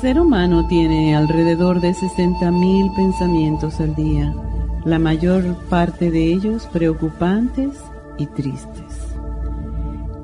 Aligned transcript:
Ser 0.00 0.20
humano 0.20 0.64
tiene 0.68 1.16
alrededor 1.16 1.80
de 1.80 1.90
60.000 1.90 2.94
pensamientos 2.94 3.80
al 3.80 3.96
día, 3.96 4.32
la 4.84 4.98
mayor 5.00 5.56
parte 5.68 6.12
de 6.12 6.32
ellos 6.32 6.68
preocupantes 6.72 7.76
y 8.16 8.26
tristes. 8.26 9.16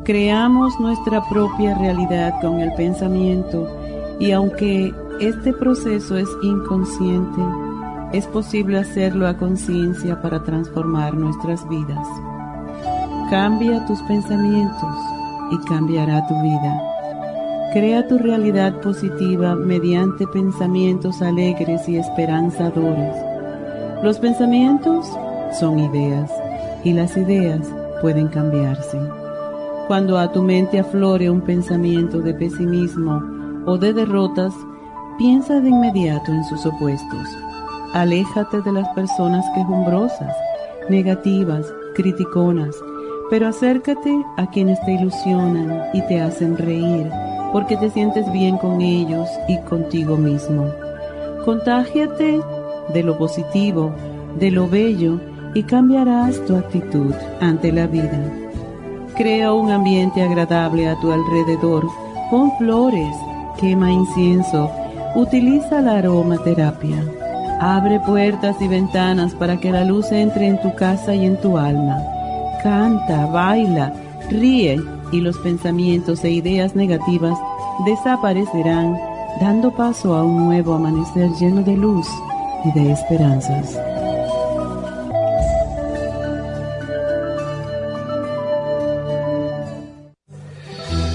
Creamos 0.04 0.78
nuestra 0.78 1.28
propia 1.28 1.74
realidad 1.74 2.40
con 2.40 2.60
el 2.60 2.72
pensamiento 2.74 3.68
y 4.20 4.30
aunque 4.30 4.94
este 5.20 5.52
proceso 5.52 6.16
es 6.16 6.28
inconsciente, 6.42 7.42
es 8.12 8.26
posible 8.28 8.78
hacerlo 8.78 9.26
a 9.26 9.36
conciencia 9.36 10.22
para 10.22 10.44
transformar 10.44 11.14
nuestras 11.14 11.68
vidas. 11.68 12.06
Cambia 13.28 13.84
tus 13.86 14.00
pensamientos 14.02 14.96
y 15.50 15.58
cambiará 15.66 16.24
tu 16.28 16.40
vida. 16.42 16.93
Crea 17.74 18.06
tu 18.06 18.18
realidad 18.18 18.80
positiva 18.82 19.56
mediante 19.56 20.28
pensamientos 20.28 21.20
alegres 21.20 21.88
y 21.88 21.96
esperanzadores. 21.96 23.16
Los 24.00 24.20
pensamientos 24.20 25.10
son 25.58 25.80
ideas 25.80 26.30
y 26.84 26.92
las 26.92 27.16
ideas 27.16 27.68
pueden 28.00 28.28
cambiarse. 28.28 28.96
Cuando 29.88 30.16
a 30.18 30.30
tu 30.30 30.40
mente 30.40 30.78
aflore 30.78 31.28
un 31.28 31.40
pensamiento 31.40 32.20
de 32.20 32.32
pesimismo 32.34 33.20
o 33.66 33.76
de 33.76 33.92
derrotas, 33.92 34.54
piensa 35.18 35.58
de 35.58 35.70
inmediato 35.70 36.30
en 36.30 36.44
sus 36.44 36.64
opuestos. 36.64 37.28
Aléjate 37.92 38.62
de 38.62 38.70
las 38.70 38.88
personas 38.90 39.44
quejumbrosas, 39.52 40.32
negativas, 40.88 41.66
criticonas, 41.96 42.76
pero 43.30 43.48
acércate 43.48 44.16
a 44.36 44.48
quienes 44.48 44.80
te 44.84 44.92
ilusionan 44.92 45.82
y 45.92 46.02
te 46.02 46.20
hacen 46.20 46.56
reír 46.56 47.10
porque 47.54 47.76
te 47.76 47.88
sientes 47.88 48.30
bien 48.32 48.58
con 48.58 48.80
ellos 48.80 49.28
y 49.46 49.58
contigo 49.58 50.16
mismo. 50.16 50.72
Contágiate 51.44 52.40
de 52.92 53.02
lo 53.04 53.16
positivo, 53.16 53.92
de 54.40 54.50
lo 54.50 54.68
bello 54.68 55.20
y 55.54 55.62
cambiarás 55.62 56.44
tu 56.46 56.56
actitud 56.56 57.14
ante 57.40 57.70
la 57.70 57.86
vida. 57.86 58.20
Crea 59.16 59.52
un 59.52 59.70
ambiente 59.70 60.20
agradable 60.20 60.88
a 60.88 60.98
tu 60.98 61.12
alrededor, 61.12 61.86
pon 62.28 62.50
flores, 62.58 63.14
quema 63.60 63.88
incienso, 63.88 64.68
utiliza 65.14 65.80
la 65.80 65.98
aromaterapia. 65.98 67.04
Abre 67.60 68.00
puertas 68.00 68.60
y 68.60 68.66
ventanas 68.66 69.32
para 69.32 69.60
que 69.60 69.70
la 69.70 69.84
luz 69.84 70.10
entre 70.10 70.48
en 70.48 70.60
tu 70.60 70.74
casa 70.74 71.14
y 71.14 71.24
en 71.24 71.40
tu 71.40 71.56
alma. 71.56 72.02
Canta, 72.64 73.26
baila, 73.26 73.92
ríe 74.28 74.76
y 75.12 75.20
los 75.20 75.38
pensamientos 75.38 76.24
e 76.24 76.30
ideas 76.30 76.74
negativas 76.74 77.38
desaparecerán, 77.84 78.96
dando 79.40 79.74
paso 79.74 80.14
a 80.14 80.22
un 80.22 80.46
nuevo 80.46 80.74
amanecer 80.74 81.30
lleno 81.32 81.62
de 81.62 81.76
luz 81.76 82.06
y 82.64 82.70
de 82.72 82.92
esperanzas. 82.92 83.76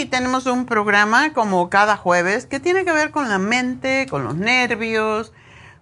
Y 0.00 0.06
tenemos 0.06 0.46
un 0.46 0.64
programa 0.64 1.34
como 1.34 1.68
cada 1.68 1.94
jueves 1.94 2.46
que 2.46 2.58
tiene 2.58 2.86
que 2.86 2.92
ver 2.92 3.10
con 3.10 3.28
la 3.28 3.38
mente, 3.38 4.06
con 4.08 4.24
los 4.24 4.34
nervios, 4.34 5.30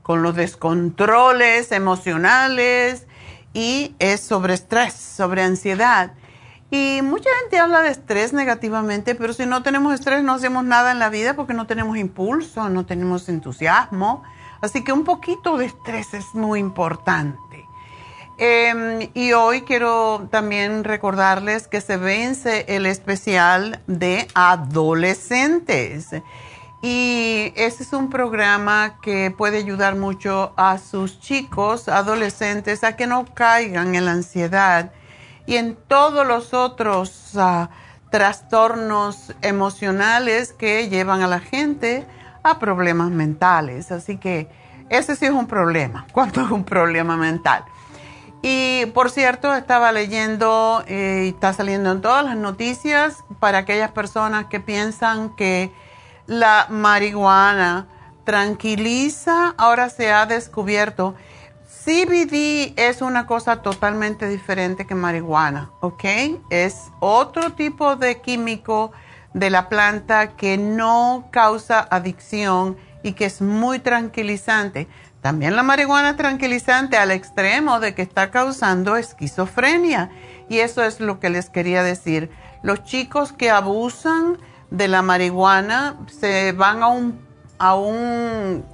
con 0.02 0.24
los 0.24 0.34
descontroles 0.34 1.70
emocionales 1.70 3.06
y 3.54 3.94
es 4.00 4.18
sobre 4.20 4.54
estrés, 4.54 4.94
sobre 4.94 5.44
ansiedad. 5.44 6.14
Y 6.68 6.98
mucha 7.04 7.30
gente 7.42 7.60
habla 7.60 7.80
de 7.80 7.90
estrés 7.90 8.32
negativamente, 8.32 9.14
pero 9.14 9.32
si 9.32 9.46
no 9.46 9.62
tenemos 9.62 9.94
estrés 9.94 10.24
no 10.24 10.32
hacemos 10.32 10.64
nada 10.64 10.90
en 10.90 10.98
la 10.98 11.10
vida 11.10 11.36
porque 11.36 11.54
no 11.54 11.68
tenemos 11.68 11.96
impulso, 11.96 12.68
no 12.68 12.86
tenemos 12.86 13.28
entusiasmo. 13.28 14.24
Así 14.60 14.82
que 14.82 14.90
un 14.90 15.04
poquito 15.04 15.56
de 15.58 15.66
estrés 15.66 16.12
es 16.12 16.34
muy 16.34 16.58
importante. 16.58 17.47
Eh, 18.40 19.11
y 19.14 19.32
hoy 19.32 19.62
quiero 19.62 20.29
también 20.31 20.85
recordarles 20.85 21.67
que 21.67 21.81
se 21.81 21.96
vence 21.96 22.67
el 22.69 22.87
especial 22.87 23.81
de 23.88 24.29
adolescentes. 24.35 26.11
Y 26.81 27.52
ese 27.56 27.82
es 27.82 27.93
un 27.93 28.08
programa 28.08 29.00
que 29.02 29.32
puede 29.32 29.58
ayudar 29.58 29.96
mucho 29.96 30.52
a 30.56 30.79
sus 30.79 31.19
chicos, 31.19 31.88
adolescentes, 31.88 32.85
a 32.85 32.94
que 32.94 33.08
no 33.08 33.25
caigan 33.35 33.96
en 33.96 34.05
la 34.05 34.12
ansiedad 34.12 34.93
y 35.46 35.56
en 35.56 35.75
todos 35.75 36.25
los 36.25 36.55
otros 36.55 37.32
uh, 37.35 37.67
trastornos 38.11 39.35
emocionales 39.43 40.52
que 40.52 40.88
llevan 40.88 41.23
a 41.23 41.26
la 41.26 41.40
gente 41.40 42.06
a 42.44 42.61
problemas 42.61 43.11
mentales. 43.11 43.90
Así 43.90 44.17
que 44.17 44.49
ese 44.88 45.17
sí 45.17 45.26
es 45.26 45.32
un 45.32 45.49
problema, 45.49 46.06
cuando 46.12 46.43
es 46.43 46.50
un 46.52 46.62
problema 46.62 47.17
mental. 47.17 47.64
Y 48.43 48.87
por 48.94 49.11
cierto, 49.11 49.55
estaba 49.55 49.90
leyendo 49.93 50.85
eh, 50.87 51.25
y 51.26 51.29
está 51.31 51.52
saliendo 51.52 51.90
en 51.93 52.00
todas 52.00 52.25
las 52.25 52.37
noticias 52.37 53.25
para 53.40 53.58
aquellas 53.58 53.90
personas 53.90 54.46
que 54.46 54.61
piensan 54.61 55.35
que 55.35 55.73
la 56.26 56.67
marihuana 56.69 57.88
tranquiliza, 58.25 59.55
ahora 59.56 59.88
se 59.88 60.12
ha 60.12 60.26
descubierto. 60.26 61.14
CBD 61.85 62.75
es 62.76 63.00
una 63.00 63.26
cosa 63.26 63.62
totalmente 63.62 64.29
diferente 64.29 64.87
que 64.87 64.94
marihuana, 64.94 65.70
¿ok? 65.81 66.05
Es 66.50 66.90
otro 67.00 67.55
tipo 67.55 67.96
de 67.96 68.20
químico 68.20 68.93
de 69.32 69.49
la 69.49 69.70
planta 69.70 70.37
que 70.37 70.58
no 70.58 71.29
causa 71.31 71.81
adicción 71.90 72.76
y 73.02 73.12
que 73.12 73.25
es 73.25 73.40
muy 73.40 73.79
tranquilizante. 73.79 74.88
También 75.28 75.56
la 75.56 75.62
marihuana 75.62 76.16
tranquilizante 76.16 76.96
al 76.96 77.10
extremo 77.10 77.80
de 77.80 77.94
que 77.94 78.00
está 78.00 78.30
causando 78.30 78.96
esquizofrenia. 78.96 80.08
Y 80.48 80.60
eso 80.60 80.82
es 80.82 81.00
lo 81.00 81.20
que 81.20 81.28
les 81.28 81.50
quería 81.50 81.82
decir. 81.82 82.30
Los 82.62 82.82
chicos 82.84 83.34
que 83.34 83.50
abusan 83.50 84.38
de 84.70 84.88
la 84.88 85.02
marihuana 85.02 85.96
se 86.06 86.52
van 86.52 86.82
a 86.82 86.88
un, 86.88 87.20
a 87.58 87.75
un 87.75 88.64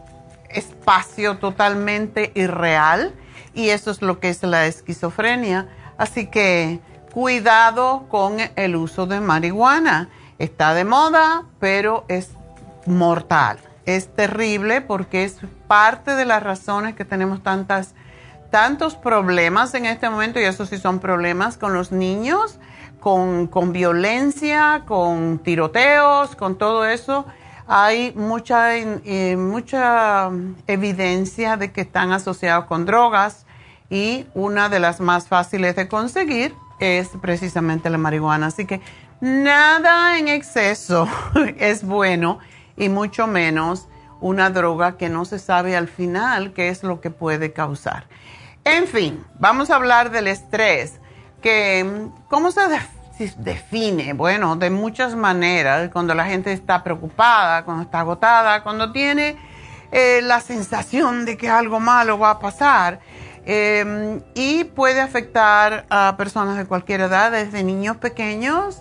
espacio 0.49 1.39
totalmente 1.39 2.31
irreal 2.37 3.12
y 3.53 3.71
eso 3.71 3.91
es 3.91 4.01
lo 4.01 4.21
que 4.21 4.29
es 4.29 4.45
la 4.45 4.67
esquizofrenia. 4.67 5.67
Así 5.99 6.29
que 6.29 6.79
cuidado 7.12 8.06
con 8.09 8.37
el 8.55 8.77
uso 8.77 9.06
de 9.06 9.19
marihuana. 9.19 10.09
Está 10.39 10.73
de 10.73 10.85
moda, 10.85 11.47
pero 11.59 12.05
es 12.06 12.31
mortal 12.87 13.59
es 13.87 14.15
terrible 14.15 14.81
porque 14.81 15.25
es 15.25 15.39
parte 15.67 16.15
de 16.15 16.25
las 16.25 16.43
razones 16.43 16.95
que 16.95 17.05
tenemos 17.05 17.43
tantas, 17.43 17.95
tantos 18.51 18.95
problemas 18.95 19.75
en 19.75 19.87
este 19.87 20.09
momento, 20.09 20.41
y 20.41 20.45
eso 20.45 20.67
sí 20.67 20.79
son 20.79 21.01
problemas 21.01 21.59
con 21.59 21.75
los 21.75 21.93
niños, 21.93 22.59
con, 23.01 23.73
violencia, 23.73 24.85
con 24.87 25.39
tiroteos, 25.39 26.35
con 26.37 26.57
todo 26.57 26.87
eso. 26.87 27.27
Hay 27.67 28.13
mucha, 28.17 28.77
eh, 28.77 29.37
mucha 29.37 30.31
evidencia 30.67 31.57
de 31.57 31.71
que 31.71 31.83
están 31.83 32.13
asociados 32.13 32.65
con 32.65 32.87
drogas 32.87 33.45
y 33.91 34.27
una 34.35 34.69
de 34.71 34.81
las 34.81 35.01
más 35.01 35.29
fáciles 35.29 35.77
de 35.77 35.89
conseguir 35.89 36.55
es 36.79 37.11
precisamente 37.21 37.91
la 37.91 37.99
marihuana. 37.99 38.47
Así 38.47 38.65
que 38.65 38.81
nada 39.21 40.19
en 40.19 40.29
exceso 40.29 41.07
es 41.59 41.85
bueno 41.85 42.39
y 42.76 42.88
mucho 42.88 43.26
menos 43.26 43.88
una 44.21 44.50
droga 44.50 44.97
que 44.97 45.09
no 45.09 45.25
se 45.25 45.38
sabe 45.38 45.76
al 45.76 45.88
final 45.88 46.53
qué 46.53 46.69
es 46.69 46.82
lo 46.82 47.00
que 47.00 47.11
puede 47.11 47.53
causar. 47.53 48.06
En 48.65 48.87
fin, 48.87 49.25
vamos 49.38 49.71
a 49.71 49.76
hablar 49.76 50.11
del 50.11 50.26
estrés, 50.26 51.00
que 51.43 52.09
cómo 52.29 52.50
se 52.50 52.62
define, 53.38 54.15
bueno, 54.15 54.56
de 54.56 54.71
muchas 54.71 55.15
maneras, 55.15 55.91
cuando 55.93 56.15
la 56.15 56.25
gente 56.25 56.53
está 56.53 56.82
preocupada, 56.82 57.65
cuando 57.65 57.82
está 57.82 58.00
agotada, 58.00 58.62
cuando 58.62 58.93
tiene 58.93 59.37
eh, 59.93 60.20
la 60.23 60.41
sensación 60.41 61.27
de 61.27 61.37
que 61.37 61.49
algo 61.49 61.79
malo 61.79 62.19
va 62.19 62.31
a 62.31 62.38
pasar. 62.38 63.00
Em, 63.47 64.23
y 64.35 64.65
puede 64.65 65.03
afectar 65.03 65.85
a 65.91 66.15
personas 66.17 66.56
de 66.56 66.65
cualquier 66.65 67.03
edad, 67.03 67.31
desde 67.31 67.62
niños 67.62 67.99
pequeños, 67.99 68.81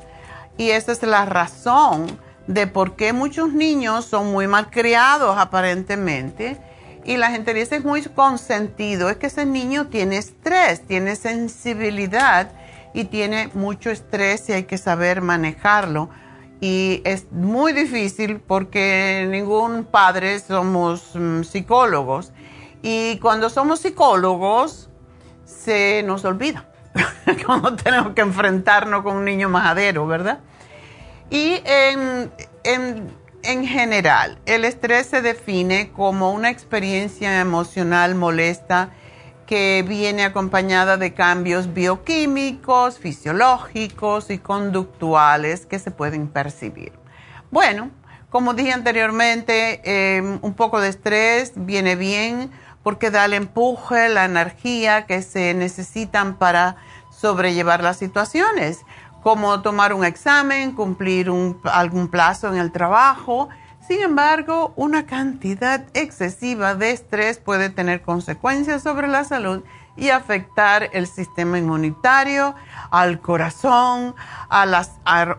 y 0.58 0.70
esa 0.70 0.94
es 0.94 1.04
la 1.04 1.26
razón 1.26 2.18
de 2.48 2.68
por 2.68 2.96
qué 2.96 3.14
muchos 3.14 3.54
niños 3.54 4.06
son 4.06 4.32
muy 4.32 4.48
mal 4.48 4.70
criados 4.70 5.38
aparentemente 5.38 6.60
y 7.06 7.18
la 7.18 7.32
gente 7.32 7.54
dice 7.54 7.78
es 7.78 7.84
muy 7.84 8.02
consentido, 8.04 9.10
es 9.10 9.18
que 9.18 9.28
ese 9.28 9.46
niño 9.46 9.88
tiene 9.88 10.18
estrés, 10.18 10.86
tiene 10.86 11.16
sensibilidad 11.16 12.52
y 12.94 13.06
tiene 13.06 13.50
mucho 13.54 13.90
estrés 13.90 14.48
y 14.50 14.54
hay 14.54 14.64
que 14.64 14.78
saber 14.78 15.22
manejarlo. 15.22 16.10
Y 16.62 17.02
es 17.04 17.30
muy 17.32 17.74
difícil 17.74 18.40
porque 18.40 19.28
ningún 19.30 19.84
padre 19.84 20.40
somos 20.40 21.12
mm, 21.14 21.42
psicólogos. 21.44 22.32
Y 22.82 23.18
cuando 23.20 23.50
somos 23.50 23.82
psicólogos, 23.82 24.90
se 25.44 26.04
nos 26.04 26.24
olvida 26.24 26.70
cuando 27.46 27.76
tenemos 27.76 28.14
que 28.14 28.22
enfrentarnos 28.22 29.04
con 29.04 29.18
un 29.18 29.26
niño 29.26 29.50
majadero, 29.50 30.08
¿verdad? 30.08 30.40
Y 31.34 31.64
en, 31.66 33.66
general, 33.66 34.38
el 34.46 34.66
estrés 34.66 35.08
se 35.08 35.24
define 35.24 35.92
como 35.92 36.32
una 36.32 36.52
experiencia 36.52 37.42
emocional 37.42 38.14
molesta 38.14 38.92
que 39.48 39.84
viene 39.88 40.26
acompañada 40.26 40.98
de 40.98 41.16
cambios 41.16 41.74
bioquímicos, 41.74 43.00
fisiológicos 43.00 44.30
y 44.30 44.38
conductuales 44.38 45.66
que 45.66 45.80
se 45.80 45.90
pueden 45.90 46.28
percibir. 46.28 46.92
Bueno, 47.50 47.90
como 48.30 48.54
dije 48.54 48.72
anteriormente, 48.72 49.82
em, 49.86 50.38
un 50.44 50.54
poco 50.54 50.82
de 50.82 50.90
estrés 50.90 51.54
viene 51.56 51.96
bien 51.96 52.52
porque 52.84 53.10
da 53.10 53.26
el 53.26 53.34
empuje, 53.34 54.08
la 54.08 54.26
energía 54.26 55.08
que 55.08 55.24
se 55.24 55.56
necesitan 55.56 56.38
para 56.38 56.76
sobrellevar 57.10 57.82
las 57.82 57.98
situaciones 57.98 58.82
como 59.24 59.62
tomar 59.62 59.94
un 59.94 60.04
examen, 60.04 60.74
cumplir 60.74 61.32
algún 61.64 62.10
plazo 62.10 62.50
en 62.50 62.60
el 62.60 62.72
trabajo. 62.72 63.50
Sin 63.88 64.02
embargo, 64.02 64.74
una 64.76 65.06
cantidad 65.06 65.86
excesiva 65.94 66.76
de 66.76 66.92
estrés 66.92 67.38
puede 67.38 67.70
tener 67.70 68.02
consecuencias 68.02 68.84
sobre 68.84 69.08
la 69.08 69.24
salud 69.24 69.64
y 69.96 70.10
afectar 70.10 70.90
el 70.94 71.08
sistema 71.08 71.58
inmunitario, 71.58 72.56
al 72.92 73.20
corazón, 73.22 74.16
a 74.50 74.66
las 74.66 74.92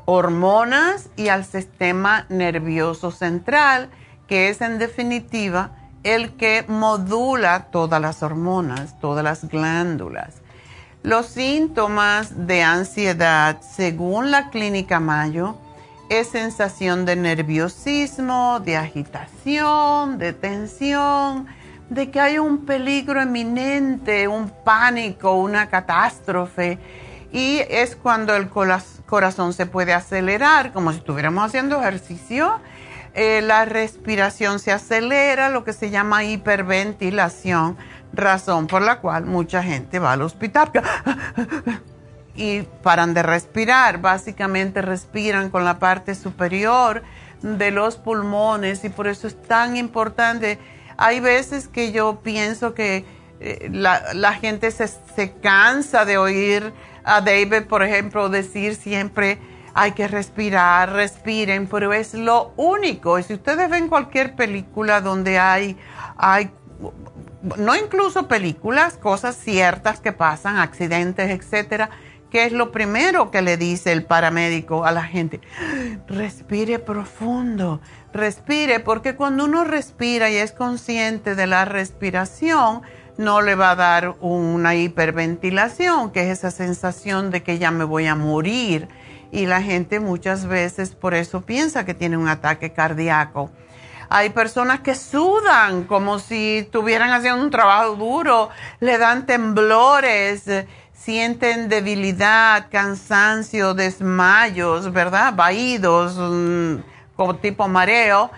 hormonas 0.07 1.11
y 1.17 1.29
al 1.29 1.45
sistema 1.45 2.27
nervioso 2.29 3.11
central, 3.11 3.91
que 4.29 4.49
es 4.49 4.61
en 4.61 4.79
definitiva 4.79 5.73
el 6.05 6.37
que 6.37 6.65
modula 6.69 7.67
todas 7.71 8.01
las 8.01 8.23
hormonas, 8.23 8.99
todas 9.01 9.25
las 9.25 9.49
glándulas. 9.49 10.44
Los 11.05 11.27
síntomas 11.27 12.47
de 12.47 12.63
ansiedad, 12.63 13.61
según 13.61 14.31
la 14.31 14.49
clínica 14.49 15.01
Mayo, 15.01 15.55
es 16.09 16.29
sensación 16.29 17.05
de 17.05 17.15
nerviosismo, 17.15 18.59
de 18.61 18.79
agitación, 18.79 20.17
de 20.17 20.33
tensión, 20.33 21.47
de 21.91 22.11
que 22.11 22.21
hay 22.21 22.39
un 22.39 22.65
peligro 22.65 23.21
eminente, 23.21 24.29
un 24.29 24.49
pánico, 24.49 25.35
una 25.35 25.69
catástrofe. 25.69 26.79
Y 27.31 27.59
es 27.69 27.97
cuando 27.97 28.35
el 28.35 28.49
corazón 28.49 29.53
se 29.53 29.67
puede 29.67 29.93
acelerar, 29.93 30.73
como 30.73 30.91
si 30.91 31.01
estuviéramos 31.01 31.45
haciendo 31.45 31.83
ejercicio. 31.83 32.61
Eh, 33.13 33.43
la 33.43 33.67
respiración 33.67 34.59
se 34.59 34.73
acelera, 34.73 35.51
lo 35.51 35.65
que 35.65 35.75
se 35.75 35.91
llama 35.91 36.25
hiperventilación 36.25 37.77
razón 38.17 38.67
por 38.67 38.83
la 38.83 39.01
cual 39.01 39.27
mucha 39.27 39.63
gente 39.63 39.99
va 39.99 40.13
al 40.13 40.23
hospital 40.23 40.71
y 42.35 42.63
paran 42.83 43.15
de 43.15 43.23
respirar. 43.23 44.01
Básicamente 44.01 44.83
respiran 44.83 45.51
con 45.51 45.65
la 45.65 45.79
parte 45.79 46.15
superior 46.15 47.03
de 47.43 47.71
los 47.71 47.97
pulmones 47.97 48.85
y 48.85 48.89
por 48.89 49.07
eso 49.07 49.27
es 49.27 49.41
tan 49.43 49.77
importante. 49.77 50.59
Hay 50.97 51.21
veces 51.21 51.69
que 51.69 51.93
yo 51.93 52.21
pienso 52.23 52.75
que 52.75 53.05
eh, 53.41 53.69
la, 53.71 54.33
gente 54.35 54.71
se, 54.71 54.89
se 54.89 55.33
cansa 55.33 56.05
de 56.05 56.19
oír 56.19 56.73
a 57.05 57.21
David, 57.21 57.65
por 57.69 57.83
ejemplo, 57.83 58.29
decir 58.29 58.77
siempre 58.77 59.39
hay 59.75 59.93
que 59.93 60.07
respirar, 60.07 60.93
respiren, 60.93 61.67
pero 61.67 61.93
es 61.93 62.15
lo 62.15 62.53
único. 62.57 63.19
Y 63.19 63.25
si 63.25 63.35
ustedes 63.35 63.69
ven 63.69 63.89
cualquier 63.89 64.37
película 64.37 65.01
donde 65.01 65.39
hay, 65.39 65.77
hay 66.17 66.51
no 67.57 67.77
incluso 67.77 68.29
películas, 68.29 68.97
cosas 68.97 69.37
ciertas 69.37 70.01
que 70.01 70.13
pasan, 70.13 70.57
accidentes, 70.57 71.31
etcétera, 71.31 71.91
que 72.31 72.47
es 72.47 72.53
lo 72.53 72.73
primero 72.73 73.31
que 73.31 73.43
le 73.43 73.57
dice 73.57 73.93
el 73.93 74.05
paramédico 74.05 74.85
a 74.85 74.93
la 74.93 75.05
gente. 75.05 75.41
Respire 76.09 76.81
profundo, 76.81 77.81
respire, 78.13 78.81
porque 78.81 79.15
cuando 79.15 79.45
uno 79.45 79.63
respira 79.65 80.31
y 80.31 80.37
es 80.37 80.53
consciente 80.53 81.37
de 81.37 81.47
la 81.47 81.65
respiración, 81.65 82.83
no 83.19 83.41
le 83.41 83.55
va 83.55 83.71
a 83.71 83.77
dar 83.77 84.17
una 84.21 84.75
hiperventilación, 84.75 86.11
que 86.11 86.23
es 86.23 86.39
esa 86.39 86.51
sensación 86.51 87.31
de 87.31 87.45
que 87.45 87.59
ya 87.59 87.71
me 87.71 87.85
voy 87.85 88.07
a 88.07 88.17
morir. 88.17 88.89
Y 89.31 89.47
la 89.47 89.63
gente 89.63 90.01
muchas 90.01 90.47
veces 90.47 90.95
por 90.95 91.15
eso 91.15 91.43
piensa 91.43 91.85
que 91.85 91.95
tiene 91.95 92.17
un 92.17 92.29
ataque 92.29 92.73
cardíaco 92.73 93.51
hay 94.15 94.31
personas 94.31 94.79
que 94.79 94.95
sudan 94.95 95.85
como 95.85 96.21
si 96.21 96.59
estuvieran 96.59 97.11
haciendo 97.11 97.43
un 97.43 97.51
trabajo 97.51 97.97
duro, 97.97 98.49
le 98.79 98.97
dan 98.97 99.27
temblores, 99.27 100.45
sienten 100.93 101.69
debilidad, 101.69 102.69
cansancio, 102.71 103.75
desmayos, 103.75 104.93
¿verdad? 104.93 105.35
Vaídos, 105.35 106.15
mm, 106.17 106.77
como 107.17 107.35
tipo 107.35 107.67
mareo. 107.67 108.31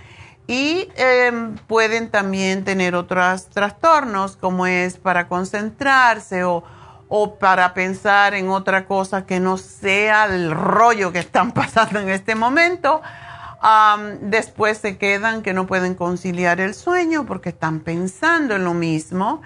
Y 0.46 0.88
em, 0.96 1.56
pueden 1.66 2.10
también 2.10 2.64
tener 2.64 2.94
otros 2.94 3.50
trastornos, 3.50 4.38
como 4.38 4.66
es 4.66 4.96
para 4.96 5.28
concentrarse 5.28 6.42
o, 6.44 6.64
para 7.38 7.74
pensar 7.74 8.32
en 8.32 8.48
otra 8.48 8.86
cosa 8.86 9.26
que 9.26 9.40
no 9.40 9.58
sea 9.58 10.24
el 10.24 10.52
rollo 10.52 11.12
que 11.12 11.18
están 11.18 11.52
pasando 11.52 12.00
en 12.00 12.08
este 12.08 12.34
momento. 12.34 13.02
Después 14.20 14.78
se 14.78 14.98
quedan 14.98 15.42
que 15.42 15.52
no 15.52 15.66
pueden 15.66 15.94
conciliar 15.94 16.60
el 16.60 16.74
sueño 16.74 17.26
porque 17.26 17.50
están 17.50 17.80
pensando 17.80 18.54
en 18.54 18.64
lo 18.64 18.74
mismo. 18.74 19.42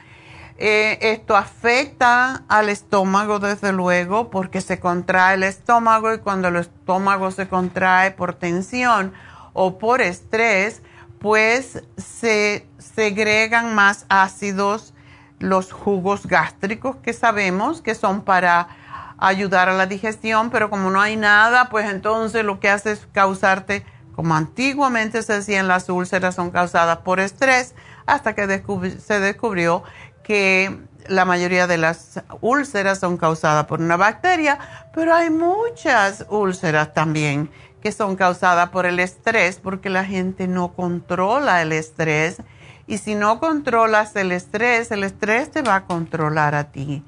Eh, 0.58 0.98
esto 1.00 1.36
afecta 1.36 2.44
al 2.48 2.68
estómago, 2.68 3.38
desde 3.38 3.72
luego, 3.72 4.28
porque 4.28 4.60
se 4.60 4.78
contrae 4.78 5.36
el 5.36 5.42
estómago 5.42 6.12
y 6.12 6.18
cuando 6.18 6.48
el 6.48 6.56
estómago 6.56 7.30
se 7.30 7.48
contrae 7.48 8.10
por 8.10 8.34
tensión 8.34 9.14
o 9.54 9.78
por 9.78 10.02
estrés, 10.02 10.82
pues 11.18 11.82
se 11.96 12.66
segregan 12.78 13.74
más 13.74 14.04
ácidos 14.10 14.92
los 15.38 15.72
jugos 15.72 16.26
gástricos 16.26 16.96
que 16.96 17.14
sabemos 17.14 17.80
que 17.80 17.94
son 17.94 18.22
para 18.22 18.68
ayudar 19.16 19.68
a 19.68 19.74
la 19.74 19.86
digestión, 19.86 20.50
pero 20.50 20.70
como 20.70 20.90
no 20.90 21.00
hay 21.00 21.16
nada, 21.16 21.68
pues 21.68 21.90
entonces 21.90 22.44
lo 22.44 22.58
que 22.58 22.70
hace 22.70 22.92
es 22.92 23.06
causarte, 23.12 23.84
como 24.14 24.34
antiguamente 24.34 25.22
se 25.22 25.34
decían, 25.34 25.68
las 25.68 25.88
úlceras 25.88 26.34
son 26.34 26.50
causadas 26.50 26.98
por 26.98 27.20
estrés, 27.20 27.74
hasta 28.06 28.34
que 28.34 28.62
se 28.98 29.20
descubrió 29.20 29.82
que 30.22 30.78
la 31.08 31.24
mayoría 31.24 31.66
de 31.66 31.78
las 31.78 32.22
úlceras 32.40 32.98
son 32.98 33.16
causadas 33.16 33.66
por 33.66 33.80
una 33.80 33.96
bacteria, 33.96 34.58
pero 34.94 35.14
hay 35.14 35.30
muchas 35.30 36.26
úlceras 36.28 36.94
también 36.94 37.50
que 37.82 37.92
son 37.92 38.16
causadas 38.16 38.68
por 38.70 38.86
el 38.86 39.00
estrés, 39.00 39.58
porque 39.58 39.88
la 39.88 40.04
gente 40.04 40.46
no 40.46 40.72
controla 40.74 41.62
el 41.62 41.72
estrés. 41.72 42.42
Y 42.86 42.98
si 42.98 43.14
no 43.14 43.40
controlas 43.40 44.14
el 44.16 44.32
estrés, 44.32 44.90
el 44.90 45.04
estrés 45.04 45.50
te 45.50 45.62
va 45.62 45.76
a 45.76 45.84
controlar 45.84 46.54
a 46.54 46.64
ti. 46.64 47.02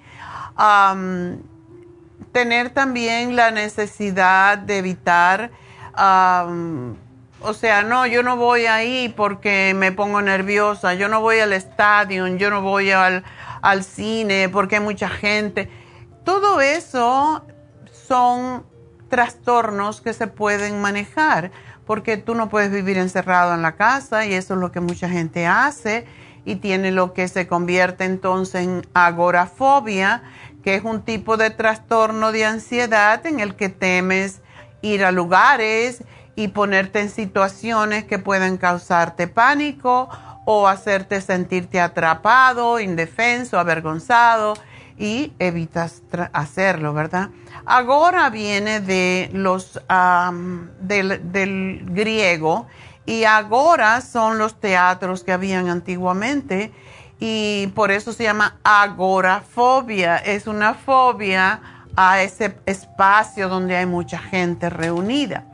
tener 2.32 2.70
también 2.70 3.36
la 3.36 3.50
necesidad 3.50 4.56
de 4.56 4.78
evitar 4.78 5.50
o 5.94 7.54
sea, 7.54 7.82
no, 7.82 8.06
yo 8.06 8.22
no 8.22 8.36
voy 8.36 8.66
ahí 8.66 9.12
porque 9.16 9.74
me 9.76 9.92
pongo 9.92 10.22
nerviosa, 10.22 10.94
yo 10.94 11.08
no 11.08 11.20
voy 11.20 11.40
al 11.40 11.52
estadio, 11.52 12.26
yo 12.28 12.50
no 12.50 12.62
voy 12.62 12.90
al, 12.90 13.24
cine 13.82 14.48
porque 14.48 14.76
hay 14.76 14.82
mucha 14.82 15.08
gente. 15.08 15.68
Todo 16.24 16.60
eso 16.60 17.44
son 17.90 18.64
trastornos 19.08 20.00
que 20.00 20.12
se 20.12 20.26
pueden 20.26 20.80
manejar 20.80 21.50
porque 21.86 22.16
tú 22.16 22.34
no 22.34 22.48
puedes 22.48 22.70
vivir 22.70 22.96
encerrado 22.96 23.54
en 23.54 23.62
la 23.62 23.72
casa 23.72 24.24
y 24.24 24.34
eso 24.34 24.54
es 24.54 24.60
lo 24.60 24.72
que 24.72 24.80
mucha 24.80 25.08
gente 25.08 25.46
hace 25.46 26.06
y 26.44 26.56
tiene 26.56 26.90
lo 26.90 27.12
que 27.12 27.28
se 27.28 27.46
convierte 27.46 28.04
entonces 28.04 28.62
en 28.62 28.86
agorafobia, 28.94 30.22
que 30.62 30.76
es 30.76 30.84
un 30.84 31.02
tipo 31.02 31.36
de 31.36 31.50
trastorno 31.50 32.32
de 32.32 32.44
ansiedad 32.44 33.24
en 33.26 33.40
el 33.40 33.54
que 33.56 33.68
temes 33.68 34.41
ir 34.82 35.04
a 35.04 35.12
lugares 35.12 36.04
y 36.34 36.48
ponerte 36.48 37.00
en 37.00 37.10
situaciones 37.10 38.04
que 38.04 38.18
pueden 38.18 38.56
causarte 38.56 39.28
pánico 39.28 40.08
o 40.44 40.66
hacerte 40.66 41.20
sentirte 41.20 41.80
atrapado, 41.80 42.80
indefenso, 42.80 43.58
avergonzado 43.58 44.54
y 44.98 45.32
evitas 45.38 46.02
hacerlo, 46.32 46.92
¿verdad? 46.92 47.30
Agora 47.64 48.28
viene 48.30 48.80
de 48.80 49.30
los 49.32 49.80
del, 50.80 51.32
del, 51.32 51.84
griego 51.86 52.66
y 53.06 53.24
agora 53.24 54.00
son 54.00 54.38
los 54.38 54.58
teatros 54.60 55.24
que 55.24 55.32
habían 55.32 55.68
antiguamente 55.68 56.72
y 57.20 57.68
por 57.68 57.92
eso 57.92 58.12
se 58.12 58.24
llama 58.24 58.58
agorafobia. 58.64 60.16
Es 60.16 60.46
una 60.46 60.74
fobia 60.74 61.60
a 61.96 62.22
ese 62.22 62.56
espacio 62.66 63.48
donde 63.48 63.76
hay 63.76 63.86
mucha 63.86 64.18
gente 64.18 64.70
reunida. 64.70 65.44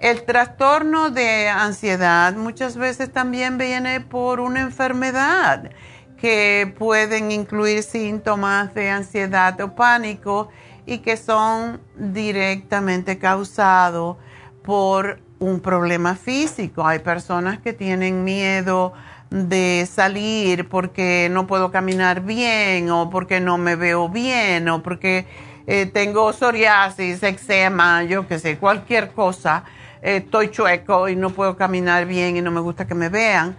El 0.00 0.24
trastorno 0.24 1.10
de 1.10 1.48
ansiedad 1.48 2.34
muchas 2.34 2.76
veces 2.76 3.12
también 3.12 3.56
viene 3.56 4.00
por 4.00 4.40
una 4.40 4.60
enfermedad 4.60 5.70
que 6.16 6.72
pueden 6.78 7.30
incluir 7.30 7.82
síntomas 7.82 8.74
de 8.74 8.90
ansiedad 8.90 9.60
o 9.60 9.74
pánico 9.74 10.48
y 10.86 10.98
que 10.98 11.16
son 11.16 11.80
directamente 11.96 13.18
causados 13.18 14.16
por 14.64 15.20
un 15.38 15.60
problema 15.60 16.14
físico. 16.14 16.86
Hay 16.86 17.00
personas 17.00 17.60
que 17.60 17.72
tienen 17.72 18.24
miedo 18.24 18.92
de 19.30 19.88
salir 19.90 20.68
porque 20.68 21.28
no 21.30 21.46
puedo 21.46 21.70
caminar 21.70 22.20
bien 22.22 22.90
o 22.90 23.08
porque 23.10 23.40
no 23.40 23.56
me 23.58 23.76
veo 23.76 24.08
bien 24.08 24.68
o 24.68 24.82
porque 24.82 25.26
eh, 25.66 25.86
tengo 25.86 26.32
psoriasis, 26.32 27.22
eczema, 27.22 28.04
yo 28.04 28.26
qué 28.26 28.38
sé, 28.38 28.58
cualquier 28.58 29.12
cosa 29.12 29.64
estoy 30.02 30.50
chueco 30.50 31.08
y 31.08 31.16
no 31.16 31.30
puedo 31.30 31.56
caminar 31.56 32.06
bien 32.06 32.36
y 32.36 32.42
no 32.42 32.50
me 32.50 32.60
gusta 32.60 32.86
que 32.86 32.94
me 32.94 33.08
vean. 33.08 33.56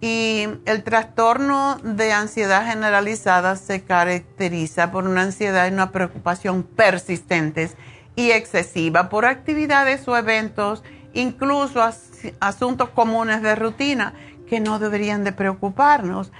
Y 0.00 0.46
el 0.66 0.82
trastorno 0.82 1.78
de 1.82 2.12
ansiedad 2.12 2.66
generalizada 2.66 3.56
se 3.56 3.84
caracteriza 3.84 4.90
por 4.90 5.04
una 5.04 5.22
ansiedad 5.22 5.66
y 5.66 5.72
una 5.72 5.92
preocupación 5.92 6.62
persistentes 6.62 7.76
y 8.16 8.32
excesiva 8.32 9.08
por 9.08 9.24
actividades 9.24 10.06
o 10.06 10.16
eventos, 10.16 10.82
incluso 11.14 11.80
asuntos 12.40 12.90
comunes 12.90 13.40
de 13.40 13.54
rutina 13.54 14.14
que 14.46 14.60
no 14.60 14.78
deberían 14.78 15.24
de 15.24 15.32
preocuparnos. 15.32 16.32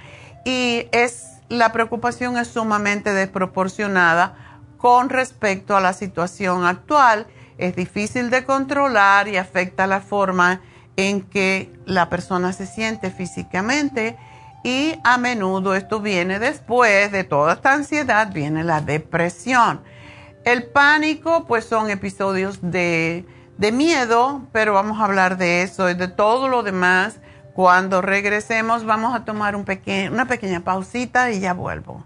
Y 0.43 0.87
es, 0.91 1.41
la 1.49 1.71
preocupación 1.71 2.37
es 2.37 2.49
sumamente 2.49 3.13
desproporcionada 3.13 4.44
con 4.85 5.09
respecto 5.09 5.75
a 5.75 5.81
la 5.81 5.93
situación 5.93 6.63
actual 6.63 7.25
es 7.57 7.75
difícil 7.75 8.29
de 8.29 8.45
controlar 8.45 9.27
y 9.27 9.35
afecta 9.35 9.87
la 9.87 9.99
forma 9.99 10.61
en 10.95 11.23
que 11.23 11.73
la 11.87 12.07
persona 12.07 12.53
se 12.53 12.67
siente 12.67 13.09
físicamente 13.09 14.15
y 14.63 14.93
a 15.03 15.17
menudo 15.17 15.73
esto 15.73 16.01
viene 16.01 16.37
después 16.37 17.11
de 17.11 17.23
toda 17.23 17.53
esta 17.53 17.73
ansiedad, 17.73 18.31
viene 18.31 18.63
la 18.63 18.79
depresión. 18.79 19.81
El 20.43 20.67
pánico 20.67 21.45
pues 21.47 21.65
son 21.65 21.89
episodios 21.89 22.59
de, 22.61 23.25
miedo, 23.57 24.43
pero 24.51 24.73
vamos 24.73 24.99
a 24.99 25.05
hablar 25.05 25.37
de 25.37 25.63
eso 25.63 25.89
y 25.89 25.95
de 25.95 26.09
todo 26.09 26.47
lo 26.47 26.61
demás. 26.61 27.17
Cuando 27.55 28.03
regresemos 28.03 28.85
vamos 28.85 29.15
a 29.15 29.25
tomar 29.25 29.55
un 29.55 29.65
una 30.11 30.27
pequeña 30.27 30.59
pausita 30.59 31.31
y 31.31 31.39
ya 31.39 31.55
vuelvo. 31.55 32.05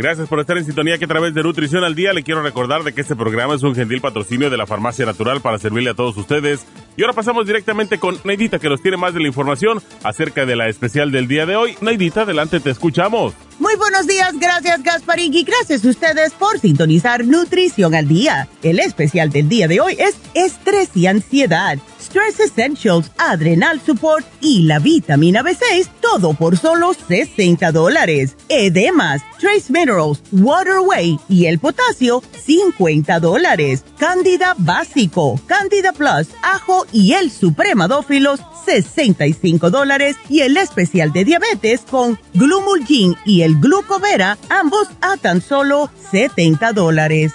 Gracias 0.00 0.28
por 0.28 0.40
estar 0.40 0.56
en 0.56 0.64
sintonía 0.64 0.96
que 0.96 1.04
a 1.04 1.08
través 1.08 1.34
de 1.34 1.42
Nutrición 1.42 1.84
al 1.84 1.94
Día 1.94 2.14
le 2.14 2.22
quiero 2.22 2.42
recordar 2.42 2.84
de 2.84 2.94
que 2.94 3.02
este 3.02 3.14
programa 3.14 3.54
es 3.54 3.62
un 3.62 3.74
gentil 3.74 4.00
patrocinio 4.00 4.48
de 4.48 4.56
la 4.56 4.66
Farmacia 4.66 5.04
Natural 5.04 5.42
para 5.42 5.58
servirle 5.58 5.90
a 5.90 5.94
todos 5.94 6.16
ustedes. 6.16 6.64
Y 6.96 7.02
ahora 7.02 7.12
pasamos 7.12 7.46
directamente 7.46 7.98
con 7.98 8.18
Neidita 8.24 8.58
que 8.58 8.70
nos 8.70 8.80
tiene 8.80 8.96
más 8.96 9.12
de 9.12 9.20
la 9.20 9.28
información 9.28 9.82
acerca 10.02 10.46
de 10.46 10.56
la 10.56 10.68
especial 10.68 11.12
del 11.12 11.28
día 11.28 11.44
de 11.44 11.56
hoy. 11.56 11.76
Neidita, 11.82 12.22
adelante, 12.22 12.60
te 12.60 12.70
escuchamos. 12.70 13.34
Muy 13.58 13.76
buenos 13.76 14.06
días, 14.06 14.32
gracias 14.40 14.82
Gasparín 14.82 15.34
y 15.34 15.44
gracias 15.44 15.84
a 15.84 15.90
ustedes 15.90 16.32
por 16.32 16.58
sintonizar 16.58 17.26
Nutrición 17.26 17.94
al 17.94 18.08
Día. 18.08 18.48
El 18.62 18.78
especial 18.78 19.28
del 19.28 19.50
día 19.50 19.68
de 19.68 19.82
hoy 19.82 19.96
es 19.98 20.16
estrés 20.32 20.88
y 20.94 21.08
ansiedad 21.08 21.78
Stress 22.10 22.40
Essentials, 22.40 23.12
Adrenal 23.18 23.80
Support 23.80 24.26
y 24.40 24.64
la 24.64 24.80
vitamina 24.80 25.44
B6, 25.44 25.88
todo 26.00 26.34
por 26.34 26.58
solo 26.58 26.92
60 26.92 27.70
dólares. 27.70 28.36
Edemas, 28.48 29.22
Trace 29.38 29.72
Minerals, 29.72 30.20
Waterway 30.32 31.20
y 31.28 31.46
el 31.46 31.60
potasio, 31.60 32.20
50 32.44 33.20
dólares. 33.20 33.84
Candida 33.96 34.56
Básico, 34.58 35.40
Candida 35.46 35.92
Plus, 35.92 36.26
Ajo 36.42 36.84
y 36.92 37.12
el 37.12 37.30
Supremadófilos, 37.30 38.40
65 38.66 39.70
dólares. 39.70 40.16
Y 40.28 40.40
el 40.40 40.56
especial 40.56 41.12
de 41.12 41.24
diabetes 41.24 41.82
con 41.88 42.18
Glumulgin 42.34 43.14
y 43.24 43.42
el 43.42 43.60
Glucovera, 43.60 44.36
ambos 44.48 44.88
a 45.00 45.16
tan 45.16 45.40
solo 45.40 45.88
70 46.10 46.72
dólares. 46.72 47.34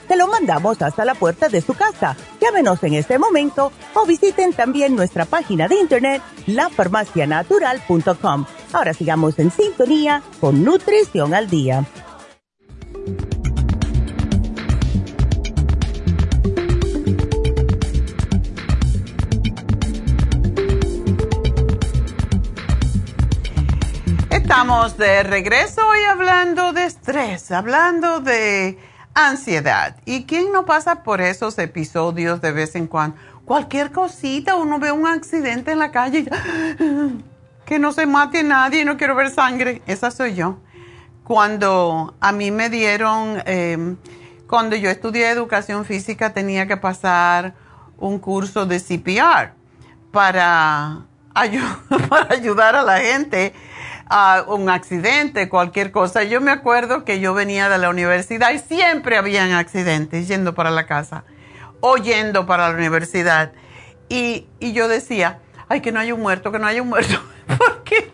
se 0.11 0.17
lo 0.17 0.27
mandamos 0.27 0.81
hasta 0.81 1.05
la 1.05 1.15
puerta 1.15 1.47
de 1.47 1.61
su 1.61 1.73
casa. 1.73 2.17
Llámenos 2.41 2.83
en 2.83 2.95
este 2.95 3.17
momento 3.17 3.71
o 3.93 4.05
visiten 4.05 4.51
también 4.51 4.93
nuestra 4.93 5.23
página 5.23 5.69
de 5.69 5.75
internet 5.75 6.21
lafarmacianatural.com. 6.47 8.45
Ahora 8.73 8.93
sigamos 8.93 9.39
en 9.39 9.51
sintonía 9.51 10.21
con 10.41 10.65
Nutrición 10.65 11.33
al 11.33 11.49
Día. 11.49 11.85
Estamos 24.29 24.97
de 24.97 25.23
regreso 25.23 25.87
hoy 25.87 26.03
hablando 26.03 26.73
de 26.73 26.83
estrés, 26.83 27.49
hablando 27.51 28.19
de 28.19 28.90
ansiedad. 29.13 29.95
¿Y 30.05 30.25
quién 30.25 30.51
no 30.51 30.65
pasa 30.65 31.03
por 31.03 31.21
esos 31.21 31.57
episodios 31.57 32.41
de 32.41 32.51
vez 32.51 32.75
en 32.75 32.87
cuando? 32.87 33.17
Cualquier 33.45 33.91
cosita, 33.91 34.55
uno 34.55 34.79
ve 34.79 34.91
un 34.91 35.07
accidente 35.07 35.71
en 35.71 35.79
la 35.79 35.91
calle 35.91 36.25
que 37.65 37.79
no 37.79 37.91
se 37.91 38.05
mate 38.05 38.43
nadie, 38.43 38.85
no 38.85 38.97
quiero 38.97 39.15
ver 39.15 39.29
sangre. 39.29 39.81
Esa 39.87 40.11
soy 40.11 40.35
yo. 40.35 40.57
Cuando 41.23 42.15
a 42.19 42.31
mí 42.31 42.51
me 42.51 42.69
dieron, 42.69 43.41
em, 43.45 43.97
cuando 44.47 44.75
yo 44.75 44.89
estudié 44.89 45.29
educación 45.29 45.85
física 45.85 46.33
tenía 46.33 46.67
que 46.67 46.77
pasar 46.77 47.53
un 47.97 48.19
curso 48.19 48.65
de 48.65 48.79
CPR 48.79 49.53
para, 50.11 51.05
para 52.09 52.33
ayudar 52.33 52.75
a 52.75 52.83
la 52.83 52.99
gente 52.99 53.53
un 54.47 54.69
accidente, 54.69 55.47
cualquier 55.47 55.91
cosa. 55.91 56.23
Yo 56.23 56.41
me 56.41 56.51
acuerdo 56.51 57.05
que 57.05 57.19
yo 57.19 57.33
venía 57.33 57.69
de 57.69 57.77
la 57.77 57.89
universidad 57.89 58.51
y 58.51 58.59
siempre 58.59 59.17
habían 59.17 59.51
accidentes 59.51 60.27
yendo 60.27 60.53
para 60.53 60.69
la 60.69 60.85
casa 60.85 61.23
o 61.79 61.97
yendo 61.97 62.45
para 62.45 62.69
la 62.69 62.75
universidad. 62.75 63.53
Y, 64.09 64.47
yo 64.59 64.89
decía, 64.89 65.39
ay, 65.69 65.79
que 65.79 65.93
no 65.93 65.99
haya 65.99 66.13
un 66.13 66.21
muerto, 66.21 66.51
que 66.51 66.59
no 66.59 66.67
haya 66.67 66.81
un 66.81 66.89
muerto. 66.89 67.21
Porque 67.47 68.11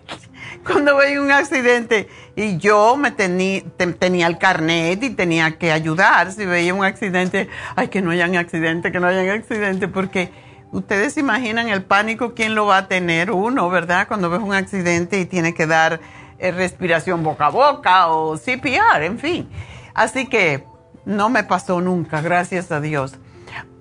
cuando 0.63 0.95
veía 0.97 1.19
un 1.19 1.31
accidente 1.31 2.07
y 2.35 2.57
yo 2.57 2.95
me 2.97 3.11
tenía 3.11 4.27
el 4.27 4.37
carnet 4.37 5.01
y 5.01 5.09
tenía 5.11 5.57
que 5.57 5.71
ayudar 5.71 6.31
si 6.31 6.45
veía 6.45 6.73
un 6.73 6.85
accidente, 6.85 7.49
ay, 7.75 7.87
que 7.87 8.01
no 8.01 8.11
haya 8.11 8.27
un 8.27 8.37
accidente, 8.37 8.91
que 8.91 8.99
no 8.99 9.07
haya 9.07 9.23
un 9.23 9.39
accidente, 9.39 9.87
porque 9.87 10.31
Ustedes 10.71 11.13
se 11.13 11.21
imaginan 11.21 11.69
el 11.69 11.83
pánico, 11.83 12.33
¿quién 12.33 12.53
lo 12.53 12.65
va 12.65 12.77
a 12.77 12.87
tener? 12.87 13.31
Uno, 13.31 13.69
¿verdad? 13.69 14.07
Cuando 14.07 14.29
ves 14.29 14.41
un 14.41 14.53
accidente 14.53 15.19
y 15.19 15.25
tiene 15.25 15.53
que 15.53 15.65
dar 15.65 15.99
eh, 16.39 16.51
respiración 16.51 17.23
boca 17.23 17.47
a 17.47 17.49
boca 17.49 18.07
o 18.07 18.37
CPR, 18.37 19.03
en 19.03 19.17
fin. 19.17 19.49
Así 19.93 20.27
que 20.27 20.65
no 21.05 21.29
me 21.29 21.43
pasó 21.43 21.79
nunca, 21.79 22.21
gracias 22.21 22.71
a 22.71 22.81
Dios. 22.81 23.15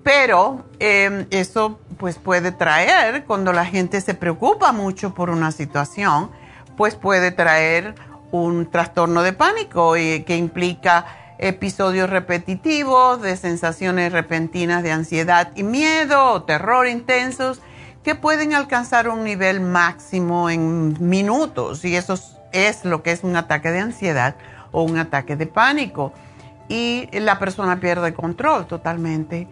Pero 0.05 0.65
em, 0.79 1.27
eso 1.31 1.81
pues 1.99 2.17
puede 2.17 2.53
traer, 2.53 3.25
cuando 3.25 3.53
la 3.53 3.65
gente 3.65 4.01
se 4.01 4.15
preocupa 4.15 4.71
mucho 4.71 5.13
por 5.15 5.31
una 5.31 5.51
situación, 5.51 6.31
pues 6.77 6.95
puede 6.95 7.33
traer 7.33 7.95
un 8.31 8.71
trastorno 8.71 9.23
de 9.23 9.33
pánico 9.33 9.97
y, 9.97 10.23
que 10.23 10.37
implica 10.37 11.07
episodios 11.39 12.09
repetitivos 12.11 13.21
de 13.23 13.37
sensaciones 13.37 14.13
repentinas 14.13 14.83
de 14.83 14.93
ansiedad 14.93 15.53
y 15.55 15.63
miedo 15.63 16.33
o 16.33 16.43
terror 16.43 16.87
intensos 16.87 17.61
que 18.03 18.15
pueden 18.15 18.55
alcanzar 18.55 19.09
un 19.09 19.25
nivel 19.25 19.61
máximo 19.61 20.49
en 20.49 20.97
minutos 21.01 21.85
y 21.85 21.97
eso 21.97 22.15
es 22.53 22.85
lo 22.85 23.03
que 23.03 23.13
es 23.13 23.25
un 23.25 23.37
ataque 23.37 23.71
de 23.71 23.81
ansiedad 23.81 24.37
o 24.73 24.83
un 24.83 24.99
ataque 24.99 25.37
de 25.37 25.47
pánico 25.47 26.13
y 26.69 27.09
la 27.13 27.39
persona 27.39 27.81
pierde 27.81 28.15
control 28.15 28.67
totalmente. 28.67 29.49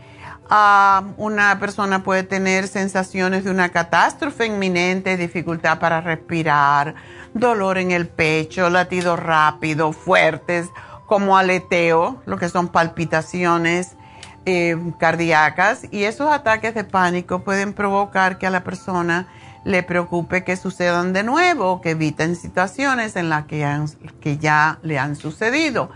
Ah, 0.50 1.04
una 1.16 1.58
persona 1.58 2.02
puede 2.02 2.22
tener 2.22 2.68
sensaciones 2.68 3.44
de 3.44 3.50
una 3.50 3.70
catástrofe 3.70 4.46
inminente, 4.46 5.16
dificultad 5.16 5.78
para 5.78 6.00
respirar, 6.00 6.94
dolor 7.32 7.78
en 7.78 7.92
el 7.92 8.08
pecho, 8.08 8.68
latidos 8.68 9.18
rápidos, 9.18 9.96
fuertes 9.96 10.68
como 11.14 11.38
aleteo, 11.38 12.20
lo 12.26 12.38
que 12.38 12.48
son 12.48 12.66
palpitaciones 12.66 13.92
eh, 14.46 14.76
cardíacas, 14.98 15.82
y 15.92 16.02
esos 16.02 16.28
ataques 16.28 16.74
de 16.74 16.82
pánico 16.82 17.44
pueden 17.44 17.72
provocar 17.72 18.36
que 18.36 18.48
a 18.48 18.50
la 18.50 18.64
persona 18.64 19.28
le 19.62 19.84
preocupe 19.84 20.42
que 20.42 20.56
sucedan 20.56 21.12
de 21.12 21.22
nuevo, 21.22 21.80
que 21.80 21.90
eviten 21.90 22.34
situaciones 22.34 23.14
en 23.14 23.28
las 23.28 23.44
que, 23.44 24.38
ya 24.40 24.80
le 24.82 24.98
han 24.98 25.14
sucedido. 25.14 25.88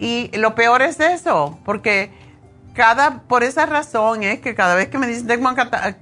Y 0.00 0.36
lo 0.36 0.56
peor 0.56 0.82
es 0.82 0.98
eso, 0.98 1.60
porque 1.64 2.10
cada, 2.74 3.20
por 3.20 3.44
esa 3.44 3.66
razón 3.66 4.24
es 4.24 4.40
que 4.40 4.56
cada 4.56 4.74
vez 4.74 4.88
que 4.88 4.98
me 4.98 5.06
dicen 5.06 5.28
tengo, 5.28 5.54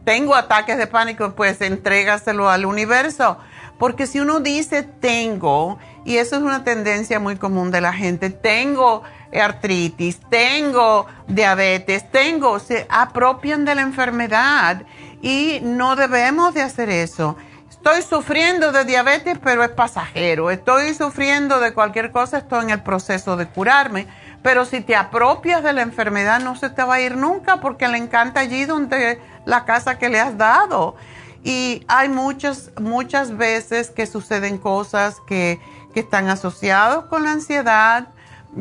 tengo 0.05 0.35
ataques 0.35 0.79
de 0.79 0.87
pánico, 0.87 1.35
pues 1.35 1.61
entrégaselo 1.61 2.49
al 2.49 2.65
universo. 2.65 3.37
Porque 3.79 4.07
si 4.07 4.21
uno 4.21 4.41
dice 4.41 4.83
tengo, 4.83 5.79
y 6.05 6.19
eso 6.19 6.37
es 6.37 6.43
una 6.43 6.65
tendencia 6.65 7.19
muy 7.19 7.37
común 7.37 7.71
de 7.71 7.81
la 7.81 7.93
gente. 7.93 8.31
Tengo 8.31 9.03
artritis, 9.33 10.21
tengo 10.31 11.07
diabetes, 11.27 12.11
tengo, 12.11 12.59
se 12.61 12.87
apropian 12.89 13.65
de 13.65 13.75
la 13.75 13.83
enfermedad 13.83 14.83
y 15.23 15.61
no 15.63 15.97
debemos 15.97 16.55
de 16.55 16.63
hacer 16.63 16.89
eso. 16.91 17.37
Estoy 17.69 18.03
sufriendo 18.03 18.73
de 18.73 18.85
diabetes, 18.85 19.39
pero 19.43 19.63
es 19.63 19.71
pasajero. 19.71 20.51
Estoy 20.51 20.95
sufriendo 20.95 21.61
de 21.61 21.75
cualquier 21.75 22.13
cosa, 22.13 22.39
estoy 22.39 22.65
en 22.65 22.71
el 22.71 22.83
proceso 22.83 23.37
de 23.37 23.47
curarme. 23.47 24.07
Pero 24.43 24.65
si 24.65 24.81
te 24.81 24.97
apropias 24.97 25.63
de 25.63 25.73
la 25.75 25.83
enfermedad, 25.83 26.41
no 26.41 26.57
se 26.57 26.71
te 26.71 26.83
va 26.83 26.95
a 26.95 27.01
ir 27.01 27.17
nunca 27.17 27.61
porque 27.61 27.89
le 27.89 27.99
encanta 27.99 28.41
allí 28.41 28.65
donde 28.65 29.21
la 29.45 29.65
casa 29.67 29.99
que 29.99 30.09
le 30.09 30.19
has 30.21 30.39
dado. 30.39 30.97
Y 31.45 31.85
hay 31.89 32.09
muchas, 32.09 32.73
muchas 32.81 33.37
veces 33.37 33.91
que 33.91 34.07
suceden 34.07 34.59
cosas 34.59 35.19
que 35.27 35.61
que 35.95 36.01
están 36.01 36.29
asociados 36.29 37.07
con 37.07 37.23
la 37.23 37.33
ansiedad. 37.33 38.09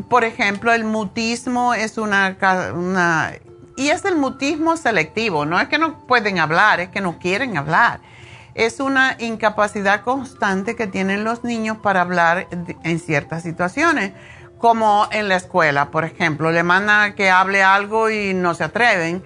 Por 0.07 0.23
ejemplo, 0.23 0.71
el 0.71 0.85
mutismo 0.85 1.73
es 1.73 1.97
una, 1.97 2.37
una, 2.73 3.33
y 3.75 3.89
es 3.89 4.05
el 4.05 4.15
mutismo 4.15 4.77
selectivo, 4.77 5.45
no 5.45 5.59
es 5.59 5.67
que 5.67 5.77
no 5.77 6.05
pueden 6.07 6.39
hablar, 6.39 6.79
es 6.79 6.89
que 6.89 7.01
no 7.01 7.19
quieren 7.19 7.57
hablar. 7.57 7.99
Es 8.53 8.79
una 8.79 9.17
incapacidad 9.19 10.01
constante 10.01 10.75
que 10.75 10.85
tienen 10.85 11.23
los 11.23 11.43
niños 11.43 11.77
para 11.77 12.01
hablar 12.01 12.47
en 12.83 12.99
ciertas 12.99 13.41
situaciones, 13.41 14.13
como 14.59 15.07
en 15.11 15.27
la 15.27 15.35
escuela, 15.35 15.89
por 15.89 16.05
ejemplo, 16.05 16.51
le 16.51 16.63
mandan 16.63 17.15
que 17.15 17.31
hable 17.31 17.63
algo 17.63 18.11
y 18.11 18.33
no 18.33 18.53
se 18.53 18.63
atreven. 18.63 19.23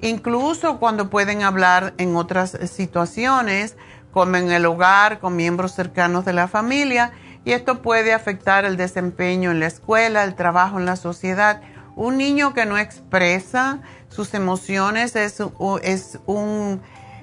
Incluso 0.00 0.78
cuando 0.78 1.10
pueden 1.10 1.42
hablar 1.42 1.94
en 1.98 2.16
otras 2.16 2.58
situaciones, 2.70 3.76
como 4.12 4.36
en 4.36 4.50
el 4.50 4.66
hogar, 4.66 5.18
con 5.18 5.36
miembros 5.36 5.72
cercanos 5.72 6.24
de 6.24 6.32
la 6.32 6.48
familia, 6.48 7.12
y 7.44 7.52
esto 7.52 7.82
puede 7.82 8.12
afectar 8.12 8.64
el 8.64 8.76
desempeño 8.76 9.50
en 9.50 9.60
la 9.60 9.66
escuela, 9.66 10.24
el 10.24 10.34
trabajo 10.34 10.78
en 10.78 10.86
la 10.86 10.96
sociedad. 10.96 11.62
Un 11.94 12.18
niño 12.18 12.52
que 12.52 12.66
no 12.66 12.76
expresa 12.76 13.80
sus 14.08 14.34
emociones 14.34 15.16
es, 15.16 15.40
es 15.82 16.18
un 16.26 16.80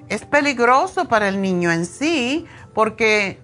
es 0.10 0.26
peligroso 0.26 1.08
para 1.08 1.28
el 1.28 1.42
niño 1.42 1.72
en 1.72 1.86
sí 1.86 2.46
porque 2.74 3.40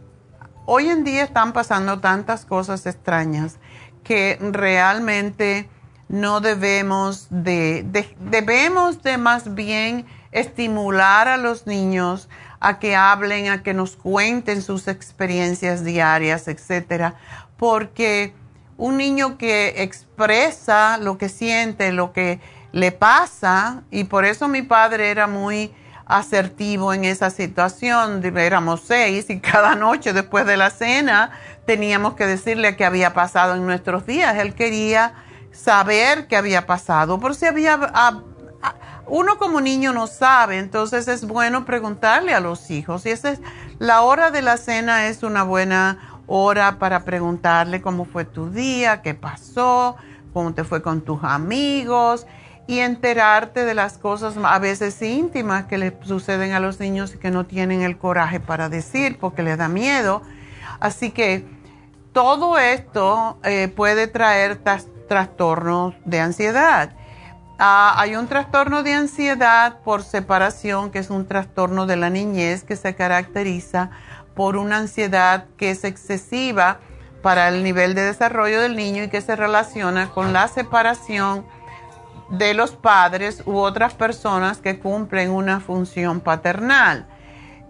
hoy 0.66 0.90
en 0.90 1.04
día 1.04 1.24
están 1.24 1.54
pasando 1.54 2.00
tantas 2.00 2.46
cosas 2.46 2.86
extrañas 2.86 3.58
que 4.04 4.38
realmente 4.40 5.70
no 6.10 6.42
debemos 6.42 7.28
de, 7.30 7.86
debemos 8.20 9.02
de 9.04 9.18
más 9.18 9.54
bien 9.54 10.06
estimular 10.32 11.28
a 11.28 11.38
los 11.38 11.68
niños 11.68 12.28
a 12.60 12.80
que 12.80 12.96
hablen, 12.96 13.50
a 13.50 13.64
que 13.64 13.74
nos 13.74 13.96
cuenten 13.96 14.62
sus 14.62 14.88
experiencias 14.88 15.86
diarias, 15.86 16.48
etcétera, 16.48 17.16
porque 17.58 18.34
un 18.76 18.98
niño 18.98 19.38
que 19.38 19.84
expresa 19.84 20.98
lo 20.98 21.18
que 21.18 21.30
siente, 21.30 21.92
lo 21.92 22.12
que 22.12 22.40
le 22.72 22.92
pasa, 22.92 23.84
y 23.92 24.06
por 24.06 24.26
eso 24.26 24.48
mi 24.48 24.62
padre 24.62 25.12
era 25.12 25.28
muy 25.28 25.74
asertivo 26.06 26.92
en 26.92 27.06
esa 27.06 27.30
situación, 27.30 28.22
éramos 28.36 28.82
seis 28.82 29.30
y 29.30 29.40
cada 29.40 29.76
noche 29.76 30.12
después 30.12 30.46
de 30.48 30.58
la 30.58 30.72
cena 30.72 31.32
teníamos 31.68 32.16
que 32.16 32.26
decirle 32.26 32.76
qué 32.76 32.84
había 32.84 33.14
pasado 33.14 33.56
en 33.56 33.66
nuestros 33.66 34.08
días. 34.08 34.36
Él 34.38 34.56
quería 34.56 35.14
saber 35.64 36.28
qué 36.28 36.38
había 36.38 36.66
pasado, 36.66 37.20
por 37.20 37.36
si 37.36 37.46
había... 37.46 37.80
uno 39.08 39.38
como 39.38 39.62
niño 39.62 39.94
no 39.94 40.08
sabe, 40.08 40.58
entonces 40.58 41.08
es 41.08 41.26
bueno 41.26 41.66
preguntarle 41.66 42.34
a 42.34 42.40
los 42.40 42.72
hijos. 42.72 43.06
Y 43.06 43.10
esa 43.10 43.32
es, 43.32 43.42
la 43.78 44.02
hora 44.02 44.32
de 44.32 44.42
la 44.42 44.58
cena 44.58 45.08
es 45.08 45.24
una 45.24 45.44
buena 45.44 46.22
hora 46.28 46.78
para 46.80 47.04
preguntarle 47.04 47.82
cómo 47.82 48.06
fue 48.06 48.24
tu 48.26 48.50
día, 48.52 49.02
qué 49.02 49.14
pasó, 49.14 49.98
cómo 50.34 50.54
te 50.54 50.64
fue 50.64 50.82
con 50.82 51.02
tus 51.02 51.24
amigos 51.24 52.28
y 52.68 52.80
enterarte 52.80 53.66
de 53.66 53.74
las 53.74 53.98
cosas 53.98 54.36
a 54.42 54.60
veces 54.60 55.02
íntimas 55.02 55.66
que 55.66 55.80
le 55.80 55.98
suceden 56.04 56.52
a 56.54 56.60
los 56.60 56.80
niños 56.80 57.16
y 57.16 57.18
que 57.18 57.32
no 57.32 57.48
tienen 57.48 57.82
el 57.82 57.98
coraje 57.98 58.40
para 58.40 58.70
decir 58.70 59.18
porque 59.20 59.42
les 59.42 59.58
da 59.58 59.68
miedo. 59.68 60.22
Así 60.80 61.10
que 61.10 61.46
todo 62.14 62.60
esto 62.60 63.40
eh, 63.44 63.70
puede 63.76 64.08
traer 64.08 64.58
trastornos 65.10 65.94
de 66.06 66.22
ansiedad. 66.22 66.92
Ah, 67.58 67.96
hay 67.98 68.16
un 68.16 68.28
trastorno 68.28 68.84
de 68.84 68.94
ansiedad 68.94 69.80
por 69.84 70.04
separación, 70.04 70.92
que 70.92 71.00
es 71.00 71.10
un 71.10 71.28
trastorno 71.28 71.86
de 71.86 71.98
la 71.98 72.10
niñez 72.10 72.64
que 72.64 72.78
se 72.78 72.96
caracteriza 72.96 73.90
por 74.34 74.56
una 74.56 74.78
ansiedad 74.78 75.44
que 75.58 75.72
es 75.72 75.84
excesiva 75.84 76.80
para 77.22 77.50
el 77.50 77.62
nivel 77.62 77.96
de 77.96 78.04
desarrollo 78.04 78.62
del 78.62 78.78
niño 78.78 79.04
y 79.04 79.10
que 79.10 79.20
se 79.20 79.36
relaciona 79.36 80.12
con 80.12 80.32
la 80.32 80.48
separación 80.48 81.46
de 82.30 82.54
los 82.54 82.72
padres 82.72 83.44
u 83.46 83.58
otras 83.58 83.94
personas 83.94 84.60
que 84.60 84.80
cumplen 84.80 85.30
una 85.32 85.60
función 85.60 86.22
paternal. 86.22 87.08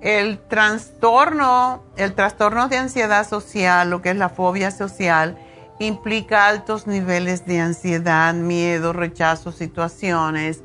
El 0.01 0.39
trastorno, 0.39 1.83
el 1.97 2.13
trastorno 2.13 2.67
de 2.67 2.77
ansiedad 2.77 3.27
social, 3.27 3.89
lo 3.89 4.03
que 4.03 4.11
es 4.11 4.15
la 4.15 4.29
fobia 4.29 4.69
social, 4.69 5.37
implica 5.79 6.47
altos 6.47 6.87
niveles 6.87 7.45
de 7.45 7.59
ansiedad, 7.59 8.33
miedo, 8.33 8.93
rechazo, 8.93 9.51
situaciones, 9.51 10.61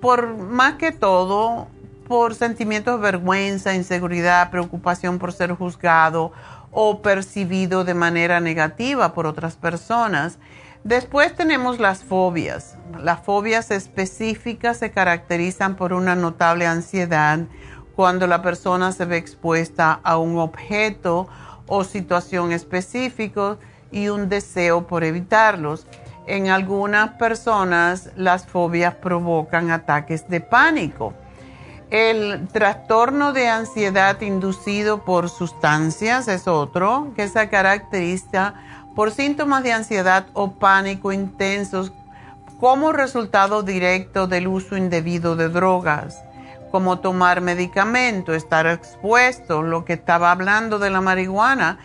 por 0.00 0.36
más 0.36 0.74
que 0.74 0.92
todo 0.92 1.68
por 2.06 2.34
sentimientos 2.34 2.96
de 2.96 3.02
vergüenza, 3.02 3.74
inseguridad, 3.74 4.50
preocupación 4.50 5.18
por 5.18 5.32
ser 5.32 5.52
juzgado 5.52 6.32
o 6.72 7.02
percibido 7.02 7.84
de 7.84 7.94
manera 7.94 8.40
negativa 8.40 9.12
por 9.14 9.26
otras 9.26 9.56
personas. 9.56 10.38
Después 10.82 11.34
tenemos 11.36 11.78
las 11.78 12.02
fobias. 12.02 12.76
Las 12.98 13.20
fobias 13.20 13.70
específicas 13.70 14.78
se 14.78 14.90
caracterizan 14.90 15.76
por 15.76 15.92
una 15.92 16.14
notable 16.14 16.66
ansiedad 16.66 17.40
cuando 17.94 18.26
la 18.26 18.42
persona 18.42 18.92
se 18.92 19.04
ve 19.04 19.16
expuesta 19.16 20.00
a 20.02 20.16
un 20.16 20.38
objeto 20.38 21.28
o 21.66 21.84
situación 21.84 22.50
específico 22.50 23.58
y 23.90 24.08
un 24.08 24.28
deseo 24.28 24.86
por 24.86 25.04
evitarlos. 25.04 25.86
En 26.26 26.48
algunas 26.48 27.10
personas 27.12 28.10
las 28.16 28.46
fobias 28.46 28.94
provocan 28.94 29.70
ataques 29.70 30.28
de 30.28 30.40
pánico. 30.40 31.14
El 31.90 32.46
trastorno 32.52 33.32
de 33.32 33.48
ansiedad 33.48 34.20
inducido 34.20 35.04
por 35.04 35.28
sustancias 35.28 36.28
es 36.28 36.46
otro 36.46 37.12
que 37.16 37.26
se 37.28 37.48
caracteriza 37.48 38.54
por 38.94 39.10
síntomas 39.10 39.64
de 39.64 39.72
ansiedad 39.72 40.26
o 40.32 40.52
pánico 40.52 41.12
intensos 41.12 41.92
como 42.60 42.92
resultado 42.92 43.62
directo 43.62 44.26
del 44.26 44.46
uso 44.46 44.76
indebido 44.76 45.34
de 45.34 45.48
drogas, 45.48 46.22
como 46.70 47.00
tomar 47.00 47.40
medicamento, 47.40 48.34
estar 48.34 48.66
expuesto, 48.66 49.62
lo 49.62 49.84
que 49.84 49.94
estaba 49.94 50.30
hablando 50.30 50.78
de 50.78 50.90
la 50.90 51.00
marihuana, 51.00 51.78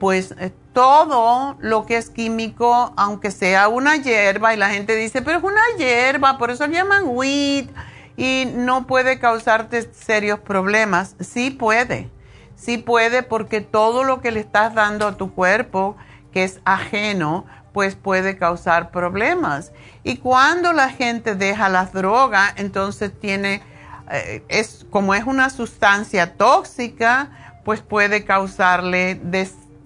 pues 0.00 0.34
eh, 0.38 0.50
todo 0.72 1.56
lo 1.60 1.84
que 1.84 1.98
es 1.98 2.08
químico, 2.08 2.94
aunque 2.96 3.30
sea 3.30 3.68
una 3.68 3.96
hierba, 3.96 4.54
y 4.54 4.56
la 4.56 4.70
gente 4.70 4.96
dice, 4.96 5.20
pero 5.20 5.38
es 5.38 5.44
una 5.44 5.60
hierba, 5.78 6.38
por 6.38 6.50
eso 6.50 6.66
llaman 6.66 7.02
weed, 7.04 7.68
y 8.16 8.46
no 8.54 8.86
puede 8.86 9.18
causarte 9.18 9.92
serios 9.92 10.40
problemas. 10.40 11.16
Sí 11.20 11.50
puede, 11.50 12.10
sí 12.56 12.78
puede, 12.78 13.22
porque 13.22 13.60
todo 13.60 14.02
lo 14.02 14.22
que 14.22 14.30
le 14.30 14.40
estás 14.40 14.74
dando 14.74 15.06
a 15.06 15.16
tu 15.18 15.34
cuerpo, 15.34 15.96
que 16.32 16.44
es 16.44 16.60
ajeno, 16.64 17.44
pues 17.74 17.94
puede 17.94 18.38
causar 18.38 18.90
problemas. 18.90 19.72
Y 20.02 20.16
cuando 20.16 20.72
la 20.72 20.88
gente 20.88 21.34
deja 21.34 21.68
las 21.68 21.92
drogas, 21.92 22.54
entonces 22.56 23.12
tiene, 23.20 23.62
eh, 24.10 24.42
es 24.48 24.86
como 24.88 25.14
es 25.14 25.24
una 25.24 25.50
sustancia 25.50 26.36
tóxica, 26.36 27.30
pues 27.64 27.82
puede 27.82 28.24
causarle 28.24 29.20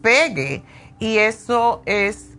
despegue 0.05 0.63
y 0.99 1.19
eso 1.19 1.83
es 1.87 2.31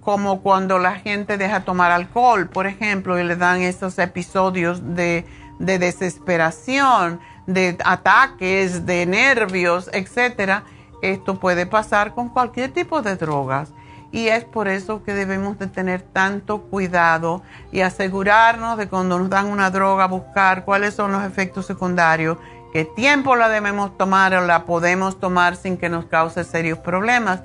como 0.00 0.40
cuando 0.40 0.78
la 0.78 0.94
gente 0.94 1.36
deja 1.36 1.64
tomar 1.64 1.90
alcohol, 1.90 2.48
por 2.48 2.66
ejemplo, 2.66 3.18
y 3.18 3.24
le 3.24 3.36
dan 3.36 3.60
esos 3.60 3.98
episodios 3.98 4.94
de, 4.94 5.26
desesperación, 5.58 7.20
de 7.46 7.76
ataques, 7.84 8.86
de 8.86 9.04
nervios, 9.04 9.90
etcétera. 9.92 10.64
Esto 11.02 11.38
puede 11.38 11.66
pasar 11.66 12.14
con 12.14 12.30
cualquier 12.30 12.72
tipo 12.72 13.02
de 13.02 13.16
drogas. 13.16 13.72
Y 14.12 14.28
es 14.28 14.44
por 14.44 14.68
eso 14.68 15.04
que 15.04 15.12
debemos 15.12 15.58
de 15.58 15.66
tener 15.66 16.02
tanto 16.02 16.62
cuidado 16.62 17.42
y 17.70 17.82
asegurarnos 17.82 18.76
de 18.78 18.88
cuando 18.88 19.18
nos 19.18 19.30
dan 19.30 19.46
una 19.46 19.70
droga 19.70 20.06
buscar 20.06 20.64
cuáles 20.64 20.94
son 20.94 21.12
los 21.12 21.22
efectos 21.24 21.66
secundarios, 21.66 22.38
qué 22.72 22.84
tiempo 22.84 23.36
la 23.36 23.48
debemos 23.48 23.96
tomar 23.96 24.34
o 24.34 24.46
la 24.46 24.64
podemos 24.64 25.18
tomar 25.20 25.56
sin 25.56 25.76
que 25.76 25.88
nos 25.88 26.06
cause 26.06 26.44
serios 26.44 26.78
problemas 26.78 27.40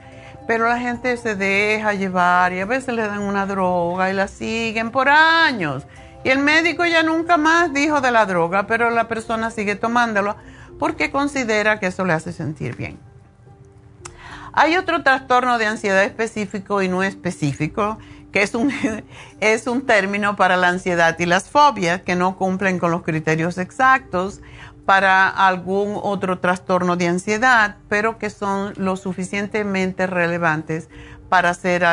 pero 0.47 0.67
la 0.67 0.79
gente 0.79 1.17
se 1.17 1.35
deja 1.35 1.93
llevar 1.93 2.53
y 2.53 2.59
a 2.59 2.65
veces 2.65 2.93
le 2.93 3.07
dan 3.07 3.21
una 3.21 3.45
droga 3.45 4.09
y 4.09 4.13
la 4.13 4.27
siguen 4.27 4.91
por 4.91 5.09
años. 5.09 5.83
Y 6.23 6.29
el 6.29 6.39
médico 6.39 6.85
ya 6.85 7.03
nunca 7.03 7.37
más 7.37 7.73
dijo 7.73 8.01
de 8.01 8.11
la 8.11 8.25
droga, 8.25 8.67
pero 8.67 8.89
la 8.89 9.07
persona 9.07 9.51
sigue 9.51 9.75
tomándolo 9.75 10.35
porque 10.79 11.11
considera 11.11 11.79
que 11.79 11.87
eso 11.87 12.05
le 12.05 12.13
hace 12.13 12.31
sentir 12.31 12.75
bien. 12.75 12.99
Hay 14.53 14.77
otro 14.77 15.03
trastorno 15.03 15.57
de 15.57 15.65
ansiedad 15.65 16.03
específico 16.03 16.81
y 16.81 16.87
no 16.87 17.03
específico, 17.03 17.97
que 18.31 18.41
es 18.41 18.55
un, 18.55 18.71
es 19.39 19.67
un 19.67 19.85
término 19.85 20.35
para 20.35 20.57
la 20.57 20.69
ansiedad 20.69 21.17
y 21.19 21.25
las 21.25 21.49
fobias 21.49 22.01
que 22.01 22.15
no 22.15 22.37
cumplen 22.37 22.79
con 22.79 22.91
los 22.91 23.03
criterios 23.03 23.57
exactos 23.57 24.41
para 24.85 25.27
algún 25.27 25.99
otro 26.01 26.39
trastorno 26.39 26.95
de 26.95 27.07
ansiedad, 27.07 27.77
pero 27.89 28.17
que 28.17 28.29
son 28.29 28.73
lo 28.77 28.95
suficientemente 28.95 30.05
relevantes 30.07 30.89
para 31.29 31.53
ser, 31.53 31.83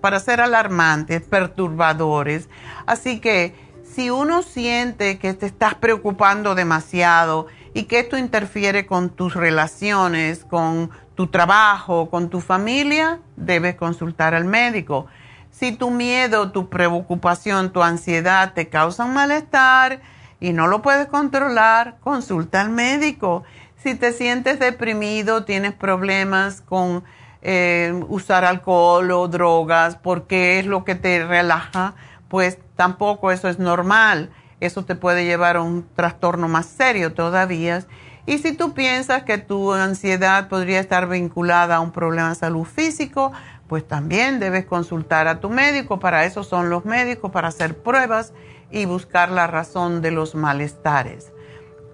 para 0.00 0.18
ser 0.20 0.40
alarmantes, 0.40 1.22
perturbadores. 1.22 2.48
Así 2.86 3.20
que 3.20 3.54
si 3.84 4.10
uno 4.10 4.42
siente 4.42 5.18
que 5.18 5.34
te 5.34 5.46
estás 5.46 5.74
preocupando 5.74 6.54
demasiado 6.54 7.46
y 7.74 7.84
que 7.84 8.00
esto 8.00 8.16
interfiere 8.16 8.86
con 8.86 9.10
tus 9.10 9.34
relaciones, 9.34 10.44
con 10.44 10.90
tu 11.14 11.28
trabajo, 11.28 12.10
con 12.10 12.30
tu 12.30 12.40
familia, 12.40 13.20
debes 13.36 13.76
consultar 13.76 14.34
al 14.34 14.46
médico. 14.46 15.06
Si 15.50 15.70
tu 15.70 15.90
miedo, 15.90 16.50
tu 16.50 16.68
preocupación, 16.68 17.70
tu 17.72 17.82
ansiedad 17.82 18.54
te 18.54 18.68
causan 18.68 19.14
malestar, 19.14 20.00
y 20.44 20.52
no 20.52 20.66
lo 20.66 20.82
puedes 20.82 21.06
controlar, 21.06 21.96
consulta 22.00 22.60
al 22.60 22.68
médico. 22.68 23.44
Si 23.82 23.94
te 23.94 24.12
sientes 24.12 24.58
deprimido, 24.58 25.44
tienes 25.44 25.72
problemas 25.72 26.60
con 26.60 27.02
eh, 27.40 27.98
usar 28.08 28.44
alcohol 28.44 29.10
o 29.10 29.26
drogas 29.28 29.96
porque 29.96 30.58
es 30.58 30.66
lo 30.66 30.84
que 30.84 30.96
te 30.96 31.24
relaja, 31.24 31.94
pues 32.28 32.58
tampoco 32.76 33.32
eso 33.32 33.48
es 33.48 33.58
normal. 33.58 34.30
Eso 34.60 34.84
te 34.84 34.94
puede 34.94 35.24
llevar 35.24 35.56
a 35.56 35.62
un 35.62 35.86
trastorno 35.96 36.46
más 36.46 36.66
serio 36.66 37.14
todavía. 37.14 37.82
Y 38.26 38.36
si 38.36 38.52
tú 38.52 38.74
piensas 38.74 39.22
que 39.22 39.38
tu 39.38 39.72
ansiedad 39.72 40.48
podría 40.48 40.80
estar 40.80 41.08
vinculada 41.08 41.76
a 41.76 41.80
un 41.80 41.90
problema 41.90 42.28
de 42.28 42.34
salud 42.34 42.64
físico, 42.64 43.32
pues 43.66 43.88
también 43.88 44.40
debes 44.40 44.66
consultar 44.66 45.26
a 45.26 45.40
tu 45.40 45.48
médico. 45.48 46.00
Para 46.00 46.26
eso 46.26 46.44
son 46.44 46.68
los 46.68 46.84
médicos, 46.84 47.30
para 47.30 47.48
hacer 47.48 47.78
pruebas 47.78 48.34
y 48.70 48.84
buscar 48.84 49.30
la 49.30 49.46
razón 49.46 50.02
de 50.02 50.10
los 50.10 50.34
malestares. 50.34 51.32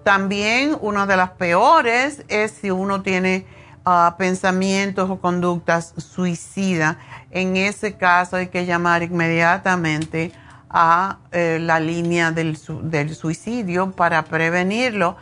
También 0.03 0.77
una 0.81 1.05
de 1.05 1.17
las 1.17 1.31
peores 1.31 2.23
es 2.27 2.51
si 2.51 2.71
uno 2.71 3.03
tiene 3.03 3.45
ah, 3.85 4.15
pensamientos 4.17 5.09
o 5.09 5.19
conductas 5.19 5.93
suicidas. 5.97 6.97
En 7.29 7.55
ese 7.55 7.97
caso 7.97 8.37
hay 8.37 8.47
que 8.47 8.65
llamar 8.65 9.03
inmediatamente 9.03 10.31
a 10.69 11.19
eh, 11.31 11.59
la 11.61 11.79
línea 11.79 12.31
del, 12.31 12.57
del 12.83 13.15
suicidio 13.15 13.91
para 13.91 14.23
prevenirlo. 14.23 15.17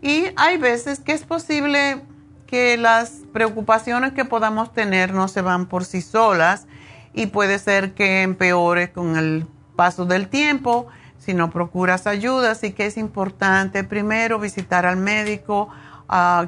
Y 0.00 0.26
hay 0.36 0.56
veces 0.56 1.00
que 1.00 1.12
es 1.12 1.24
posible 1.24 2.02
que 2.46 2.76
las 2.76 3.22
preocupaciones 3.32 4.12
que 4.12 4.24
podamos 4.24 4.72
tener 4.72 5.12
no 5.12 5.28
se 5.28 5.42
van 5.42 5.66
por 5.66 5.84
sí 5.84 6.02
solas 6.02 6.66
y 7.14 7.26
puede 7.26 7.58
ser 7.58 7.94
que 7.94 8.22
empeore 8.22 8.92
con 8.92 9.16
el 9.16 9.46
paso 9.82 10.06
del 10.06 10.28
tiempo 10.28 10.86
si 11.18 11.34
no 11.34 11.50
procuras 11.50 12.06
ayuda. 12.06 12.52
Así 12.52 12.70
que 12.70 12.86
es 12.86 12.96
importante 12.96 13.82
primero 13.82 14.38
visitar 14.38 14.86
al 14.86 14.96
médico, 14.96 15.70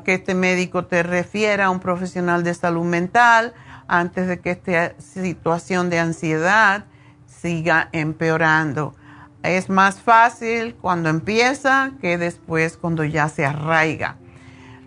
que 0.05 0.15
este 0.15 0.37
médico 0.37 0.85
te 0.85 1.03
refiera 1.03 1.65
a 1.65 1.71
un 1.71 1.81
profesional 1.81 2.45
de 2.45 2.55
salud 2.55 2.85
mental 2.85 3.53
antes 3.89 4.29
de 4.29 4.39
que 4.39 4.53
esta 4.53 4.95
situación 5.01 5.91
de 5.91 5.99
ansiedad 5.99 6.85
siga 7.27 7.89
empeorando. 7.91 8.95
Es 9.43 9.69
más 9.69 10.01
fácil 10.01 10.77
cuando 10.77 11.09
empieza 11.09 11.91
que 12.01 12.19
después 12.19 12.77
cuando 12.77 13.03
ya 13.03 13.29
se 13.29 13.45
arraiga. 13.45 14.15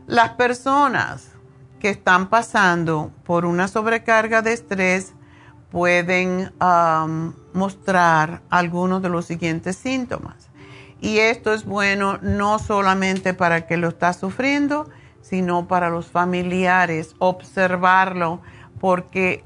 Las 0.05 0.29
personas 0.35 1.33
que 1.81 1.89
están 1.89 2.29
pasando 2.29 3.11
por 3.25 3.43
una 3.43 3.67
sobrecarga 3.67 4.41
de 4.41 4.53
estrés 4.53 5.13
pueden 5.71 6.51
mostrar 7.53 8.41
algunos 8.49 9.01
de 9.01 9.09
los 9.09 9.25
siguientes 9.25 9.75
síntomas. 9.75 10.49
Y 10.99 11.19
esto 11.19 11.53
es 11.53 11.65
bueno 11.65 12.17
no 12.21 12.57
solamente 12.59 13.33
para 13.33 13.67
que 13.67 13.77
lo 13.77 13.89
está 13.89 14.13
sufriendo, 14.13 14.89
sino 15.21 15.67
para 15.67 15.89
los 15.89 16.07
familiares, 16.07 17.15
observarlo, 17.19 18.41
porque 18.79 19.43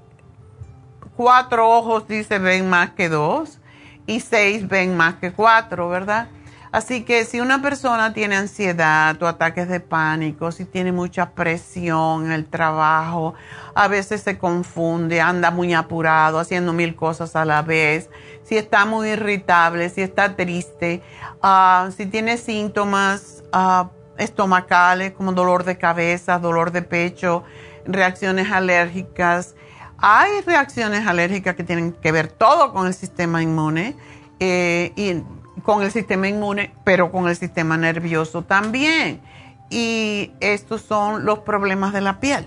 cuatro 1.16 1.70
ojos 1.70 2.08
dice 2.08 2.40
ven 2.40 2.70
más 2.70 2.92
que 2.92 3.10
dos 3.10 3.60
y 4.06 4.20
seis 4.20 4.68
ven 4.68 4.96
más 4.96 5.16
que 5.16 5.32
cuatro, 5.32 5.90
¿verdad? 5.90 6.30
Así 6.72 7.04
que 7.04 7.26
si 7.26 7.42
una 7.42 7.62
persona 7.62 8.14
tiene 8.14 8.38
ansiedad 8.38 9.22
o 9.22 9.28
ataques 9.28 9.68
de 9.68 9.82
pánico, 9.82 10.54
si 10.54 10.64
tiene 10.64 10.94
mucha 10.94 11.32
presión 11.32 12.28
en 12.28 12.32
el 12.32 12.46
trabajo, 12.46 13.34
a 13.76 13.90
veces 13.90 14.22
se 14.22 14.38
confunde, 14.38 15.20
anda 15.20 15.52
muy 15.52 15.74
apurado, 15.74 16.40
haciendo 16.40 16.72
mil 16.72 16.96
cosas 16.96 17.36
a 17.36 17.44
la 17.44 17.62
vez, 17.62 18.10
si 18.44 18.56
está 18.56 18.86
muy 18.86 19.10
irritable, 19.10 19.90
si 19.90 20.02
está 20.02 20.38
triste, 20.38 21.02
ah, 21.42 21.90
si 21.96 22.06
tiene 22.06 22.38
síntomas 22.38 23.44
ah, 23.52 23.90
estomacales 24.18 25.12
como 25.12 25.34
dolor 25.34 25.66
de 25.66 25.78
cabeza, 25.78 26.40
dolor 26.40 26.72
de 26.72 26.84
pecho, 26.84 27.44
reacciones 27.86 28.50
alérgicas. 28.50 29.56
Hay 29.98 30.40
reacciones 30.46 31.06
alérgicas 31.06 31.56
que 31.56 31.66
tienen 31.66 31.92
que 31.92 32.14
ver 32.14 32.30
todo 32.30 32.72
con 32.72 32.88
el 32.88 32.94
sistema 32.94 33.44
inmune 33.44 33.98
eh, 34.40 34.94
y 34.96 35.22
con 35.64 35.84
el 35.84 35.92
sistema 35.92 36.28
inmune, 36.28 36.74
pero 36.84 37.12
con 37.12 37.28
el 37.28 37.36
sistema 37.36 37.78
nervioso 37.78 38.44
también. 38.44 39.22
Y 39.70 40.32
estos 40.40 40.82
son 40.82 41.26
los 41.26 41.40
problemas 41.40 41.94
de 41.94 42.02
la 42.02 42.20
piel. 42.20 42.46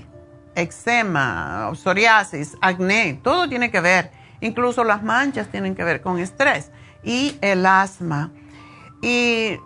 Eczema, 0.55 1.71
psoriasis, 1.75 2.57
acné, 2.61 3.19
todo 3.23 3.49
tiene 3.49 3.71
que 3.71 3.81
ver. 3.81 4.11
Incluso 4.41 4.85
las 4.85 5.03
manchas 5.03 5.49
tienen 5.49 5.75
que 5.75 5.85
ver 5.85 6.01
con 6.01 6.19
estrés 6.19 6.71
y 7.03 7.37
el 7.41 7.67
asma. 7.67 8.31
Y 9.03 9.57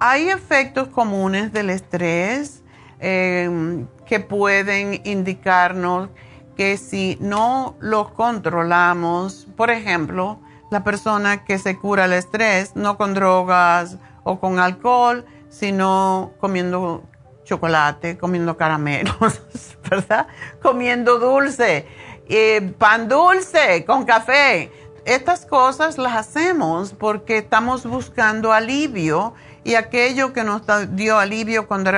hay 0.00 0.28
efectos 0.28 0.88
comunes 0.88 1.52
del 1.52 1.70
estrés 1.70 2.62
eh, 3.00 3.84
que 4.06 4.20
pueden 4.20 5.00
indicarnos 5.04 6.10
que 6.56 6.76
si 6.76 7.16
no 7.20 7.76
los 7.80 8.10
controlamos, 8.12 9.46
por 9.56 9.70
ejemplo, 9.70 10.40
la 10.74 10.82
persona 10.82 11.44
que 11.44 11.60
se 11.60 11.78
cura 11.78 12.06
el 12.06 12.12
estrés, 12.14 12.74
no 12.74 12.96
con 12.96 13.14
drogas 13.14 13.96
o 14.24 14.40
con 14.40 14.58
alcohol, 14.58 15.24
sino 15.48 16.32
comiendo 16.40 17.04
chocolate, 17.44 18.18
comiendo 18.18 18.56
caramelos, 18.56 19.40
¿verdad? 19.88 20.26
Comiendo 20.60 21.20
dulce, 21.20 21.86
eh, 22.28 22.74
pan 22.76 23.08
dulce 23.08 23.84
con 23.84 24.04
café. 24.04 24.72
Estas 25.04 25.46
cosas 25.46 25.96
las 25.96 26.16
hacemos 26.16 26.92
porque 26.92 27.38
estamos 27.38 27.86
buscando 27.86 28.52
alivio 28.52 29.34
y 29.62 29.76
aquello 29.76 30.32
que 30.32 30.42
nos 30.42 30.62
dio 30.96 31.20
alivio 31.20 31.68
cuando 31.68 31.92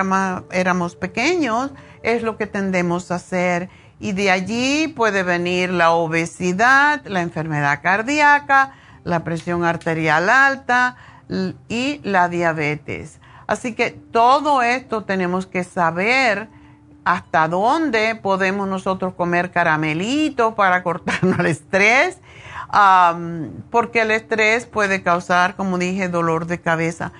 éramos 0.50 0.96
pequeños 0.96 1.70
es 2.02 2.22
lo 2.22 2.36
que 2.36 2.46
tendemos 2.46 3.10
a 3.10 3.14
hacer 3.14 3.70
y 3.98 4.12
de 4.12 4.30
allí 4.30 4.88
puede 4.88 5.22
venir 5.22 5.70
la 5.70 5.92
obesidad, 5.92 7.04
la 7.06 7.22
enfermedad 7.22 7.80
cardíaca, 7.82 8.74
la 9.04 9.24
presión 9.24 9.64
arterial 9.64 10.28
alta 10.28 10.96
y 11.68 12.00
la 12.02 12.28
diabetes. 12.28 13.20
Así 13.46 13.74
que 13.74 13.90
todo 13.90 14.62
esto 14.62 15.04
tenemos 15.04 15.46
que 15.46 15.64
saber 15.64 16.48
hasta 17.04 17.46
dónde 17.46 18.16
podemos 18.16 18.66
nosotros 18.66 19.14
comer 19.14 19.52
caramelito 19.52 20.56
para 20.56 20.82
cortarnos 20.82 21.38
el 21.38 21.46
estrés, 21.46 22.18
porque 23.70 24.02
el 24.02 24.10
estrés 24.10 24.66
puede 24.66 25.02
causar, 25.02 25.54
como 25.54 25.78
dije, 25.78 26.08
dolor 26.08 26.46
de 26.46 26.60
cabeza. 26.60 27.12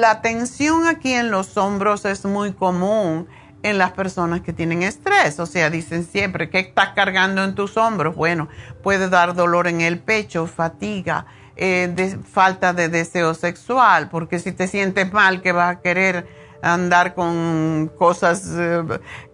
La 0.00 0.22
tensión 0.22 0.86
aquí 0.86 1.12
en 1.12 1.30
los 1.30 1.58
hombros 1.58 2.06
es 2.06 2.24
muy 2.24 2.54
común 2.54 3.28
en 3.62 3.78
las 3.78 3.92
personas 3.92 4.40
que 4.40 4.52
tienen 4.52 4.82
estrés. 4.82 5.38
O 5.38 5.46
sea, 5.46 5.70
dicen 5.70 6.04
siempre, 6.04 6.50
¿qué 6.50 6.60
estás 6.60 6.90
cargando 6.90 7.44
en 7.44 7.54
tus 7.54 7.76
hombros? 7.76 8.14
Bueno, 8.16 8.48
puede 8.82 9.08
dar 9.08 9.34
dolor 9.34 9.66
en 9.66 9.80
el 9.80 9.98
pecho, 9.98 10.46
fatiga, 10.46 11.26
eh, 11.56 12.18
falta 12.30 12.72
de 12.72 12.88
deseo 12.88 13.34
sexual, 13.34 14.08
porque 14.10 14.38
si 14.38 14.52
te 14.52 14.66
sientes 14.66 15.12
mal, 15.12 15.42
que 15.42 15.52
vas 15.52 15.76
a 15.76 15.80
querer 15.80 16.26
andar 16.62 17.14
con 17.14 17.90
cosas 17.98 18.48
eh, 18.56 18.82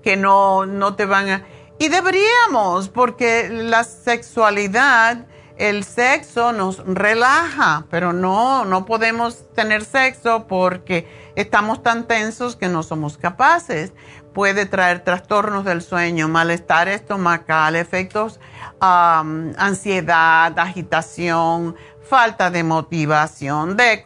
que 0.03 0.17
no, 0.17 0.67
no 0.67 0.95
te 0.95 1.05
van 1.05 1.29
a... 1.29 1.43
Y 1.79 1.89
deberíamos, 1.89 2.89
porque 2.89 3.49
la 3.51 3.85
sexualidad, 3.85 5.27
el 5.59 5.85
sexo 5.85 6.53
nos 6.53 6.85
relaja, 6.85 7.85
pero 7.91 8.13
no, 8.13 8.65
no 8.65 8.85
podemos 8.85 9.53
tener 9.55 9.85
sexo 9.85 10.47
porque 10.49 11.09
estamos 11.37 11.83
tan 11.83 12.09
tensos 12.09 12.57
que 12.57 12.69
no 12.69 12.83
somos 12.83 13.17
capaces 13.17 13.93
puede 14.39 14.67
traer 14.67 15.01
trastornos 15.01 15.65
del 15.65 15.83
sueño, 15.83 16.29
malestar 16.29 16.87
estomacal, 16.87 17.75
efectos, 17.75 18.39
ansiedad, 18.79 20.57
agitación, 20.57 21.75
falta 22.09 22.49
de 22.49 22.63
motivación, 22.63 23.77
de 23.77 24.05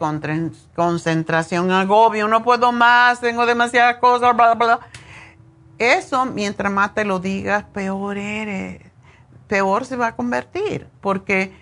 concentración, 0.75 1.69
agobio, 1.69 2.27
no 2.27 2.41
puedo 2.41 2.71
más, 2.71 3.21
tengo 3.21 3.45
demasiadas 3.45 3.97
cosas, 3.97 4.35
bla, 4.35 4.55
bla. 4.55 4.79
Eso, 5.77 6.25
mientras 6.25 6.71
más 6.71 6.95
te 6.95 7.05
lo 7.05 7.19
digas, 7.19 7.65
peor 7.65 8.17
eres, 8.17 8.81
peor 9.47 9.85
se 9.85 9.97
va 9.97 10.07
a 10.07 10.15
convertir, 10.15 10.87
porque 10.99 11.55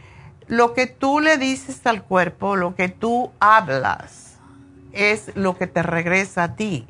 lo 0.48 0.74
que 0.74 0.88
tú 0.88 1.20
le 1.20 1.38
dices 1.38 1.86
al 1.86 2.04
cuerpo, 2.04 2.56
lo 2.56 2.74
que 2.76 2.88
tú 2.88 3.34
hablas, 3.42 4.40
es 4.94 5.36
lo 5.36 5.58
que 5.58 5.68
te 5.68 5.84
regresa 5.84 6.44
a 6.44 6.56
ti. 6.56 6.88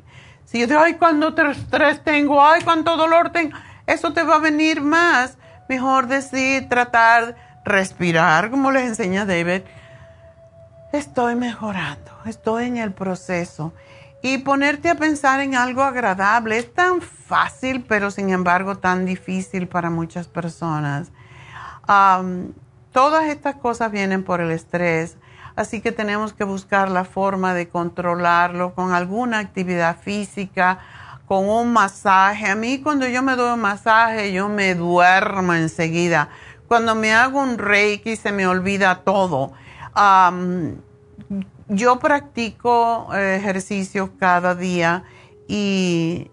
Si 0.52 0.60
yo 0.60 0.66
digo, 0.66 0.80
ay, 0.80 0.96
cuánto 0.96 1.34
estrés 1.50 2.04
tengo, 2.04 2.44
ay, 2.44 2.60
cuánto 2.62 2.98
dolor 2.98 3.30
tengo, 3.30 3.56
eso 3.86 4.12
te 4.12 4.22
va 4.22 4.34
a 4.34 4.38
venir 4.38 4.82
más. 4.82 5.38
Mejor 5.66 6.08
decir, 6.08 6.68
tratar, 6.68 7.36
respirar, 7.64 8.50
como 8.50 8.70
les 8.70 8.86
enseña 8.86 9.24
David. 9.24 9.62
Estoy 10.92 11.36
mejorando, 11.36 12.12
estoy 12.26 12.66
en 12.66 12.76
el 12.76 12.92
proceso. 12.92 13.72
Y 14.20 14.38
ponerte 14.38 14.90
a 14.90 14.94
pensar 14.94 15.40
en 15.40 15.54
algo 15.54 15.82
agradable 15.82 16.58
es 16.58 16.74
tan 16.74 17.00
fácil, 17.00 17.86
pero 17.88 18.10
sin 18.10 18.28
embargo 18.28 18.76
tan 18.76 19.06
difícil 19.06 19.68
para 19.68 19.88
muchas 19.88 20.28
personas. 20.28 21.12
todas 22.92 23.24
estas 23.24 23.54
cosas 23.54 23.90
vienen 23.90 24.22
por 24.22 24.42
el 24.42 24.50
estrés 24.50 25.16
así 25.56 25.80
que 25.80 25.92
tenemos 25.92 26.32
que 26.32 26.44
buscar 26.44 26.90
la 26.90 27.04
forma 27.04 27.54
de 27.54 27.68
controlarlo 27.68 28.74
con 28.74 28.92
alguna 28.92 29.38
actividad 29.38 29.98
física, 29.98 30.78
con 31.26 31.48
un 31.48 31.72
masaje. 31.72 32.46
A 32.46 32.54
mí 32.54 32.80
cuando 32.80 33.06
yo 33.08 33.22
me 33.22 33.36
doy 33.36 33.54
un 33.54 33.60
masaje, 33.60 34.32
yo 34.32 34.48
me 34.48 34.74
duermo 34.74 35.54
enseguida. 35.54 36.28
Cuando 36.68 36.94
me 36.94 37.12
hago 37.12 37.40
un 37.40 37.58
reiki 37.58 38.16
se 38.16 38.32
me 38.32 38.46
olvida 38.46 39.00
todo. 39.04 39.52
yo 41.68 41.98
practico 41.98 43.08
ejercicios 43.14 44.10
cada 44.18 44.54
día 44.54 45.04
y 45.48 46.30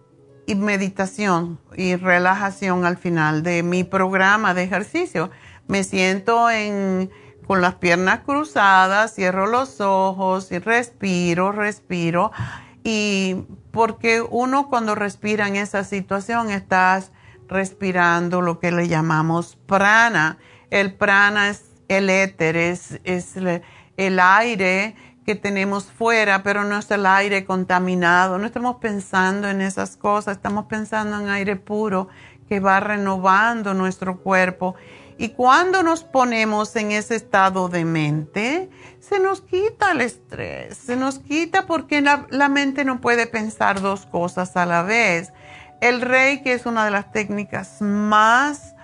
meditación 0.48 1.60
y 1.76 1.96
relajación 1.96 2.86
al 2.86 2.98
final 2.98 3.44
de 3.44 3.64
mi 3.64 3.84
programa 3.84 4.54
de 4.54 4.64
ejercicio. 4.64 5.30
Me 5.68 5.84
siento 5.84 6.50
en 6.50 7.12
con 7.50 7.62
las 7.62 7.74
piernas 7.74 8.20
cruzadas, 8.28 9.16
cierro 9.16 9.48
los 9.48 9.82
ojos 9.82 10.52
y 10.52 10.60
respiro, 10.60 11.52
respiro. 11.52 12.32
Y 12.84 13.38
porque 13.72 14.22
uno 14.22 14.70
cuando 14.70 14.94
respira 14.94 15.48
en 15.48 15.56
esa 15.56 15.84
situación 15.84 16.52
estás 16.52 17.12
respirando 17.48 18.42
lo 18.42 18.60
que 18.60 18.72
le 18.72 18.88
llamamos 18.88 19.58
prana. 19.66 20.38
El 20.70 20.94
prana 20.94 21.50
es 21.50 21.66
el 21.88 22.12
éter, 22.12 22.56
es, 22.56 23.00
el 23.98 24.20
aire 24.20 24.96
que 25.26 25.34
tenemos 25.34 25.86
fuera, 25.86 26.44
pero 26.44 26.66
no 26.66 26.78
es 26.78 26.92
el 26.92 27.08
aire 27.08 27.46
contaminado. 27.46 28.38
No 28.38 28.46
estamos 28.46 28.76
pensando 28.76 29.50
en 29.50 29.62
esas 29.62 29.98
cosas, 29.98 30.38
estamos 30.38 30.66
pensando 30.66 31.20
en 31.20 31.30
aire 31.30 31.56
puro 31.56 32.10
que 32.48 32.60
va 32.60 32.80
renovando 32.80 33.74
nuestro 33.74 34.20
cuerpo. 34.20 34.76
Y 35.22 35.32
cuando 35.32 35.84
nos 35.84 36.06
ponemos 36.06 36.74
en 36.78 36.94
ese 36.94 37.18
estado 37.18 37.68
de 37.68 37.84
mente, 37.84 38.70
se 39.02 39.20
nos 39.20 39.42
quita 39.42 39.92
el 39.92 40.00
estrés, 40.00 40.78
se 40.78 40.96
nos 40.96 41.20
quita 41.20 41.66
porque 41.66 42.00
la, 42.00 42.48
mente 42.48 42.86
no 42.86 43.02
puede 43.02 43.28
pensar 43.28 43.82
dos 43.82 44.06
cosas 44.06 44.56
a 44.56 44.66
la 44.66 44.82
vez. 44.82 45.34
El 45.82 46.00
reiki 46.00 46.52
es 46.52 46.66
una 46.66 46.86
de 46.86 46.92
las 46.92 47.12
técnicas 47.12 47.82
más 47.82 48.76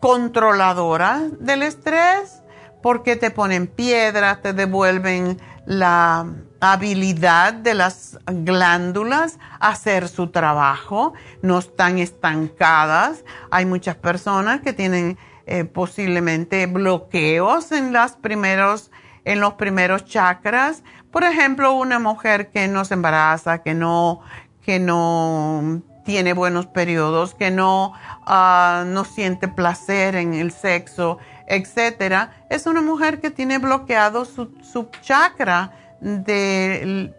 controladoras 0.00 1.38
del 1.38 1.62
estrés 1.62 2.42
porque 2.82 3.14
te 3.14 3.30
ponen 3.30 3.68
piedras, 3.68 4.42
te 4.42 4.54
devuelven 4.54 5.40
la 5.64 6.26
habilidad 6.58 7.52
de 7.52 7.74
las 7.74 8.18
glándulas 8.26 9.38
a 9.60 9.68
hacer 9.68 10.08
su 10.08 10.32
trabajo, 10.32 11.12
no 11.40 11.60
están 11.60 12.00
estancadas. 12.00 13.24
Hay 13.52 13.64
muchas 13.64 13.94
personas 13.94 14.60
que 14.60 14.72
tienen 14.72 15.18
eh, 15.46 15.64
posiblemente 15.64 16.66
bloqueos 16.66 17.72
en, 17.72 17.92
las 17.92 18.16
primeros, 18.16 18.90
en 19.24 19.40
los 19.40 19.54
primeros 19.54 20.04
chakras. 20.04 20.82
Por 21.10 21.24
ejemplo, 21.24 21.72
una 21.72 21.98
mujer 21.98 22.50
que 22.50 22.68
no 22.68 22.84
se 22.84 22.94
embaraza, 22.94 23.62
que 23.62 23.74
no, 23.74 24.20
que 24.62 24.78
no 24.78 25.82
tiene 26.04 26.32
buenos 26.32 26.66
periodos, 26.66 27.34
que 27.34 27.50
no, 27.50 27.92
ah, 28.26 28.84
no 28.86 29.04
siente 29.04 29.48
placer 29.48 30.16
en 30.16 30.34
el 30.34 30.52
sexo, 30.52 31.18
etcétera, 31.46 32.44
es 32.50 32.66
una 32.66 32.82
mujer 32.82 33.20
que 33.20 33.30
tiene 33.30 33.58
bloqueado 33.58 34.24
su, 34.24 34.52
su 34.62 34.88
chakra 35.00 35.72
de, 36.00 37.12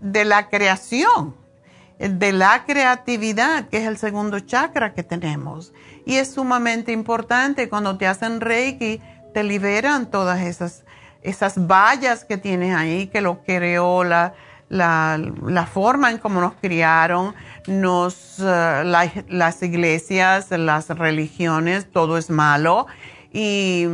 de 0.00 0.24
la 0.24 0.48
creación, 0.48 1.36
de 1.98 2.32
la 2.32 2.64
creatividad, 2.64 3.68
que 3.68 3.78
es 3.78 3.86
el 3.86 3.96
segundo 3.96 4.40
chakra 4.40 4.94
que 4.94 5.02
tenemos. 5.02 5.72
Y 6.06 6.16
es 6.16 6.32
sumamente 6.32 6.92
importante 6.92 7.68
cuando 7.68 7.98
te 7.98 8.06
hacen 8.06 8.40
Reiki, 8.40 9.00
te 9.34 9.42
liberan 9.42 10.10
todas 10.10 10.40
esas, 10.40 10.84
esas 11.22 11.66
vallas 11.66 12.24
que 12.24 12.38
tienes 12.38 12.74
ahí, 12.74 13.08
que 13.08 13.20
lo 13.20 13.42
creó 13.42 14.04
la, 14.04 14.34
la, 14.68 15.20
la 15.44 15.66
forma 15.66 16.10
en 16.10 16.18
cómo 16.18 16.40
nos 16.40 16.54
criaron, 16.54 17.34
nos, 17.66 18.38
eh, 18.38 18.82
las 19.28 19.62
iglesias, 19.62 20.50
las 20.50 20.88
religiones, 20.88 21.90
todo 21.90 22.16
es 22.16 22.30
malo 22.30 22.86
y 23.32 23.86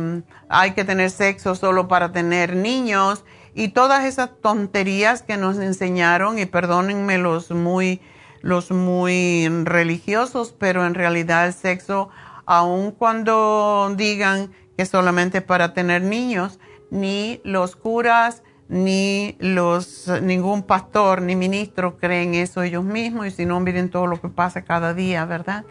hay 0.47 0.71
que 0.71 0.85
tener 0.85 1.11
sexo 1.11 1.55
solo 1.55 1.87
para 1.87 2.11
tener 2.11 2.55
niños 2.55 3.25
y 3.55 3.69
todas 3.69 4.05
esas 4.05 4.29
tonterías 4.41 5.23
que 5.23 5.37
nos 5.37 5.57
enseñaron 5.57 6.37
y 6.37 6.45
perdónenme 6.45 7.17
los 7.17 7.49
muy 7.51 8.01
los 8.41 8.69
muy 8.69 9.47
religiosos, 9.63 10.53
pero 10.55 10.85
en 10.85 10.93
realidad 10.93 11.47
el 11.47 11.53
sexo, 11.53 12.09
aun 12.45 12.91
cuando 12.91 13.91
digan 13.97 14.51
que 14.77 14.85
solamente 14.85 15.41
para 15.41 15.73
tener 15.73 16.03
niños, 16.03 16.59
ni 16.91 17.41
los 17.43 17.75
curas, 17.75 18.43
ni 18.67 19.35
los 19.39 20.07
ningún 20.21 20.61
pastor 20.61 21.23
ni 21.23 21.35
ministro 21.35 21.97
creen 21.97 22.35
eso 22.35 22.61
ellos 22.61 22.83
mismos 22.83 23.25
y 23.25 23.31
si 23.31 23.47
no 23.47 23.59
miren 23.61 23.89
todo 23.89 24.05
lo 24.05 24.21
que 24.21 24.29
pasa 24.29 24.63
cada 24.63 24.93
día, 24.93 25.25
¿verdad? 25.25 25.65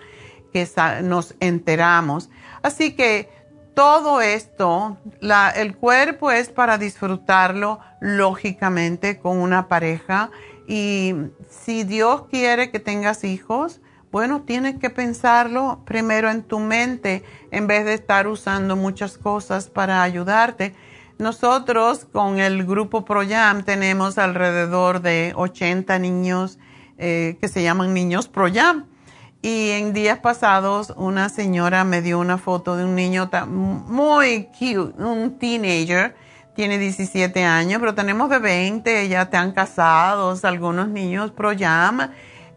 Que 0.52 0.68
nos 1.04 1.36
enteramos. 1.38 2.28
Así 2.62 2.96
que 2.96 3.28
todo 3.74 4.20
esto, 4.20 4.96
el 5.56 5.76
cuerpo 5.76 6.30
es 6.30 6.48
para 6.48 6.78
disfrutarlo 6.78 7.80
lógicamente 8.00 9.18
con 9.18 9.38
una 9.38 9.68
pareja 9.68 10.30
y 10.66 11.14
si 11.50 11.84
Dios 11.84 12.26
quiere 12.30 12.70
que 12.70 12.80
tengas 12.80 13.24
hijos, 13.24 13.80
bueno, 14.12 14.42
tienes 14.42 14.78
que 14.78 14.90
pensarlo 14.90 15.82
primero 15.84 16.30
en 16.30 16.44
tu 16.44 16.60
mente 16.60 17.24
en 17.50 17.66
vez 17.66 17.84
de 17.84 17.94
estar 17.94 18.28
usando 18.28 18.76
muchas 18.76 19.18
cosas 19.18 19.68
para 19.68 20.02
ayudarte. 20.02 20.74
Nosotros 21.18 22.06
con 22.12 22.38
el 22.38 22.64
grupo 22.64 23.04
ProYam 23.04 23.64
tenemos 23.64 24.18
alrededor 24.18 25.00
de 25.00 25.32
80 25.34 25.98
niños 25.98 26.58
eh, 26.96 27.38
que 27.40 27.48
se 27.48 27.64
llaman 27.64 27.92
niños 27.92 28.28
ProYam 28.28 28.87
y 29.44 29.72
en 29.72 29.92
días 29.92 30.20
pasados 30.20 30.94
una 30.96 31.28
señora 31.28 31.85
me 31.85 32.00
dio 32.00 32.18
una 32.18 32.38
foto 32.38 32.78
de 32.78 32.85
un 32.87 32.94
niño 32.94 33.28
muy 33.46 34.44
cute, 34.59 35.02
un 35.02 35.38
teenager, 35.38 36.16
tiene 36.57 36.78
17 36.78 37.44
años, 37.44 37.78
pero 37.78 37.94
tenemos 37.94 38.30
de 38.30 38.38
20, 38.38 39.07
ya 39.07 39.22
están 39.22 39.52
casados, 39.52 40.46
algunos 40.46 40.88
niños 40.88 41.30
pro 41.33 41.52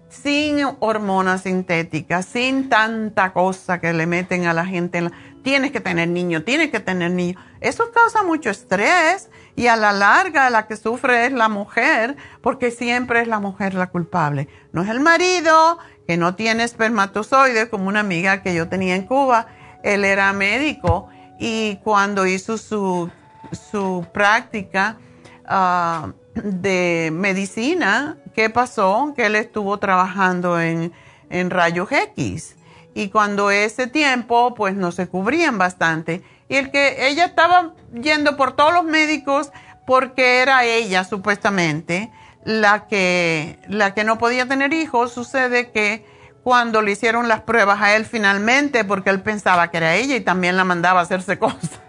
sin 0.08 0.66
hormonas 0.80 1.42
sintéticas, 1.42 2.26
sin 2.26 2.70
tanta 2.70 3.34
cosa 3.34 3.82
que 3.82 3.92
le 3.92 4.06
meten 4.06 4.46
a 4.46 4.54
la 4.54 4.66
gente. 4.66 5.10
Tienes 5.44 5.74
que 5.74 5.82
tener 5.82 6.08
niño, 6.08 6.44
tienes 6.44 6.72
que 6.72 6.80
tener 6.80 7.12
niño. 7.12 7.38
Eso 7.60 7.92
causa 7.92 8.24
mucho 8.24 8.50
estrés 8.50 9.30
y 9.58 9.68
a 9.68 9.76
la 9.76 9.92
larga 9.92 10.50
la 10.50 10.68
que 10.68 10.78
sufre 10.78 11.26
es 11.26 11.34
la 11.34 11.50
mujer, 11.50 12.16
porque 12.42 12.72
siempre 12.72 13.22
es 13.22 13.28
la 13.28 13.40
mujer 13.40 13.74
la 13.74 13.88
culpable. 13.88 14.48
No 14.72 14.82
es 14.82 14.90
el 14.90 15.02
marido, 15.02 15.80
que 16.08 16.18
no 16.18 16.36
tiene 16.36 16.64
espermatozoides, 16.64 17.68
como 17.68 17.90
una 17.90 18.00
amiga 18.00 18.42
que 18.42 18.56
yo 18.56 18.70
tenía 18.70 18.96
en 18.96 19.04
Cuba. 19.04 19.48
Él 19.84 20.06
era 20.06 20.32
médico 20.32 21.10
y 21.38 21.76
cuando 21.84 22.26
hizo 22.26 22.58
su, 22.58 23.12
su 23.52 24.06
práctica 24.14 24.98
ah, 25.46 26.14
de 26.34 27.10
medicina, 27.12 28.18
¿qué 28.34 28.50
pasó? 28.50 29.14
Que 29.16 29.26
él 29.26 29.36
estuvo 29.36 29.78
trabajando 29.80 30.60
en, 30.62 30.94
en 31.30 31.50
rayos 31.50 31.92
X. 31.92 32.56
Y 32.96 33.10
cuando 33.10 33.52
ese 33.52 33.88
tiempo, 33.88 34.56
pues 34.56 34.76
no 34.76 34.92
se 34.92 35.08
cubrían 35.08 35.58
bastante. 35.58 36.24
Y 36.48 36.56
el 36.56 36.72
que 36.72 37.08
ella 37.10 37.26
estaba 37.26 37.74
yendo 37.94 38.38
por 38.38 38.56
todos 38.56 38.74
los 38.74 38.86
médicos 38.86 39.52
porque 39.86 40.40
era 40.40 40.64
ella 40.64 41.04
supuestamente 41.04 42.12
la 42.48 42.88
que, 42.88 43.60
la 43.68 43.94
que 43.94 44.06
no 44.06 44.18
podía 44.18 44.46
tener 44.46 44.72
hijos, 44.72 45.12
sucede 45.12 45.70
que 45.72 46.06
cuando 46.44 46.82
le 46.82 46.94
hicieron 46.94 47.28
las 47.28 47.42
pruebas 47.42 47.82
a 47.82 47.98
él 47.98 48.06
finalmente, 48.06 48.86
porque 48.86 49.10
él 49.10 49.22
pensaba 49.22 49.70
que 49.70 49.76
era 49.76 49.96
ella 49.96 50.16
y 50.16 50.22
también 50.22 50.56
la 50.56 50.64
mandaba 50.64 51.02
a 51.02 51.04
hacerse 51.04 51.38
cosas, 51.40 51.82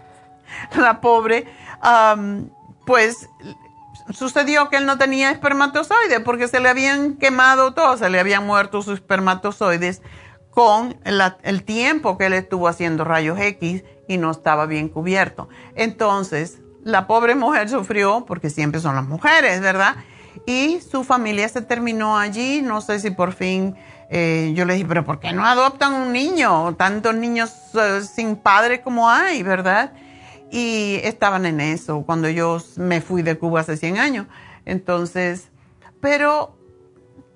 la 0.75 0.99
pobre, 0.99 1.47
pues 2.85 3.29
sucedió 4.09 4.69
que 4.69 4.75
él 4.75 4.85
no 4.85 4.97
tenía 4.97 5.31
espermatozoides 5.31 6.19
porque 6.25 6.49
se 6.49 6.59
le 6.59 6.67
habían 6.67 7.13
quemado 7.13 7.73
todos, 7.73 7.99
se 7.99 8.09
le 8.09 8.19
habían 8.19 8.45
muerto 8.45 8.81
sus 8.81 8.95
espermatozoides 8.95 10.01
con 10.49 10.99
el 11.05 11.63
tiempo 11.63 12.17
que 12.17 12.25
él 12.25 12.33
estuvo 12.33 12.67
haciendo 12.67 13.05
rayos 13.05 13.39
X 13.39 13.85
y 14.09 14.17
no 14.17 14.29
estaba 14.29 14.65
bien 14.65 14.89
cubierto. 14.89 15.47
Entonces, 15.75 16.59
la 16.83 17.07
pobre 17.07 17.35
mujer 17.35 17.69
sufrió, 17.69 18.25
porque 18.27 18.49
siempre 18.49 18.81
son 18.81 18.95
las 18.95 19.05
mujeres, 19.05 19.61
¿verdad? 19.61 19.95
Y 20.49 20.81
su 20.81 21.03
familia 21.03 21.47
se 21.47 21.61
terminó 21.61 22.17
allí. 22.17 22.63
No 22.63 22.81
sé 22.81 22.99
si 22.99 23.11
por 23.11 23.33
fin 23.33 23.75
eh, 24.09 24.51
yo 24.55 24.65
le 24.65 24.73
dije, 24.73 24.85
pero 24.87 25.05
¿por 25.05 25.19
qué 25.19 25.31
no 25.31 25.45
adoptan 25.45 25.93
un 25.93 26.11
niño? 26.11 26.73
Tantos 26.73 27.13
niños 27.13 27.53
eh, 27.75 28.01
sin 28.01 28.35
padre 28.35 28.81
como 28.81 29.11
hay, 29.11 29.43
¿verdad? 29.43 29.93
Y 30.49 31.01
estaban 31.03 31.45
en 31.45 31.61
eso 31.61 32.01
cuando 32.01 32.29
yo 32.29 32.57
me 32.77 32.99
fui 32.99 33.21
de 33.21 33.37
Cuba 33.37 33.59
hace 33.59 33.77
100 33.77 33.99
años. 33.99 34.25
Entonces, 34.65 35.49
pero 36.01 36.57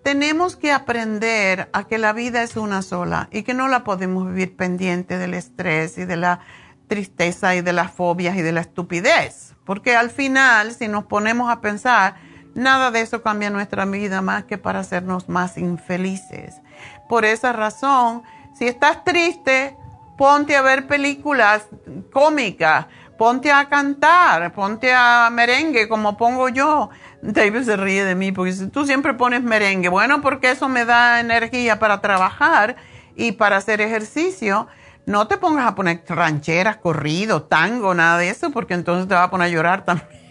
tenemos 0.02 0.56
que 0.56 0.72
aprender 0.72 1.70
a 1.72 1.84
que 1.84 2.00
la 2.00 2.14
vida 2.14 2.42
es 2.42 2.58
una 2.58 2.82
sola 2.82 3.30
y 3.32 3.44
que 3.44 3.54
no 3.54 3.68
la 3.68 3.84
podemos 3.84 4.26
vivir 4.26 4.56
pendiente 4.56 5.20
del 5.20 5.36
estrés 5.36 6.00
y 6.00 6.06
de 6.06 6.18
la 6.18 6.40
tristeza 6.88 7.54
y 7.56 7.62
de 7.62 7.74
las 7.74 7.92
fobias 7.92 8.36
y 8.36 8.42
de 8.42 8.54
la 8.54 8.62
estupidez. 8.62 9.54
Porque 9.66 9.96
al 9.96 10.10
final, 10.10 10.72
si 10.72 10.88
nos 10.88 11.04
ponemos 11.04 11.52
a 11.52 11.62
pensar, 11.62 12.33
Nada 12.56 12.92
de 12.92 13.02
eso 13.02 13.24
cambia 13.24 13.50
nuestra 13.50 13.86
vida 13.86 14.22
más 14.22 14.44
que 14.44 14.58
para 14.58 14.80
hacernos 14.80 15.28
más 15.28 15.58
infelices. 15.58 16.62
Por 17.10 17.26
esa 17.26 17.52
razón, 17.52 18.24
si 18.54 18.68
estás 18.68 19.04
triste, 19.04 19.76
ponte 20.18 20.56
a 20.56 20.62
ver 20.62 20.88
películas 20.88 21.66
cómicas, 22.12 22.86
ponte 23.18 23.52
a 23.52 23.68
cantar, 23.70 24.54
ponte 24.54 24.94
a 24.94 25.30
merengue 25.32 25.88
como 25.88 26.16
pongo 26.16 26.50
yo. 26.50 26.90
David 27.22 27.64
se 27.64 27.78
ríe 27.78 28.04
de 28.04 28.16
mí 28.16 28.32
porque 28.32 28.54
tú 28.72 28.86
siempre 28.86 29.14
pones 29.14 29.42
merengue. 29.42 29.90
Bueno, 29.90 30.22
porque 30.22 30.52
eso 30.52 30.70
me 30.70 30.86
da 30.86 31.20
energía 31.20 31.80
para 31.80 32.02
trabajar 32.02 32.76
y 33.16 33.34
para 33.34 33.58
hacer 33.58 33.82
ejercicio. 33.82 34.68
no 35.06 35.28
te 35.28 35.38
pongas 35.38 35.68
a 35.68 35.76
poner 35.76 36.02
rancheras, 36.08 36.78
corrido, 36.78 37.44
tango, 37.44 37.94
nada 37.94 38.20
de 38.20 38.30
eso, 38.30 38.52
porque 38.52 38.74
entonces 38.74 39.08
te 39.08 39.16
va 39.16 39.24
a 39.24 39.30
poner 39.30 39.48
a 39.48 39.50
llorar 39.50 39.84
también. 39.84 40.23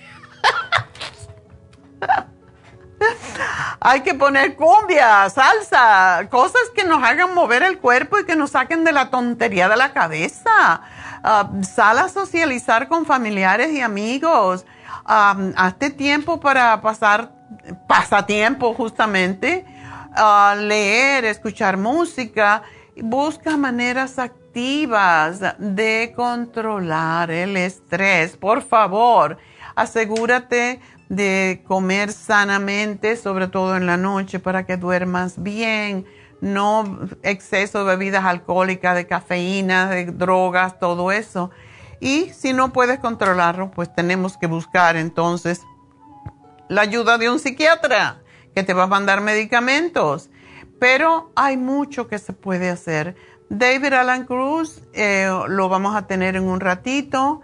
Hay 3.80 4.02
que 4.02 4.14
poner 4.14 4.54
cumbia, 4.54 5.28
salsa, 5.28 6.28
cosas 6.30 6.62
que 6.74 6.84
nos 6.84 7.02
hagan 7.02 7.34
mover 7.34 7.62
el 7.62 7.78
cuerpo 7.78 8.18
y 8.18 8.24
que 8.24 8.36
nos 8.36 8.50
saquen 8.50 8.84
de 8.84 8.92
la 8.92 9.10
tontería 9.10 9.68
de 9.68 9.76
la 9.76 9.92
cabeza. 9.92 10.82
Uh, 11.24 11.64
sal 11.64 11.98
a 11.98 12.08
socializar 12.08 12.88
con 12.88 13.04
familiares 13.04 13.72
y 13.72 13.80
amigos. 13.80 14.64
Um, 15.04 15.52
hazte 15.56 15.90
tiempo 15.90 16.38
para 16.38 16.80
pasar 16.80 17.32
pasatiempo 17.88 18.72
justamente. 18.74 19.64
Uh, 20.16 20.60
leer, 20.60 21.24
escuchar 21.24 21.76
música. 21.76 22.62
Busca 22.96 23.56
maneras 23.56 24.18
activas 24.18 25.40
de 25.58 26.12
controlar 26.14 27.30
el 27.30 27.56
estrés. 27.56 28.36
Por 28.36 28.62
favor, 28.62 29.38
asegúrate 29.74 30.80
de 31.12 31.62
comer 31.68 32.10
sanamente, 32.10 33.16
sobre 33.18 33.46
todo 33.46 33.76
en 33.76 33.84
la 33.84 33.98
noche, 33.98 34.38
para 34.38 34.64
que 34.64 34.78
duermas 34.78 35.42
bien, 35.42 36.06
no 36.40 37.00
exceso 37.22 37.80
de 37.80 37.96
bebidas 37.96 38.24
alcohólicas, 38.24 38.96
de 38.96 39.06
cafeína, 39.06 39.90
de 39.90 40.06
drogas, 40.06 40.78
todo 40.78 41.12
eso. 41.12 41.50
Y 42.00 42.30
si 42.30 42.54
no 42.54 42.72
puedes 42.72 42.98
controlarlo, 42.98 43.70
pues 43.72 43.94
tenemos 43.94 44.38
que 44.38 44.46
buscar 44.46 44.96
entonces 44.96 45.60
la 46.70 46.80
ayuda 46.80 47.18
de 47.18 47.28
un 47.28 47.38
psiquiatra 47.38 48.22
que 48.54 48.62
te 48.62 48.72
va 48.72 48.84
a 48.84 48.86
mandar 48.86 49.20
medicamentos. 49.20 50.30
Pero 50.80 51.30
hay 51.36 51.58
mucho 51.58 52.08
que 52.08 52.18
se 52.18 52.32
puede 52.32 52.70
hacer. 52.70 53.16
David 53.50 53.92
Alan 53.92 54.24
Cruz 54.24 54.80
eh, 54.94 55.28
lo 55.46 55.68
vamos 55.68 55.94
a 55.94 56.06
tener 56.06 56.36
en 56.36 56.44
un 56.44 56.60
ratito 56.60 57.42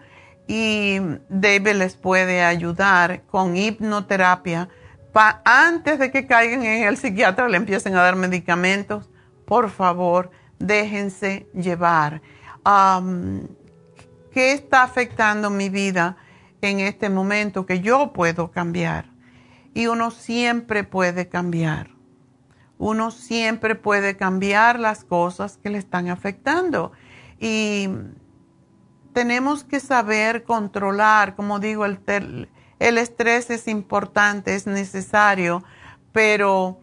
y 0.48 0.98
David 1.28 1.74
les 1.74 1.94
puede 1.94 2.42
ayudar 2.42 3.22
con 3.26 3.56
hipnoterapia. 3.56 4.68
antes 5.44 5.98
de 5.98 6.10
que 6.10 6.26
caigan 6.26 6.64
en 6.64 6.84
el 6.84 6.96
psiquiatra, 6.96 7.48
le 7.48 7.58
empiecen 7.58 7.94
a 7.94 8.02
dar 8.02 8.16
medicamentos, 8.16 9.10
por 9.44 9.68
favor, 9.68 10.30
déjense 10.58 11.48
llevar. 11.52 12.22
¿Qué 14.32 14.52
está 14.52 14.82
afectando 14.82 15.50
mi 15.50 15.68
vida 15.68 16.16
en 16.62 16.80
este 16.80 17.10
momento 17.10 17.66
que 17.66 17.80
yo 17.80 18.12
puedo 18.14 18.50
cambiar? 18.50 19.10
Y 19.74 19.86
uno 19.86 20.10
siempre 20.10 20.82
puede 20.82 21.28
cambiar. 21.28 21.90
Uno 22.78 23.10
siempre 23.10 23.74
puede 23.74 24.16
cambiar 24.16 24.78
las 24.78 25.04
cosas 25.04 25.58
que 25.58 25.68
le 25.68 25.78
están 25.78 26.08
afectando. 26.08 26.92
Y 27.38 27.88
tenemos 29.18 29.64
que 29.64 29.80
saber 29.80 30.44
controlar, 30.44 31.34
como 31.34 31.58
digo, 31.58 31.84
el, 31.84 32.48
el 32.78 32.98
estrés 32.98 33.50
es 33.50 33.66
importante, 33.66 34.54
es 34.54 34.68
necesario, 34.68 35.64
pero 36.12 36.78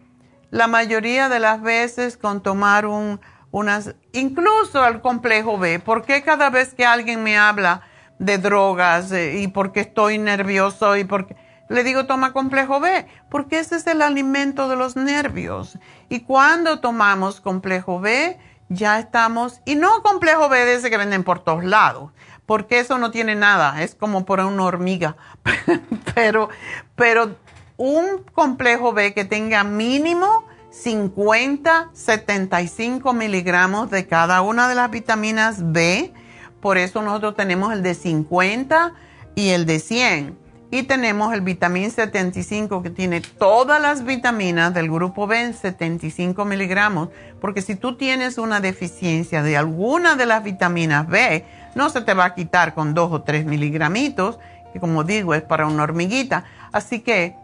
la 0.50 0.66
mayoría 0.66 1.30
de 1.30 1.40
las 1.40 1.62
veces 1.62 2.18
con 2.18 2.42
tomar 2.42 2.84
un, 2.84 3.22
unas, 3.52 3.94
incluso 4.12 4.86
el 4.86 5.00
complejo 5.00 5.56
B, 5.56 5.78
porque 5.78 6.22
cada 6.22 6.50
vez 6.50 6.74
que 6.74 6.84
alguien 6.84 7.22
me 7.22 7.38
habla 7.38 7.80
de 8.18 8.36
drogas 8.36 9.10
eh, 9.12 9.38
y 9.38 9.48
porque 9.48 9.80
estoy 9.80 10.18
nervioso 10.18 10.94
y 10.98 11.04
porque 11.04 11.36
le 11.70 11.84
digo 11.84 12.04
toma 12.04 12.34
complejo 12.34 12.80
B, 12.80 13.06
porque 13.30 13.60
ese 13.60 13.76
es 13.76 13.86
el 13.86 14.02
alimento 14.02 14.68
de 14.68 14.76
los 14.76 14.94
nervios. 14.94 15.78
Y 16.10 16.20
cuando 16.20 16.80
tomamos 16.80 17.40
complejo 17.40 17.98
B, 17.98 18.38
ya 18.68 18.98
estamos, 18.98 19.60
y 19.64 19.76
no 19.76 20.02
complejo 20.02 20.48
B 20.48 20.64
de 20.64 20.74
ese 20.74 20.90
que 20.90 20.96
venden 20.96 21.24
por 21.24 21.40
todos 21.40 21.64
lados, 21.64 22.12
porque 22.46 22.78
eso 22.78 22.98
no 22.98 23.10
tiene 23.10 23.34
nada, 23.34 23.82
es 23.82 23.94
como 23.94 24.24
por 24.24 24.40
una 24.40 24.64
hormiga, 24.64 25.16
pero, 26.14 26.48
pero 26.94 27.36
un 27.76 28.22
complejo 28.32 28.92
B 28.92 29.12
que 29.12 29.24
tenga 29.24 29.64
mínimo 29.64 30.44
50, 30.70 31.90
75 31.92 33.12
miligramos 33.12 33.90
de 33.90 34.06
cada 34.06 34.42
una 34.42 34.68
de 34.68 34.74
las 34.74 34.90
vitaminas 34.90 35.72
B, 35.72 36.12
por 36.60 36.78
eso 36.78 37.02
nosotros 37.02 37.34
tenemos 37.36 37.72
el 37.72 37.82
de 37.82 37.94
50 37.94 38.94
y 39.34 39.50
el 39.50 39.66
de 39.66 39.78
100 39.78 40.45
y 40.70 40.82
tenemos 40.82 41.32
el 41.32 41.42
vitamín 41.42 41.90
75 41.90 42.82
que 42.82 42.90
tiene 42.90 43.20
todas 43.20 43.80
las 43.80 44.04
vitaminas 44.04 44.74
del 44.74 44.90
grupo 44.90 45.26
B 45.26 45.40
en 45.40 45.54
75 45.54 46.44
miligramos, 46.44 47.10
porque 47.40 47.62
si 47.62 47.76
tú 47.76 47.96
tienes 47.96 48.36
una 48.36 48.60
deficiencia 48.60 49.42
de 49.42 49.56
alguna 49.56 50.16
de 50.16 50.26
las 50.26 50.42
vitaminas 50.42 51.06
B, 51.06 51.44
no 51.74 51.88
se 51.90 52.00
te 52.00 52.14
va 52.14 52.24
a 52.24 52.34
quitar 52.34 52.74
con 52.74 52.94
2 52.94 53.12
o 53.12 53.22
3 53.22 53.46
miligramitos, 53.46 54.38
que 54.72 54.80
como 54.80 55.04
digo 55.04 55.34
es 55.34 55.42
para 55.42 55.66
una 55.66 55.84
hormiguita. 55.84 56.44
Así 56.72 57.00
que 57.00 57.36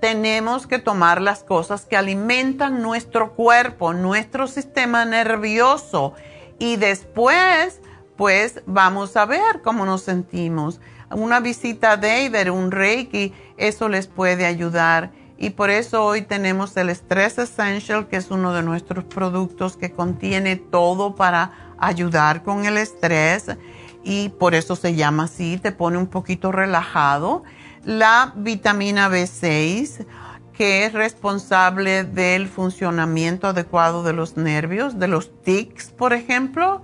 tenemos 0.00 0.66
que 0.66 0.78
tomar 0.78 1.20
las 1.20 1.42
cosas 1.42 1.84
que 1.84 1.96
alimentan 1.96 2.82
nuestro 2.82 3.34
cuerpo, 3.34 3.92
nuestro 3.92 4.46
sistema 4.46 5.04
nervioso 5.04 6.14
y 6.58 6.76
después 6.76 7.80
pues 8.16 8.62
vamos 8.66 9.16
a 9.16 9.26
ver 9.26 9.62
cómo 9.62 9.86
nos 9.86 10.02
sentimos 10.02 10.80
una 11.10 11.40
visita 11.40 11.92
a 11.92 11.96
David, 11.96 12.50
un 12.50 12.70
Reiki, 12.70 13.32
eso 13.56 13.88
les 13.88 14.06
puede 14.06 14.46
ayudar. 14.46 15.10
Y 15.38 15.50
por 15.50 15.70
eso 15.70 16.04
hoy 16.04 16.22
tenemos 16.22 16.76
el 16.76 16.90
Stress 16.90 17.38
Essential, 17.38 18.08
que 18.08 18.16
es 18.16 18.30
uno 18.30 18.52
de 18.52 18.62
nuestros 18.62 19.04
productos 19.04 19.76
que 19.76 19.92
contiene 19.92 20.56
todo 20.56 21.14
para 21.14 21.52
ayudar 21.78 22.42
con 22.42 22.64
el 22.64 22.76
estrés. 22.76 23.56
Y 24.02 24.30
por 24.30 24.54
eso 24.54 24.74
se 24.74 24.94
llama 24.96 25.24
así, 25.24 25.58
te 25.58 25.70
pone 25.70 25.96
un 25.96 26.08
poquito 26.08 26.50
relajado. 26.50 27.44
La 27.84 28.32
vitamina 28.36 29.08
B6, 29.08 30.06
que 30.52 30.84
es 30.84 30.92
responsable 30.92 32.02
del 32.02 32.48
funcionamiento 32.48 33.46
adecuado 33.46 34.02
de 34.02 34.12
los 34.12 34.36
nervios, 34.36 34.98
de 34.98 35.06
los 35.06 35.30
tics, 35.42 35.90
por 35.90 36.12
ejemplo. 36.12 36.82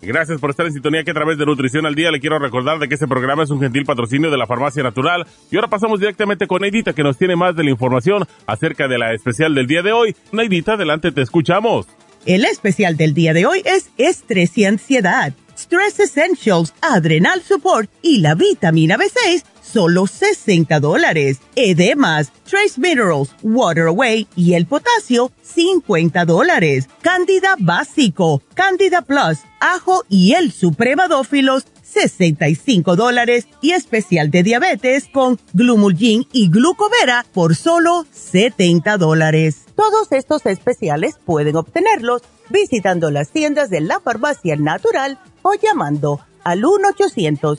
Gracias 0.00 0.40
por 0.40 0.50
estar 0.50 0.66
en 0.66 0.72
sintonía 0.72 1.02
que 1.02 1.10
a 1.10 1.14
través 1.14 1.38
de 1.38 1.46
Nutrición 1.46 1.84
al 1.84 1.94
Día 1.94 2.10
le 2.10 2.20
quiero 2.20 2.38
recordar 2.38 2.78
de 2.78 2.88
que 2.88 2.94
este 2.94 3.08
programa 3.08 3.42
es 3.42 3.50
un 3.50 3.60
gentil 3.60 3.84
patrocinio 3.84 4.30
de 4.30 4.36
la 4.36 4.46
Farmacia 4.46 4.82
Natural. 4.82 5.26
Y 5.50 5.56
ahora 5.56 5.68
pasamos 5.68 5.98
directamente 5.98 6.46
con 6.46 6.62
Neidita 6.62 6.92
que 6.92 7.02
nos 7.02 7.18
tiene 7.18 7.34
más 7.34 7.56
de 7.56 7.64
la 7.64 7.70
información 7.70 8.24
acerca 8.46 8.86
de 8.86 8.98
la 8.98 9.12
especial 9.12 9.54
del 9.54 9.66
día 9.66 9.82
de 9.82 9.92
hoy. 9.92 10.14
Neidita, 10.30 10.74
adelante, 10.74 11.10
te 11.10 11.22
escuchamos. 11.22 11.86
El 12.26 12.44
especial 12.44 12.96
del 12.96 13.14
día 13.14 13.32
de 13.32 13.46
hoy 13.46 13.62
es 13.64 13.90
estrés 13.96 14.56
y 14.58 14.64
ansiedad, 14.64 15.32
Stress 15.56 15.98
Essentials, 15.98 16.74
Adrenal 16.80 17.42
Support 17.42 17.90
y 18.02 18.18
la 18.18 18.34
vitamina 18.34 18.96
B6 18.96 19.44
solo 19.72 20.06
60 20.06 20.80
dólares. 20.80 21.38
Edemas, 21.54 22.32
Trace 22.48 22.80
Minerals, 22.80 23.30
Water 23.42 23.84
Away 23.84 24.26
y 24.34 24.54
el 24.54 24.66
potasio, 24.66 25.30
50 25.42 26.24
dólares. 26.24 26.88
Candida 27.02 27.56
básico, 27.58 28.42
Candida 28.54 29.02
Plus, 29.02 29.38
ajo 29.60 30.04
y 30.08 30.32
el 30.32 30.52
supremadófilos, 30.52 31.66
65 31.82 32.96
dólares 32.96 33.48
y 33.62 33.72
especial 33.72 34.30
de 34.30 34.42
diabetes 34.42 35.08
con 35.12 35.38
Glumulgin 35.54 36.26
y 36.32 36.50
Glucovera 36.50 37.24
por 37.32 37.56
solo 37.56 38.06
70 38.12 38.98
dólares. 38.98 39.64
Todos 39.74 40.12
estos 40.12 40.44
especiales 40.46 41.18
pueden 41.24 41.56
obtenerlos 41.56 42.22
visitando 42.50 43.10
las 43.10 43.30
tiendas 43.30 43.70
de 43.70 43.80
la 43.80 44.00
farmacia 44.00 44.56
natural 44.56 45.18
o 45.42 45.54
llamando 45.54 46.20
al 46.44 46.64
1 46.64 46.88
800 46.90 47.58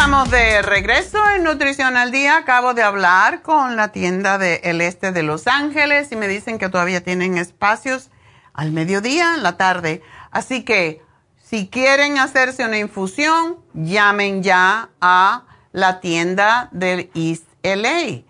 Estamos 0.00 0.30
de 0.30 0.62
regreso 0.62 1.18
en 1.36 1.44
Nutrición 1.44 1.98
al 1.98 2.10
Día. 2.10 2.38
Acabo 2.38 2.72
de 2.72 2.82
hablar 2.82 3.42
con 3.42 3.76
la 3.76 3.92
tienda 3.92 4.38
del 4.38 4.80
este 4.80 5.12
de 5.12 5.22
Los 5.22 5.46
Ángeles 5.46 6.10
y 6.10 6.16
me 6.16 6.26
dicen 6.26 6.58
que 6.58 6.70
todavía 6.70 7.04
tienen 7.04 7.36
espacios 7.36 8.08
al 8.54 8.72
mediodía, 8.72 9.34
en 9.34 9.42
la 9.42 9.58
tarde. 9.58 10.00
Así 10.30 10.64
que 10.64 11.02
si 11.44 11.68
quieren 11.68 12.18
hacerse 12.18 12.64
una 12.64 12.78
infusión, 12.78 13.58
llamen 13.74 14.42
ya 14.42 14.88
a 15.02 15.44
la 15.72 16.00
tienda 16.00 16.70
del 16.72 17.10
East 17.14 17.44
LA 17.62 18.22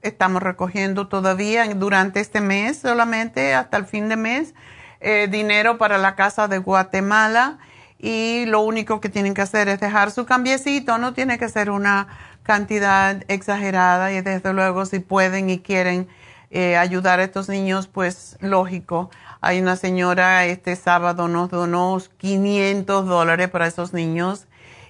estamos 0.00 0.42
recogiendo 0.42 1.08
todavía 1.08 1.66
durante 1.74 2.20
este 2.20 2.40
mes 2.40 2.78
solamente, 2.78 3.52
hasta 3.52 3.76
el 3.76 3.84
fin 3.84 4.08
de 4.08 4.16
mes, 4.16 4.54
eh, 5.00 5.28
dinero 5.30 5.76
para 5.76 5.98
la 5.98 6.14
Casa 6.14 6.48
de 6.48 6.56
Guatemala 6.56 7.58
y 7.98 8.46
lo 8.46 8.62
único 8.62 8.98
que 9.02 9.10
tienen 9.10 9.34
que 9.34 9.42
hacer 9.42 9.68
es 9.68 9.78
dejar 9.78 10.10
su 10.10 10.24
cambiecito, 10.24 10.96
no 10.96 11.12
tiene 11.12 11.38
que 11.38 11.50
ser 11.50 11.68
una 11.68 12.06
cantidad 12.44 13.22
exagerada 13.28 14.10
y 14.10 14.22
desde 14.22 14.54
luego 14.54 14.86
si 14.86 15.00
pueden 15.00 15.50
y 15.50 15.58
quieren 15.58 16.08
eh, 16.50 16.78
ayudar 16.78 17.20
a 17.20 17.24
estos 17.24 17.50
niños, 17.50 17.88
pues 17.88 18.38
lógico. 18.40 19.10
Hay 19.42 19.60
una 19.60 19.76
señora 19.76 20.46
este 20.46 20.76
sábado 20.76 21.28
nos 21.28 21.50
donó 21.50 22.00
500 22.16 23.04
dólares 23.04 23.50
para 23.50 23.66
esos 23.66 23.92
niños 23.92 24.46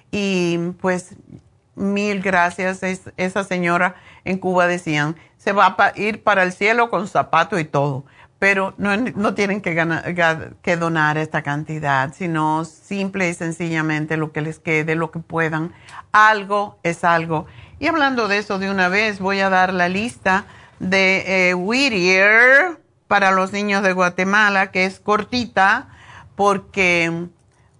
y 0.09 0.57
pues 0.79 1.17
mil 1.77 2.21
gracias. 2.21 2.81
esa 2.83 3.43
señora 3.43 3.95
en 4.25 4.37
Cuba 4.37 4.67
decían, 4.67 5.15
se 5.37 5.53
va 5.53 5.75
a 5.77 5.93
ir 5.95 6.23
para 6.23 6.43
el 6.43 6.51
cielo 6.51 6.89
con 6.89 7.07
zapato 7.07 7.57
y 7.57 7.63
todo, 7.63 8.03
pero 8.39 8.73
no, 8.77 9.33
tienen 9.33 9.61
que, 9.61 9.73
que 10.61 10.77
donar 10.77 11.17
esta 11.17 11.41
cantidad, 11.43 12.13
sino 12.13 12.65
simple 12.65 13.29
y 13.29 13.33
sencillamente 13.33 14.17
lo 14.17 14.31
que 14.31 14.41
les 14.41 14.59
quede, 14.59 14.95
lo 14.95 15.11
que 15.11 15.19
puedan. 15.19 15.73
Algo 16.11 16.77
es 16.83 17.03
algo. 17.03 17.45
Y 17.79 17.87
hablando 17.87 18.27
de 18.27 18.39
eso 18.39 18.59
de 18.59 18.69
una 18.69 18.89
vez, 18.89 19.19
voy 19.19 19.39
a 19.39 19.49
dar 19.49 19.73
la 19.73 19.87
lista 19.87 20.45
de 20.79 21.49
eh, 21.49 21.53
Whittier 21.53 22.79
para 23.07 23.31
los 23.31 23.53
niños 23.53 23.83
de 23.83 23.93
Guatemala, 23.93 24.71
que 24.71 24.85
es 24.85 24.99
cortita, 24.99 25.87
porque 26.35 27.27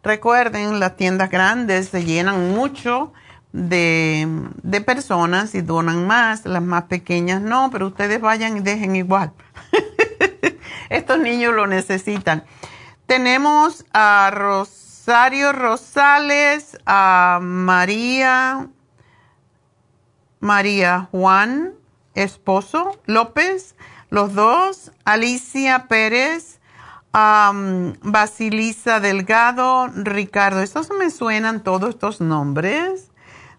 recuerden, 0.04 0.80
las 0.80 0.96
tiendas 0.96 1.30
grandes 1.30 1.90
se 1.90 2.06
llenan 2.06 2.56
mucho 2.56 3.12
de, 3.52 4.82
personas 4.86 5.56
y 5.56 5.62
donan 5.62 6.08
más, 6.08 6.46
las 6.46 6.62
más 6.62 6.84
pequeñas 6.84 7.42
no, 7.42 7.70
pero 7.72 7.88
ustedes 7.88 8.22
vayan 8.22 8.58
y 8.58 8.60
dejen 8.62 8.96
igual. 8.96 9.34
Estos 10.90 11.20
niños 11.20 11.54
lo 11.54 11.68
necesitan. 11.68 12.44
Tenemos 13.06 13.86
a 13.94 14.30
Rosario 14.32 15.54
Rosales, 15.54 16.78
a 16.86 17.40
María, 17.42 18.68
María 20.40 21.08
Juan, 21.12 21.74
esposo 22.16 23.00
López, 23.06 23.76
los 24.10 24.34
dos, 24.34 24.92
Alicia 25.06 25.88
Pérez, 25.88 26.60
Basilisa 27.14 29.00
Delgado, 29.00 29.88
Ricardo. 29.88 30.62
Estos 30.62 30.90
me 30.92 31.10
suenan 31.10 31.64
todos 31.64 31.90
estos 31.90 32.22
nombres. 32.22 33.07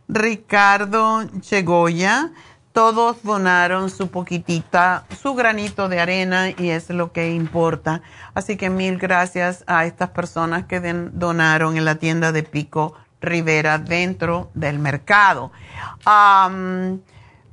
Ricardo 0.08 1.24
Chegoya, 1.40 2.30
todos 2.72 3.22
donaron 3.22 3.90
su 3.90 4.10
poquitita, 4.10 5.04
su 5.20 5.34
granito 5.34 5.88
de 5.88 6.00
arena 6.00 6.48
y 6.50 6.70
es 6.70 6.88
lo 6.90 7.12
que 7.12 7.32
importa. 7.32 8.02
Así 8.34 8.56
que 8.56 8.70
mil 8.70 8.98
gracias 8.98 9.64
a 9.66 9.84
estas 9.84 10.10
personas 10.10 10.64
que 10.64 10.80
donaron 10.80 11.76
en 11.76 11.84
la 11.84 11.96
tienda 11.96 12.32
de 12.32 12.42
Pico 12.42 12.94
Rivera 13.20 13.78
dentro 13.78 14.50
del 14.54 14.78
mercado. 14.78 15.52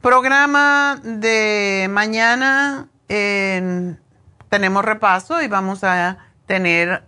programa 0.01 0.99
de 1.03 1.87
mañana 1.89 2.87
tenemos 3.07 4.85
repaso 4.85 5.41
y 5.41 5.47
vamos 5.47 5.83
a 5.83 6.17
tener 6.45 7.03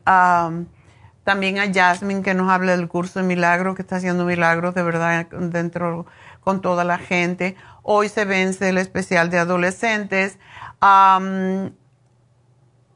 también 1.28 1.59
a 1.59 1.69
Jasmine 1.73 2.21
que 2.21 2.34
nos 2.34 2.49
habla 2.49 2.78
del 2.78 2.88
curso 2.88 3.19
de 3.19 3.25
milagros, 3.25 3.75
que 3.75 3.82
está 3.82 3.97
haciendo 3.97 4.23
milagros 4.23 4.73
de 4.73 4.82
verdad 4.82 5.25
dentro 5.30 6.05
con 6.39 6.61
toda 6.61 6.86
la 6.86 6.97
gente. 6.97 7.57
Hoy 7.84 8.07
se 8.07 8.23
vence 8.23 8.69
el 8.69 8.78
especial 8.78 9.30
de 9.30 9.38
adolescentes. 9.38 10.39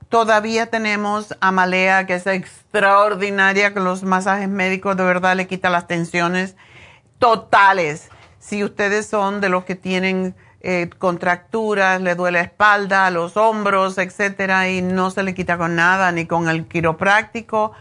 Todavía 0.07 0.67
tenemos 0.67 1.35
Amalea, 1.41 2.05
que 2.05 2.15
es 2.15 2.25
extraordinaria, 2.25 3.73
con 3.73 3.83
los 3.83 4.01
masajes 4.03 4.47
médicos 4.47 4.95
de 4.95 5.03
verdad 5.03 5.35
le 5.35 5.45
quita 5.45 5.69
las 5.69 5.87
tensiones 5.87 6.55
totales. 7.19 8.11
Si 8.39 8.63
ustedes 8.63 9.07
son 9.07 9.41
de 9.41 9.49
los 9.49 9.65
que 9.65 9.75
tienen 9.75 10.37
eh, 10.61 10.89
contracturas, 10.99 11.99
le 11.99 12.15
duele 12.15 12.37
la 12.37 12.45
espalda, 12.45 13.09
los 13.09 13.35
hombros, 13.35 13.97
etcétera, 13.97 14.69
y 14.69 14.81
no 14.81 15.11
se 15.11 15.21
le 15.21 15.33
quita 15.33 15.57
con 15.57 15.75
nada, 15.75 16.13
ni 16.13 16.25
con 16.27 16.47
el 16.47 16.65
quiropráctico, 16.65 17.73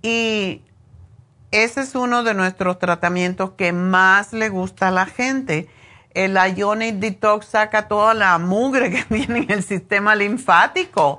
Y 0.00 0.62
ese 1.62 1.80
es 1.80 1.94
uno 1.94 2.22
de 2.22 2.34
nuestros 2.34 2.78
tratamientos 2.78 3.52
que 3.52 3.72
más 3.72 4.32
le 4.32 4.48
gusta 4.48 4.88
a 4.88 4.90
la 4.90 5.06
gente. 5.06 5.68
El 6.12 6.36
Ionic 6.56 6.96
Detox 6.96 7.46
saca 7.46 7.88
toda 7.88 8.14
la 8.14 8.38
mugre 8.38 8.90
que 8.90 9.02
tiene 9.14 9.40
en 9.40 9.50
el 9.50 9.62
sistema 9.62 10.14
linfático. 10.14 11.18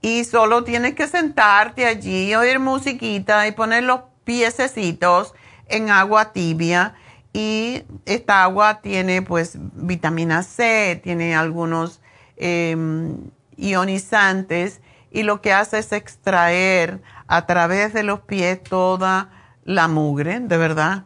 Y 0.00 0.24
solo 0.24 0.64
tienes 0.64 0.94
que 0.94 1.08
sentarte 1.08 1.86
allí, 1.86 2.34
oír 2.34 2.58
musiquita 2.58 3.46
y 3.46 3.52
poner 3.52 3.84
los 3.84 4.00
piececitos 4.24 5.34
en 5.68 5.90
agua 5.90 6.32
tibia 6.32 6.94
y 7.32 7.82
esta 8.06 8.42
agua 8.42 8.80
tiene 8.80 9.20
pues 9.20 9.58
vitamina 9.74 10.42
C, 10.42 10.98
tiene 11.04 11.36
algunos 11.36 12.00
em, 12.38 13.30
ionizantes 13.56 14.80
y 15.10 15.22
lo 15.22 15.42
que 15.42 15.52
hace 15.52 15.78
es 15.78 15.92
extraer 15.92 17.02
a 17.26 17.44
través 17.44 17.92
de 17.92 18.04
los 18.04 18.20
pies 18.20 18.62
toda 18.62 19.35
la 19.66 19.88
mugre, 19.88 20.40
de 20.40 20.56
verdad, 20.56 21.04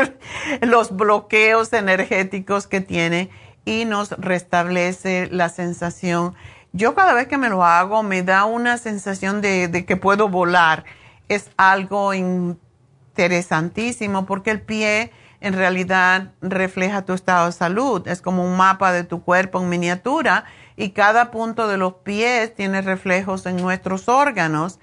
los 0.60 0.94
bloqueos 0.94 1.72
energéticos 1.72 2.66
que 2.66 2.82
tiene 2.82 3.30
y 3.64 3.86
nos 3.86 4.10
restablece 4.10 5.30
la 5.32 5.48
sensación. 5.48 6.34
Yo 6.72 6.94
cada 6.94 7.14
vez 7.14 7.26
que 7.26 7.38
me 7.38 7.48
lo 7.48 7.64
hago 7.64 8.02
me 8.02 8.22
da 8.22 8.44
una 8.44 8.76
sensación 8.76 9.40
de, 9.40 9.68
de 9.68 9.86
que 9.86 9.96
puedo 9.96 10.28
volar. 10.28 10.84
Es 11.28 11.48
algo 11.56 12.12
interesantísimo 12.12 14.26
porque 14.26 14.50
el 14.50 14.60
pie 14.60 15.10
en 15.40 15.54
realidad 15.54 16.32
refleja 16.42 17.06
tu 17.06 17.14
estado 17.14 17.46
de 17.46 17.52
salud. 17.52 18.06
Es 18.06 18.20
como 18.20 18.44
un 18.44 18.58
mapa 18.58 18.92
de 18.92 19.04
tu 19.04 19.22
cuerpo 19.22 19.58
en 19.60 19.70
miniatura 19.70 20.44
y 20.76 20.90
cada 20.90 21.30
punto 21.30 21.66
de 21.66 21.78
los 21.78 21.94
pies 21.94 22.54
tiene 22.54 22.82
reflejos 22.82 23.46
en 23.46 23.56
nuestros 23.56 24.06
órganos. 24.08 24.80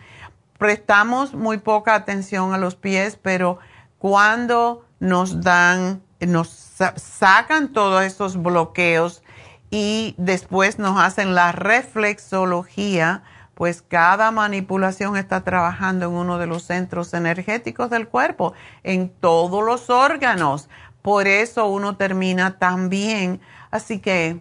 Prestamos 0.57 1.33
muy 1.33 1.57
poca 1.57 1.95
atención 1.95 2.53
a 2.53 2.57
los 2.57 2.75
pies, 2.75 3.17
pero 3.21 3.59
cuando 3.97 4.85
nos 4.99 5.41
dan, 5.41 6.01
nos 6.19 6.49
sacan 6.95 7.73
todos 7.73 8.03
esos 8.03 8.41
bloqueos 8.41 9.23
y 9.69 10.15
después 10.17 10.79
nos 10.79 10.99
hacen 10.99 11.35
la 11.35 11.51
reflexología, 11.51 13.23
pues 13.55 13.81
cada 13.81 14.31
manipulación 14.31 15.17
está 15.17 15.43
trabajando 15.43 16.05
en 16.05 16.11
uno 16.13 16.37
de 16.37 16.47
los 16.47 16.63
centros 16.63 17.13
energéticos 17.13 17.89
del 17.89 18.07
cuerpo, 18.07 18.53
en 18.83 19.09
todos 19.09 19.63
los 19.63 19.89
órganos. 19.89 20.69
Por 21.01 21.27
eso 21.27 21.67
uno 21.67 21.97
termina 21.97 22.57
tan 22.59 22.89
bien. 22.89 23.41
Así 23.71 23.99
que 23.99 24.39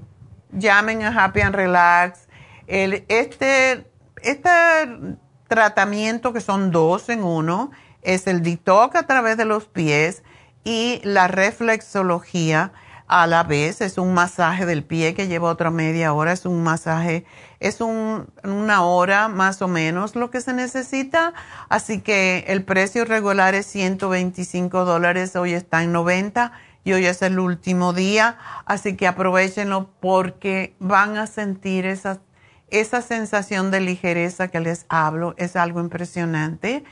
llamen 0.53 1.03
a 1.03 1.25
Happy 1.25 1.41
and 1.41 1.55
Relax. 1.55 2.29
este, 2.67 3.91
este 4.23 5.19
tratamiento, 5.53 6.33
que 6.33 6.41
son 6.41 6.71
dos 6.71 7.11
en 7.11 7.23
uno, 7.23 7.73
es 8.01 8.27
el 8.27 8.43
detox 8.43 8.97
a 8.97 9.07
través 9.07 9.37
de 9.37 9.45
los 9.45 9.67
pies 9.67 10.23
y 10.65 11.03
la 11.05 11.29
reflexología 11.29 12.73
a 13.07 13.27
la 13.27 13.43
vez. 13.43 13.83
Es 13.83 13.99
un 13.99 14.15
masaje 14.15 14.65
del 14.65 14.83
pie 14.83 15.13
que 15.13 15.29
lleva 15.29 15.51
otra 15.51 15.71
media 15.71 16.15
hora. 16.15 16.33
Es 16.33 16.47
un 16.47 16.63
masaje, 16.63 17.27
es 17.61 17.83
una 17.83 18.83
hora 18.83 19.29
más 19.29 19.61
o 19.61 19.69
menos 19.69 20.17
lo 20.17 20.31
que 20.31 20.41
se 20.41 20.55
necesita. 20.55 21.35
Así 21.69 22.01
que 22.01 22.45
el 22.49 22.65
precio 22.65 23.05
regular 23.05 23.55
es 23.55 23.67
125 23.67 24.87
dólares. 24.87 25.37
Hoy 25.37 25.53
está 25.53 25.83
en 25.83 25.93
90 25.93 26.53
y 26.83 26.95
hoy 26.95 27.05
es 27.05 27.21
el 27.21 27.39
último 27.39 27.93
día. 27.93 28.39
Así 28.65 28.97
que 28.97 29.07
aprovechenlo 29.07 29.91
porque 30.01 30.75
van 30.79 31.19
a 31.19 31.27
sentir 31.27 31.85
esa, 31.85 32.21
esa 32.73 33.03
sensación 33.03 33.71
de 33.71 33.81
ligereza 33.81 34.49
que 34.49 34.61
les 34.61 34.87
hablo. 34.89 35.35
Es 35.39 35.55
algo 35.55 35.81
impresionante. 35.81 36.83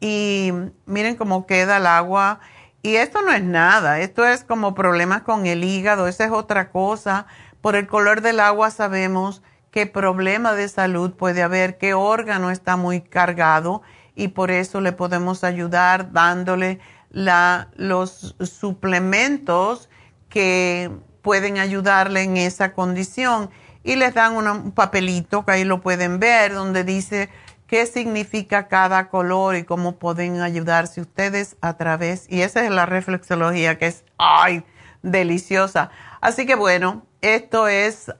Y 0.00 0.52
miren 0.86 1.16
cómo 1.16 1.46
queda 1.46 1.76
el 1.76 1.86
agua 1.86 2.40
y 2.84 2.96
esto 2.96 3.22
no 3.22 3.32
es 3.32 3.42
nada, 3.42 4.00
esto 4.00 4.26
es 4.26 4.44
como 4.44 4.74
problemas 4.74 5.22
con 5.22 5.46
el 5.46 5.64
hígado, 5.64 6.06
esa 6.06 6.26
es 6.26 6.30
otra 6.30 6.68
cosa. 6.68 7.26
Por 7.62 7.76
el 7.76 7.86
color 7.86 8.20
del 8.20 8.40
agua 8.40 8.70
sabemos 8.70 9.42
qué 9.70 9.86
problema 9.86 10.52
de 10.52 10.68
salud 10.68 11.14
puede 11.14 11.42
haber, 11.42 11.78
qué 11.78 11.94
órgano 11.94 12.50
está 12.50 12.76
muy 12.76 13.00
cargado 13.00 13.80
y 14.14 14.28
por 14.28 14.50
eso 14.50 14.82
le 14.82 14.92
podemos 14.92 15.44
ayudar 15.44 16.12
dándole 16.12 16.78
la, 17.08 17.68
los 17.74 18.36
suplementos 18.40 19.88
que 20.28 20.90
pueden 21.22 21.56
ayudarle 21.56 22.20
en 22.20 22.36
esa 22.36 22.74
condición. 22.74 23.48
Y 23.84 23.96
les 23.96 24.14
dan 24.14 24.34
un 24.34 24.72
papelito 24.72 25.44
que 25.44 25.52
ahí 25.52 25.64
lo 25.64 25.80
pueden 25.80 26.18
ver 26.18 26.54
donde 26.54 26.82
dice 26.82 27.28
qué 27.66 27.86
significa 27.86 28.68
cada 28.68 29.08
color 29.08 29.56
y 29.56 29.64
cómo 29.64 29.96
pueden 29.98 30.40
ayudarse 30.40 31.00
ustedes 31.00 31.56
a 31.60 31.76
través. 31.76 32.26
Y 32.28 32.40
esa 32.40 32.64
es 32.64 32.70
la 32.70 32.86
reflexología 32.86 33.78
que 33.78 33.86
es, 33.86 34.04
ay, 34.18 34.64
deliciosa. 35.02 35.90
Así 36.20 36.46
que 36.46 36.54
bueno, 36.54 37.06
esto 37.20 37.68
es 37.68 38.10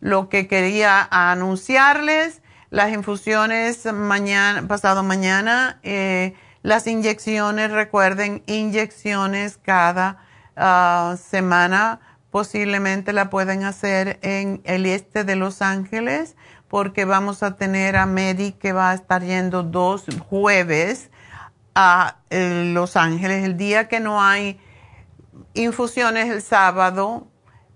lo 0.00 0.28
que 0.28 0.48
quería 0.48 1.08
anunciarles. 1.10 2.42
Las 2.70 2.92
infusiones 2.92 3.84
mañana, 3.92 4.66
pasado 4.66 5.02
mañana, 5.02 5.78
eh, 5.82 6.34
las 6.62 6.86
inyecciones, 6.86 7.70
recuerden, 7.70 8.42
inyecciones 8.46 9.58
cada 9.58 10.18
ah, 10.56 11.16
semana. 11.22 12.00
Posiblemente 12.32 13.12
la 13.12 13.28
pueden 13.28 13.62
hacer 13.62 14.18
en 14.22 14.62
el 14.64 14.86
este 14.86 15.22
de 15.22 15.36
Los 15.36 15.60
Ángeles 15.60 16.34
porque 16.66 17.04
vamos 17.04 17.42
a 17.42 17.56
tener 17.56 17.94
a 17.94 18.06
Medi 18.06 18.52
que 18.52 18.72
va 18.72 18.92
a 18.92 18.94
estar 18.94 19.22
yendo 19.22 19.62
dos 19.62 20.06
jueves 20.30 21.10
a 21.74 22.16
eh, 22.30 22.70
Los 22.72 22.96
Ángeles. 22.96 23.44
El 23.44 23.58
día 23.58 23.86
que 23.86 24.00
no 24.00 24.22
hay 24.22 24.58
infusiones 25.52 26.30
el 26.30 26.40
sábado, 26.40 27.26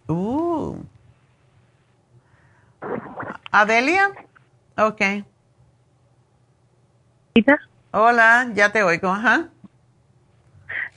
Uh. 0.06 0.76
Adelia, 3.50 4.12
ok. 4.78 5.02
Hola, 7.92 8.48
ya 8.54 8.72
te 8.72 8.82
oigo, 8.82 9.08
ajá. 9.08 9.48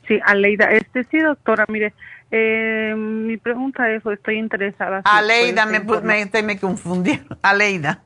Sí, 0.08 0.20
Aleida, 0.26 0.72
este 0.72 1.04
sí, 1.06 1.20
doctora, 1.20 1.66
mire, 1.68 1.94
eh, 2.32 2.94
mi 2.98 3.38
pregunta 3.38 3.90
es, 3.90 4.06
estoy 4.06 4.38
interesada. 4.38 5.02
Aleida, 5.06 5.66
me, 5.66 5.80
me, 5.80 6.44
me 6.44 6.60
confundí. 6.60 7.22
Aleida. 7.42 8.02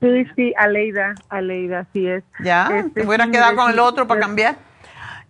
Sí, 0.00 0.26
sí, 0.36 0.54
Aleida, 0.56 1.14
Aleida, 1.28 1.86
sí 1.92 2.06
es. 2.06 2.22
¿Ya? 2.40 2.68
Este, 2.72 3.00
¿Te 3.00 3.06
hubieras 3.06 3.28
quedado 3.28 3.56
con 3.56 3.70
el 3.70 3.78
otro 3.78 4.06
para 4.06 4.20
cambiar? 4.20 4.56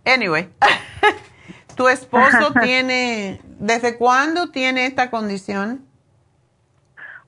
Anyway, 0.05 0.49
¿tu 1.77 1.89
esposo 1.89 2.53
tiene, 2.61 3.41
desde 3.59 3.97
cuándo 3.97 4.51
tiene 4.51 4.87
esta 4.87 5.11
condición? 5.11 5.85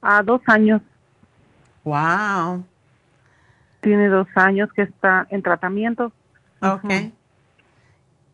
A 0.03 0.23
dos 0.23 0.41
años. 0.47 0.83
Wow. 1.85 2.65
Tiene 3.85 4.09
dos 4.09 4.27
años 4.35 4.73
que 4.73 4.83
está 4.83 5.27
en 5.31 5.43
tratamiento. 5.43 6.13
Ok. 6.61 6.91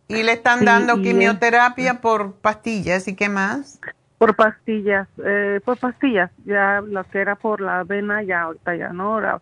¿Y 0.08 0.22
le 0.22 0.32
están 0.32 0.64
dando 0.64 1.02
quimioterapia 1.02 2.00
por 2.00 2.34
pastillas 2.34 3.06
y 3.08 3.14
qué 3.14 3.28
más? 3.28 3.80
Por 4.18 4.34
pastillas, 4.36 5.08
eh, 5.24 5.60
por 5.64 5.76
pastillas. 5.78 6.30
Ya 6.44 6.80
lo 6.80 7.04
que 7.04 7.20
era 7.20 7.36
por 7.36 7.60
la 7.60 7.84
vena, 7.84 8.22
ya 8.22 8.42
ahorita 8.42 8.76
ya 8.76 8.92
no, 8.92 9.14
ahora 9.14 9.40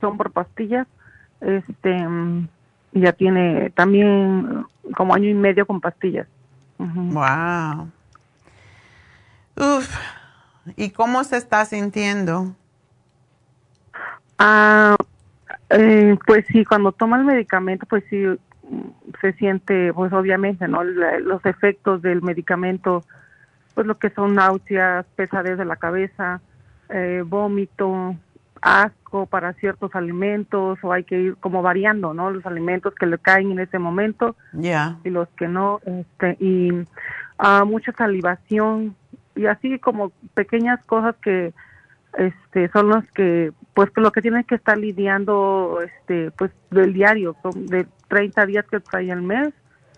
son 0.00 0.16
por 0.16 0.30
pastillas. 0.32 0.86
Este, 1.40 2.06
ya 2.92 3.12
tiene 3.12 3.70
también 3.70 4.66
como 4.96 5.14
año 5.14 5.28
y 5.28 5.34
medio 5.34 5.66
con 5.66 5.80
pastillas. 5.80 6.26
Wow. 6.78 7.90
Uf. 9.56 9.96
¿Y 10.76 10.90
cómo 10.90 11.24
se 11.24 11.36
está 11.36 11.64
sintiendo? 11.64 12.54
Ah, 14.38 14.96
eh, 15.70 16.16
pues 16.26 16.44
sí, 16.48 16.64
cuando 16.64 16.92
toma 16.92 17.18
el 17.18 17.24
medicamento, 17.24 17.86
pues 17.86 18.04
sí, 18.10 18.24
se 19.20 19.32
siente, 19.34 19.92
pues 19.92 20.12
obviamente, 20.12 20.68
¿no? 20.68 20.82
Los 20.84 21.44
efectos 21.46 22.02
del 22.02 22.22
medicamento, 22.22 23.04
pues 23.74 23.86
lo 23.86 23.98
que 23.98 24.10
son 24.10 24.34
náuseas, 24.34 25.06
pesadez 25.16 25.58
de 25.58 25.64
la 25.64 25.76
cabeza, 25.76 26.40
eh, 26.88 27.22
vómito, 27.24 28.16
asco 28.62 29.26
para 29.26 29.52
ciertos 29.54 29.94
alimentos, 29.94 30.78
o 30.82 30.92
hay 30.92 31.04
que 31.04 31.18
ir 31.18 31.36
como 31.36 31.62
variando, 31.62 32.14
¿no? 32.14 32.30
Los 32.30 32.44
alimentos 32.46 32.94
que 32.94 33.06
le 33.06 33.18
caen 33.18 33.52
en 33.52 33.60
ese 33.60 33.78
momento 33.78 34.36
y 34.52 35.10
los 35.10 35.28
que 35.30 35.48
no, 35.48 35.80
este, 35.86 36.36
y 36.40 36.72
uh, 36.72 37.64
mucha 37.66 37.92
salivación, 37.92 38.94
y 39.34 39.46
así 39.46 39.78
como 39.78 40.12
pequeñas 40.34 40.84
cosas 40.84 41.16
que 41.22 41.54
este 42.18 42.68
son 42.68 42.88
los 42.88 43.04
que 43.12 43.52
pues 43.88 44.04
lo 44.04 44.12
que 44.12 44.20
tienen 44.20 44.44
que 44.44 44.56
estar 44.56 44.76
lidiando 44.76 45.78
este 45.82 46.30
pues 46.32 46.50
del 46.70 46.92
diario 46.92 47.36
de 47.54 47.86
30 48.08 48.46
días 48.46 48.66
que 48.70 48.80
trae 48.80 49.10
el 49.10 49.22
mes 49.22 49.54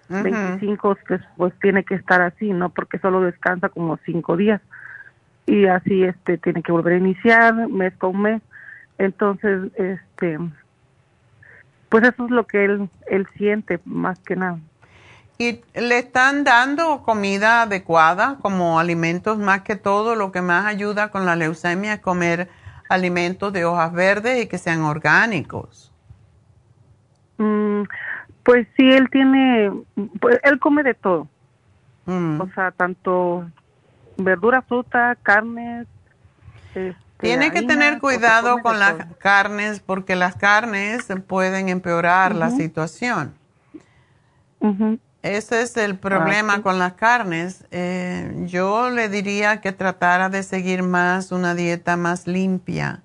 25 0.08 0.96
que 1.06 1.18
pues 1.36 1.54
tiene 1.60 1.84
que 1.84 1.94
estar 1.94 2.20
así 2.20 2.52
no 2.52 2.68
porque 2.68 2.98
solo 2.98 3.22
descansa 3.22 3.70
como 3.70 3.98
5 4.04 4.36
días. 4.36 4.60
Y 5.46 5.66
así 5.66 6.04
este 6.04 6.38
tiene 6.38 6.62
que 6.62 6.70
volver 6.70 6.94
a 6.94 6.98
iniciar 6.98 7.54
mes 7.68 7.94
con 7.96 8.20
mes. 8.20 8.42
Entonces 8.98 9.72
este 9.76 10.38
pues 11.88 12.04
eso 12.04 12.24
es 12.26 12.30
lo 12.30 12.46
que 12.46 12.64
él 12.64 12.90
él 13.06 13.26
siente 13.36 13.80
más 13.84 14.18
que 14.20 14.36
nada. 14.36 14.58
¿Y 15.38 15.60
le 15.74 15.98
están 15.98 16.44
dando 16.44 17.02
comida 17.02 17.62
adecuada 17.62 18.36
como 18.42 18.78
alimentos 18.78 19.38
más 19.38 19.62
que 19.62 19.74
todo? 19.74 20.14
Lo 20.14 20.30
que 20.30 20.42
más 20.42 20.66
ayuda 20.66 21.10
con 21.10 21.26
la 21.26 21.34
leucemia 21.34 21.94
es 21.94 22.00
comer 22.00 22.48
alimentos 22.92 23.52
de 23.52 23.64
hojas 23.64 23.92
verdes 23.92 24.44
y 24.44 24.46
que 24.46 24.58
sean 24.58 24.82
orgánicos. 24.82 25.92
Mm, 27.38 27.82
pues 28.42 28.66
sí, 28.76 28.90
él 28.90 29.08
tiene, 29.10 29.72
pues 30.20 30.38
él 30.42 30.58
come 30.58 30.82
de 30.82 30.94
todo. 30.94 31.28
Mm. 32.06 32.40
O 32.40 32.48
sea, 32.54 32.70
tanto 32.70 33.50
verdura, 34.16 34.62
fruta, 34.62 35.16
carnes. 35.22 35.86
Este, 36.74 36.96
tiene 37.18 37.52
que 37.52 37.62
tener 37.62 37.98
cuidado 37.98 38.58
con 38.62 38.78
las 38.78 39.06
carnes 39.18 39.80
porque 39.80 40.16
las 40.16 40.34
carnes 40.36 41.06
pueden 41.26 41.68
empeorar 41.68 42.34
la 42.34 42.50
situación. 42.50 43.34
Ese 45.22 45.62
es 45.62 45.76
el 45.76 45.96
problema 45.98 46.54
ah, 46.54 46.62
con 46.62 46.80
las 46.80 46.94
carnes. 46.94 47.64
Eh, 47.70 48.44
yo 48.46 48.90
le 48.90 49.08
diría 49.08 49.60
que 49.60 49.70
tratara 49.70 50.28
de 50.28 50.42
seguir 50.42 50.82
más 50.82 51.30
una 51.30 51.54
dieta 51.54 51.96
más 51.96 52.26
limpia, 52.26 53.02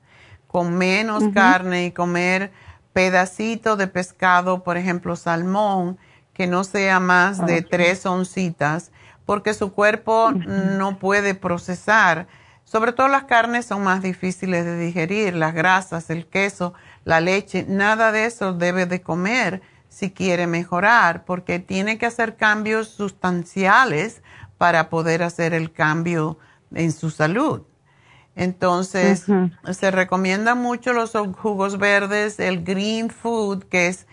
con 0.48 0.76
menos 0.76 1.24
carne 1.34 1.86
y 1.86 1.92
comer 1.92 2.52
pedacitos 2.92 3.78
de 3.78 3.86
pescado, 3.86 4.64
por 4.64 4.78
ejemplo, 4.78 5.16
salmón, 5.16 6.00
que 6.34 6.48
no 6.48 6.64
sea 6.64 7.00
más 7.00 7.46
de 7.46 7.62
tres 7.62 8.08
oncitas, 8.08 8.92
porque 9.26 9.54
su 9.54 9.72
cuerpo 9.74 10.32
no 10.32 10.98
puede 10.98 11.36
procesar. 11.36 12.28
Sobre 12.64 12.94
todo 12.94 13.10
las 13.10 13.26
carnes 13.26 13.68
son 13.68 13.84
más 13.84 14.02
difíciles 14.02 14.66
de 14.66 14.80
digerir, 14.80 15.36
las 15.36 15.54
grasas, 15.54 16.10
el 16.10 16.26
queso, 16.26 16.74
la 17.06 17.22
leche, 17.22 17.66
nada 17.68 18.12
de 18.12 18.26
eso 18.26 18.54
debe 18.54 18.88
de 18.88 19.02
comer 19.02 19.62
si 19.98 20.12
quiere 20.12 20.46
mejorar, 20.46 21.26
porque 21.26 21.58
tiene 21.58 21.98
que 21.98 22.06
hacer 22.06 22.36
cambios 22.36 22.88
sustanciales 22.88 24.22
para 24.60 24.92
poder 24.92 25.24
hacer 25.24 25.56
el 25.56 25.72
cambio 25.72 26.38
en 26.72 26.92
su 26.92 27.10
salud. 27.10 27.64
Entonces, 28.36 29.26
se 29.72 29.90
recomienda 29.90 30.54
mucho 30.54 30.94
los 30.94 31.14
jugos 31.36 31.80
verdes, 31.80 32.40
el 32.40 32.64
green 32.64 33.10
food, 33.10 33.64
que 33.64 33.88
es, 33.88 34.06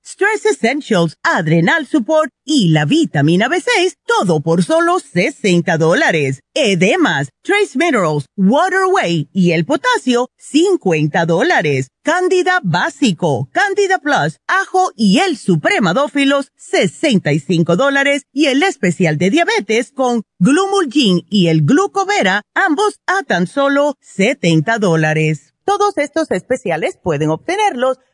Stress 0.11 0.45
Essentials, 0.45 1.15
Adrenal 1.23 1.87
Support 1.87 2.31
y 2.43 2.69
la 2.69 2.83
vitamina 2.83 3.47
B6, 3.47 3.95
todo 4.05 4.41
por 4.41 4.61
solo 4.61 4.99
60 4.99 5.77
dólares. 5.77 6.41
Edemas, 6.53 7.29
Trace 7.41 7.77
Minerals, 7.77 8.25
Waterway 8.35 9.29
y 9.31 9.53
el 9.53 9.63
potasio, 9.63 10.29
50 10.35 11.25
dólares. 11.25 11.91
Cándida 12.03 12.59
Básico, 12.61 13.47
Cándida 13.53 13.99
Plus, 13.99 14.37
Ajo 14.47 14.91
y 14.97 15.19
el 15.19 15.37
Supremadófilos, 15.37 16.51
65 16.57 17.77
dólares. 17.77 18.23
Y 18.33 18.47
el 18.47 18.63
especial 18.63 19.17
de 19.17 19.29
diabetes 19.29 19.93
con 19.93 20.23
Glumulgin 20.39 21.25
y 21.29 21.47
el 21.47 21.61
Glucovera, 21.61 22.41
ambos 22.53 22.99
a 23.07 23.23
tan 23.23 23.47
solo 23.47 23.95
70 24.01 24.77
dólares. 24.79 25.53
Todos 25.63 25.97
estos 25.97 26.31
especiales 26.31 26.99
pueden 27.01 27.29
obtenerlos 27.29 27.97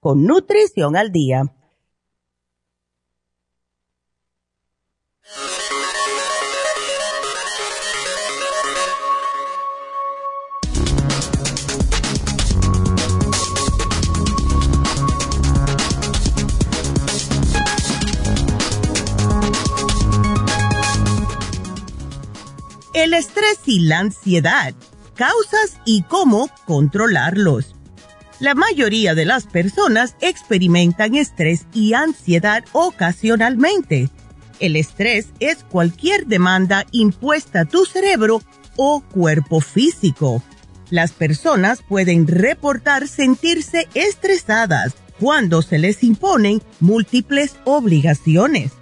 con 0.00 0.24
Nutrición 0.24 0.96
al 0.96 1.12
Día. 1.12 1.42
El 22.94 23.14
estrés 23.14 23.60
y 23.66 23.80
la 23.80 23.98
ansiedad, 23.98 24.74
causas 25.14 25.78
y 25.84 26.02
cómo 26.02 26.50
controlarlos. 26.66 27.74
La 28.40 28.54
mayoría 28.54 29.14
de 29.14 29.26
las 29.26 29.46
personas 29.46 30.16
experimentan 30.22 31.14
estrés 31.14 31.66
y 31.74 31.92
ansiedad 31.92 32.64
ocasionalmente. 32.72 34.08
El 34.60 34.76
estrés 34.76 35.28
es 35.40 35.58
cualquier 35.62 36.26
demanda 36.26 36.86
impuesta 36.90 37.60
a 37.60 37.64
tu 37.66 37.84
cerebro 37.84 38.40
o 38.76 39.02
cuerpo 39.02 39.60
físico. 39.60 40.42
Las 40.88 41.12
personas 41.12 41.82
pueden 41.86 42.26
reportar 42.26 43.08
sentirse 43.08 43.88
estresadas 43.92 44.94
cuando 45.20 45.60
se 45.60 45.78
les 45.78 46.02
imponen 46.02 46.62
múltiples 46.80 47.56
obligaciones. 47.64 48.72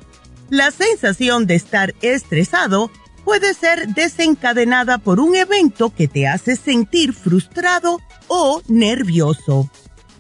La 0.50 0.70
sensación 0.70 1.46
de 1.46 1.56
estar 1.56 1.96
estresado 2.00 2.92
puede 3.29 3.53
ser 3.53 3.89
desencadenada 3.89 4.97
por 4.97 5.20
un 5.20 5.37
evento 5.37 5.95
que 5.95 6.09
te 6.09 6.26
hace 6.26 6.57
sentir 6.57 7.12
frustrado 7.12 7.99
o 8.26 8.62
nervioso. 8.68 9.70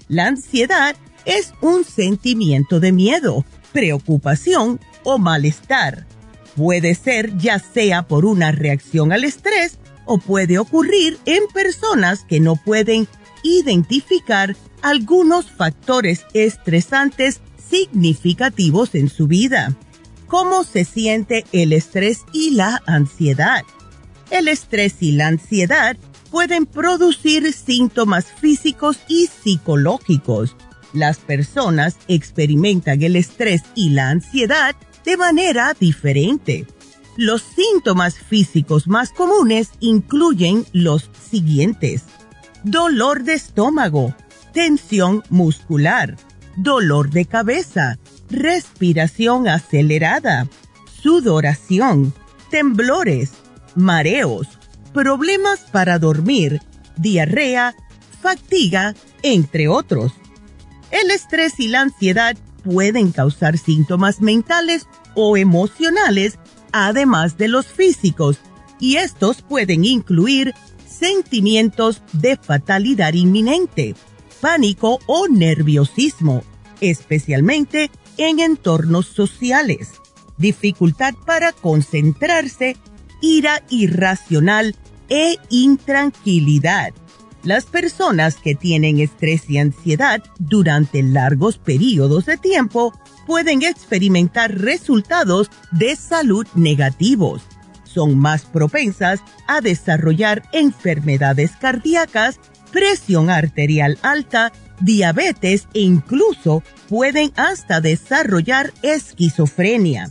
La 0.08 0.26
ansiedad 0.26 0.94
es 1.24 1.54
un 1.62 1.84
sentimiento 1.84 2.80
de 2.80 2.92
miedo, 2.92 3.46
preocupación 3.72 4.78
o 5.04 5.16
malestar. 5.16 6.06
Puede 6.54 6.94
ser 6.94 7.34
ya 7.38 7.58
sea 7.58 8.02
por 8.02 8.26
una 8.26 8.52
reacción 8.52 9.10
al 9.10 9.24
estrés 9.24 9.78
o 10.04 10.18
puede 10.18 10.58
ocurrir 10.58 11.16
en 11.24 11.46
personas 11.54 12.26
que 12.28 12.40
no 12.40 12.56
pueden 12.56 13.08
identificar 13.42 14.54
algunos 14.82 15.50
factores 15.50 16.26
estresantes 16.34 17.40
significativos 17.70 18.94
en 18.94 19.08
su 19.08 19.26
vida 19.28 19.74
cómo 20.28 20.62
se 20.62 20.84
siente 20.84 21.44
el 21.52 21.72
estrés 21.72 22.24
y 22.32 22.50
la 22.50 22.82
ansiedad. 22.86 23.62
El 24.30 24.46
estrés 24.48 24.96
y 25.00 25.12
la 25.12 25.26
ansiedad 25.26 25.96
pueden 26.30 26.66
producir 26.66 27.52
síntomas 27.52 28.26
físicos 28.26 28.98
y 29.08 29.26
psicológicos. 29.26 30.54
Las 30.92 31.18
personas 31.18 31.96
experimentan 32.08 33.02
el 33.02 33.16
estrés 33.16 33.62
y 33.74 33.90
la 33.90 34.10
ansiedad 34.10 34.76
de 35.04 35.16
manera 35.16 35.74
diferente. 35.78 36.66
Los 37.16 37.42
síntomas 37.42 38.18
físicos 38.18 38.86
más 38.86 39.10
comunes 39.10 39.70
incluyen 39.80 40.64
los 40.72 41.10
siguientes. 41.30 42.04
Dolor 42.62 43.24
de 43.24 43.34
estómago, 43.34 44.14
tensión 44.52 45.22
muscular, 45.30 46.16
dolor 46.56 47.10
de 47.10 47.24
cabeza, 47.24 47.98
respiración 48.30 49.48
acelerada, 49.48 50.48
sudoración, 51.02 52.12
temblores, 52.50 53.32
mareos, 53.74 54.48
problemas 54.92 55.60
para 55.72 55.98
dormir, 55.98 56.60
diarrea, 56.96 57.74
fatiga, 58.20 58.94
entre 59.22 59.68
otros. 59.68 60.12
El 60.90 61.10
estrés 61.10 61.60
y 61.60 61.68
la 61.68 61.82
ansiedad 61.82 62.36
pueden 62.64 63.12
causar 63.12 63.58
síntomas 63.58 64.20
mentales 64.20 64.86
o 65.14 65.36
emocionales, 65.36 66.38
además 66.72 67.36
de 67.38 67.48
los 67.48 67.66
físicos, 67.66 68.38
y 68.80 68.96
estos 68.96 69.42
pueden 69.42 69.84
incluir 69.84 70.54
sentimientos 70.86 72.02
de 72.12 72.36
fatalidad 72.36 73.14
inminente, 73.14 73.94
pánico 74.40 74.98
o 75.06 75.28
nerviosismo, 75.28 76.42
especialmente 76.80 77.90
en 78.18 78.40
entornos 78.40 79.06
sociales, 79.06 79.92
dificultad 80.36 81.14
para 81.24 81.52
concentrarse, 81.52 82.76
ira 83.22 83.62
irracional 83.70 84.76
e 85.08 85.36
intranquilidad. 85.48 86.92
Las 87.44 87.64
personas 87.66 88.36
que 88.36 88.54
tienen 88.54 88.98
estrés 88.98 89.48
y 89.48 89.58
ansiedad 89.58 90.22
durante 90.38 91.02
largos 91.02 91.56
periodos 91.56 92.26
de 92.26 92.36
tiempo 92.36 92.92
pueden 93.26 93.62
experimentar 93.62 94.58
resultados 94.58 95.50
de 95.70 95.94
salud 95.96 96.46
negativos. 96.54 97.42
Son 97.84 98.18
más 98.18 98.42
propensas 98.42 99.20
a 99.46 99.60
desarrollar 99.60 100.42
enfermedades 100.52 101.52
cardíacas, 101.60 102.40
presión 102.72 103.30
arterial 103.30 103.98
alta, 104.02 104.52
diabetes 104.80 105.68
e 105.74 105.80
incluso 105.80 106.62
pueden 106.88 107.32
hasta 107.36 107.80
desarrollar 107.80 108.72
esquizofrenia. 108.82 110.10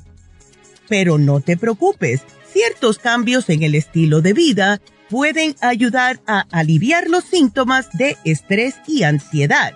Pero 0.88 1.18
no 1.18 1.42
te 1.42 1.58
preocupes, 1.58 2.22
ciertos 2.52 3.00
cambios 3.00 3.50
en 3.50 3.64
el 3.64 3.76
estilo 3.76 4.22
de 4.22 4.34
vida 4.34 4.82
pueden 5.10 5.56
ayudar 5.62 6.20
a 6.28 6.46
aliviar 6.52 7.10
los 7.10 7.24
síntomas 7.24 7.90
de 7.94 8.18
estrés 8.24 8.76
y 8.88 9.04
ansiedad. 9.04 9.74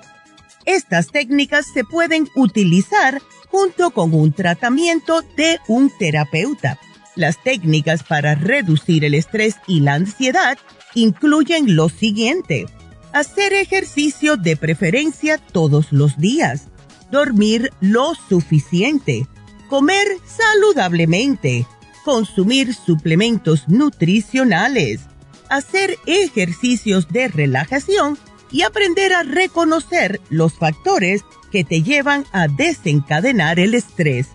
Estas 0.65 1.07
técnicas 1.07 1.65
se 1.73 1.83
pueden 1.83 2.29
utilizar 2.35 3.21
junto 3.47 3.91
con 3.91 4.13
un 4.13 4.31
tratamiento 4.31 5.21
de 5.35 5.59
un 5.67 5.91
terapeuta. 5.97 6.79
Las 7.15 7.41
técnicas 7.43 8.03
para 8.03 8.35
reducir 8.35 9.03
el 9.03 9.13
estrés 9.13 9.55
y 9.67 9.81
la 9.81 9.95
ansiedad 9.95 10.57
incluyen 10.95 11.75
lo 11.75 11.89
siguiente. 11.89 12.65
Hacer 13.14 13.51
ejercicio 13.53 14.38
de 14.38 14.55
preferencia 14.55 15.38
todos 15.38 15.91
los 15.91 16.18
días. 16.18 16.68
Dormir 17.12 17.74
lo 17.82 18.14
suficiente. 18.16 19.28
Comer 19.70 20.07
saludablemente. 20.26 21.68
Consumir 22.05 22.74
suplementos 22.74 23.68
nutricionales. 23.68 25.01
Hacer 25.49 25.97
ejercicios 26.05 27.09
de 27.09 27.28
relajación 27.28 28.18
y 28.49 28.62
aprender 28.62 29.14
a 29.14 29.24
reconocer 29.24 30.22
los 30.30 30.53
factores 30.53 31.26
que 31.51 31.66
te 31.66 31.84
llevan 31.84 32.26
a 32.32 32.47
desencadenar 32.47 33.59
el 33.59 33.76
estrés. 33.76 34.28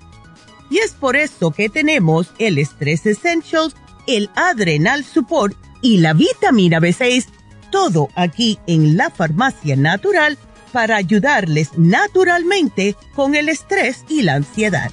Y 0.68 0.78
es 0.78 0.92
por 0.92 1.16
eso 1.16 1.50
que 1.50 1.70
tenemos 1.70 2.28
el 2.38 2.58
Stress 2.58 3.06
Essentials, 3.06 3.74
el 4.06 4.28
Adrenal 4.34 5.02
Support 5.02 5.56
y 5.80 5.98
la 5.98 6.12
vitamina 6.12 6.78
B6, 6.78 7.26
todo 7.70 8.08
aquí 8.14 8.58
en 8.66 8.96
la 8.96 9.10
farmacia 9.10 9.76
natural 9.76 10.38
para 10.72 10.96
ayudarles 10.96 11.70
naturalmente 11.78 12.96
con 13.14 13.34
el 13.34 13.48
estrés 13.48 14.04
y 14.08 14.22
la 14.22 14.34
ansiedad. 14.34 14.90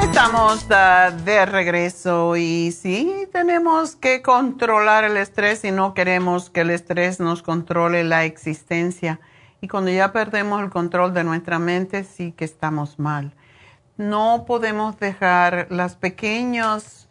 Estamos 0.00 0.64
uh, 0.64 1.24
de 1.24 1.44
regreso 1.44 2.36
y 2.36 2.72
sí, 2.72 3.28
tenemos 3.32 3.96
que 3.96 4.22
controlar 4.22 5.04
el 5.04 5.18
estrés 5.18 5.62
y 5.64 5.70
no 5.70 5.92
queremos 5.92 6.48
que 6.48 6.62
el 6.62 6.70
estrés 6.70 7.20
nos 7.20 7.42
controle 7.42 8.02
la 8.02 8.24
existencia. 8.24 9.20
Y 9.60 9.68
cuando 9.68 9.90
ya 9.90 10.12
perdemos 10.12 10.62
el 10.62 10.70
control 10.70 11.14
de 11.14 11.24
nuestra 11.24 11.58
mente, 11.58 12.04
sí 12.04 12.32
que 12.32 12.44
estamos 12.44 12.98
mal. 12.98 13.32
No 13.96 14.44
podemos 14.46 14.98
dejar 14.98 15.66
las, 15.70 15.96
pequeños, 15.96 17.08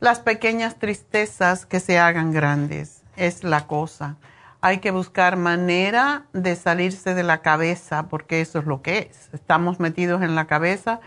las 0.00 0.20
pequeñas 0.20 0.78
tristezas 0.78 1.66
que 1.66 1.80
se 1.80 1.98
hagan 1.98 2.32
grandes. 2.32 3.02
Es 3.16 3.44
la 3.44 3.66
cosa. 3.66 4.16
Hay 4.60 4.78
que 4.78 4.90
buscar 4.90 5.36
manera 5.36 6.24
de 6.32 6.56
salirse 6.56 7.14
de 7.14 7.22
la 7.22 7.42
cabeza, 7.42 8.08
porque 8.08 8.40
eso 8.40 8.60
es 8.60 8.64
lo 8.64 8.80
que 8.80 9.10
es. 9.10 9.28
Estamos 9.32 9.80
metidos 9.80 10.22
en 10.22 10.34
la 10.34 10.46
cabeza 10.46 11.00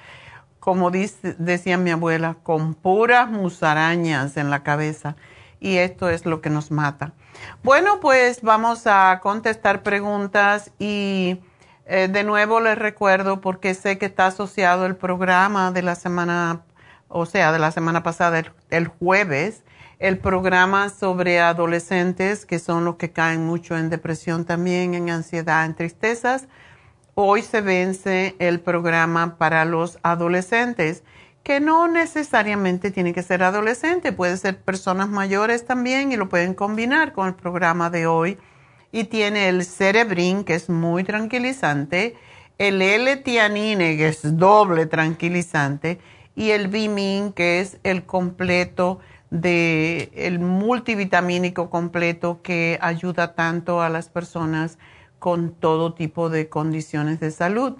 como 0.65 0.89
dice, 0.89 1.35
decía 1.37 1.77
mi 1.77 1.91
abuela, 1.91 2.37
con 2.41 2.73
puras 2.73 3.29
musarañas 3.29 4.35
en 4.35 4.49
la 4.49 4.63
cabeza. 4.63 5.15
Y 5.59 5.77
esto 5.77 6.09
es 6.09 6.25
lo 6.25 6.41
que 6.41 6.49
nos 6.49 6.71
mata. 6.71 7.13
Bueno, 7.63 7.99
pues 7.99 8.41
vamos 8.41 8.83
a 8.85 9.19
contestar 9.21 9.83
preguntas 9.83 10.71
y 10.79 11.39
eh, 11.85 12.07
de 12.09 12.23
nuevo 12.23 12.59
les 12.59 12.77
recuerdo 12.77 13.41
porque 13.41 13.73
sé 13.73 13.97
que 13.97 14.05
está 14.05 14.27
asociado 14.27 14.85
el 14.85 14.95
programa 14.95 15.71
de 15.71 15.81
la 15.81 15.95
semana, 15.95 16.61
o 17.07 17.25
sea, 17.25 17.51
de 17.51 17.59
la 17.59 17.71
semana 17.71 18.03
pasada, 18.03 18.43
el 18.69 18.87
jueves, 18.87 19.63
el 19.99 20.17
programa 20.17 20.89
sobre 20.89 21.39
adolescentes 21.39 22.45
que 22.45 22.59
son 22.59 22.85
los 22.85 22.95
que 22.95 23.11
caen 23.11 23.45
mucho 23.45 23.77
en 23.77 23.89
depresión 23.89 24.45
también, 24.45 24.93
en 24.93 25.09
ansiedad, 25.09 25.65
en 25.65 25.75
tristezas 25.75 26.47
hoy 27.15 27.41
se 27.41 27.61
vence 27.61 28.35
el 28.39 28.59
programa 28.59 29.37
para 29.37 29.65
los 29.65 29.97
adolescentes, 30.03 31.03
que 31.45 31.59
no 31.59 31.87
necesariamente 31.87 32.89
tiene 32.89 33.13
que 33.13 33.21
ser 33.21 33.43
adolescente, 33.43 34.11
puede 34.11 34.35
ser 34.35 34.59
personas 34.59 35.09
mayores 35.09 35.63
también 35.63 36.11
y 36.11 36.17
lo 36.17 36.27
pueden 36.27 36.55
combinar 36.55 37.13
con 37.13 37.27
el 37.27 37.35
programa 37.35 37.91
de 37.91 38.07
hoy. 38.07 38.39
Y 38.91 39.03
tiene 39.03 39.47
el 39.47 39.63
Cerebrin, 39.63 40.43
que 40.43 40.55
es 40.55 40.69
muy 40.71 41.03
tranquilizante, 41.03 42.15
el 42.57 42.81
L-Tianine, 42.81 43.95
que 43.95 44.07
es 44.07 44.37
doble 44.37 44.87
tranquilizante, 44.87 45.99
y 46.35 46.49
el 46.49 46.67
Bimin, 46.67 47.31
que 47.31 47.61
es 47.61 47.77
el 47.83 48.07
completo 48.07 48.97
de 49.29 50.09
el 50.15 50.39
multivitamínico 50.39 51.69
completo 51.69 52.39
que 52.41 52.79
ayuda 52.81 53.35
tanto 53.35 53.83
a 53.83 53.89
las 53.89 54.09
personas 54.09 54.79
con 55.19 55.51
todo 55.51 55.93
tipo 55.93 56.29
de 56.29 56.49
condiciones 56.49 57.19
de 57.19 57.29
salud 57.29 57.75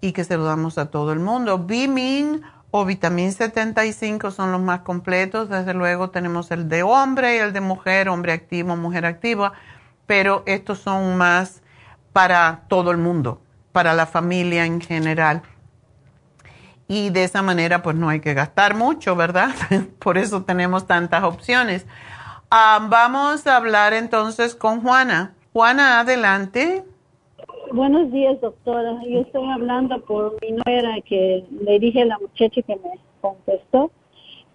y 0.00 0.12
que 0.12 0.24
se 0.24 0.38
lo 0.38 0.44
damos 0.44 0.78
a 0.78 0.90
todo 0.90 1.12
el 1.12 1.18
mundo. 1.18 1.58
Bimin 1.58 2.40
o 2.70 2.84
vitamina 2.84 3.32
75 3.32 4.30
son 4.30 4.52
los 4.52 4.60
más 4.60 4.80
completos. 4.80 5.48
Desde 5.48 5.74
luego 5.74 6.10
tenemos 6.10 6.50
el 6.50 6.68
de 6.68 6.82
hombre 6.82 7.36
y 7.36 7.38
el 7.38 7.52
de 7.52 7.60
mujer, 7.60 8.08
hombre 8.08 8.32
activo, 8.32 8.76
mujer 8.76 9.06
activa, 9.06 9.52
pero 10.06 10.42
estos 10.46 10.78
son 10.78 11.16
más 11.16 11.62
para 12.12 12.62
todo 12.68 12.90
el 12.90 12.98
mundo, 12.98 13.40
para 13.72 13.94
la 13.94 14.06
familia 14.06 14.64
en 14.64 14.80
general. 14.80 15.42
Y 16.88 17.10
de 17.10 17.24
esa 17.24 17.42
manera 17.42 17.82
pues 17.82 17.96
no 17.96 18.08
hay 18.08 18.20
que 18.20 18.34
gastar 18.34 18.74
mucho, 18.74 19.14
¿verdad? 19.14 19.54
Por 19.98 20.18
eso 20.18 20.42
tenemos 20.42 20.86
tantas 20.86 21.22
opciones. 21.22 21.86
Ah, 22.50 22.84
vamos 22.88 23.46
a 23.46 23.56
hablar 23.56 23.92
entonces 23.92 24.56
con 24.56 24.80
Juana. 24.82 25.34
Juana, 25.52 26.00
adelante. 26.00 26.84
Buenos 27.72 28.10
días, 28.10 28.40
doctora. 28.40 28.96
Yo 29.06 29.20
estoy 29.20 29.48
hablando 29.48 30.00
por 30.04 30.36
mi 30.42 30.52
nuera 30.52 31.00
que 31.06 31.44
le 31.50 31.78
dije 31.78 32.02
a 32.02 32.06
la 32.06 32.18
muchacha 32.18 32.62
que 32.62 32.76
me 32.76 32.98
contestó 33.20 33.92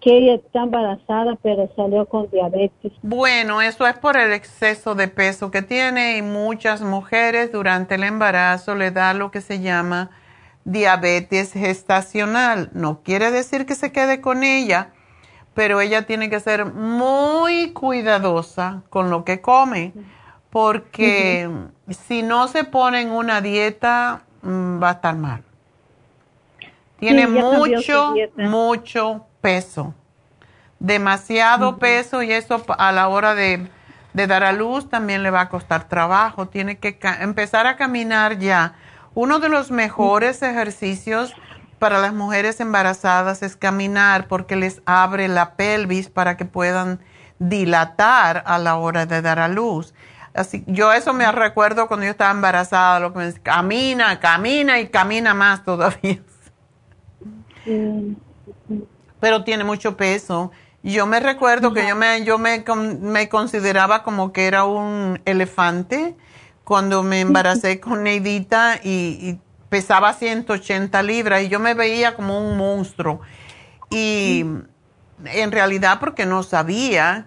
que 0.00 0.18
ella 0.18 0.34
está 0.34 0.64
embarazada 0.64 1.38
pero 1.42 1.70
salió 1.74 2.04
con 2.06 2.28
diabetes. 2.30 2.92
Bueno, 3.02 3.62
eso 3.62 3.86
es 3.86 3.96
por 3.98 4.18
el 4.18 4.32
exceso 4.32 4.94
de 4.94 5.08
peso 5.08 5.50
que 5.50 5.62
tiene 5.62 6.18
y 6.18 6.22
muchas 6.22 6.82
mujeres 6.82 7.52
durante 7.52 7.94
el 7.94 8.04
embarazo 8.04 8.74
le 8.74 8.90
da 8.90 9.14
lo 9.14 9.30
que 9.30 9.40
se 9.40 9.60
llama 9.60 10.10
diabetes 10.64 11.54
gestacional. 11.54 12.68
No 12.74 13.02
quiere 13.02 13.30
decir 13.30 13.64
que 13.64 13.74
se 13.74 13.92
quede 13.92 14.20
con 14.20 14.44
ella, 14.44 14.90
pero 15.54 15.80
ella 15.80 16.02
tiene 16.02 16.28
que 16.28 16.40
ser 16.40 16.66
muy 16.66 17.72
cuidadosa 17.72 18.82
con 18.90 19.08
lo 19.08 19.24
que 19.24 19.40
come 19.40 19.94
porque 20.56 21.50
si 22.06 22.22
no 22.22 22.48
se 22.48 22.64
pone 22.64 23.02
en 23.02 23.10
una 23.10 23.42
dieta 23.42 24.22
mm, 24.40 24.82
va 24.82 24.88
a 24.88 24.92
estar 24.92 25.14
mal. 25.14 25.42
Tiene 26.98 27.26
mucho, 27.26 28.14
mucho 28.38 29.26
peso, 29.42 29.92
demasiado 30.78 31.76
peso 31.76 32.22
y 32.22 32.32
eso 32.32 32.64
a 32.78 32.90
la 32.90 33.08
hora 33.08 33.34
de, 33.34 33.68
de, 34.14 34.26
dar 34.26 34.44
a 34.44 34.54
luz 34.54 34.88
también 34.88 35.22
le 35.22 35.30
va 35.30 35.42
a 35.42 35.48
costar 35.50 35.88
trabajo. 35.90 36.48
Tiene 36.48 36.78
que 36.78 36.98
empezar 37.20 37.66
a 37.66 37.76
caminar 37.76 38.38
ya. 38.38 38.76
Uno 39.12 39.40
de 39.40 39.50
los 39.50 39.70
mejores 39.70 40.40
ejercicios 40.40 41.34
para 41.78 41.98
las 41.98 42.14
mujeres 42.14 42.60
embarazadas 42.60 43.42
es 43.42 43.56
caminar 43.56 44.26
porque 44.26 44.56
les 44.56 44.80
abre 44.86 45.28
la 45.28 45.52
pelvis 45.52 46.08
para 46.08 46.38
que 46.38 46.46
puedan 46.46 46.98
dilatar 47.38 48.42
a 48.46 48.56
la 48.56 48.76
hora 48.76 49.04
de 49.04 49.20
dar 49.20 49.38
a 49.38 49.48
luz. 49.48 49.92
Así, 50.36 50.64
yo 50.66 50.92
eso 50.92 51.12
me 51.12 51.30
recuerdo 51.32 51.88
cuando 51.88 52.04
yo 52.04 52.10
estaba 52.10 52.30
embarazada, 52.30 53.00
lo 53.00 53.12
que 53.12 53.18
me 53.18 53.24
decía, 53.26 53.42
camina, 53.42 54.20
camina 54.20 54.78
y 54.80 54.88
camina 54.88 55.34
más 55.34 55.64
todavía. 55.64 56.20
Pero 59.20 59.44
tiene 59.44 59.64
mucho 59.64 59.96
peso. 59.96 60.52
Yo 60.82 61.06
me 61.06 61.18
recuerdo 61.18 61.72
que 61.72 61.88
yo 61.88 61.96
me, 61.96 62.24
yo 62.24 62.38
me, 62.38 62.64
me 63.00 63.28
consideraba 63.28 64.02
como 64.02 64.32
que 64.32 64.46
era 64.46 64.64
un 64.64 65.20
elefante 65.24 66.16
cuando 66.62 67.02
me 67.02 67.20
embaracé 67.20 67.80
con 67.80 68.04
Neidita 68.04 68.80
y, 68.82 69.18
y 69.20 69.40
pesaba 69.68 70.12
180 70.12 71.02
libras 71.02 71.42
y 71.42 71.48
yo 71.48 71.58
me 71.58 71.74
veía 71.74 72.14
como 72.14 72.38
un 72.40 72.56
monstruo. 72.56 73.20
Y 73.90 74.44
en 75.24 75.52
realidad 75.52 75.98
porque 76.00 76.26
no 76.26 76.42
sabía 76.42 77.26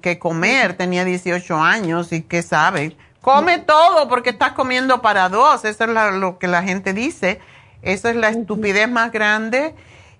qué 0.00 0.18
comer, 0.18 0.76
tenía 0.76 1.04
18 1.04 1.56
años 1.56 2.12
y 2.12 2.22
qué 2.22 2.42
sabe. 2.42 2.96
Come 3.20 3.58
todo 3.58 4.08
porque 4.08 4.30
estás 4.30 4.52
comiendo 4.52 5.02
para 5.02 5.28
dos, 5.28 5.64
eso 5.64 5.84
es 5.84 6.14
lo 6.14 6.38
que 6.38 6.46
la 6.46 6.62
gente 6.62 6.92
dice. 6.92 7.40
Esa 7.82 8.10
es 8.10 8.16
la 8.16 8.28
estupidez 8.28 8.88
más 8.88 9.12
grande. 9.12 9.74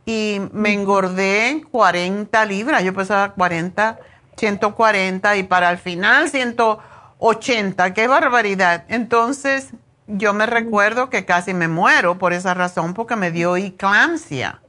Y 0.05 0.41
me 0.53 0.73
engordé 0.73 1.65
40 1.71 2.45
libras, 2.47 2.83
yo 2.85 2.95
pesaba 2.95 3.33
40, 3.33 3.99
140 4.37 5.37
y 5.37 5.43
para 5.43 5.71
el 5.71 5.79
final 5.79 6.29
180, 6.31 7.95
qué 7.95 8.07
barbaridad. 8.07 8.85
Entonces 8.89 9.71
yo 10.07 10.33
me 10.33 10.47
recuerdo 10.47 11.11
que 11.11 11.25
casi 11.25 11.55
me 11.55 11.67
muero 11.67 12.19
por 12.19 12.33
esa 12.33 12.55
razón 12.55 12.95
porque 12.95 13.17
me 13.17 13.33
dio 13.33 13.57
eclampsia. 13.57 14.61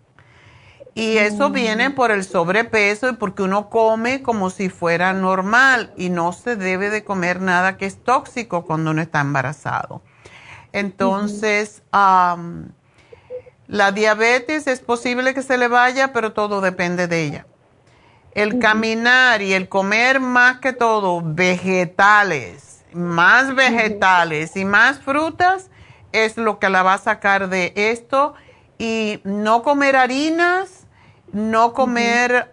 Y 0.98 1.20
eso 1.20 1.52
viene 1.52 1.92
por 1.92 2.10
el 2.10 2.24
sobrepeso 2.24 3.08
y 3.08 3.14
porque 3.14 3.44
uno 3.44 3.70
come 3.70 4.24
como 4.24 4.50
si 4.50 4.68
fuera 4.68 5.14
normal 5.14 5.94
y 5.96 6.10
no 6.10 6.34
se 6.34 6.56
debe 6.56 6.90
de 6.90 7.04
comer 7.04 7.40
nada 7.40 7.78
que 7.78 7.86
es 7.86 8.04
tóxico 8.04 8.66
cuando 8.66 8.90
uno 8.90 9.04
está 9.04 9.22
embarazado. 9.22 10.02
Entonces, 10.74 11.84
la 11.92 13.92
diabetes 13.94 14.66
es 14.66 14.80
posible 14.80 15.36
que 15.36 15.44
se 15.44 15.60
le 15.60 15.68
vaya, 15.68 16.14
pero 16.14 16.34
todo 16.34 16.62
depende 16.62 17.08
de 17.08 17.26
ella. 17.26 17.46
El 18.34 18.58
caminar 18.58 19.44
y 19.44 19.54
el 19.54 19.70
comer 19.70 20.20
más 20.20 20.62
que 20.62 20.74
todo 20.74 21.22
vegetales, 21.24 22.84
más 22.92 23.54
vegetales 23.54 24.58
y 24.58 24.66
más 24.66 24.98
frutas 24.98 25.70
es 26.12 26.38
lo 26.38 26.58
que 26.58 26.70
la 26.70 26.82
va 26.82 26.96
a 26.96 26.98
sacar 26.98 27.50
de 27.50 27.74
esto. 27.76 28.34
Y 28.80 29.22
no 29.24 29.62
comer 29.62 29.96
harinas 29.96 30.77
no 31.34 31.74
comer 31.74 32.50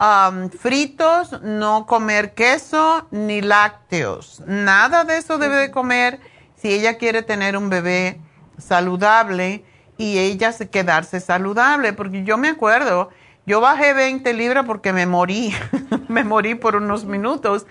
fritos, 0.59 1.41
no 1.43 1.87
comer 1.87 2.35
queso 2.35 3.07
ni 3.11 3.41
lácteos. 3.41 4.43
Nada 4.47 5.05
de 5.05 5.19
eso 5.19 5.39
debe 5.39 5.57
de 5.57 5.71
comer 5.71 6.21
si 6.57 6.73
ella 6.73 6.99
quiere 6.99 7.23
tener 7.23 7.57
un 7.57 7.71
bebé 7.71 8.21
saludable 8.59 9.65
y 9.97 10.19
ella 10.19 10.53
quedarse 10.71 11.21
saludable. 11.21 11.93
Porque 11.93 12.25
yo 12.25 12.37
me 12.37 12.49
acuerdo, 12.49 13.11
yo 13.47 13.61
bajé 13.61 13.93
20 13.93 14.33
libras 14.35 14.65
porque 14.67 14.93
me 14.93 15.07
morí, 15.07 15.55
me 16.09 16.25
morí 16.25 16.55
por 16.55 16.77
unos 16.77 17.05
minutos, 17.05 17.67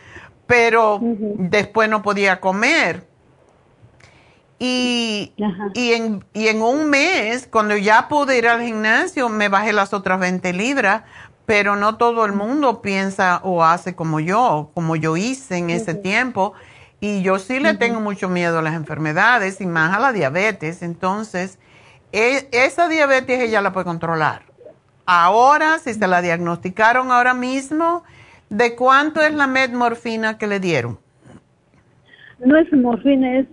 pero 0.47 0.99
después 1.01 1.89
no 1.89 2.01
podía 2.01 2.39
comer 2.39 3.07
y, 4.59 5.33
y, 5.73 5.91
en, 5.93 6.23
y 6.33 6.47
en 6.47 6.61
un 6.61 6.89
mes, 6.89 7.47
cuando 7.51 7.75
ya 7.75 8.07
pude 8.07 8.37
ir 8.37 8.47
al 8.47 8.61
gimnasio, 8.61 9.29
me 9.29 9.49
bajé 9.49 9.73
las 9.73 9.93
otras 9.93 10.19
20 10.19 10.53
libras, 10.53 11.03
pero 11.45 11.75
no 11.75 11.97
todo 11.97 12.25
el 12.25 12.33
mundo 12.33 12.81
piensa 12.81 13.41
o 13.43 13.63
hace 13.63 13.95
como 13.95 14.19
yo, 14.19 14.71
como 14.73 14.95
yo 14.95 15.17
hice 15.17 15.57
en 15.57 15.69
ese 15.69 15.93
tiempo. 15.93 16.53
Y 17.01 17.21
yo 17.21 17.37
sí 17.37 17.59
le 17.59 17.73
tengo 17.73 17.99
mucho 17.99 18.29
miedo 18.29 18.59
a 18.59 18.61
las 18.61 18.75
enfermedades 18.75 19.59
y 19.59 19.65
más 19.65 19.93
a 19.93 19.99
la 19.99 20.13
diabetes. 20.13 20.81
Entonces, 20.81 21.59
e, 22.13 22.47
esa 22.53 22.87
diabetes 22.87 23.41
ella 23.41 23.61
la 23.61 23.73
puede 23.73 23.85
controlar. 23.85 24.43
Ahora, 25.05 25.79
si 25.79 25.93
se 25.93 26.07
la 26.07 26.21
diagnosticaron 26.21 27.11
ahora 27.11 27.33
mismo, 27.33 28.03
¿de 28.49 28.75
cuánto 28.75 29.19
es 29.19 29.33
la 29.33 29.47
metmorfina 29.47 30.37
que 30.37 30.47
le 30.47 30.61
dieron? 30.61 30.97
No 32.39 32.57
es 32.57 32.71
morfina, 32.71 33.39
es 33.39 33.47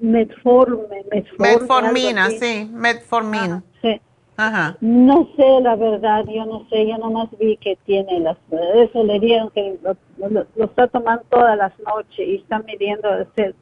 metforme, 0.00 1.04
metformina, 1.38 2.30
sí, 2.30 2.70
metformina. 2.72 3.62
sí. 3.82 4.00
Ajá. 4.36 4.76
No 4.80 5.28
sé 5.36 5.60
la 5.62 5.74
verdad, 5.74 6.24
yo 6.28 6.46
no 6.46 6.64
sé, 6.70 6.86
yo 6.86 6.96
nomás 6.96 7.28
vi 7.40 7.56
que 7.56 7.76
tiene 7.84 8.20
las, 8.20 8.36
eso 8.76 9.02
le 9.02 9.18
dieron 9.18 9.50
que 9.50 9.76
lo, 9.82 10.46
está 10.64 10.86
tomando 10.86 11.24
todas 11.28 11.58
las 11.58 11.72
noches 11.80 12.20
y 12.20 12.36
está 12.36 12.60
midiendo, 12.60 13.08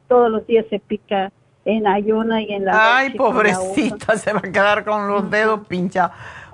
todos 0.07 0.29
los 0.29 0.45
días 0.45 0.67
se 0.69 0.77
pica 0.79 1.31
en 1.65 1.87
ayuna 1.87 2.43
y 2.43 2.53
en 2.53 2.65
la 2.65 2.97
Ay, 2.97 3.09
pobrecita, 3.15 4.17
se 4.17 4.31
va 4.31 4.39
a 4.39 4.51
quedar 4.51 4.85
con 4.85 5.07
los 5.07 5.31
dedos 5.31 5.65
pinchados. 5.67 6.11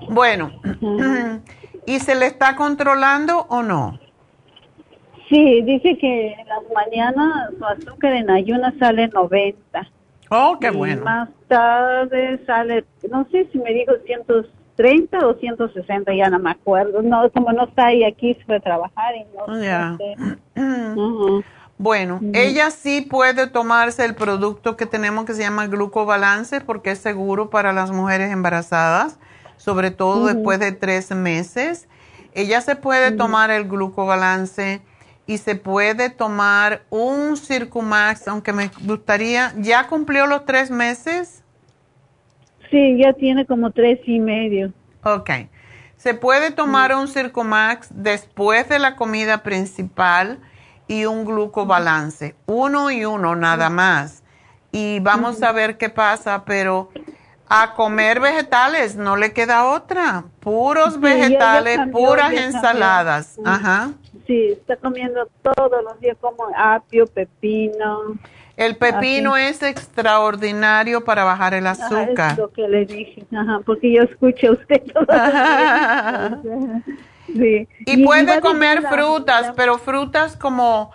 Bueno, 0.10 0.52
¿y 1.86 2.00
se 2.00 2.16
le 2.16 2.28
está 2.28 2.56
controlando 2.56 3.46
o 3.50 3.62
no? 3.62 4.00
Sí, 5.34 5.64
dice 5.64 5.98
que 5.98 6.28
en 6.34 6.48
las 6.48 6.62
mañanas 6.76 7.50
su 7.58 7.66
azúcar 7.66 8.14
en 8.14 8.30
ayunas 8.30 8.72
sale 8.78 9.08
90. 9.08 9.58
Oh, 10.30 10.60
qué 10.62 10.70
bueno. 10.70 11.04
Más 11.04 11.28
tarde 11.48 12.40
sale, 12.46 12.86
no 13.10 13.28
sé 13.32 13.50
si 13.52 13.58
me 13.58 13.74
dijo 13.74 13.94
130 14.06 15.26
o 15.26 15.34
160, 15.34 16.14
ya 16.14 16.30
no 16.30 16.38
me 16.38 16.52
acuerdo. 16.52 17.02
No, 17.02 17.28
como 17.32 17.52
no 17.52 17.64
está 17.64 17.88
ahí 17.88 18.04
aquí, 18.04 18.36
se 18.36 18.44
fue 18.46 18.58
a 18.58 18.60
trabajar 18.60 19.16
y 19.16 19.26
no, 19.36 19.98
sé. 19.98 20.16
Bueno, 21.80 22.20
ella 22.34 22.70
sí 22.70 23.02
puede 23.02 23.48
tomarse 23.48 24.06
el 24.06 24.14
producto 24.14 24.78
que 24.78 24.86
tenemos 24.86 25.26
que 25.26 25.34
se 25.34 25.42
llama 25.42 25.66
glucobalance 25.66 26.62
porque 26.62 26.92
es 26.92 27.00
seguro 27.00 27.50
para 27.50 27.74
las 27.74 27.90
mujeres 27.90 28.32
embarazadas, 28.32 29.18
sobre 29.58 29.90
todo 29.90 30.28
después 30.28 30.60
de 30.60 30.72
tres 30.74 31.10
meses. 31.10 31.90
Ella 32.36 32.62
se 32.62 32.76
puede 32.76 33.12
tomar 33.12 33.50
el 33.50 33.68
glucobalance 33.68 34.82
y 35.26 35.38
se 35.38 35.56
puede 35.56 36.10
tomar 36.10 36.84
un 36.90 37.38
Circumax, 37.38 38.28
aunque 38.28 38.52
me 38.52 38.70
gustaría, 38.82 39.54
¿ya 39.58 39.88
cumplió 39.88 40.28
los 40.28 40.46
tres 40.46 40.70
meses? 40.70 41.44
Sí, 42.70 42.98
ya 42.98 43.14
tiene 43.14 43.46
como 43.46 43.72
tres 43.72 44.00
y 44.06 44.20
medio. 44.20 44.74
Ok. 45.04 45.30
Se 45.96 46.14
puede 46.14 46.52
tomar 46.52 46.94
un 46.96 47.08
Circumax 47.08 47.88
después 47.92 48.68
de 48.68 48.80
la 48.80 48.96
comida 48.96 49.44
principal 49.44 50.40
y 50.88 51.06
un 51.06 51.24
glucobalance, 51.24 52.36
uno 52.46 52.92
y 52.92 53.06
uno 53.06 53.36
nada 53.36 53.70
más. 53.70 54.24
Y 54.72 55.00
vamos 55.00 55.42
a 55.44 55.52
ver 55.54 55.78
qué 55.78 55.90
pasa, 55.90 56.44
pero 56.46 56.90
a 57.48 57.74
comer 57.76 58.20
vegetales, 58.20 58.96
no 58.96 59.16
le 59.16 59.32
queda 59.32 59.66
otra. 59.66 60.26
Puros 60.40 61.00
vegetales, 61.00 61.80
puras 61.92 62.34
ensaladas. 62.34 63.38
Ajá. 63.46 63.92
Sí, 64.26 64.50
está 64.52 64.78
comiendo 64.78 65.28
todos 65.42 65.84
los 65.84 66.00
días 66.00 66.18
como 66.20 66.48
apio, 66.56 67.06
pepino. 67.08 68.18
El 68.56 68.78
pepino 68.78 69.36
es 69.36 69.64
extraordinario 69.64 71.04
para 71.04 71.24
bajar 71.24 71.56
el 71.56 71.66
azúcar. 71.66 72.34
es 72.34 72.38
lo 72.38 72.52
que 72.52 72.68
le 72.68 72.86
dije, 72.86 73.26
Ajá, 73.36 73.62
porque 73.66 73.92
yo 73.92 74.04
escucho 74.04 74.50
a 74.50 74.52
usted 74.52 74.84
todo. 74.94 75.06
sí. 77.28 77.68
Y, 77.86 78.06
puede 78.06 78.40
comer 78.42 78.84
frutas, 78.88 79.54
pero 79.56 79.80
frutas 79.80 80.38
como 80.38 80.92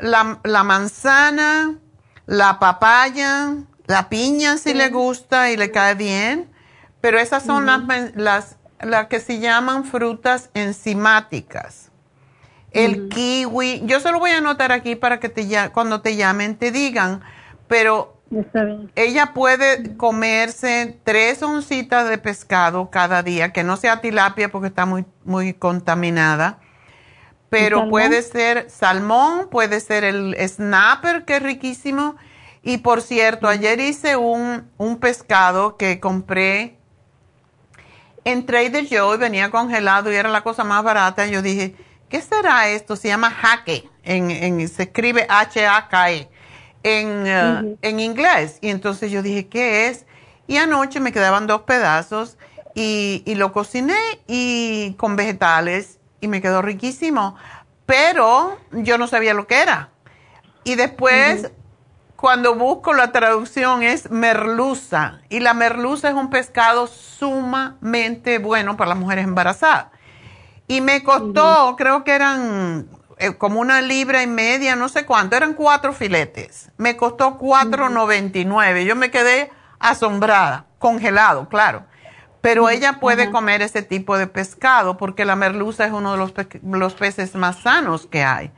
la, 0.00 0.40
la 0.42 0.64
manzana, 0.64 1.78
la 2.26 2.58
papaya, 2.58 3.54
la 3.86 4.08
piña 4.08 4.58
si 4.58 4.74
le 4.74 4.90
gusta 4.90 5.50
y 5.50 5.56
le 5.56 5.70
cae 5.70 5.94
bien, 5.94 6.50
pero 7.00 7.18
esas 7.18 7.44
son 7.44 7.66
las, 7.66 7.82
las, 8.16 8.56
las 8.80 9.06
que 9.06 9.20
se 9.20 9.38
llaman 9.38 9.84
frutas 9.84 10.50
enzimáticas. 10.54 11.85
El 12.76 13.08
kiwi, 13.08 13.82
yo 13.86 14.00
se 14.00 14.12
lo 14.12 14.18
voy 14.18 14.30
a 14.30 14.38
anotar 14.38 14.72
aquí 14.72 14.96
para 14.96 15.18
que 15.20 15.28
te 15.28 15.46
cuando 15.72 16.00
te 16.00 16.16
llamen 16.16 16.56
te 16.56 16.70
digan, 16.70 17.22
pero 17.68 18.16
ella 18.96 19.32
puede 19.34 19.96
comerse 19.96 20.98
tres 21.04 21.42
oncitas 21.42 22.08
de 22.08 22.18
pescado 22.18 22.90
cada 22.90 23.22
día, 23.22 23.52
que 23.52 23.64
no 23.64 23.76
sea 23.76 24.00
tilapia 24.00 24.50
porque 24.50 24.68
está 24.68 24.84
muy, 24.84 25.04
muy 25.24 25.54
contaminada, 25.54 26.58
pero 27.48 27.88
puede 27.88 28.22
ser 28.22 28.68
salmón, 28.68 29.48
puede 29.48 29.80
ser 29.80 30.04
el 30.04 30.36
snapper, 30.48 31.24
que 31.24 31.36
es 31.36 31.42
riquísimo, 31.42 32.16
y 32.62 32.78
por 32.78 33.00
cierto, 33.00 33.46
ayer 33.46 33.78
hice 33.78 34.16
un, 34.16 34.68
un 34.76 34.98
pescado 34.98 35.76
que 35.76 36.00
compré 36.00 36.76
en 38.24 38.44
Trader 38.44 38.86
Joe 38.90 39.14
y 39.14 39.18
venía 39.18 39.52
congelado 39.52 40.10
y 40.10 40.16
era 40.16 40.28
la 40.28 40.42
cosa 40.42 40.64
más 40.64 40.82
barata. 40.82 41.26
Yo 41.28 41.42
dije, 41.42 41.76
¿qué 42.08 42.20
será 42.20 42.68
esto? 42.68 42.96
Se 42.96 43.08
llama 43.08 43.30
jaque, 43.30 43.88
en, 44.02 44.30
en, 44.30 44.68
se 44.68 44.84
escribe 44.84 45.26
H-A-K-E 45.28 46.28
en, 46.82 47.08
uh, 47.08 47.76
en 47.82 48.00
inglés. 48.00 48.58
Y 48.60 48.70
entonces 48.70 49.10
yo 49.10 49.22
dije, 49.22 49.48
¿qué 49.48 49.88
es? 49.88 50.06
Y 50.46 50.58
anoche 50.58 51.00
me 51.00 51.12
quedaban 51.12 51.46
dos 51.46 51.62
pedazos 51.62 52.38
y, 52.74 53.22
y 53.26 53.34
lo 53.34 53.52
cociné 53.52 53.98
y 54.26 54.94
con 54.94 55.16
vegetales 55.16 55.98
y 56.20 56.28
me 56.28 56.40
quedó 56.40 56.62
riquísimo. 56.62 57.36
Pero 57.86 58.58
yo 58.72 58.98
no 58.98 59.06
sabía 59.08 59.34
lo 59.34 59.46
que 59.46 59.62
era. 59.62 59.90
Y 60.64 60.74
después 60.74 61.50
cuando 62.16 62.54
busco 62.54 62.94
la 62.94 63.12
traducción 63.12 63.82
es 63.82 64.10
merluza 64.10 65.20
y 65.28 65.40
la 65.40 65.54
merluza 65.54 66.08
es 66.08 66.14
un 66.14 66.30
pescado 66.30 66.86
sumamente 66.86 68.38
bueno 68.38 68.76
para 68.76 68.90
las 68.90 68.98
mujeres 68.98 69.24
embarazadas. 69.24 69.88
Y 70.68 70.80
me 70.80 71.02
costó, 71.02 71.76
creo 71.76 72.02
que 72.02 72.12
eran 72.12 72.88
eh, 73.18 73.34
como 73.36 73.60
una 73.60 73.80
libra 73.80 74.22
y 74.22 74.26
media, 74.26 74.76
no 74.76 74.88
sé 74.88 75.06
cuánto, 75.06 75.36
eran 75.36 75.54
cuatro 75.54 75.92
filetes. 75.92 76.70
Me 76.76 76.96
costó 76.96 77.38
4.99. 77.38 78.84
Yo 78.84 78.96
me 78.96 79.10
quedé 79.10 79.50
asombrada, 79.78 80.66
congelado, 80.78 81.48
claro. 81.48 81.84
pero 82.40 82.68
ella 82.68 83.00
puede 83.00 83.30
comer 83.30 83.62
ese 83.62 83.82
tipo 83.82 84.16
de 84.18 84.26
pescado 84.26 84.96
porque 84.96 85.24
la 85.24 85.36
merluza 85.36 85.84
es 85.84 85.92
uno 85.92 86.12
de 86.12 86.18
los, 86.18 86.32
los 86.62 86.94
peces 86.94 87.34
más 87.34 87.60
sanos 87.60 88.06
que 88.06 88.22
hay. 88.22 88.50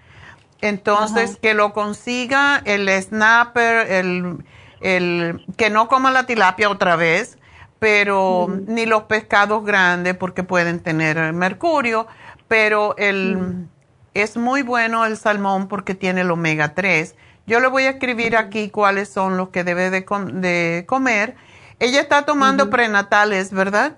Entonces, 0.61 1.39
que 1.41 1.55
lo 1.55 1.73
consiga 1.73 2.61
el 2.65 2.89
snapper, 3.01 3.91
el, 3.93 4.45
el, 4.81 5.45
que 5.57 5.71
no 5.71 5.89
coma 5.89 6.11
la 6.11 6.27
tilapia 6.27 6.69
otra 6.69 6.97
vez, 6.97 7.39
pero 7.79 8.49
ni 8.67 8.87
los 8.87 9.05
pescados 9.05 9.65
grandes 9.65 10.17
porque 10.17 10.43
pueden 10.43 10.81
tener 10.81 11.33
mercurio, 11.33 12.07
pero 12.49 12.97
el, 12.97 13.67
es 14.15 14.37
muy 14.37 14.63
bueno 14.63 15.05
el 15.05 15.17
salmón 15.17 15.69
porque 15.69 15.95
tiene 15.95 16.23
el 16.23 16.31
omega 16.31 16.75
3. 16.75 17.15
Yo 17.47 17.61
le 17.61 17.69
voy 17.69 17.85
a 17.85 17.91
escribir 17.91 18.37
aquí 18.37 18.69
cuáles 18.69 19.09
son 19.09 19.37
los 19.37 19.51
que 19.51 19.65
debe 19.65 19.91
de, 19.91 20.05
de 20.33 20.85
comer. 20.87 21.35
Ella 21.79 22.01
está 22.01 22.27
tomando 22.27 22.69
prenatales, 22.71 23.53
¿verdad? 23.53 23.97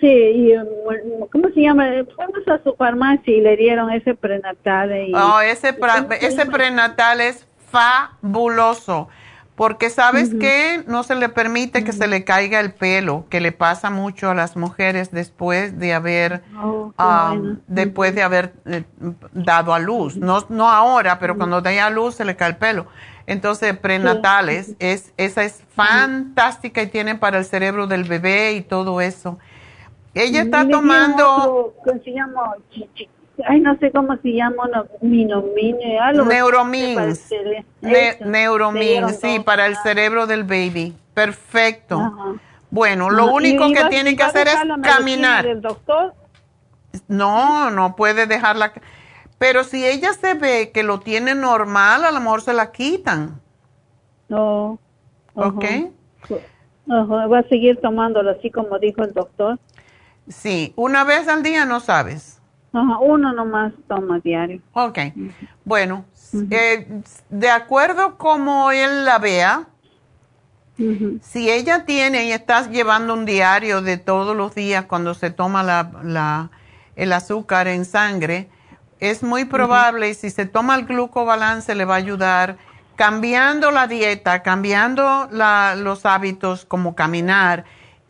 Sí, 0.00 0.08
y, 0.08 0.54
¿cómo 1.30 1.48
se 1.54 1.60
llama? 1.60 1.84
Fuimos 2.16 2.48
a 2.48 2.62
su 2.62 2.74
farmacia 2.76 3.34
y 3.34 3.40
le 3.40 3.56
dieron 3.56 3.90
ese 3.90 4.14
prenatal. 4.14 4.90
oh, 5.14 5.40
ese, 5.40 5.76
ese 6.20 6.46
prenatal 6.46 7.20
es 7.20 7.46
fabuloso. 7.70 9.08
Porque 9.56 9.88
sabes 9.88 10.34
que 10.34 10.82
no 10.88 11.04
se 11.04 11.14
le 11.14 11.28
permite 11.28 11.84
que 11.84 11.92
se 11.92 12.08
le 12.08 12.24
caiga 12.24 12.58
el 12.58 12.72
pelo, 12.72 13.26
que 13.30 13.40
le 13.40 13.52
pasa 13.52 13.88
mucho 13.88 14.30
a 14.30 14.34
las 14.34 14.56
mujeres 14.56 15.12
después 15.12 15.78
de 15.78 15.94
haber, 15.94 16.42
oh, 16.60 16.92
después 17.68 18.16
de 18.16 18.22
haber 18.24 18.52
eh, 18.66 18.82
dado 19.32 19.72
a 19.72 19.78
luz. 19.78 20.16
No, 20.16 20.44
no 20.48 20.68
ahora, 20.68 21.20
pero 21.20 21.36
cuando 21.36 21.60
da 21.60 21.86
a 21.86 21.90
luz 21.90 22.16
se 22.16 22.24
le 22.24 22.34
cae 22.34 22.50
el 22.50 22.56
pelo. 22.56 22.86
Entonces, 23.26 23.76
prenatales, 23.78 24.74
es, 24.80 25.12
esa 25.16 25.44
es 25.44 25.62
fantástica 25.74 26.82
y 26.82 26.88
tiene 26.88 27.14
para 27.14 27.38
el 27.38 27.44
cerebro 27.44 27.86
del 27.86 28.04
bebé 28.04 28.54
y 28.54 28.60
todo 28.60 29.00
eso. 29.00 29.38
Ella 30.14 30.42
está 30.42 30.68
tomando... 30.68 31.74
se 32.04 32.10
llama? 32.12 32.54
Ay, 33.46 33.60
no 33.60 33.76
sé 33.78 33.90
cómo 33.90 34.16
se 34.18 34.32
llama, 34.32 34.68
no, 34.72 34.86
minomine, 35.00 35.98
algo. 35.98 36.24
Neuromin. 36.24 36.98
neuromin, 38.24 39.08
sí, 39.10 39.40
para 39.40 39.66
el 39.66 39.76
cerebro 39.76 40.26
del 40.26 40.44
baby. 40.44 40.94
Perfecto. 41.14 42.38
Bueno, 42.70 43.10
lo 43.10 43.32
único 43.32 43.72
que 43.72 43.84
tiene 43.86 44.16
que 44.16 44.22
hacer 44.22 44.48
es 44.48 44.56
caminar. 44.82 45.44
Del 45.44 45.60
doctor? 45.60 46.14
No, 47.08 47.70
no 47.70 47.96
puede 47.96 48.26
dejarla. 48.26 48.72
Pero 49.38 49.64
si 49.64 49.84
ella 49.84 50.12
se 50.12 50.34
ve 50.34 50.70
que 50.72 50.82
lo 50.82 51.00
tiene 51.00 51.34
normal, 51.34 52.04
a 52.04 52.12
lo 52.12 52.20
mejor 52.20 52.40
se 52.40 52.52
la 52.52 52.70
quitan. 52.70 53.40
No. 54.28 54.78
¿Ok? 55.34 55.64
Va 56.88 57.38
a 57.38 57.48
seguir 57.48 57.80
tomándolo 57.80 58.30
así 58.30 58.50
como 58.50 58.78
dijo 58.78 59.02
el 59.02 59.12
doctor. 59.12 59.58
Sí, 60.28 60.72
una 60.76 61.04
vez 61.04 61.28
al 61.28 61.42
día 61.42 61.64
no 61.64 61.80
sabes. 61.80 62.33
Ajá, 62.74 62.98
uno 62.98 63.32
nomás 63.32 63.72
toma 63.86 64.18
diario. 64.18 64.60
Ok, 64.72 64.98
bueno, 65.64 66.04
eh, 66.50 67.02
de 67.30 67.48
acuerdo 67.48 68.18
como 68.18 68.72
él 68.72 69.04
la 69.04 69.18
vea, 69.18 69.68
si 71.22 71.50
ella 71.50 71.84
tiene 71.84 72.24
y 72.26 72.32
estás 72.32 72.68
llevando 72.70 73.14
un 73.14 73.24
diario 73.24 73.80
de 73.80 73.96
todos 73.96 74.36
los 74.36 74.56
días 74.56 74.86
cuando 74.86 75.14
se 75.14 75.30
toma 75.30 75.62
la, 75.62 75.92
la, 76.02 76.50
el 76.96 77.12
azúcar 77.12 77.68
en 77.68 77.84
sangre, 77.84 78.48
es 78.98 79.22
muy 79.22 79.44
probable 79.44 80.10
y 80.10 80.14
si 80.14 80.30
se 80.30 80.44
toma 80.44 80.74
el 80.74 80.86
glucobalance 80.86 81.76
le 81.76 81.84
va 81.84 81.94
a 81.94 81.98
ayudar 81.98 82.56
cambiando 82.96 83.70
la 83.70 83.86
dieta, 83.86 84.42
cambiando 84.42 85.28
la, 85.30 85.76
los 85.76 86.06
hábitos 86.06 86.64
como 86.64 86.96
caminar 86.96 87.64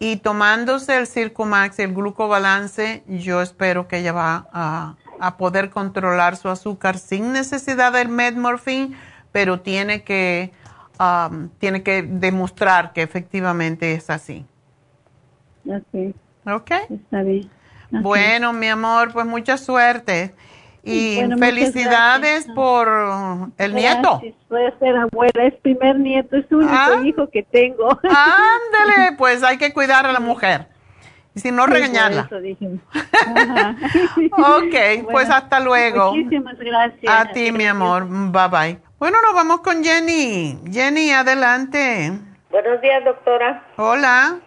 y 0.05 0.16
tomándose 0.16 0.98
el 0.98 1.06
Circumax 1.06 1.78
y 1.78 1.82
el 1.82 1.94
glucobalance, 1.94 3.02
yo 3.09 3.40
espero 3.40 3.89
que 3.89 4.01
ella 4.01 4.12
va 4.12 4.47
a, 4.52 4.97
poder 5.39 5.70
controlar 5.70 6.36
su 6.36 6.51
azúcar 6.51 6.98
sin 6.98 7.32
necesidad 7.32 7.90
del 7.94 8.10
metmorfin, 8.10 8.94
pero 9.32 9.60
tiene 9.60 10.02
que, 10.02 10.52
um, 11.01 11.48
tiene 11.59 11.82
que 11.82 12.02
demostrar 12.02 12.93
que 12.93 13.01
efectivamente 13.01 13.94
es 13.94 14.10
así. 14.10 14.44
Ok. 15.66 16.14
Ok. 16.44 16.70
Está 16.90 17.22
bien. 17.22 17.48
Bueno, 17.90 18.52
mi 18.52 18.68
amor, 18.68 19.10
pues 19.10 19.24
mucha 19.24 19.56
suerte. 19.56 20.35
Y 20.85 21.20
felicidades 21.39 22.47
por 22.55 22.89
el 23.59 23.74
nieto. 23.74 24.20
Voy 24.48 24.65
a 24.65 24.78
ser 24.78 24.97
abuela, 24.97 25.44
es 25.44 25.55
primer 25.62 25.98
nieto, 25.98 26.36
es 26.36 26.51
único 26.51 26.73
ah. 26.73 27.01
hijo 27.05 27.28
que 27.31 27.43
tengo. 27.43 27.89
Ándele, 28.02 29.16
pues 29.16 29.43
hay 29.43 29.59
que 29.59 29.73
cuidar 29.73 30.06
a 30.06 30.12
la 30.12 30.20
mujer. 30.20 30.69
Y 31.35 31.40
si 31.40 31.51
no, 31.51 31.66
regañarla. 31.66 32.28
ok, 34.31 34.74
pues 35.11 35.31
hasta 35.31 35.59
luego. 35.59 36.15
Muchísimas 36.15 36.56
gracias. 36.59 37.12
A 37.12 37.32
ti, 37.32 37.51
mi 37.51 37.66
amor. 37.66 38.06
Bye 38.09 38.48
bye. 38.48 38.78
Bueno, 38.98 39.19
nos 39.23 39.35
vamos 39.35 39.61
con 39.61 39.82
Jenny. 39.82 40.59
Jenny, 40.70 41.11
adelante. 41.11 42.12
Buenos 42.51 42.81
días, 42.81 43.05
doctora. 43.05 43.65
Hola. 43.77 44.39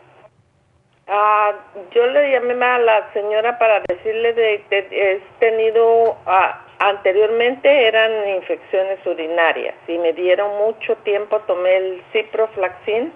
Ah, 1.10 1.54
yo 1.92 2.06
le 2.06 2.32
llamé 2.32 2.66
a 2.66 2.80
la 2.80 3.14
señora 3.14 3.58
para 3.58 3.80
decirle 3.88 4.34
de 4.34 4.62
que 4.70 4.88
he 4.92 5.22
tenido 5.40 6.18
ah, 6.26 6.62
anteriormente 6.80 7.88
eran 7.88 8.28
infecciones 8.28 9.00
urinarias 9.06 9.76
y 9.88 9.98
me 10.00 10.12
dieron 10.12 10.58
mucho 10.58 10.98
tiempo 10.98 11.40
tomé 11.48 11.78
el 11.78 12.04
ciproflaxin 12.12 13.14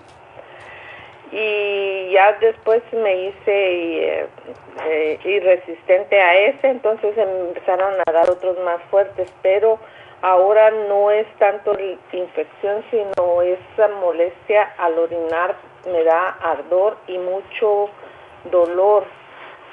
y 1.33 2.11
ya 2.11 2.31
después 2.39 2.81
me 2.93 3.27
hice 3.27 3.41
eh, 3.45 4.27
eh, 4.87 5.19
irresistente 5.25 6.19
a 6.21 6.35
ese 6.35 6.69
entonces 6.69 7.17
empezaron 7.17 7.93
a 8.05 8.11
dar 8.11 8.29
otros 8.29 8.57
más 8.59 8.81
fuertes 8.89 9.29
pero 9.41 9.79
ahora 10.21 10.71
no 10.71 11.11
es 11.11 11.27
tanto 11.39 11.77
infección 12.13 12.85
sino 12.89 13.41
esa 13.41 13.89
molestia 13.99 14.73
al 14.77 14.97
orinar 14.97 15.55
me 15.85 16.03
da 16.03 16.29
ardor 16.41 16.97
y 17.07 17.17
mucho 17.17 17.89
dolor. 18.51 19.05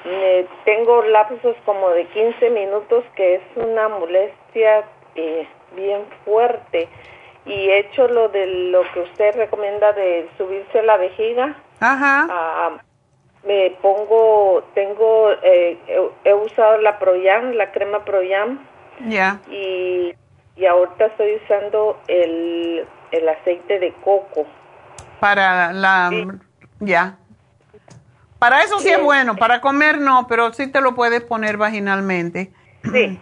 Me, 0.04 0.46
tengo 0.64 1.02
lapsos 1.02 1.56
como 1.64 1.90
de 1.90 2.06
15 2.06 2.50
minutos 2.50 3.04
que 3.16 3.36
es 3.36 3.42
una 3.56 3.88
molestia 3.88 4.84
eh, 5.14 5.46
bien 5.74 6.04
fuerte 6.24 6.88
y 7.44 7.70
he 7.70 7.78
hecho 7.80 8.06
lo 8.08 8.28
de 8.28 8.46
lo 8.46 8.82
que 8.92 9.00
usted 9.00 9.34
recomienda 9.36 9.92
de 9.92 10.28
subirse 10.36 10.82
la 10.82 10.96
vejiga. 10.96 11.56
Ajá. 11.80 12.26
Ah, 12.30 12.78
me 13.44 13.70
pongo, 13.80 14.62
tengo, 14.74 15.30
eh, 15.42 15.78
he, 16.24 16.34
usado 16.34 16.78
la 16.78 16.98
Proyam, 16.98 17.52
la 17.52 17.72
crema 17.72 18.04
Proyam. 18.04 18.66
Ya. 19.06 19.40
Y, 19.50 20.12
y 20.56 20.66
ahorita 20.66 21.06
estoy 21.06 21.36
usando 21.36 21.98
el, 22.08 22.86
el 23.12 23.28
aceite 23.28 23.78
de 23.78 23.92
coco. 24.04 24.46
Para 25.20 25.72
la... 25.72 26.10
Ya. 26.80 27.18
Para 28.38 28.62
eso 28.62 28.78
sí 28.78 28.88
es 28.88 29.02
bueno, 29.02 29.36
para 29.36 29.60
comer 29.60 29.98
no, 29.98 30.26
pero 30.28 30.52
sí 30.52 30.68
te 30.68 30.80
lo 30.80 30.94
puedes 30.94 31.22
poner 31.22 31.56
vaginalmente. 31.56 32.52
Sí. 32.84 33.20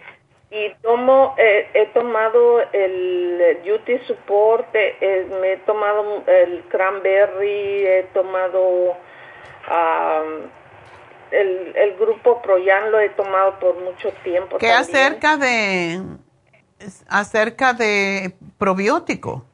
Y 0.51 0.74
tomo, 0.82 1.35
eh, 1.39 1.68
he 1.74 1.86
tomado 1.86 2.60
el 2.73 3.59
Duty 3.64 3.98
Support, 4.06 4.68
eh, 4.74 5.27
me 5.40 5.55
he 5.55 5.56
tomado 5.59 6.23
el 6.27 6.62
Cranberry, 6.68 7.86
he 7.86 8.09
tomado 8.14 8.97
el, 11.31 11.77
el 11.77 11.97
grupo 11.97 12.40
Proyan, 12.43 12.93
lo 12.93 13.01
he 13.01 13.09
tomado 13.10 13.59
por 13.59 13.82
mucho 13.82 14.12
tiempo. 14.23 14.59
¿Qué 14.59 14.70
acerca 14.70 15.36
de, 15.36 16.01
acerca 17.09 17.73
de 17.73 18.35
probiótico? 18.59 19.44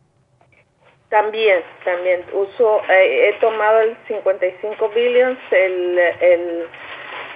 También, 1.13 1.63
también 1.85 2.25
uso, 2.33 2.81
eh, 2.89 3.29
he 3.29 3.33
tomado 3.39 3.81
el 3.81 3.95
55 4.09 4.89
billions, 4.89 5.39
el, 5.51 5.99
el 5.99 6.67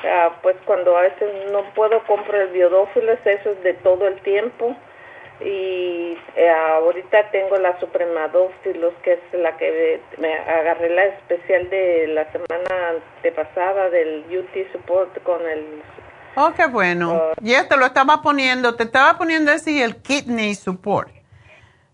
ah, 0.03 0.31
pues 0.41 0.57
cuando 0.65 0.97
a 0.97 1.03
veces 1.03 1.29
no 1.53 1.63
puedo 1.75 2.03
compro 2.05 2.41
el 2.41 2.49
biodófilos, 2.49 3.19
eso 3.23 3.51
es 3.51 3.63
de 3.63 3.75
todo 3.75 4.09
el 4.09 4.19
tiempo. 4.23 4.75
Y 5.43 6.17
eh, 6.37 6.49
ahorita 6.49 7.31
tengo 7.31 7.59
la 7.59 7.79
supremadófilos, 7.79 8.95
que 9.03 9.13
es 9.13 9.21
la 9.35 9.55
que 9.59 10.01
me 10.17 10.33
agarré 10.33 10.89
la 10.89 11.05
especial 11.09 11.69
de 11.69 12.07
la 12.07 12.33
semana 12.33 12.95
antepasada 13.17 13.91
del 13.91 14.25
UT 14.31 14.73
Support 14.73 15.23
con 15.23 15.47
el... 15.47 15.83
Oh, 16.37 16.51
qué 16.57 16.67
bueno. 16.67 17.13
Uh, 17.13 17.45
ya 17.45 17.69
te 17.69 17.77
lo 17.77 17.85
estaba 17.85 18.23
poniendo, 18.23 18.75
te 18.75 18.85
estaba 18.85 19.19
poniendo 19.19 19.53
así 19.53 19.83
el 19.83 19.97
Kidney 19.97 20.55
Support. 20.55 21.16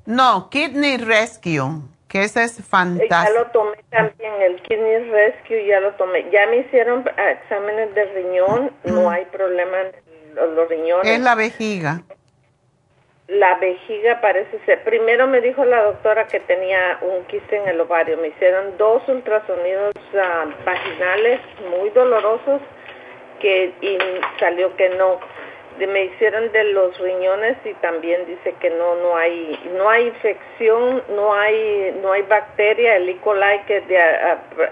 No, 0.07 0.51
Kidney 0.51 0.97
Rescue, 0.99 1.81
que 2.09 2.24
ese 2.24 2.45
es 2.45 2.62
fantástico. 2.66 3.15
Ya 3.15 3.31
lo 3.31 3.47
tomé 3.53 3.77
también, 3.91 4.33
el 4.43 4.61
Kidney 4.62 5.11
Rescue 5.11 5.66
ya 5.66 5.81
lo 5.81 5.93
tomé. 5.93 6.29
Ya 6.31 6.47
me 6.49 6.59
hicieron 6.59 7.05
exámenes 7.16 7.95
de 7.95 8.05
riñón, 8.07 8.73
no 8.85 9.11
hay 9.11 9.24
problema 9.27 9.81
en 9.81 10.55
los 10.57 10.69
riñones. 10.69 11.07
Es 11.07 11.20
la 11.20 11.35
vejiga. 11.35 12.03
la 13.29 13.55
vejiga 13.57 14.20
parece 14.20 14.59
ser. 14.66 14.83
Primero 14.85 15.27
me 15.27 15.41
dijo 15.41 15.65
la 15.65 15.83
doctora 15.85 16.27
que 16.27 16.41
tenía 16.41 16.99
un 17.01 17.24
quiste 17.24 17.57
en 17.57 17.69
el 17.69 17.81
ovario. 17.81 18.19
Me 18.19 18.29
hicieron 18.29 18.77
dos 18.77 19.03
ultrasonidos 19.09 19.95
ah, 20.23 20.47
vaginales 20.65 21.41
muy 21.70 21.89
dolorosos 21.91 22.61
que 23.41 23.73
y 23.81 23.99
salió 24.39 24.74
que 24.77 24.91
no. 24.91 25.19
Me 25.78 26.05
hicieron 26.05 26.53
de 26.53 26.65
los 26.65 26.99
riñones 26.99 27.57
y 27.65 27.74
también 27.74 28.27
dice 28.27 28.55
que 28.61 28.70
no 28.70 28.94
no 28.97 29.16
hay 29.16 29.59
no 29.74 29.89
hay 29.89 30.09
infección, 30.09 31.03
no 31.11 31.35
hay 31.35 31.99
no 32.03 32.12
hay 32.12 32.23
bacteria, 32.23 32.97
el 32.97 33.09
E. 33.09 33.16
coli 33.19 33.61
que 33.66 33.78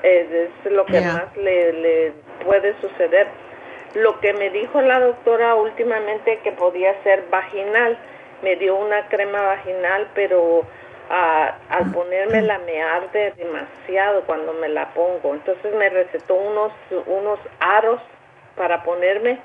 es 0.02 0.72
lo 0.72 0.85
que 0.86 1.01
más 1.01 1.36
le, 1.36 1.72
le 1.72 2.12
puede 2.44 2.74
suceder. 2.81 3.28
Lo 3.94 4.20
que 4.20 4.32
me 4.35 4.51
dijo 4.51 4.81
la 4.81 5.01
doctora 5.01 5.56
últimamente 5.56 6.39
que 6.44 6.52
podía 6.52 6.94
ser 7.02 7.24
vaginal 7.31 7.98
me 8.43 8.56
dio 8.56 8.77
una 8.77 9.06
crema 9.09 9.43
vaginal, 9.43 10.09
pero 10.14 10.62
ah, 11.10 11.56
al 11.68 11.90
ponérmela 11.93 12.59
me 12.60 12.82
arde 12.82 13.32
demasiado 13.36 14.22
cuando 14.22 14.52
me 14.55 14.68
la 14.68 14.93
pongo. 14.94 15.35
Entonces 15.35 15.74
me 15.74 15.89
recetó 15.89 16.35
unos, 16.35 16.72
unos 17.06 17.39
aros 17.60 18.01
para 18.56 18.82
ponerme, 18.82 19.39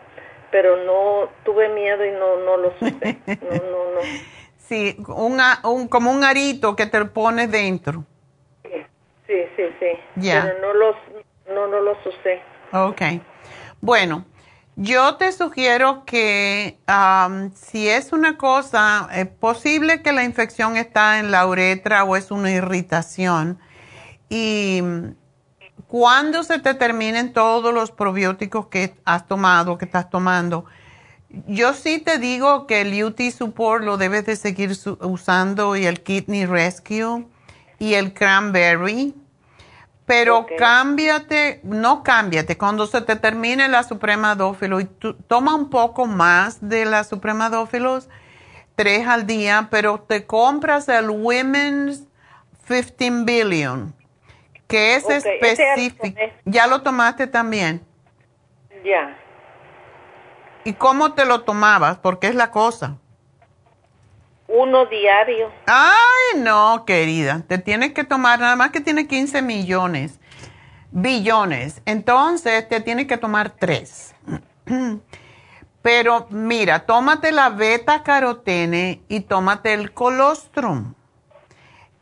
pero 0.51 0.77
no 0.83 1.29
tuve 1.43 1.69
miedo 1.69 2.05
y 2.05 2.11
no, 2.11 2.37
no 2.37 2.57
los 2.57 2.73
usé. 2.81 3.17
No, 3.27 3.55
no, 3.55 3.93
no. 3.95 4.01
Sí, 4.67 4.97
un, 5.09 5.87
como 5.89 6.09
un 6.11 6.23
arito 6.23 6.75
que 6.75 6.87
te 6.87 7.05
pones 7.05 7.51
dentro. 7.51 8.03
Sí, 9.27 9.43
sí, 9.55 9.63
sí. 9.79 9.87
Ya. 10.15 10.41
Pero 10.41 10.59
no 10.59 10.73
los, 10.73 10.95
no, 11.53 11.67
no 11.67 11.81
los 11.81 11.97
usé. 12.03 12.41
Ok. 12.71 13.01
Bueno, 13.79 14.25
yo 14.75 15.15
te 15.15 15.31
sugiero 15.31 16.03
que 16.05 16.77
si 17.53 17.87
es 17.87 18.11
una 18.11 18.37
cosa, 18.37 19.07
es 19.13 19.27
posible 19.27 20.01
que 20.01 20.11
la 20.11 20.23
infección 20.23 20.77
está 20.77 21.19
en 21.19 21.31
la 21.31 21.45
uretra 21.47 22.03
o 22.03 22.15
es 22.15 22.31
una 22.31 22.51
irritación. 22.51 23.59
Y 24.29 24.81
cuando 25.87 26.43
se 26.43 26.59
te 26.59 26.73
terminen 26.73 27.33
todos 27.33 27.73
los 27.73 27.91
probióticos 27.91 28.67
que 28.67 28.95
has 29.05 29.27
tomado, 29.27 29.77
que 29.77 29.85
estás 29.85 30.09
tomando, 30.09 30.65
yo 31.47 31.73
sí 31.73 31.99
te 31.99 32.17
digo 32.17 32.65
que 32.65 32.81
el 32.81 33.03
UT 33.03 33.19
Support 33.31 33.83
lo 33.83 33.97
debes 33.97 34.25
de 34.25 34.35
seguir 34.35 34.77
usando 35.01 35.75
y 35.75 35.85
el 35.85 36.01
Kidney 36.01 36.45
Rescue 36.45 37.25
y 37.79 37.95
el 37.95 38.13
Cranberry. 38.13 39.13
Pero 40.05 40.45
cámbiate, 40.57 41.61
no 41.63 42.03
cámbiate, 42.03 42.57
cuando 42.57 42.85
se 42.85 43.01
te 43.01 43.15
termine 43.15 43.67
la 43.67 43.83
Suprema 43.83 44.35
Dófilo 44.35 44.79
y 44.79 44.85
toma 45.27 45.55
un 45.55 45.71
poco 45.71 46.05
más 46.05 46.59
de 46.61 46.85
la 46.85 47.03
Suprema 47.03 47.49
Dófilos, 47.49 48.07
tres 48.75 49.07
al 49.07 49.25
día, 49.25 49.67
pero 49.71 49.99
te 50.07 50.27
compras 50.27 50.87
el 50.89 51.09
Women's 51.09 52.03
15 52.67 53.23
Billion, 53.23 53.95
que 54.67 54.95
es 54.95 55.09
específico. 55.09 56.07
¿Ya 56.45 56.67
lo 56.67 56.81
tomaste 56.81 57.27
también? 57.27 57.85
Ya. 58.83 59.17
¿Y 60.63 60.73
cómo 60.73 61.13
te 61.13 61.25
lo 61.25 61.41
tomabas? 61.41 61.97
Porque 61.97 62.27
es 62.27 62.35
la 62.35 62.51
cosa. 62.51 62.97
Uno 64.47 64.85
diario. 64.85 65.51
Ay, 65.65 66.39
no, 66.41 66.85
querida. 66.85 67.43
Te 67.47 67.57
tienes 67.57 67.93
que 67.93 68.03
tomar, 68.03 68.39
nada 68.39 68.55
más 68.55 68.71
que 68.71 68.79
tiene 68.79 69.07
15 69.07 69.41
millones, 69.41 70.19
billones. 70.91 71.81
Entonces, 71.85 72.67
te 72.67 72.79
tienes 72.81 73.07
que 73.07 73.17
tomar 73.17 73.51
tres. 73.51 74.15
Pero 75.81 76.27
mira, 76.31 76.85
tómate 76.85 77.31
la 77.31 77.49
beta 77.49 78.01
carotene 78.01 79.03
y 79.07 79.19
tómate 79.21 79.73
el 79.73 79.93
colostrum. 79.93 80.95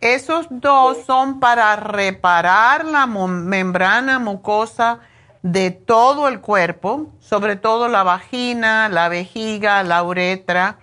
Esos 0.03 0.47
dos 0.49 1.05
son 1.05 1.39
para 1.39 1.77
reparar 1.77 2.83
la 2.83 3.05
membrana 3.07 4.19
mucosa 4.19 4.99
de 5.43 5.71
todo 5.71 6.27
el 6.27 6.41
cuerpo, 6.41 7.07
sobre 7.21 7.55
todo 7.55 7.87
la 7.87 8.03
vagina, 8.03 8.89
la 8.89 9.07
vejiga, 9.07 9.81
la 9.83 10.03
uretra 10.03 10.77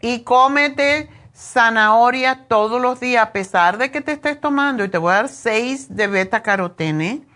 y 0.00 0.20
cómete 0.20 1.10
zanahoria 1.36 2.46
todos 2.48 2.80
los 2.80 3.00
días, 3.00 3.24
a 3.24 3.32
pesar 3.32 3.76
de 3.76 3.90
que 3.90 4.00
te 4.00 4.12
estés 4.12 4.40
tomando, 4.40 4.82
y 4.82 4.88
te 4.88 4.96
voy 4.96 5.12
a 5.12 5.16
dar 5.16 5.28
6 5.28 5.94
de 5.94 6.06
beta 6.06 6.42
carotene, 6.42 7.26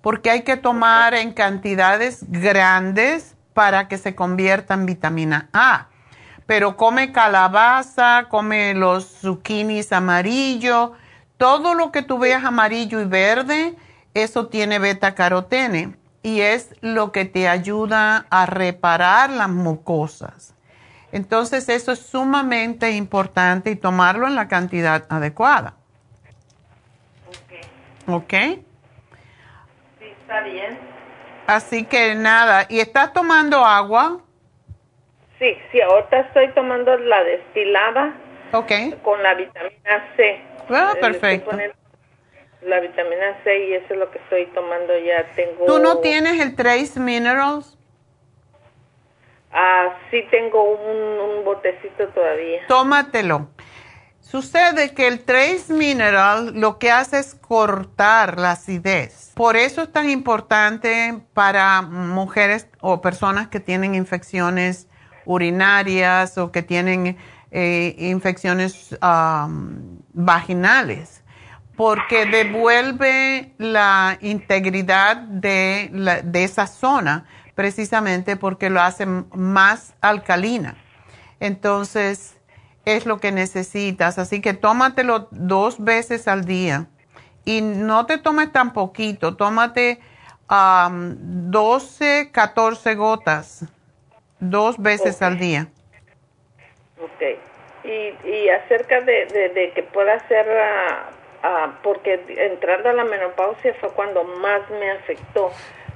porque 0.00 0.30
hay 0.30 0.44
que 0.44 0.56
tomar 0.56 1.12
en 1.12 1.34
cantidades 1.34 2.24
grandes 2.26 3.36
para 3.52 3.86
que 3.86 3.98
se 3.98 4.14
convierta 4.14 4.72
en 4.72 4.86
vitamina 4.86 5.50
A. 5.52 5.89
Pero 6.50 6.76
come 6.76 7.12
calabaza, 7.12 8.26
come 8.28 8.74
los 8.74 9.04
zucchinis 9.20 9.92
amarillo, 9.92 10.94
todo 11.36 11.74
lo 11.74 11.92
que 11.92 12.02
tú 12.02 12.18
veas 12.18 12.44
amarillo 12.44 13.00
y 13.00 13.04
verde, 13.04 13.76
eso 14.14 14.48
tiene 14.48 14.80
beta 14.80 15.14
carotene 15.14 15.94
y 16.24 16.40
es 16.40 16.74
lo 16.80 17.12
que 17.12 17.24
te 17.24 17.48
ayuda 17.48 18.26
a 18.30 18.46
reparar 18.46 19.30
las 19.30 19.48
mucosas. 19.48 20.56
Entonces 21.12 21.68
eso 21.68 21.92
es 21.92 22.00
sumamente 22.00 22.90
importante 22.90 23.70
y 23.70 23.76
tomarlo 23.76 24.26
en 24.26 24.34
la 24.34 24.48
cantidad 24.48 25.04
adecuada. 25.08 25.74
Ok. 27.28 28.08
¿Ok? 28.08 28.34
Sí, 30.00 30.04
está 30.20 30.40
bien. 30.40 30.76
Así 31.46 31.84
que 31.84 32.16
nada, 32.16 32.66
¿y 32.68 32.80
estás 32.80 33.12
tomando 33.12 33.64
agua? 33.64 34.22
Sí, 35.40 35.56
sí, 35.72 35.80
ahorita 35.80 36.20
estoy 36.20 36.52
tomando 36.52 36.96
la 36.98 37.24
destilada. 37.24 38.14
Ok. 38.52 38.70
Con 39.02 39.22
la 39.22 39.34
vitamina 39.34 40.14
C. 40.14 40.38
Ah, 40.68 40.94
perfecto. 41.00 41.50
La 42.60 42.78
vitamina 42.80 43.42
C 43.42 43.68
y 43.68 43.72
eso 43.72 43.86
es 43.94 43.98
lo 43.98 44.10
que 44.10 44.18
estoy 44.18 44.46
tomando 44.54 44.96
ya. 44.98 45.24
Tengo. 45.34 45.64
¿Tú 45.64 45.78
no 45.78 45.98
tienes 46.00 46.38
el 46.40 46.54
Trace 46.54 47.00
Minerals? 47.00 47.78
Ah, 49.50 49.96
sí 50.10 50.26
tengo 50.30 50.62
un, 50.62 51.42
botecito 51.42 52.06
todavía. 52.08 52.60
Tómatelo. 52.68 53.48
Sucede 54.20 54.94
que 54.94 55.08
el 55.08 55.24
Trace 55.24 55.72
Mineral 55.72 56.52
lo 56.60 56.78
que 56.78 56.90
hace 56.90 57.18
es 57.18 57.34
cortar 57.34 58.38
la 58.38 58.52
acidez. 58.52 59.32
Por 59.34 59.56
eso 59.56 59.82
es 59.82 59.90
tan 59.90 60.10
importante 60.10 61.18
para 61.32 61.80
mujeres 61.80 62.68
o 62.80 63.00
personas 63.00 63.48
que 63.48 63.58
tienen 63.58 63.94
infecciones 63.94 64.89
urinarias 65.30 66.36
o 66.38 66.50
que 66.50 66.62
tienen 66.62 67.16
eh, 67.50 67.94
infecciones 67.98 68.96
vaginales, 70.12 71.22
porque 71.76 72.26
devuelve 72.26 73.54
la 73.58 74.18
integridad 74.20 75.16
de, 75.16 76.22
de 76.24 76.44
esa 76.44 76.66
zona 76.66 77.24
precisamente 77.54 78.36
porque 78.36 78.70
lo 78.70 78.80
hace 78.80 79.06
más 79.06 79.94
alcalina. 80.00 80.76
Entonces, 81.40 82.36
es 82.84 83.06
lo 83.06 83.18
que 83.20 83.32
necesitas. 83.32 84.18
Así 84.18 84.40
que 84.40 84.54
tómatelo 84.54 85.28
dos 85.30 85.82
veces 85.82 86.28
al 86.28 86.44
día. 86.44 86.88
Y 87.44 87.60
no 87.60 88.06
te 88.06 88.18
tomes 88.18 88.52
tan 88.52 88.72
poquito, 88.72 89.36
tómate 89.36 90.00
12, 90.50 92.30
14 92.32 92.94
gotas, 92.96 93.64
dos 94.40 94.78
veces 94.78 95.22
al 95.22 95.38
día. 95.38 95.68
Ok. 97.02 97.38
Y, 97.84 98.28
y 98.28 98.48
acerca 98.48 99.00
de, 99.00 99.72
que 99.74 99.82
pueda 99.84 100.18
ser, 100.28 100.46
ah, 100.50 101.10
ah, 101.42 101.78
porque 101.82 102.20
entrando 102.28 102.90
a 102.90 102.92
la 102.92 103.04
menopausia 103.04 103.74
fue 103.74 103.90
cuando 103.90 104.24
más 104.24 104.68
me 104.70 104.90
afectó. 104.90 105.52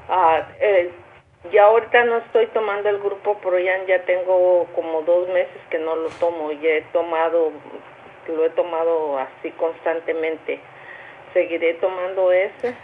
Uh, 0.09 1.53
ya 1.53 1.65
ahorita 1.65 2.05
no 2.05 2.19
estoy 2.19 2.47
tomando 2.49 2.89
el 2.89 2.99
grupo 2.99 3.39
Proyan, 3.39 3.87
ya 3.87 4.03
tengo 4.05 4.66
como 4.75 5.03
dos 5.03 5.29
meses 5.29 5.61
que 5.71 5.79
no 5.79 5.95
lo 5.97 6.09
tomo, 6.11 6.53
ya 6.53 6.71
he 6.71 6.83
tomado, 6.93 7.53
lo 8.29 8.47
he 8.47 8.51
tomado 8.51 9.19
así 9.19 9.51
constantemente. 9.53 10.61
¿Seguiré 11.35 11.75
tomando 11.75 12.33
ese? 12.33 12.75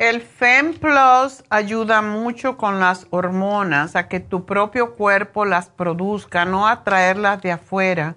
El 0.00 0.22
FEM 0.22 0.78
Plus 0.78 1.44
ayuda 1.50 2.00
mucho 2.00 2.56
con 2.56 2.80
las 2.80 3.06
hormonas, 3.10 3.96
a 3.96 4.08
que 4.08 4.18
tu 4.18 4.46
propio 4.46 4.94
cuerpo 4.94 5.44
las 5.44 5.68
produzca, 5.68 6.46
no 6.46 6.66
a 6.66 6.84
traerlas 6.84 7.42
de 7.42 7.52
afuera. 7.52 8.16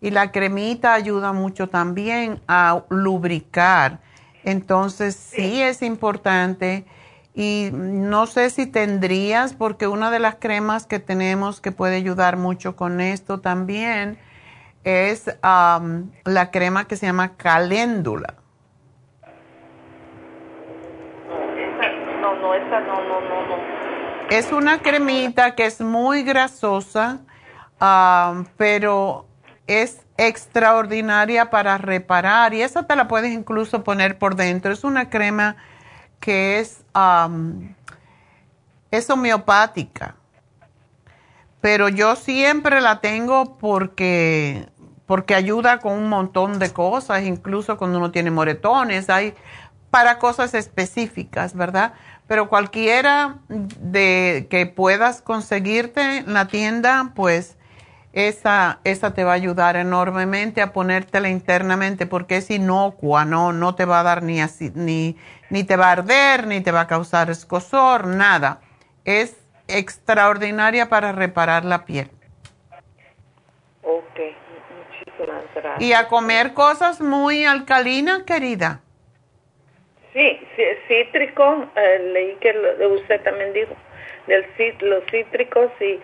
Y 0.00 0.10
la 0.10 0.30
cremita 0.30 0.94
ayuda 0.94 1.32
mucho 1.32 1.68
también 1.68 2.40
a 2.46 2.84
lubricar. 2.90 3.98
Entonces 4.44 5.16
sí 5.16 5.60
es 5.60 5.82
importante 5.82 6.86
y 7.34 7.70
no 7.72 8.28
sé 8.28 8.50
si 8.50 8.66
tendrías, 8.66 9.52
porque 9.52 9.88
una 9.88 10.12
de 10.12 10.20
las 10.20 10.36
cremas 10.36 10.86
que 10.86 11.00
tenemos 11.00 11.60
que 11.60 11.72
puede 11.72 11.96
ayudar 11.96 12.36
mucho 12.36 12.76
con 12.76 13.00
esto 13.00 13.40
también 13.40 14.16
es 14.84 15.24
la 15.42 16.50
crema 16.52 16.84
que 16.86 16.96
se 16.96 17.06
llama 17.06 17.36
caléndula. 17.36 18.36
No, 22.26 22.34
no, 22.34 22.54
esa 22.54 22.80
no, 22.80 22.94
no, 22.94 23.20
no, 23.20 23.46
no. 23.46 23.56
Es 24.30 24.50
una 24.50 24.82
cremita 24.82 25.54
que 25.54 25.66
es 25.66 25.80
muy 25.80 26.24
grasosa, 26.24 27.20
pero 28.56 29.28
es 29.68 30.00
extraordinaria 30.16 31.48
para 31.50 31.78
reparar 31.78 32.52
y 32.52 32.62
esa 32.62 32.88
te 32.88 32.96
la 32.96 33.06
puedes 33.06 33.32
incluso 33.32 33.84
poner 33.84 34.18
por 34.18 34.34
dentro. 34.34 34.72
Es 34.72 34.82
una 34.82 35.10
crema 35.10 35.56
que 36.18 36.58
es, 36.58 36.84
es 38.90 39.10
homeopática, 39.10 40.16
pero 41.60 41.88
yo 41.88 42.16
siempre 42.16 42.80
la 42.80 43.00
tengo 43.00 43.56
porque, 43.58 44.68
porque 45.06 45.36
ayuda 45.36 45.78
con 45.78 45.92
un 45.92 46.08
montón 46.08 46.58
de 46.58 46.72
cosas, 46.72 47.22
incluso 47.22 47.76
cuando 47.76 47.98
uno 47.98 48.10
tiene 48.10 48.32
moretones, 48.32 49.08
hay 49.08 49.34
para 49.90 50.18
cosas 50.18 50.52
específicas, 50.54 51.54
¿verdad? 51.54 51.94
Pero 52.26 52.48
cualquiera 52.48 53.38
de 53.48 54.46
que 54.50 54.66
puedas 54.66 55.22
conseguirte 55.22 56.18
en 56.18 56.34
la 56.34 56.48
tienda, 56.48 57.12
pues 57.14 57.56
esa, 58.16 58.80
esa 58.84 59.12
te 59.12 59.24
va 59.24 59.32
a 59.32 59.34
ayudar 59.34 59.76
enormemente 59.76 60.62
a 60.62 60.72
ponértela 60.72 61.28
internamente 61.28 62.06
porque 62.06 62.38
es 62.38 62.50
inocua, 62.50 63.26
no, 63.26 63.52
no 63.52 63.74
te 63.74 63.84
va 63.84 64.00
a 64.00 64.02
dar 64.02 64.22
ni, 64.22 64.40
así, 64.40 64.72
ni, 64.74 65.16
ni 65.50 65.64
te 65.64 65.76
va 65.76 65.88
a 65.88 65.92
arder, 65.92 66.46
ni 66.46 66.62
te 66.62 66.72
va 66.72 66.80
a 66.82 66.86
causar 66.86 67.30
escosor, 67.30 68.06
nada. 68.06 68.60
Es 69.04 69.36
extraordinaria 69.68 70.88
para 70.88 71.12
reparar 71.12 71.64
la 71.64 71.84
piel. 71.84 72.10
Ok, 73.82 74.18
muchísimas 74.74 75.54
gracias. 75.54 75.82
Y 75.82 75.92
a 75.92 76.08
comer 76.08 76.54
cosas 76.54 77.00
muy 77.00 77.44
alcalinas, 77.44 78.22
querida. 78.22 78.80
Sí, 80.16 80.40
cítrico, 80.88 81.66
eh, 81.76 81.98
leí 82.10 82.36
que 82.36 82.56
usted 82.86 83.20
también 83.20 83.52
dijo, 83.52 83.74
del, 84.26 84.46
los 84.80 85.04
cítricos 85.10 85.70
y 85.78 86.00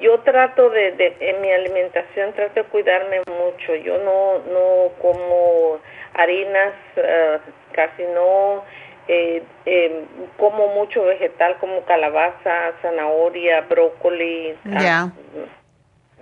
yo 0.00 0.18
trato 0.20 0.68
de, 0.68 0.92
de, 0.92 1.16
en 1.20 1.40
mi 1.40 1.50
alimentación 1.50 2.34
trato 2.34 2.62
de 2.62 2.64
cuidarme 2.64 3.22
mucho. 3.26 3.74
Yo 3.76 3.96
no 3.96 4.40
no 4.52 4.92
como 5.00 5.78
harinas 6.12 6.74
eh, 6.96 7.38
casi 7.72 8.02
no 8.14 8.62
eh, 9.08 9.42
eh, 9.64 10.04
como 10.36 10.68
mucho 10.74 11.04
vegetal 11.04 11.56
como 11.58 11.80
calabaza 11.86 12.72
zanahoria 12.82 13.62
brócoli 13.62 14.54
ah, 14.74 14.82
ya. 14.82 15.12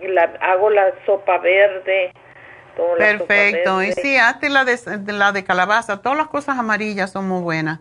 la, 0.07 0.23
hago 0.41 0.71
la 0.71 0.93
sopa 1.05 1.39
verde 1.39 2.13
perfecto 2.99 3.83
y 3.83 3.93
sí 3.93 4.17
hazte 4.17 4.49
la 4.49 4.65
de, 4.65 4.79
la 5.07 5.33
de 5.33 5.45
calabaza 5.45 5.99
todas 6.03 6.19
las 6.19 6.29
cosas 6.29 6.59
amarillas 6.59 7.11
son 7.11 7.29
muy 7.29 7.43
buenas 7.43 7.81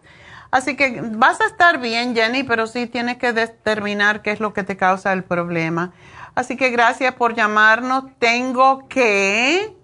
Así 0.53 0.75
que 0.75 1.01
vas 1.01 1.41
a 1.41 1.47
estar 1.47 1.79
bien, 1.79 2.13
Jenny, 2.13 2.43
pero 2.43 2.67
sí 2.67 2.85
tienes 2.85 3.17
que 3.17 3.33
determinar 3.33 4.21
qué 4.21 4.29
es 4.29 4.39
lo 4.39 4.53
que 4.53 4.61
te 4.61 4.77
causa 4.77 5.11
el 5.11 5.23
problema. 5.23 5.93
Así 6.35 6.57
que 6.57 6.69
gracias 6.69 7.15
por 7.15 7.33
llamarnos. 7.33 8.03
Tengo 8.19 8.87
que 8.87 9.75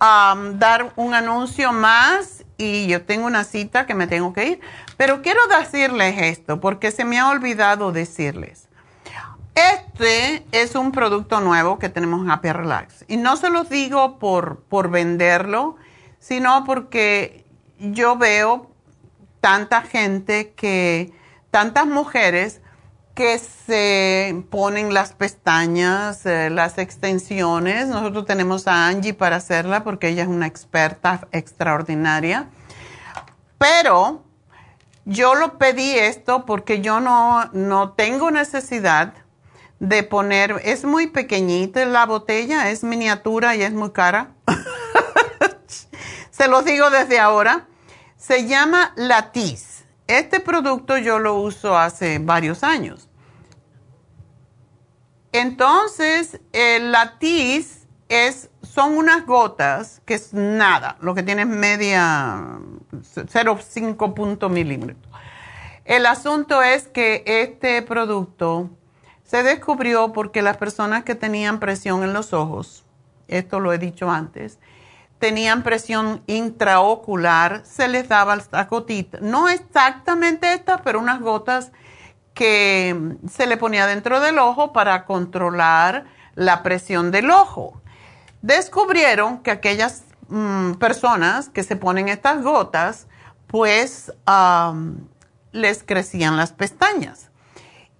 um, 0.00 0.58
dar 0.58 0.94
un 0.96 1.12
anuncio 1.12 1.70
más 1.74 2.46
y 2.56 2.86
yo 2.86 3.02
tengo 3.02 3.26
una 3.26 3.44
cita 3.44 3.84
que 3.84 3.94
me 3.94 4.06
tengo 4.06 4.32
que 4.32 4.46
ir. 4.46 4.60
Pero 4.96 5.20
quiero 5.20 5.40
decirles 5.48 6.14
esto 6.18 6.62
porque 6.62 6.90
se 6.90 7.04
me 7.04 7.18
ha 7.18 7.28
olvidado 7.28 7.92
decirles. 7.92 8.70
Este 9.54 10.44
es 10.50 10.74
un 10.74 10.90
producto 10.90 11.40
nuevo 11.40 11.78
que 11.78 11.88
tenemos 11.88 12.22
en 12.22 12.30
Happy 12.30 12.50
Relax. 12.50 13.04
Y 13.06 13.16
no 13.16 13.36
se 13.36 13.50
los 13.50 13.68
digo 13.68 14.18
por, 14.18 14.64
por 14.64 14.90
venderlo, 14.90 15.76
sino 16.18 16.64
porque 16.64 17.44
yo 17.78 18.16
veo 18.16 18.70
tanta 19.40 19.82
gente 19.82 20.52
que, 20.54 21.12
tantas 21.50 21.86
mujeres 21.86 22.60
que 23.14 23.38
se 23.38 24.44
ponen 24.50 24.92
las 24.92 25.12
pestañas, 25.12 26.26
eh, 26.26 26.50
las 26.50 26.78
extensiones. 26.78 27.86
Nosotros 27.86 28.26
tenemos 28.26 28.66
a 28.66 28.88
Angie 28.88 29.14
para 29.14 29.36
hacerla 29.36 29.84
porque 29.84 30.08
ella 30.08 30.24
es 30.24 30.28
una 30.28 30.48
experta 30.48 31.28
extraordinaria. 31.30 32.48
Pero 33.58 34.24
yo 35.04 35.36
lo 35.36 35.58
pedí 35.58 35.90
esto 35.96 36.44
porque 36.44 36.80
yo 36.80 36.98
no, 36.98 37.44
no 37.52 37.90
tengo 37.90 38.32
necesidad 38.32 39.14
de 39.88 40.02
poner, 40.02 40.62
es 40.64 40.84
muy 40.84 41.08
pequeñita 41.08 41.84
la 41.84 42.06
botella, 42.06 42.70
es 42.70 42.82
miniatura 42.82 43.54
y 43.54 43.62
es 43.62 43.72
muy 43.72 43.90
cara. 43.90 44.30
se 46.30 46.48
los 46.48 46.64
digo 46.64 46.88
desde 46.88 47.18
ahora. 47.18 47.66
Se 48.16 48.46
llama 48.46 48.94
Latiz. 48.96 49.84
Este 50.06 50.40
producto 50.40 50.96
yo 50.96 51.18
lo 51.18 51.34
uso 51.34 51.76
hace 51.76 52.18
varios 52.18 52.64
años. 52.64 53.10
Entonces, 55.32 56.40
el 56.52 56.90
Latiz 56.90 57.86
es, 58.08 58.48
son 58.62 58.96
unas 58.96 59.26
gotas 59.26 60.00
que 60.06 60.14
es 60.14 60.32
nada, 60.32 60.96
lo 61.00 61.14
que 61.14 61.22
tiene 61.22 61.42
es 61.42 61.48
media 61.48 62.58
0,5 62.92 64.14
punto 64.14 64.48
milímetros. 64.48 65.12
El 65.84 66.06
asunto 66.06 66.62
es 66.62 66.88
que 66.88 67.22
este 67.26 67.82
producto 67.82 68.70
se 69.34 69.42
descubrió 69.42 70.12
porque 70.12 70.42
las 70.42 70.58
personas 70.58 71.02
que 71.02 71.16
tenían 71.16 71.58
presión 71.58 72.04
en 72.04 72.12
los 72.12 72.32
ojos, 72.32 72.84
esto 73.26 73.58
lo 73.58 73.72
he 73.72 73.78
dicho 73.78 74.08
antes, 74.08 74.60
tenían 75.18 75.64
presión 75.64 76.22
intraocular, 76.28 77.62
se 77.64 77.88
les 77.88 78.08
daba 78.08 78.38
la 78.52 78.64
gotita. 78.66 79.18
No 79.20 79.48
exactamente 79.48 80.52
esta, 80.52 80.82
pero 80.82 81.00
unas 81.00 81.20
gotas 81.20 81.72
que 82.32 83.16
se 83.28 83.48
le 83.48 83.56
ponía 83.56 83.88
dentro 83.88 84.20
del 84.20 84.38
ojo 84.38 84.72
para 84.72 85.04
controlar 85.04 86.04
la 86.36 86.62
presión 86.62 87.10
del 87.10 87.28
ojo. 87.32 87.82
Descubrieron 88.40 89.38
que 89.38 89.50
aquellas 89.50 90.04
mm, 90.28 90.74
personas 90.74 91.48
que 91.48 91.64
se 91.64 91.74
ponen 91.74 92.08
estas 92.08 92.40
gotas, 92.40 93.08
pues 93.48 94.12
les 95.50 95.82
crecían 95.82 96.36
las 96.36 96.52
pestañas. 96.52 97.32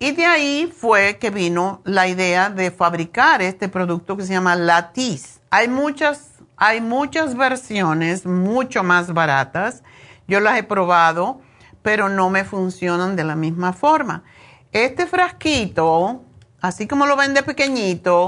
Y 0.04 0.12
de 0.12 0.26
ahí 0.26 0.70
fue 0.70 1.16
que 1.16 1.30
vino 1.30 1.80
la 1.84 2.06
idea 2.06 2.50
de 2.50 2.70
fabricar 2.70 3.40
este 3.40 3.70
producto 3.70 4.18
que 4.18 4.26
se 4.26 4.34
llama 4.34 4.54
Latiz. 4.54 5.40
Hay 5.48 5.66
muchas 5.66 6.32
hay 6.58 6.82
muchas 6.82 7.34
versiones 7.34 8.26
mucho 8.26 8.82
más 8.82 9.14
baratas. 9.14 9.82
Yo 10.28 10.40
las 10.40 10.58
he 10.58 10.62
probado, 10.62 11.40
pero 11.80 12.10
no 12.10 12.28
me 12.28 12.44
funcionan 12.44 13.16
de 13.16 13.24
la 13.24 13.34
misma 13.34 13.72
forma. 13.72 14.24
Este 14.72 15.06
frasquito, 15.06 16.22
así 16.60 16.86
como 16.86 17.06
lo 17.06 17.16
vende 17.16 17.42
pequeñito, 17.42 18.26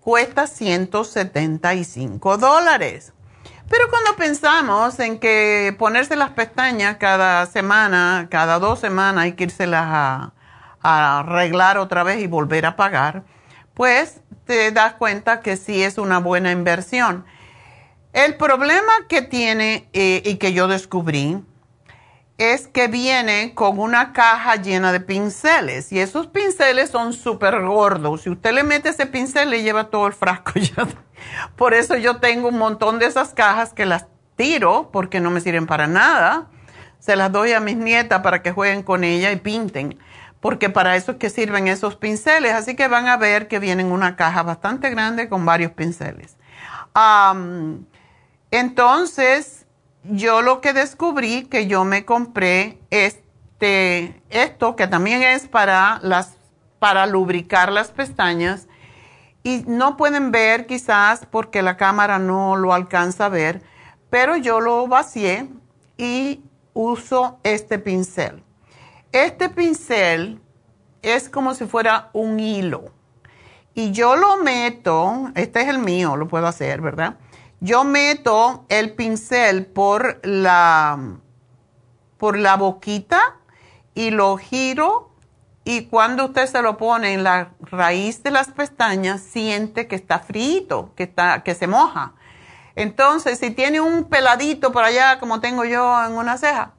cuesta 0.00 0.46
175 0.46 2.38
dólares. 2.38 3.12
Pero 3.68 3.90
cuando 3.90 4.16
pensamos 4.16 4.98
en 4.98 5.18
que 5.18 5.76
ponerse 5.78 6.16
las 6.16 6.30
pestañas 6.30 6.96
cada 6.96 7.44
semana, 7.44 8.28
cada 8.30 8.58
dos 8.58 8.78
semanas, 8.78 9.24
hay 9.24 9.32
que 9.32 9.44
irselas 9.44 9.84
a, 9.86 10.32
a 10.82 11.20
arreglar 11.20 11.78
otra 11.78 12.02
vez 12.02 12.20
y 12.20 12.26
volver 12.26 12.66
a 12.66 12.76
pagar, 12.76 13.24
pues 13.74 14.20
te 14.44 14.72
das 14.72 14.94
cuenta 14.94 15.40
que 15.40 15.56
sí 15.56 15.82
es 15.82 15.98
una 15.98 16.18
buena 16.18 16.50
inversión. 16.50 17.24
El 18.12 18.36
problema 18.36 18.92
que 19.08 19.22
tiene 19.22 19.88
eh, 19.92 20.22
y 20.24 20.36
que 20.36 20.52
yo 20.52 20.66
descubrí 20.66 21.42
es 22.38 22.68
que 22.68 22.86
viene 22.86 23.52
con 23.54 23.80
una 23.80 24.12
caja 24.12 24.56
llena 24.56 24.92
de 24.92 25.00
pinceles 25.00 25.92
y 25.92 25.98
esos 25.98 26.28
pinceles 26.28 26.90
son 26.90 27.12
súper 27.12 27.60
gordos. 27.62 28.22
Si 28.22 28.30
usted 28.30 28.52
le 28.52 28.62
mete 28.62 28.90
ese 28.90 29.06
pincel, 29.06 29.50
le 29.50 29.62
lleva 29.62 29.90
todo 29.90 30.06
el 30.06 30.12
frasco. 30.12 30.52
Por 31.56 31.74
eso 31.74 31.96
yo 31.96 32.18
tengo 32.18 32.48
un 32.48 32.58
montón 32.58 33.00
de 33.00 33.06
esas 33.06 33.34
cajas 33.34 33.72
que 33.72 33.86
las 33.86 34.06
tiro 34.36 34.90
porque 34.92 35.20
no 35.20 35.30
me 35.30 35.40
sirven 35.40 35.66
para 35.66 35.88
nada. 35.88 36.46
Se 37.00 37.16
las 37.16 37.30
doy 37.32 37.52
a 37.52 37.60
mis 37.60 37.76
nietas 37.76 38.22
para 38.22 38.40
que 38.40 38.52
jueguen 38.52 38.82
con 38.82 39.04
ella 39.04 39.32
y 39.32 39.36
pinten, 39.36 39.98
porque 40.40 40.70
para 40.70 40.96
eso 40.96 41.12
es 41.12 41.18
que 41.18 41.30
sirven 41.30 41.68
esos 41.68 41.96
pinceles. 41.96 42.52
Así 42.52 42.76
que 42.76 42.88
van 42.88 43.08
a 43.08 43.16
ver 43.16 43.48
que 43.48 43.58
vienen 43.58 43.90
una 43.92 44.16
caja 44.16 44.42
bastante 44.42 44.90
grande 44.90 45.28
con 45.28 45.44
varios 45.44 45.72
pinceles. 45.72 46.36
Entonces, 48.50 49.66
yo 50.04 50.42
lo 50.42 50.60
que 50.60 50.72
descubrí 50.72 51.44
que 51.44 51.66
yo 51.66 51.84
me 51.84 52.04
compré 52.04 52.78
este, 52.90 54.22
esto 54.30 54.76
que 54.76 54.86
también 54.86 55.22
es 55.22 55.48
para 55.48 55.98
las, 56.02 56.36
para 56.78 57.06
lubricar 57.06 57.72
las 57.72 57.90
pestañas. 57.90 58.68
Y 59.42 59.64
no 59.66 59.96
pueden 59.96 60.30
ver 60.30 60.66
quizás 60.66 61.26
porque 61.26 61.62
la 61.62 61.76
cámara 61.76 62.18
no 62.18 62.56
lo 62.56 62.74
alcanza 62.74 63.26
a 63.26 63.28
ver, 63.28 63.62
pero 64.10 64.36
yo 64.36 64.60
lo 64.60 64.86
vacié 64.88 65.48
y 65.96 66.42
uso 66.74 67.38
este 67.44 67.78
pincel. 67.78 68.42
Este 69.12 69.48
pincel 69.48 70.40
es 71.02 71.28
como 71.28 71.54
si 71.54 71.66
fuera 71.66 72.10
un 72.12 72.40
hilo. 72.40 72.92
Y 73.74 73.92
yo 73.92 74.16
lo 74.16 74.38
meto, 74.38 75.30
este 75.34 75.60
es 75.62 75.68
el 75.68 75.78
mío, 75.78 76.16
lo 76.16 76.28
puedo 76.28 76.46
hacer, 76.46 76.80
¿verdad? 76.80 77.16
Yo 77.60 77.84
meto 77.84 78.66
el 78.68 78.94
pincel 78.94 79.66
por 79.66 80.20
la, 80.24 81.16
por 82.18 82.36
la 82.36 82.56
boquita 82.56 83.36
y 83.94 84.10
lo 84.10 84.36
giro 84.36 85.08
y 85.64 85.86
cuando 85.86 86.26
usted 86.26 86.46
se 86.46 86.62
lo 86.62 86.76
pone 86.76 87.12
en 87.12 87.24
la 87.24 87.50
raíz 87.60 88.22
de 88.22 88.30
las 88.30 88.48
pestañas, 88.48 89.20
siente 89.20 89.86
que 89.86 89.96
está 89.96 90.18
frito, 90.18 90.92
que, 90.96 91.02
está, 91.02 91.42
que 91.42 91.54
se 91.54 91.66
moja. 91.66 92.14
Entonces, 92.74 93.38
si 93.38 93.50
tiene 93.50 93.80
un 93.80 94.04
peladito 94.04 94.72
por 94.72 94.84
allá, 94.84 95.18
como 95.18 95.40
tengo 95.40 95.64
yo 95.64 96.04
en 96.06 96.12
una 96.12 96.38
ceja, 96.38 96.72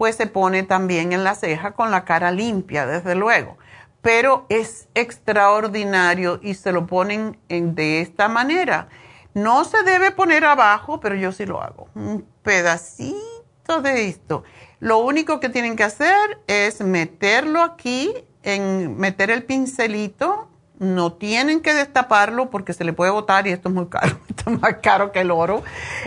pues 0.00 0.16
se 0.16 0.26
pone 0.26 0.62
también 0.62 1.12
en 1.12 1.24
la 1.24 1.34
ceja 1.34 1.72
con 1.72 1.90
la 1.90 2.06
cara 2.06 2.32
limpia, 2.32 2.86
desde 2.86 3.14
luego. 3.14 3.58
Pero 4.00 4.46
es 4.48 4.88
extraordinario 4.94 6.40
y 6.42 6.54
se 6.54 6.72
lo 6.72 6.86
ponen 6.86 7.38
de 7.50 8.00
esta 8.00 8.26
manera. 8.26 8.88
No 9.34 9.62
se 9.64 9.82
debe 9.82 10.10
poner 10.10 10.46
abajo, 10.46 11.00
pero 11.00 11.16
yo 11.16 11.32
sí 11.32 11.44
lo 11.44 11.60
hago. 11.60 11.88
Un 11.94 12.24
pedacito 12.42 13.82
de 13.82 14.08
esto. 14.08 14.42
Lo 14.78 15.00
único 15.00 15.38
que 15.38 15.50
tienen 15.50 15.76
que 15.76 15.84
hacer 15.84 16.40
es 16.46 16.80
meterlo 16.80 17.60
aquí 17.62 18.14
en 18.42 18.96
meter 18.96 19.30
el 19.30 19.42
pincelito, 19.42 20.48
no 20.78 21.12
tienen 21.12 21.60
que 21.60 21.74
destaparlo 21.74 22.48
porque 22.48 22.72
se 22.72 22.84
le 22.84 22.94
puede 22.94 23.10
botar 23.10 23.46
y 23.46 23.50
esto 23.50 23.68
es 23.68 23.74
muy 23.74 23.88
caro, 23.88 24.18
esto 24.30 24.50
es 24.50 24.60
más 24.62 24.76
caro 24.82 25.12
que 25.12 25.20
el 25.20 25.30
oro. 25.30 25.62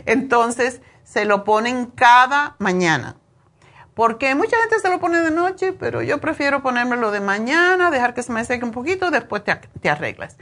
Entonces 0.08 0.82
se 1.04 1.26
lo 1.26 1.44
ponen 1.44 1.86
cada 1.86 2.56
mañana. 2.58 3.18
Porque 3.94 4.34
mucha 4.36 4.58
gente 4.58 4.80
se 4.80 4.90
lo 4.90 5.00
pone 5.00 5.22
de 5.22 5.32
noche, 5.32 5.74
pero 5.74 6.02
yo 6.02 6.20
prefiero 6.20 6.64
ponérmelo 6.64 7.12
de 7.12 7.20
mañana, 7.20 7.92
dejar 7.92 8.14
que 8.14 8.24
se 8.24 8.32
me 8.32 8.44
seque 8.44 8.66
un 8.66 8.72
poquito, 8.72 9.12
después 9.12 9.44
te, 9.44 9.90
arreglas. 9.90 10.38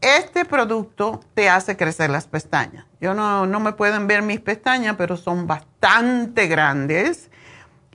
Este 0.00 0.44
producto 0.44 1.20
te 1.34 1.48
hace 1.48 1.76
crecer 1.76 2.10
las 2.10 2.26
pestañas. 2.26 2.86
Yo 3.00 3.14
no, 3.14 3.46
no 3.46 3.60
me 3.60 3.72
pueden 3.72 4.06
ver 4.06 4.22
mis 4.22 4.40
pestañas, 4.40 4.96
pero 4.96 5.16
son 5.16 5.46
bastante 5.46 6.46
grandes 6.46 7.30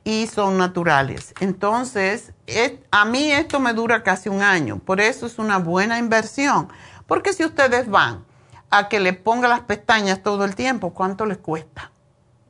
y 0.03 0.27
son 0.27 0.57
naturales. 0.57 1.33
Entonces, 1.39 2.33
a 2.91 3.05
mí 3.05 3.31
esto 3.31 3.59
me 3.59 3.73
dura 3.73 4.03
casi 4.03 4.29
un 4.29 4.41
año, 4.41 4.79
por 4.79 5.01
eso 5.01 5.25
es 5.25 5.39
una 5.39 5.57
buena 5.57 5.97
inversión. 5.97 6.69
Porque 7.07 7.33
si 7.33 7.43
ustedes 7.43 7.89
van 7.89 8.25
a 8.69 8.89
que 8.89 8.99
le 8.99 9.13
ponga 9.13 9.47
las 9.47 9.61
pestañas 9.61 10.23
todo 10.23 10.45
el 10.45 10.55
tiempo, 10.55 10.93
¿cuánto 10.93 11.25
les 11.25 11.37
cuesta? 11.37 11.91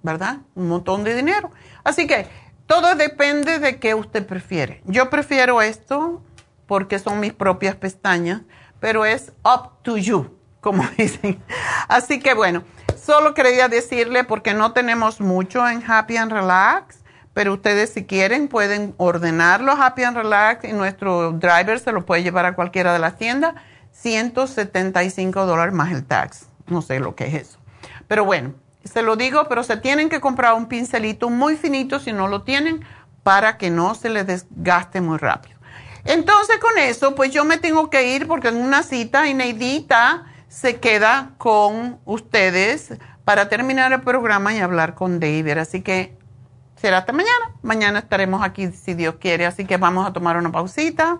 ¿Verdad? 0.03 0.37
Un 0.55 0.67
montón 0.67 1.03
de 1.03 1.15
dinero. 1.15 1.51
Así 1.83 2.07
que 2.07 2.27
todo 2.73 2.95
depende 2.95 3.59
de 3.59 3.77
qué 3.77 3.93
usted 3.93 4.25
prefiere. 4.25 4.81
Yo 4.85 5.11
prefiero 5.11 5.61
esto 5.61 6.23
porque 6.65 6.97
son 6.97 7.19
mis 7.19 7.31
propias 7.31 7.75
pestañas, 7.75 8.41
pero 8.79 9.05
es 9.05 9.31
up 9.43 9.83
to 9.83 9.97
you, 9.97 10.35
como 10.59 10.83
dicen. 10.97 11.39
Así 11.87 12.19
que 12.19 12.33
bueno, 12.33 12.63
solo 12.99 13.35
quería 13.35 13.67
decirle 13.67 14.23
porque 14.23 14.55
no 14.55 14.71
tenemos 14.73 15.21
mucho 15.21 15.67
en 15.67 15.83
Happy 15.85 16.17
and 16.17 16.31
Relax 16.31 17.03
pero 17.35 17.53
ustedes 17.53 17.91
si 17.91 18.05
quieren 18.05 18.47
pueden 18.47 18.93
ordenarlo 18.97 19.71
Happy 19.71 20.03
and 20.03 20.17
Relax 20.17 20.65
y 20.65 20.73
nuestro 20.73 21.31
driver 21.31 21.79
se 21.79 21.91
lo 21.91 22.05
puede 22.05 22.21
llevar 22.21 22.45
a 22.45 22.53
cualquiera 22.53 22.93
de 22.93 22.99
las 22.99 23.17
tiendas. 23.17 23.55
175 23.91 25.45
dólares 25.47 25.73
más 25.73 25.91
el 25.91 26.05
tax. 26.05 26.47
No 26.67 26.83
sé 26.83 26.99
lo 26.99 27.15
que 27.15 27.25
es 27.25 27.33
eso. 27.33 27.59
Pero 28.07 28.23
bueno, 28.25 28.53
se 28.83 29.01
lo 29.01 29.15
digo, 29.15 29.47
pero 29.47 29.63
se 29.63 29.77
tienen 29.77 30.09
que 30.09 30.19
comprar 30.19 30.53
un 30.53 30.67
pincelito 30.67 31.29
muy 31.29 31.55
finito 31.55 31.99
si 31.99 32.11
no 32.11 32.27
lo 32.27 32.43
tienen 32.43 32.85
para 33.23 33.57
que 33.57 33.69
no 33.69 33.95
se 33.95 34.09
les 34.09 34.27
desgaste 34.27 35.01
muy 35.01 35.17
rápido. 35.17 35.57
Entonces 36.05 36.57
con 36.57 36.77
eso, 36.77 37.15
pues 37.15 37.31
yo 37.31 37.45
me 37.45 37.57
tengo 37.57 37.89
que 37.89 38.15
ir 38.15 38.27
porque 38.27 38.49
en 38.49 38.57
una 38.57 38.83
cita 38.83 39.27
y 39.27 39.33
Neidita 39.33 40.25
se 40.49 40.79
queda 40.79 41.31
con 41.37 41.99
ustedes 42.05 42.93
para 43.23 43.47
terminar 43.47 43.93
el 43.93 44.01
programa 44.01 44.53
y 44.53 44.59
hablar 44.59 44.95
con 44.95 45.19
David. 45.19 45.57
Así 45.57 45.81
que 45.81 46.17
será 46.75 46.99
hasta 46.99 47.13
mañana. 47.13 47.55
Mañana 47.61 47.99
estaremos 47.99 48.43
aquí 48.43 48.69
si 48.71 48.93
Dios 48.93 49.15
quiere, 49.19 49.45
así 49.45 49.65
que 49.65 49.77
vamos 49.77 50.05
a 50.05 50.11
tomar 50.11 50.37
una 50.37 50.51
pausita. 50.51 51.19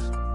podcast. 0.00 0.29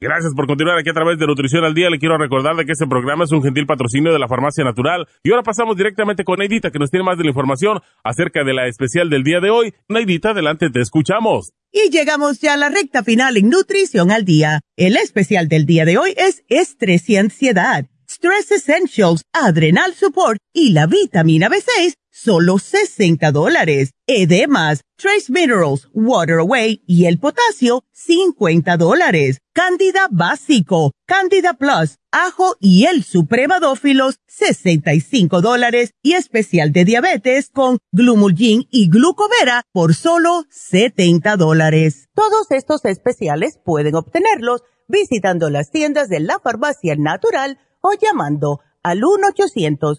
Gracias 0.00 0.32
por 0.36 0.46
continuar 0.46 0.78
aquí 0.78 0.90
a 0.90 0.92
través 0.92 1.18
de 1.18 1.26
Nutrición 1.26 1.64
al 1.64 1.74
Día. 1.74 1.90
Le 1.90 1.98
quiero 1.98 2.16
recordar 2.18 2.54
de 2.54 2.64
que 2.64 2.70
este 2.70 2.86
programa 2.86 3.24
es 3.24 3.32
un 3.32 3.42
gentil 3.42 3.66
patrocinio 3.66 4.12
de 4.12 4.20
la 4.20 4.28
Farmacia 4.28 4.62
Natural. 4.62 5.08
Y 5.24 5.30
ahora 5.32 5.42
pasamos 5.42 5.76
directamente 5.76 6.22
con 6.22 6.38
Neidita, 6.38 6.70
que 6.70 6.78
nos 6.78 6.92
tiene 6.92 7.04
más 7.04 7.18
de 7.18 7.24
la 7.24 7.30
información 7.30 7.80
acerca 8.04 8.44
de 8.44 8.54
la 8.54 8.68
especial 8.68 9.10
del 9.10 9.24
día 9.24 9.40
de 9.40 9.50
hoy. 9.50 9.74
Neidita, 9.88 10.30
adelante, 10.30 10.70
te 10.70 10.80
escuchamos. 10.80 11.52
Y 11.72 11.90
llegamos 11.90 12.38
ya 12.38 12.54
a 12.54 12.56
la 12.56 12.68
recta 12.68 13.02
final 13.02 13.36
en 13.38 13.48
Nutrición 13.48 14.12
al 14.12 14.24
Día. 14.24 14.60
El 14.76 14.96
especial 14.96 15.48
del 15.48 15.66
día 15.66 15.84
de 15.84 15.98
hoy 15.98 16.14
es 16.16 16.44
estrés 16.48 17.10
y 17.10 17.16
ansiedad. 17.16 17.86
Stress 18.08 18.52
Essentials, 18.52 19.22
Adrenal 19.32 19.94
Support 19.94 20.38
y 20.54 20.70
la 20.70 20.86
vitamina 20.86 21.48
B6 21.48 21.94
solo 22.22 22.58
60 22.58 23.30
dólares. 23.32 23.92
Edemas, 24.06 24.82
Trace 24.96 25.30
Minerals, 25.32 25.88
Water 25.92 26.38
Away 26.38 26.82
y 26.86 27.06
el 27.06 27.18
potasio, 27.18 27.84
50 27.92 28.76
dólares. 28.76 29.38
Candida 29.52 30.08
Básico, 30.10 30.92
Candida 31.06 31.54
Plus, 31.54 31.98
Ajo 32.10 32.56
y 32.60 32.86
el 32.86 33.04
Supremadófilos, 33.04 34.18
65 34.26 35.40
dólares. 35.40 35.92
Y 36.02 36.14
especial 36.14 36.72
de 36.72 36.84
diabetes 36.84 37.50
con 37.50 37.78
Glumulgin 37.92 38.66
y 38.70 38.88
Glucovera 38.88 39.62
por 39.72 39.94
solo 39.94 40.44
70 40.50 41.36
dólares. 41.36 42.08
Todos 42.14 42.50
estos 42.50 42.84
especiales 42.84 43.58
pueden 43.64 43.94
obtenerlos 43.94 44.62
visitando 44.88 45.50
las 45.50 45.70
tiendas 45.70 46.08
de 46.08 46.20
la 46.20 46.40
farmacia 46.40 46.96
natural 46.96 47.58
o 47.80 47.92
llamando 47.92 48.60
al 48.82 49.04
1 49.04 49.28
800 49.28 49.98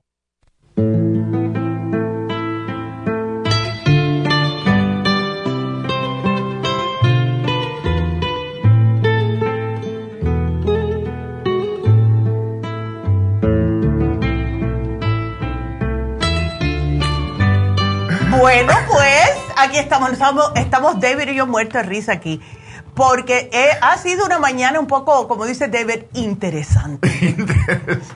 Bueno, 18.31 18.73
pues 18.87 19.29
aquí 19.57 19.77
estamos, 19.77 20.11
estamos, 20.11 20.51
estamos 20.55 20.99
David 21.01 21.29
y 21.29 21.35
yo 21.35 21.47
muertos 21.47 21.81
de 21.81 21.83
risa 21.83 22.13
aquí. 22.13 22.41
Porque 22.95 23.49
ha 23.81 23.97
sido 23.97 24.25
una 24.25 24.39
mañana 24.39 24.79
un 24.79 24.87
poco, 24.87 25.27
como 25.27 25.45
dice 25.45 25.67
David, 25.67 26.03
interesante. 26.13 27.09
interesante. 27.21 28.13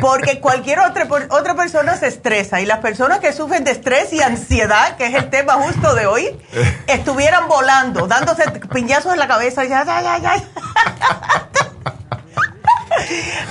Porque 0.00 0.40
cualquier 0.40 0.80
otra, 0.80 1.06
otra 1.30 1.54
persona 1.54 1.96
se 1.96 2.08
estresa 2.08 2.60
y 2.60 2.66
las 2.66 2.78
personas 2.78 3.20
que 3.20 3.32
sufren 3.32 3.64
de 3.64 3.70
estrés 3.70 4.12
y 4.12 4.20
ansiedad, 4.20 4.96
que 4.96 5.06
es 5.06 5.14
el 5.14 5.30
tema 5.30 5.54
justo 5.54 5.94
de 5.94 6.06
hoy, 6.06 6.28
estuvieran 6.88 7.48
volando, 7.48 8.06
dándose 8.06 8.50
piñazos 8.72 9.12
en 9.12 9.18
la 9.18 9.28
cabeza. 9.28 9.64
Ya, 9.64 9.84
ya, 9.84 10.02
ya, 10.02 10.18
ya. 10.18 10.34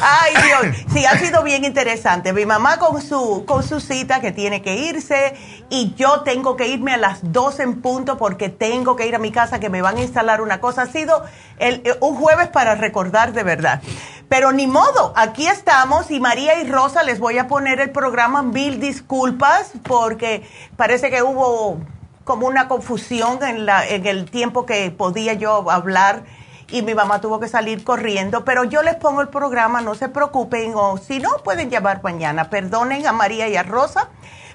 Ay, 0.02 0.34
Dios. 0.46 0.76
Sí, 0.94 1.06
ha 1.06 1.18
sido 1.18 1.44
bien 1.44 1.66
interesante. 1.66 2.34
Mi 2.34 2.46
mamá 2.46 2.78
con 2.78 3.02
su, 3.02 3.44
con 3.46 3.64
su 3.64 3.80
cita 3.80 4.22
que 4.22 4.32
tiene 4.32 4.62
que 4.62 4.76
irse 4.76 5.36
y 5.70 5.94
yo 5.96 6.22
tengo 6.22 6.56
que 6.56 6.68
irme 6.68 6.94
a 6.94 6.98
las 6.98 7.20
12 7.32 7.64
en 7.64 7.82
punto 7.82 8.18
porque 8.18 8.50
tengo 8.50 8.96
que 8.96 9.08
ir 9.08 9.16
a 9.16 9.20
mi 9.20 9.32
casa 9.32 9.60
que 9.60 9.70
me 9.70 9.82
van 9.82 9.98
a 9.98 10.02
instalar 10.02 10.42
una 10.42 10.60
cosa. 10.60 10.84
Ha 10.84 10.88
sido 10.88 11.24
el, 11.58 11.82
eh, 11.86 11.98
un 12.02 12.16
jueves 12.16 12.50
para 12.50 12.76
recordar 12.76 13.34
de 13.34 13.44
verdad. 13.44 13.82
Pero 14.28 14.52
ni 14.52 14.68
modo, 14.68 15.14
aquí 15.16 15.48
estamos 15.48 16.12
y 16.12 16.20
María 16.20 16.62
y 16.62 16.70
Rosa 16.70 17.04
les 17.04 17.20
voy 17.20 17.40
a 17.40 17.48
poner 17.48 17.80
el 17.80 17.90
programa 17.90 18.44
mil 18.44 18.80
disculpas 18.80 19.72
porque 19.84 20.48
parece 20.78 21.10
que 21.10 21.24
hubo 21.24 21.80
como 22.24 22.46
una 22.46 22.68
confusión 22.68 23.40
en, 23.42 23.66
la, 23.66 23.88
en 23.88 24.06
el 24.06 24.30
tiempo 24.30 24.68
que 24.68 24.92
podía 24.92 25.34
yo 25.34 25.72
hablar 25.72 26.26
y 26.72 26.82
mi 26.82 26.94
mamá 26.94 27.22
tuvo 27.22 27.40
que 27.40 27.48
salir 27.48 27.84
corriendo, 27.84 28.46
pero 28.46 28.64
yo 28.64 28.84
les 28.84 28.96
pongo 28.96 29.22
el 29.22 29.30
programa, 29.30 29.82
no 29.82 29.96
se 29.96 30.10
preocupen, 30.10 30.74
o 30.76 30.98
si 30.98 31.20
no, 31.20 31.30
pueden 31.44 31.70
llamar 31.70 32.04
mañana. 32.04 32.50
Perdonen 32.50 33.06
a 33.08 33.12
María 33.12 33.48
y 33.48 33.56
a 33.56 33.64
Rosa, 33.64 34.10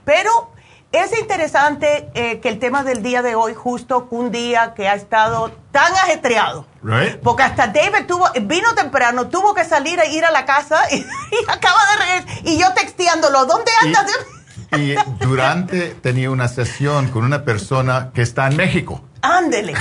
pero 0.04 0.50
es 0.92 1.18
interesante 1.18 2.08
eh, 2.14 2.38
que 2.38 2.48
el 2.48 2.60
tema 2.60 2.84
del 2.84 3.02
día 3.02 3.20
de 3.20 3.34
hoy, 3.34 3.52
justo 3.52 4.06
un 4.10 4.30
día 4.30 4.74
que 4.74 4.88
ha 4.88 4.94
estado 4.94 5.50
tan 5.72 5.92
ajetreado, 5.92 6.66
porque 7.22 7.42
hasta 7.42 7.66
David 7.66 8.06
tuvo, 8.06 8.26
vino 8.42 8.74
temprano, 8.74 9.28
tuvo 9.28 9.54
que 9.54 9.64
salir 9.64 9.98
a 9.98 10.06
ir 10.06 10.24
a 10.24 10.30
la 10.30 10.44
casa 10.44 10.82
y, 10.92 11.04
acaba 11.48 11.78
de 11.90 12.04
regresar, 12.04 12.46
y 12.46 12.58
yo 12.58 12.72
texteándolo, 12.74 13.44
¿dónde 13.44 13.72
andas? 13.82 14.06
y 14.78 14.94
durante 15.24 15.94
tenía 15.94 16.30
una 16.30 16.48
sesión 16.48 17.08
con 17.08 17.24
una 17.24 17.44
persona 17.44 18.10
que 18.14 18.22
está 18.22 18.46
en 18.46 18.56
México. 18.56 19.00
Ándele. 19.24 19.74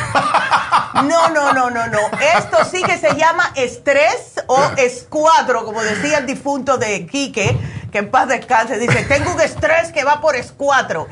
No, 0.93 1.29
no, 1.29 1.53
no, 1.53 1.69
no, 1.69 1.87
no. 1.87 1.99
Esto 2.37 2.63
sí 2.63 2.81
que 2.83 2.97
se 2.97 3.15
llama 3.15 3.51
estrés 3.55 4.41
o 4.47 4.57
escuadro, 4.77 5.65
como 5.65 5.81
decía 5.81 6.19
el 6.19 6.25
difunto 6.25 6.77
de 6.77 7.05
Quique, 7.07 7.57
que 7.91 7.97
en 7.97 8.09
paz 8.09 8.29
descanse. 8.29 8.77
Dice, 8.77 9.03
tengo 9.03 9.33
un 9.33 9.41
estrés 9.41 9.91
que 9.91 10.03
va 10.03 10.21
por 10.21 10.35
escuadro. 10.35 11.07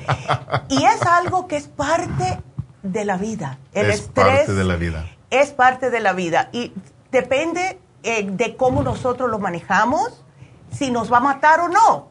Y 0.70 0.86
es 0.86 1.02
algo 1.02 1.48
que 1.48 1.58
es 1.58 1.68
parte 1.68 2.42
de 2.84 3.06
la 3.06 3.18
vida. 3.18 3.58
El 3.74 3.92
es 3.92 4.02
parte 4.02 4.54
de 4.54 4.64
la 4.64 4.76
vida. 4.76 5.06
Es 5.30 5.52
parte 5.52 5.90
de 5.90 6.00
la 6.00 6.14
vida. 6.14 6.50
Y 6.54 6.74
depende 7.12 7.80
eh, 8.04 8.26
de 8.32 8.56
cómo 8.56 8.84
nosotros 8.84 9.30
lo 9.30 9.40
manejamos, 9.40 10.24
si 10.72 10.90
nos 10.90 11.12
va 11.12 11.18
a 11.18 11.22
matar 11.22 11.60
o 11.60 11.68
no. 11.68 12.10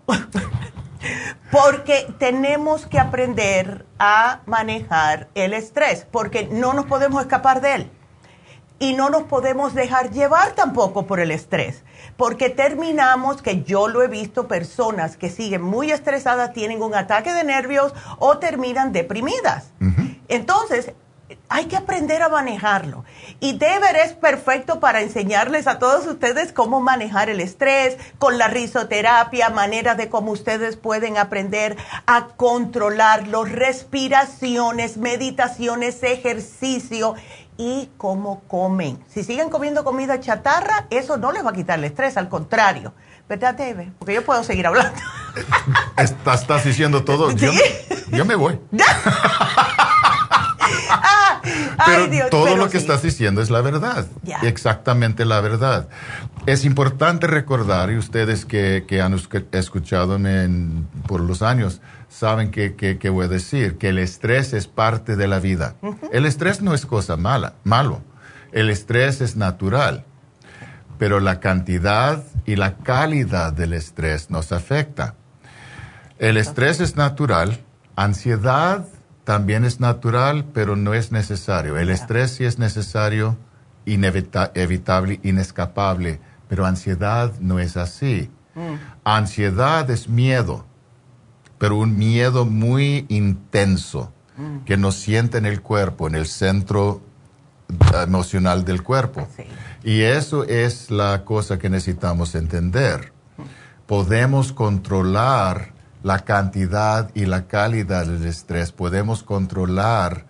Porque 1.51 2.12
tenemos 2.18 2.86
que 2.86 2.98
aprender 2.98 3.86
a 3.98 4.40
manejar 4.47 5.28
el 5.35 5.52
estrés, 5.52 6.06
porque 6.10 6.48
no 6.51 6.72
nos 6.74 6.86
podemos 6.86 7.22
escapar 7.22 7.60
de 7.60 7.74
él. 7.74 7.90
Y 8.78 8.94
no 8.94 9.10
nos 9.10 9.24
podemos 9.24 9.74
dejar 9.74 10.10
llevar 10.10 10.52
tampoco 10.52 11.06
por 11.06 11.20
el 11.20 11.31
estrés, 11.31 11.85
porque 12.16 12.48
terminamos, 12.48 13.43
que 13.43 13.62
yo 13.62 13.89
lo 13.89 14.02
he 14.02 14.09
visto, 14.09 14.48
personas 14.48 15.18
que 15.18 15.28
siguen 15.28 15.60
muy 15.60 15.90
estresadas, 15.90 16.55
tienen 16.55 16.82
un 16.82 16.94
ataque 16.94 17.35
de 17.35 17.44
nervios 17.44 17.93
o 18.18 18.39
terminan 18.39 18.93
deprimidas. 18.93 19.72
Entonces, 20.28 20.93
hay 21.48 21.66
que 21.66 21.77
aprender 21.77 22.23
a 22.23 22.28
manejarlo. 22.28 23.05
Y 23.40 23.52
Deber 23.52 23.97
es 23.97 24.12
perfecto 24.12 24.81
para 24.81 25.01
enseñarles 25.01 25.66
a 25.66 25.78
todos 25.78 26.07
ustedes 26.07 26.52
cómo 26.52 26.81
manejar 26.81 27.31
el 27.31 27.40
estrés, 27.40 27.97
con 28.19 28.39
la 28.39 28.48
risoterapia, 28.48 29.51
maneras 29.51 29.97
de 29.97 30.09
cómo 30.09 30.32
ustedes 30.32 30.77
pueden 30.77 31.19
aprender 31.19 31.77
a 32.07 32.28
controlarlo, 32.36 33.44
respiraciones, 33.44 34.97
meditaciones, 34.97 36.02
ejercicio 36.02 37.15
y 37.57 37.90
cómo 37.97 38.40
comen. 38.48 39.02
Si 39.09 39.23
siguen 39.23 39.51
comiendo 39.51 39.85
comida 39.85 40.20
chatarra, 40.20 40.86
eso 40.90 41.16
no 41.16 41.32
les 41.32 41.44
va 41.44 41.51
a 41.51 41.55
quitar 41.55 41.78
el 41.78 41.85
estrés, 41.85 42.16
al 42.16 42.28
contrario. 42.28 42.94
¿Verdad, 43.28 43.55
Debe? 43.55 43.93
Porque 43.98 44.15
yo 44.15 44.24
puedo 44.24 44.43
seguir 44.43 44.66
hablando. 44.66 44.98
Estás, 45.97 46.40
estás 46.40 46.65
diciendo 46.65 47.05
todo. 47.05 47.31
Yo, 47.31 47.52
yo 48.11 48.24
me 48.24 48.35
voy. 48.35 48.59
Pero 51.86 52.28
todo 52.30 52.56
lo 52.56 52.68
que 52.68 52.78
estás 52.78 53.02
diciendo 53.02 53.42
es 53.42 53.51
la 53.51 53.60
verdad. 53.60 54.06
Exactamente 54.42 55.24
la 55.24 55.40
verdad. 55.40 55.88
Es 56.47 56.64
importante 56.64 57.26
recordar, 57.26 57.90
y 57.90 57.97
ustedes 57.97 58.44
que, 58.44 59.01
han 59.02 59.14
escuchado 59.52 60.18
por 61.06 61.20
los 61.20 61.42
años, 61.42 61.80
saben 62.09 62.51
que, 62.51 63.10
voy 63.10 63.26
a 63.26 63.28
decir, 63.28 63.78
que 63.78 63.88
el 63.90 63.98
estrés 63.98 64.52
es 64.52 64.66
parte 64.66 65.16
de 65.16 65.28
la 65.28 65.38
vida. 65.38 65.74
El 66.12 66.26
estrés 66.26 66.60
no 66.62 66.74
es 66.74 66.86
cosa 66.86 67.16
mala, 67.16 67.55
malo. 67.64 68.02
El 68.52 68.70
estrés 68.70 69.20
es 69.20 69.36
natural. 69.36 70.05
Pero 70.98 71.20
la 71.20 71.40
cantidad 71.40 72.22
y 72.44 72.56
la 72.56 72.76
calidad 72.76 73.52
del 73.52 73.72
estrés 73.72 74.30
nos 74.30 74.52
afecta. 74.52 75.14
El 76.18 76.36
estrés 76.36 76.80
es 76.80 76.97
natural. 76.97 77.60
Ansiedad 77.97 78.86
también 79.31 79.65
es 79.65 79.78
natural, 79.78 80.44
pero 80.52 80.74
no 80.74 80.93
es 80.93 81.12
necesario. 81.12 81.78
El 81.78 81.90
estrés 81.90 82.32
sí 82.32 82.44
es 82.44 82.59
necesario, 82.59 83.36
inevitable, 83.86 85.20
inescapable, 85.23 86.19
pero 86.48 86.66
ansiedad 86.66 87.32
no 87.39 87.61
es 87.61 87.77
así. 87.77 88.28
Mm. 88.57 88.74
Ansiedad 89.05 89.89
es 89.89 90.09
miedo, 90.09 90.66
pero 91.59 91.77
un 91.77 91.97
miedo 91.97 92.44
muy 92.44 93.07
intenso 93.09 94.12
mm. 94.36 94.65
que 94.65 94.77
nos 94.77 94.97
siente 94.97 95.39
en 95.39 95.47
el 95.47 95.62
cuerpo, 95.62 96.09
en 96.09 96.16
el 96.16 96.27
centro 96.27 97.01
emocional 98.02 98.65
del 98.65 98.82
cuerpo. 98.82 99.28
Y 99.85 100.01
eso 100.01 100.43
es 100.43 100.90
la 100.90 101.24
cosa 101.24 101.57
que 101.57 101.70
necesitamos 101.70 102.35
entender. 102.35 103.12
Mm. 103.36 103.43
Podemos 103.86 104.52
controlar 104.52 105.78
la 106.02 106.20
cantidad 106.20 107.10
y 107.14 107.27
la 107.27 107.47
calidad 107.47 108.06
del 108.06 108.27
estrés, 108.27 108.72
podemos 108.72 109.22
controlar 109.22 110.27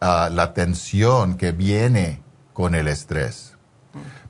ah, 0.00 0.28
la 0.32 0.52
tensión 0.54 1.36
que 1.36 1.52
viene 1.52 2.22
con 2.52 2.74
el 2.74 2.88
estrés. 2.88 3.56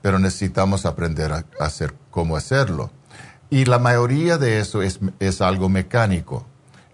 Pero 0.03 0.19
necesitamos 0.19 0.85
aprender 0.85 1.33
a, 1.33 1.45
hacer 1.61 1.95
cómo 2.11 2.37
hacerlo. 2.37 2.91
Y 3.51 3.65
la 3.65 3.79
mayoría 3.79 4.39
de 4.39 4.59
eso 4.59 4.83
es, 4.83 5.01
es 5.21 5.41
algo 5.41 5.69
mecánico. 5.69 6.47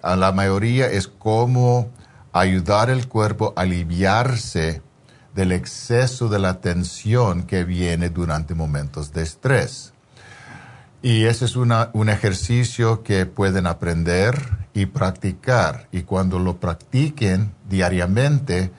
A 0.02 0.16
la 0.16 0.32
mayoría 0.32 0.86
es 0.90 1.08
cómo 1.08 1.90
ayudar 2.32 2.90
al 2.90 3.08
cuerpo 3.08 3.52
a 3.56 3.62
aliviarse 3.62 4.82
del 5.34 5.52
exceso 5.52 6.28
de 6.28 6.38
la 6.38 6.60
tensión 6.60 7.44
que 7.44 7.64
viene 7.64 8.10
durante 8.10 8.54
momentos 8.54 9.12
de 9.12 9.22
estrés. 9.22 9.92
Y 11.00 11.24
ese 11.24 11.44
es 11.44 11.54
un 11.56 12.08
ejercicio 12.08 13.02
que 13.02 13.24
pueden 13.26 13.66
aprender 13.66 14.66
y 14.74 14.86
practicar. 14.86 15.88
Y 15.92 16.02
cuando 16.02 16.40
lo 16.40 16.58
practiquen 16.58 17.52
diariamente, 17.68 18.72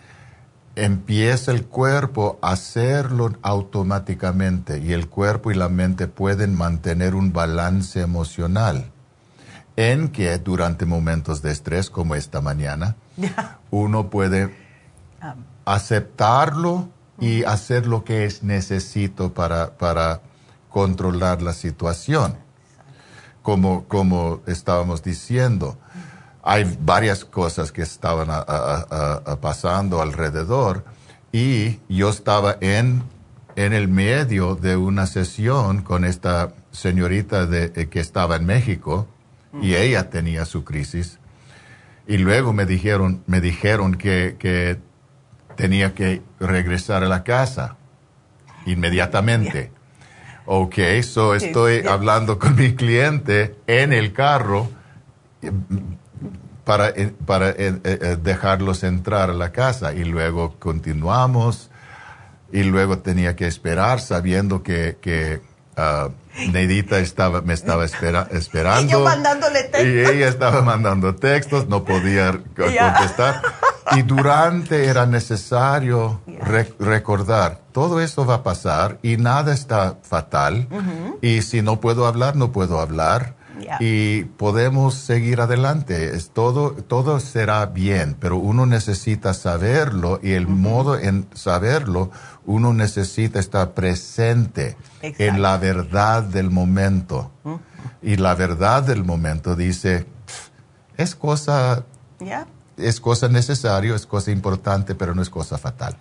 empieza 0.76 1.52
el 1.52 1.66
cuerpo 1.66 2.38
a 2.42 2.52
hacerlo 2.52 3.34
automáticamente 3.42 4.80
y 4.80 4.94
el 4.94 5.08
cuerpo 5.08 5.52
y 5.52 5.56
la 5.56 5.70
mente 5.70 6.08
pueden 6.08 6.56
mantener 6.56 7.16
un 7.16 7.32
balance 7.32 8.02
emocional 8.02 8.92
en 9.76 10.10
que 10.10 10.38
durante 10.40 10.86
momentos 10.86 11.42
de 11.42 11.52
estrés 11.52 11.90
como 11.90 12.16
esta 12.16 12.42
mañana, 12.42 12.98
uno 13.72 14.10
puede 14.10 14.54
ah. 15.22 15.36
aceptarlo 15.64 16.90
y 17.20 17.44
hacer 17.44 17.88
lo 17.88 18.04
que 18.04 18.26
es 18.26 18.44
necesito 18.44 19.34
para, 19.34 19.78
para 19.78 20.22
controlar 20.70 21.42
la 21.42 21.54
situación, 21.54 22.38
como, 23.42 23.86
como 23.86 24.42
estábamos 24.48 25.04
diciendo. 25.04 25.78
hay 26.44 26.78
varias 26.82 27.26
cosas 27.26 27.72
que 27.72 27.82
estaban 27.82 28.30
pasando 29.42 30.02
alrededor 30.02 30.84
y 31.32 31.80
yo 31.90 32.10
estaba 32.10 32.58
en, 32.62 33.04
en 33.56 33.74
el 33.74 33.88
medio 33.88 34.56
de 34.56 34.76
una 34.78 35.06
sesión 35.06 35.82
con 35.82 36.06
esta 36.06 36.54
señorita 36.72 37.46
de, 37.46 37.72
eh, 37.76 37.90
que 37.90 38.00
estaba 38.00 38.38
en 38.38 38.46
México 38.46 39.08
y 39.62 39.76
ella 39.76 40.10
tenía 40.10 40.46
su 40.46 40.64
crisis. 40.64 41.20
Y 42.08 42.18
luego 42.18 42.54
me 42.54 42.66
dijeron, 42.66 43.24
me 43.28 43.42
dijeron 43.42 43.96
que, 43.96 44.36
que 44.40 44.80
tenía 45.56 45.94
que 45.94 46.24
regresar 46.40 47.04
a 47.04 47.08
la 47.08 47.24
casa 47.24 47.78
inmediatamente. 48.66 49.72
Ok, 50.52 50.80
so 51.04 51.36
estoy 51.36 51.86
hablando 51.86 52.40
con 52.40 52.56
mi 52.56 52.74
cliente 52.74 53.56
en 53.68 53.94
el 53.94 54.14
carro 54.14 54.68
para, 56.64 56.90
eh, 56.90 57.14
para 57.24 57.52
eh, 57.52 57.80
eh, 57.84 58.18
dejarlos 58.20 58.84
entrar 58.84 59.30
a 59.30 59.34
la 59.34 59.52
casa. 59.52 59.94
Y 59.94 60.06
luego 60.06 60.56
continuamos. 60.58 61.70
Y 62.52 62.64
luego 62.64 62.98
tenía 62.98 63.36
que 63.36 63.46
esperar 63.46 64.00
sabiendo 64.00 64.64
que, 64.64 64.98
que 65.00 65.40
uh, 65.80 66.12
Neidita 66.52 67.00
estaba, 67.00 67.42
me 67.42 67.54
estaba 67.54 67.86
esperando. 67.86 68.30
Y 68.82 68.88
yo 68.88 69.00
mandándole 69.02 69.64
textos. 69.64 69.86
Y 69.86 70.00
ella 70.00 70.28
estaba 70.28 70.62
mandando 70.62 71.16
textos, 71.16 71.68
no 71.68 71.84
podía 71.84 72.32
contestar. 72.56 73.42
Y 73.92 74.04
durante 74.04 74.86
era 74.86 75.06
necesario 75.06 76.22
recordar, 76.80 77.60
todo 77.72 78.02
eso 78.02 78.26
va 78.26 78.36
a 78.36 78.44
pasar 78.44 79.00
y 79.02 79.18
nada 79.18 79.54
está 79.54 79.98
fatal. 80.04 80.68
Y 81.22 81.42
si 81.42 81.62
no 81.62 81.80
puedo 81.80 82.06
hablar, 82.06 82.36
no 82.36 82.52
puedo 82.52 82.80
hablar 82.80 83.39
y 83.80 84.24
podemos 84.24 84.96
seguir 84.96 85.42
adelante. 85.42 86.16
Es 86.16 86.32
todo, 86.32 86.72
todo 86.72 87.20
será 87.20 87.66
bien, 87.68 88.16
pero 88.20 88.38
uno 88.38 88.66
necesita 88.66 89.34
saberlo 89.34 90.20
y 90.24 90.32
el 90.32 90.48
modo 90.48 90.98
en 90.98 91.28
saberlo, 91.34 92.12
uno 92.46 92.74
necesita 92.74 93.40
estar 93.40 93.74
presente 93.74 94.76
en 95.02 95.42
la 95.42 95.58
verdad 95.58 96.24
del 96.24 96.50
momento. 96.50 97.32
Y 98.02 98.16
la 98.16 98.36
verdad 98.36 98.84
del 98.84 99.04
momento 99.04 99.56
dice, 99.56 100.06
es 100.98 101.16
cosa, 101.16 101.84
es 102.78 103.00
cosa 103.00 103.28
necesaria, 103.28 103.96
es 103.96 104.06
cosa 104.06 104.32
importante, 104.32 104.96
pero 104.96 105.14
no 105.14 105.22
es 105.22 105.30
cosa 105.30 105.58
fatal. 105.58 105.98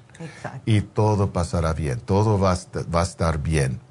Y 0.65 0.81
todo 0.81 1.33
pasará 1.33 1.73
bien, 1.73 2.01
todo 2.01 2.39
va 2.39 2.57
va 2.93 3.01
a 3.01 3.05
estar 3.05 3.39
bien 3.39 3.88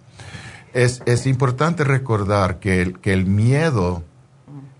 es, 0.77 1.25
importante 1.25 1.83
recordar 1.83 2.59
que 2.59 2.81
el, 2.81 2.99
que 2.99 3.13
el 3.13 3.25
miedo 3.25 4.03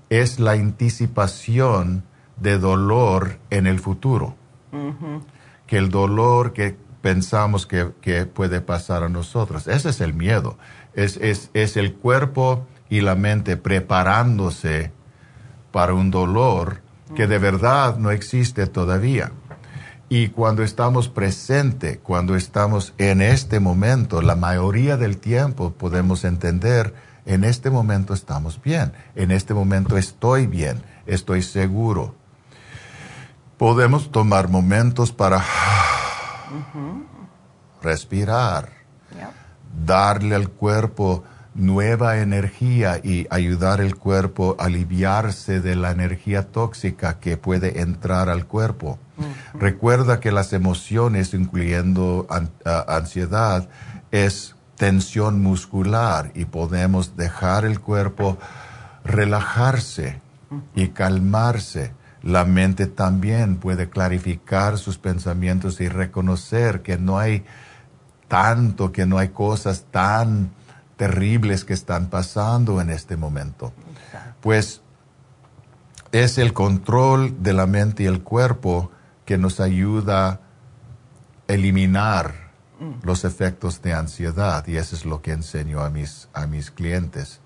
es 0.10 0.40
la 0.40 0.52
anticipación 0.52 2.04
de 2.38 2.60
dolor 2.60 3.40
en 3.50 3.66
el 3.66 3.80
futuro. 3.80 4.36
Que 5.66 5.78
el 5.78 5.90
dolor 5.90 6.54
que 6.54 6.78
pensamos 7.02 7.66
que, 7.66 7.86
puede 8.26 8.62
pasar 8.62 9.04
a 9.04 9.10
nosotros, 9.10 9.68
ese 9.68 9.90
es 9.90 10.02
el 10.02 10.14
miedo. 10.14 10.58
Es, 10.94 11.18
es, 11.18 11.78
el 11.78 11.94
cuerpo 11.94 12.68
y 12.90 13.02
la 13.02 13.16
mente 13.16 13.58
preparándose 13.58 14.92
para 15.72 15.94
un 15.94 16.12
dolor 16.12 16.82
que 17.16 17.28
de 17.28 17.40
verdad 17.40 17.98
no 17.98 18.12
existe 18.12 18.68
todavía. 18.68 19.32
Y 20.10 20.30
cuando 20.30 20.64
estamos 20.64 21.10
presente, 21.10 22.00
cuando 22.00 22.38
estamos 22.38 22.94
en 22.98 23.22
este 23.22 23.60
momento, 23.60 24.22
la 24.22 24.38
mayoría 24.38 24.96
del 24.96 25.18
tiempo 25.18 25.74
podemos 25.74 26.24
entender, 26.24 26.94
en 27.26 27.44
este 27.44 27.70
momento 27.70 28.14
estamos 28.14 28.62
bien, 28.62 28.94
en 29.16 29.32
este 29.32 29.54
momento 29.54 29.98
estoy 29.98 30.48
bien, 30.48 30.82
estoy 31.06 31.42
seguro. 31.44 32.16
Podemos 33.58 34.10
tomar 34.10 34.48
momentos 34.48 35.12
para 35.12 35.44
respirar, 37.82 38.70
darle 39.86 40.36
al 40.36 40.48
cuerpo 40.48 41.26
nueva 41.54 42.20
energía 42.20 43.02
y 43.04 43.28
ayudar 43.30 43.82
al 43.82 43.96
cuerpo 43.96 44.56
a 44.58 44.66
aliviarse 44.66 45.60
de 45.60 45.76
la 45.76 45.92
energía 45.92 46.44
tóxica 46.44 47.20
que 47.20 47.36
puede 47.36 47.82
entrar 47.82 48.30
al 48.30 48.46
cuerpo. 48.46 49.00
Recuerda 49.54 50.20
que 50.20 50.32
las 50.32 50.54
emociones, 50.54 51.34
incluyendo 51.34 52.28
ansiedad, 52.88 53.68
es 54.12 54.56
tensión 54.76 55.42
muscular 55.42 56.32
y 56.36 56.46
podemos 56.46 57.18
dejar 57.18 57.66
el 57.66 57.80
cuerpo 57.80 58.38
relajarse 59.04 60.22
y 60.76 60.90
calmarse. 60.90 61.94
La 62.22 62.46
mente 62.46 62.88
también 62.88 63.58
puede 63.58 63.90
clarificar 63.90 64.78
sus 64.78 64.98
pensamientos 64.98 65.82
y 65.82 65.88
reconocer 65.88 66.82
que 66.82 66.98
no 66.98 67.18
hay 67.18 67.46
tanto, 68.28 68.92
que 68.92 69.06
no 69.06 69.18
hay 69.18 69.30
cosas 69.30 69.86
tan 69.92 70.52
terribles 70.98 71.64
que 71.64 71.74
están 71.74 72.08
pasando 72.08 72.82
en 72.82 72.90
este 72.90 73.18
momento. 73.18 73.72
Pues 74.42 74.82
es 76.12 76.38
el 76.38 76.54
control 76.54 77.42
de 77.44 77.54
la 77.54 77.68
mente 77.68 78.04
y 78.04 78.06
el 78.08 78.22
cuerpo 78.24 78.92
que 79.28 79.38
nos 79.38 79.60
ayuda 79.60 80.28
a 80.30 80.40
eliminar 81.50 82.50
mm. 82.80 83.06
los 83.06 83.26
efectos 83.26 83.82
de 83.82 83.94
ansiedad 83.94 84.66
y 84.68 84.78
eso 84.78 84.96
es 84.96 85.06
lo 85.06 85.22
que 85.22 85.34
enseño 85.34 85.82
a 85.82 85.90
mis, 85.90 86.30
a 86.34 86.48
mis 86.48 86.72
clientes. 86.72 87.42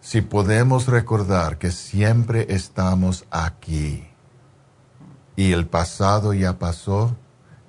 Si 0.00 0.22
podemos 0.22 0.88
recordar 0.88 1.58
que 1.58 1.70
siempre 1.70 2.46
estamos 2.48 3.26
aquí 3.30 4.08
y 5.36 5.52
el 5.52 5.66
pasado 5.66 6.32
ya 6.32 6.58
pasó, 6.58 7.14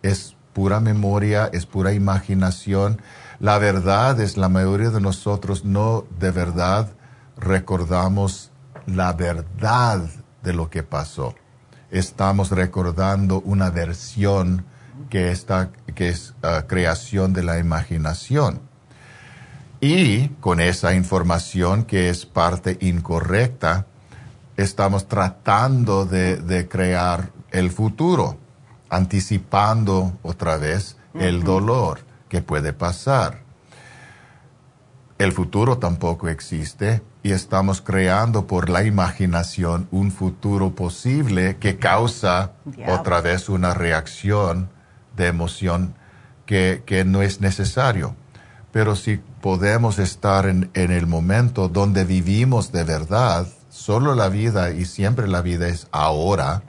es 0.01 0.38
pura 0.53 0.79
memoria, 0.79 1.49
es 1.51 1.65
pura 1.65 1.91
imaginación, 1.91 3.01
la 3.39 3.57
verdad 3.57 4.21
es, 4.21 4.38
la 4.38 4.47
mayoría 4.47 4.89
de 4.89 5.01
nosotros 5.01 5.65
no 5.65 6.05
de 6.17 6.31
verdad 6.31 6.93
recordamos 7.35 8.51
la 8.85 9.11
verdad 9.11 10.09
de 10.43 10.53
lo 10.53 10.69
que 10.69 10.83
pasó. 10.83 11.35
Estamos 11.91 12.51
recordando 12.51 13.41
una 13.41 13.69
versión 13.69 14.65
que, 15.09 15.30
está, 15.30 15.72
que 15.93 16.09
es 16.09 16.34
ah, 16.41 16.63
creación 16.65 17.34
de 17.34 17.43
la 17.43 17.59
imaginación. 17.59 18.61
Y 19.81 20.30
con 20.39 20.61
esa 20.61 20.93
información 20.93 21.84
que 21.84 22.09
es 22.09 22.26
parte 22.26 22.77
incorrecta, 22.80 23.88
estamos 24.55 25.07
tratando 25.07 26.05
de, 26.05 26.38
de 26.38 26.69
crear 26.69 27.31
el 27.51 27.72
futuro, 27.72 28.38
anticipando 28.89 30.13
otra 30.23 30.57
vez 30.57 30.95
el 31.13 31.43
dolor 31.43 31.99
que 32.30 32.41
puede 32.41 32.72
pasar. 32.72 33.41
El 35.22 35.34
futuro 35.34 35.77
tampoco 35.77 36.30
existe 36.30 37.03
y 37.22 37.31
estamos 37.31 37.80
creando 37.80 38.48
por 38.48 38.72
la 38.72 38.84
imaginación 38.84 39.88
un 39.91 40.11
futuro 40.11 40.73
posible 40.73 41.57
que 41.57 41.77
causa 41.77 42.53
otra 42.88 43.22
vez 43.22 43.48
una 43.48 43.76
reacción 43.76 44.72
de 45.15 45.27
emoción 45.27 45.93
que, 46.48 47.03
no 47.06 47.22
es 47.22 47.39
necesario. 47.39 48.15
Pero 48.72 48.95
si 48.95 49.18
podemos 49.41 49.99
estar 49.99 50.48
en, 50.48 50.72
en 50.73 50.89
el 50.89 51.06
momento 51.06 51.69
donde 51.69 52.03
vivimos 52.03 52.72
de 52.72 52.84
verdad, 52.84 53.45
solo 53.69 54.15
la 54.15 54.27
vida 54.27 54.72
y 54.72 54.85
siempre 54.85 55.27
la 55.27 55.43
vida 55.43 55.68
es 55.68 55.88
ahora, 55.91 56.64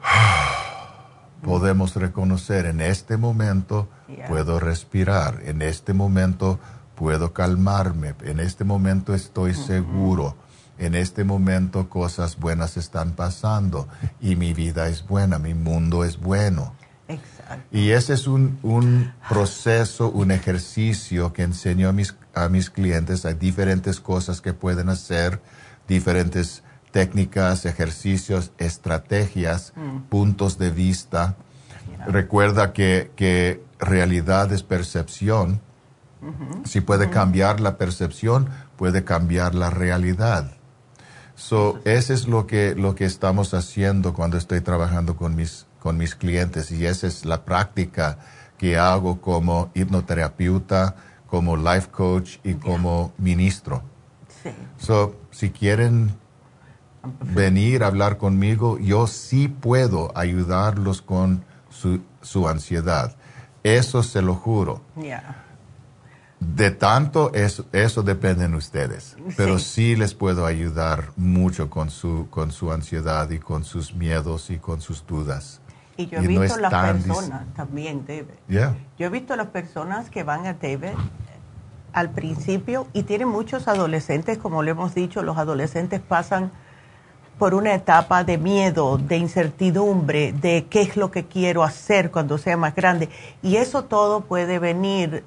podemos 1.42 1.96
reconocer 1.96 2.66
en 2.66 2.80
este 2.80 3.16
momento 3.16 3.88
puedo 4.28 4.60
respirar, 4.60 5.40
en 5.44 5.62
este 5.62 5.94
momento 5.94 6.60
puedo 6.94 7.32
calmarme, 7.32 8.14
en 8.22 8.40
este 8.40 8.64
momento 8.64 9.14
estoy 9.14 9.54
seguro, 9.54 10.36
en 10.78 10.94
este 10.94 11.24
momento 11.24 11.88
cosas 11.88 12.38
buenas 12.38 12.76
están 12.76 13.12
pasando 13.12 13.88
y 14.20 14.36
mi 14.36 14.52
vida 14.52 14.88
es 14.88 15.06
buena, 15.06 15.38
mi 15.38 15.54
mundo 15.54 16.04
es 16.04 16.18
bueno. 16.18 16.74
Y 17.70 17.90
ese 17.90 18.14
es 18.14 18.26
un, 18.26 18.58
un, 18.62 19.12
proceso, 19.28 20.10
un 20.10 20.30
ejercicio 20.30 21.32
que 21.32 21.42
enseño 21.42 21.88
a 21.88 21.92
mis, 21.92 22.16
a 22.34 22.48
mis 22.48 22.70
clientes. 22.70 23.26
Hay 23.26 23.34
diferentes 23.34 24.00
cosas 24.00 24.40
que 24.40 24.54
pueden 24.54 24.88
hacer, 24.88 25.40
diferentes 25.86 26.62
técnicas, 26.92 27.66
ejercicios, 27.66 28.52
estrategias, 28.58 29.72
mm. 29.76 29.98
puntos 30.08 30.58
de 30.58 30.70
vista. 30.70 31.36
Recuerda 32.06 32.72
que, 32.72 33.10
que, 33.16 33.62
realidad 33.78 34.52
es 34.52 34.62
percepción. 34.62 35.60
Si 36.64 36.80
puede 36.80 37.10
cambiar 37.10 37.60
la 37.60 37.76
percepción, 37.76 38.48
puede 38.76 39.04
cambiar 39.04 39.54
la 39.54 39.70
realidad. 39.70 40.52
So, 41.34 41.80
ese 41.84 42.14
es 42.14 42.28
lo 42.28 42.46
que, 42.46 42.74
lo 42.74 42.94
que 42.94 43.04
estamos 43.04 43.54
haciendo 43.54 44.14
cuando 44.14 44.36
estoy 44.36 44.60
trabajando 44.60 45.16
con 45.16 45.34
mis, 45.34 45.66
con 45.80 45.96
mis 45.96 46.14
clientes 46.14 46.70
y 46.70 46.86
esa 46.86 47.06
es 47.06 47.24
la 47.24 47.44
práctica 47.44 48.18
que 48.58 48.78
hago 48.78 49.20
como 49.20 49.70
hipnoterapeuta, 49.74 50.94
como 51.26 51.56
life 51.56 51.88
coach 51.90 52.36
y 52.44 52.54
como 52.54 53.12
ministro. 53.18 53.82
So, 54.78 55.16
si 55.30 55.50
quieren 55.50 56.12
venir 57.34 57.82
a 57.82 57.88
hablar 57.88 58.18
conmigo, 58.18 58.78
yo 58.78 59.06
sí 59.06 59.48
puedo 59.48 60.16
ayudarlos 60.16 61.02
con 61.02 61.44
su, 61.70 62.00
su 62.20 62.48
ansiedad. 62.48 63.16
Eso 63.62 64.02
se 64.02 64.22
lo 64.22 64.34
juro. 64.34 64.82
De 66.42 66.72
tanto, 66.72 67.32
eso, 67.34 67.66
eso 67.72 68.02
depende 68.02 68.48
de 68.48 68.56
ustedes. 68.56 69.16
Pero 69.36 69.58
sí. 69.58 69.94
les 69.94 70.12
puedo 70.14 70.44
ayudar 70.44 71.12
mucho 71.16 71.70
con 71.70 71.90
su, 71.90 72.26
con 72.30 72.50
su 72.50 72.72
ansiedad 72.72 73.30
y 73.30 73.38
con 73.38 73.64
sus 73.64 73.94
miedos 73.94 74.50
y 74.50 74.58
con 74.58 74.80
sus 74.80 75.06
dudas. 75.06 75.60
Y 75.96 76.06
yo 76.06 76.18
he 76.18 76.26
visto 76.26 76.58
las 76.58 76.72
personas 76.72 77.54
también, 77.54 78.04
David. 78.06 78.74
Yo 78.98 79.06
he 79.06 79.08
visto 79.08 79.36
las 79.36 79.48
personas 79.48 80.10
que 80.10 80.24
van 80.24 80.46
a 80.46 80.54
David 80.54 80.96
al 81.92 82.10
principio 82.10 82.86
y 82.92 83.04
tienen 83.04 83.28
muchos 83.28 83.68
adolescentes, 83.68 84.38
como 84.38 84.62
le 84.62 84.72
hemos 84.72 84.94
dicho, 84.94 85.22
los 85.22 85.36
adolescentes 85.36 86.00
pasan 86.00 86.50
por 87.38 87.54
una 87.54 87.74
etapa 87.74 88.24
de 88.24 88.38
miedo, 88.38 88.98
de 88.98 89.16
incertidumbre, 89.16 90.32
de 90.32 90.66
qué 90.68 90.82
es 90.82 90.96
lo 90.96 91.10
que 91.10 91.24
quiero 91.24 91.62
hacer 91.62 92.10
cuando 92.10 92.38
sea 92.38 92.56
más 92.56 92.74
grande. 92.74 93.08
Y 93.42 93.56
eso 93.56 93.84
todo 93.84 94.22
puede 94.22 94.58
venir 94.58 95.24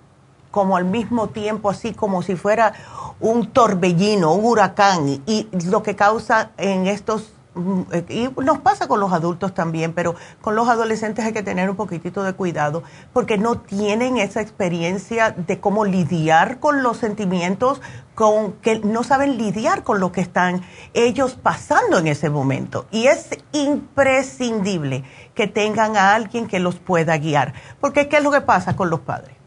como 0.55 0.77
al 0.77 0.85
mismo 0.85 1.27
tiempo, 1.27 1.69
así 1.69 1.93
como 1.93 2.21
si 2.21 2.37
fuera 2.37 2.71
un 3.19 3.51
torbellino, 3.51 4.33
un 4.33 4.45
huracán, 4.45 5.21
y 5.25 5.49
lo 5.69 5.83
que 5.83 5.97
causa 5.97 6.51
en 6.57 6.87
estos 6.87 7.35
Mm, 7.55 7.83
y 8.09 8.29
nos 8.43 8.59
pasa 8.59 8.89
con 8.89 8.99
los 8.99 9.13
adultos 9.13 9.53
también, 9.53 9.93
pero 9.93 10.15
con 10.41 10.55
los 10.55 10.67
adolescentes 10.67 11.23
hay 11.23 11.31
que 11.31 11.41
tener 11.41 11.69
un 11.69 11.77
poquitito 11.77 12.21
de 12.23 12.33
cuidado 12.33 12.83
porque 13.13 13.37
no 13.37 13.59
tienen 13.59 14.17
esa 14.17 14.41
experiencia 14.41 15.31
de 15.31 15.59
cómo 15.61 15.85
lidiar 15.85 16.59
con 16.59 16.83
los 16.83 16.97
sentimientos, 16.97 17.81
con 18.13 18.53
que 18.53 18.79
no 18.79 19.03
saben 19.03 19.37
lidiar 19.37 19.83
con 19.83 20.01
lo 20.01 20.11
que 20.11 20.19
están 20.19 20.63
ellos 20.93 21.37
pasando 21.41 21.97
en 21.97 22.07
ese 22.07 22.29
momento. 22.29 22.87
Y 22.91 23.07
es 23.07 23.29
imprescindible 23.53 25.05
que 25.33 25.47
tengan 25.47 25.95
a 25.95 26.13
alguien 26.13 26.47
que 26.47 26.59
los 26.59 26.75
pueda 26.75 27.17
guiar, 27.17 27.53
porque 27.79 28.09
¿qué 28.09 28.17
es 28.17 28.23
lo 28.23 28.31
que 28.31 28.41
pasa 28.41 28.75
con 28.75 28.89
los 28.89 28.99
padres? 28.99 29.44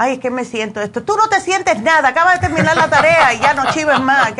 Ay, 0.00 0.14
es 0.14 0.18
que 0.18 0.30
me 0.30 0.44
siento 0.44 0.80
esto. 0.80 1.02
Tú 1.02 1.16
no 1.16 1.28
te 1.28 1.40
sientes 1.40 1.82
nada, 1.82 2.08
acabas 2.08 2.40
de 2.40 2.46
terminar 2.46 2.76
la 2.76 2.88
tarea 2.88 3.34
y 3.34 3.40
ya 3.40 3.54
no 3.54 3.70
chives 3.72 4.00
más. 4.00 4.32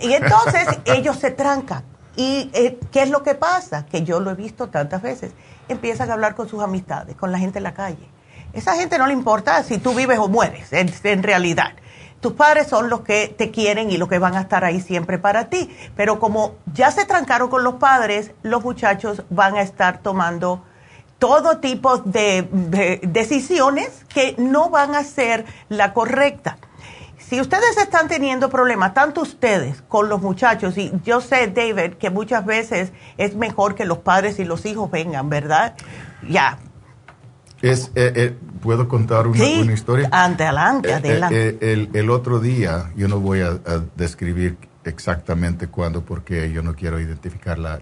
Y 0.00 0.12
entonces 0.12 0.66
ellos 0.86 1.16
se 1.18 1.30
trancan 1.30 1.84
¿Y 2.16 2.50
eh, 2.52 2.78
qué 2.90 3.02
es 3.02 3.10
lo 3.10 3.22
que 3.22 3.34
pasa? 3.34 3.86
Que 3.86 4.02
yo 4.02 4.20
lo 4.20 4.30
he 4.30 4.34
visto 4.34 4.68
tantas 4.68 5.02
veces. 5.02 5.32
Empiezan 5.68 6.10
a 6.10 6.14
hablar 6.14 6.34
con 6.34 6.48
sus 6.48 6.62
amistades, 6.62 7.16
con 7.16 7.32
la 7.32 7.38
gente 7.38 7.58
en 7.58 7.64
la 7.64 7.74
calle. 7.74 8.08
Esa 8.52 8.74
gente 8.74 8.98
no 8.98 9.06
le 9.06 9.14
importa 9.14 9.62
si 9.62 9.78
tú 9.78 9.94
vives 9.94 10.18
o 10.18 10.28
mueres, 10.28 10.72
en, 10.72 11.22
realidad. 11.22 11.72
Tus 12.20 12.34
padres 12.34 12.66
son 12.66 12.90
los 12.90 13.00
que 13.00 13.28
te 13.28 13.50
quieren 13.50 13.90
y 13.90 13.96
los 13.96 14.08
que 14.08 14.18
van 14.18 14.36
a 14.36 14.42
estar 14.42 14.62
ahí 14.64 14.80
siempre 14.80 15.18
para 15.18 15.48
ti. 15.48 15.74
Pero 15.96 16.20
como 16.20 16.56
ya 16.72 16.90
se 16.90 17.06
trancaron 17.06 17.48
con 17.48 17.64
los 17.64 17.74
padres, 17.74 18.32
los 18.42 18.62
muchachos 18.62 19.22
van 19.30 19.56
a 19.56 19.62
estar 19.62 19.98
tomando 20.02 20.62
todo 21.22 21.58
tipo 21.58 21.98
de 21.98 22.98
decisiones 23.04 24.04
que 24.12 24.34
no 24.38 24.70
van 24.70 24.96
a 24.96 25.04
ser 25.04 25.44
la 25.68 25.92
correcta 25.92 26.58
si 27.32 27.40
ustedes 27.40 27.78
están 27.78 28.08
teniendo 28.08 28.50
problemas, 28.50 28.92
tanto 28.92 29.22
ustedes 29.22 29.82
con 29.88 30.10
los 30.10 30.20
muchachos, 30.20 30.76
y 30.76 30.92
yo 31.02 31.22
sé, 31.22 31.46
David, 31.46 31.94
que 31.94 32.10
muchas 32.10 32.44
veces 32.44 32.92
es 33.16 33.34
mejor 33.36 33.74
que 33.74 33.86
los 33.86 33.96
padres 33.96 34.38
y 34.38 34.44
los 34.44 34.66
hijos 34.66 34.90
vengan, 34.90 35.30
¿verdad? 35.30 35.74
Ya. 36.28 36.58
Es, 37.62 37.90
eh, 37.94 38.12
eh, 38.14 38.36
¿Puedo 38.60 38.86
contar 38.86 39.26
una, 39.26 39.42
historia? 39.72 40.10
Ante, 40.12 40.44
adelante, 40.44 40.90
eh, 40.90 40.94
adelante. 40.94 41.88
El, 41.94 42.10
otro 42.10 42.38
día, 42.38 42.92
yo 42.96 43.08
no 43.08 43.18
voy 43.18 43.40
a, 43.40 43.58
describir 43.96 44.58
exactamente 44.84 45.68
cuándo, 45.68 46.02
porque 46.02 46.52
yo 46.52 46.62
no 46.62 46.74
quiero 46.74 47.00
identificar 47.00 47.58
las 47.58 47.78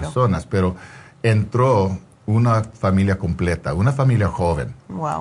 personas, 0.00 0.46
pero 0.46 0.74
entró 1.22 1.98
una 2.26 2.62
familia 2.62 3.18
completa, 3.18 3.74
una 3.74 3.92
familia 3.92 4.28
joven, 4.28 4.74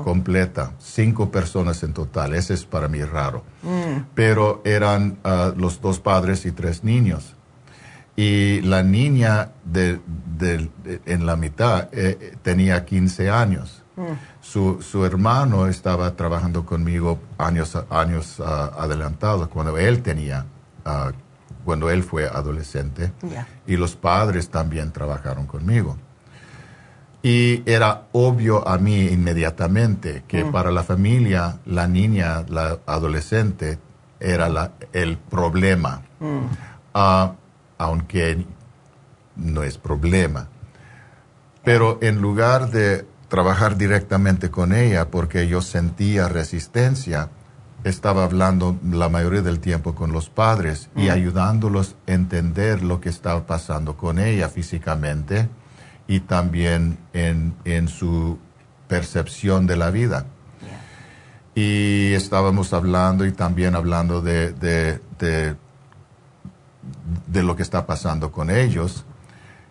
completa, 0.04 0.72
cinco 0.80 1.30
personas 1.30 1.84
en 1.84 1.94
total, 1.94 2.34
ese 2.34 2.54
es 2.54 2.66
para 2.66 2.88
mí 2.88 3.04
raro, 3.04 3.44
mm. 3.62 4.12
pero 4.16 4.62
eran 4.64 5.18
ah, 5.24 5.52
los 5.56 5.82
dos 5.82 6.00
padres 6.00 6.46
y 6.46 6.52
tres 6.52 6.84
niños. 6.84 7.36
Y 8.16 8.62
la 8.62 8.84
niña 8.84 9.54
de, 9.66 10.00
en 11.06 11.26
la 11.26 11.36
mitad 11.36 11.90
eh, 11.92 12.38
tenía 12.44 12.86
15 12.86 13.32
años. 13.32 13.84
Mm. 13.96 14.14
Su, 14.40 15.04
hermano 15.04 15.68
estaba 15.68 16.16
trabajando 16.16 16.64
conmigo 16.64 17.20
años, 17.40 17.76
años 17.90 18.40
ah, 18.40 18.72
adelantados, 18.78 19.48
cuando 19.48 19.80
él 19.80 20.04
tenía, 20.04 20.46
ah, 20.86 21.12
cuando 21.66 21.90
él 21.90 22.04
fue 22.04 22.28
adolescente. 22.28 23.12
Y 23.66 23.78
los 23.78 23.96
padres 23.96 24.50
también 24.50 24.92
trabajaron 24.92 25.48
conmigo. 25.48 25.98
Y 27.26 27.64
era 27.66 28.08
obvio 28.12 28.68
a 28.68 28.78
mí 28.78 29.08
inmediatamente 29.08 30.24
que 30.28 30.44
mm. 30.44 30.52
para 30.52 30.72
la 30.72 30.84
familia, 30.84 31.60
la 31.66 31.88
niña, 31.88 32.44
la 32.50 32.80
adolescente, 32.86 33.80
era 34.20 34.50
la, 34.50 34.74
el 34.91 35.18
problema. 35.18 36.02
Mm. 36.20 36.45
Ah, 36.94 37.34
aunque 37.78 38.45
no 39.38 39.64
es 39.64 39.78
problema. 39.78 40.50
Pero 41.64 41.98
en 42.02 42.22
lugar 42.22 42.72
de 42.72 43.06
trabajar 43.30 43.78
directamente 43.78 44.52
con 44.52 44.74
ella, 44.74 45.10
porque 45.10 45.48
yo 45.48 45.62
sentía 45.62 46.28
resistencia, 46.28 47.30
estaba 47.86 48.26
hablando 48.26 48.78
la 48.90 49.10
mayoría 49.10 49.41
del 49.41 49.60
tiempo 49.60 49.95
con 49.95 50.12
los 50.12 50.30
padres 50.30 50.90
y 50.95 51.08
mm. 51.08 51.12
ayudándolos 51.12 51.95
a 52.06 52.12
entender 52.12 52.84
lo 52.84 53.00
que 53.00 53.10
estaba 53.10 53.45
pasando 53.48 53.95
con 53.95 54.20
ella 54.20 54.50
físicamente 54.50 55.48
y 56.08 56.22
también 56.22 56.98
en, 57.14 57.56
en 57.66 57.88
su 57.88 58.38
percepción 58.88 59.66
de 59.68 59.78
la 59.78 59.90
vida. 59.90 60.26
Y 61.56 62.14
estábamos 62.14 62.74
hablando 62.74 63.26
y 63.26 63.32
también 63.32 63.76
hablando 63.76 64.22
de, 64.22 64.54
de, 64.54 65.00
de, 65.20 65.56
de, 67.28 67.44
lo 67.44 67.56
que 67.56 67.62
está 67.62 67.86
pasando 67.86 68.32
con 68.32 68.50
ellos. 68.50 69.06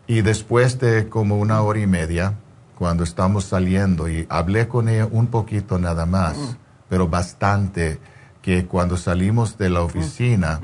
Y 0.06 0.22
después 0.22 0.78
de 0.78 1.08
como 1.08 1.38
una 1.38 1.60
hora 1.62 1.80
y 1.80 1.86
media, 1.86 2.34
cuando 2.78 3.02
estamos 3.02 3.44
saliendo, 3.44 4.08
y 4.08 4.26
hablé 4.28 4.68
con 4.68 4.88
ella 4.88 5.08
un 5.10 5.26
poquito 5.26 5.78
nada 5.78 6.06
más, 6.06 6.36
mm. 6.36 6.56
pero 6.88 7.08
bastante, 7.08 7.98
que 8.40 8.66
cuando 8.66 8.96
salimos 8.96 9.58
de 9.58 9.70
la 9.70 9.80
mm. 9.80 9.84
oficina, 9.84 10.60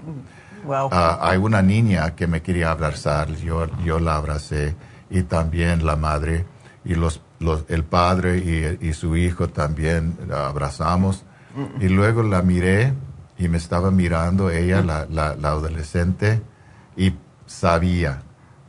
ah, 0.92 1.18
hay 1.20 1.38
una 1.38 1.62
niña 1.62 2.14
que 2.14 2.28
me 2.28 2.42
quería 2.42 2.70
abrazar, 2.70 3.34
yo, 3.36 3.66
yo 3.84 3.98
la 3.98 4.16
abracé 4.16 4.76
y 5.10 5.22
también 5.22 5.84
la 5.86 5.96
madre 5.96 6.44
y 6.84 6.94
los, 6.94 7.20
los 7.38 7.64
el 7.68 7.84
padre 7.84 8.38
y, 8.38 8.88
y, 8.88 8.92
su 8.94 9.16
hijo 9.16 9.48
también 9.48 10.16
la 10.26 10.46
abrazamos. 10.48 11.24
Y 11.80 11.88
luego 11.88 12.22
la 12.22 12.42
miré 12.42 12.92
y 13.36 13.48
me 13.48 13.58
estaba 13.58 13.90
mirando 13.90 14.50
ella, 14.50 14.80
la, 14.82 15.06
la, 15.06 15.30
adolescente, 15.48 16.40
y 16.96 17.14
sabía. 17.46 18.22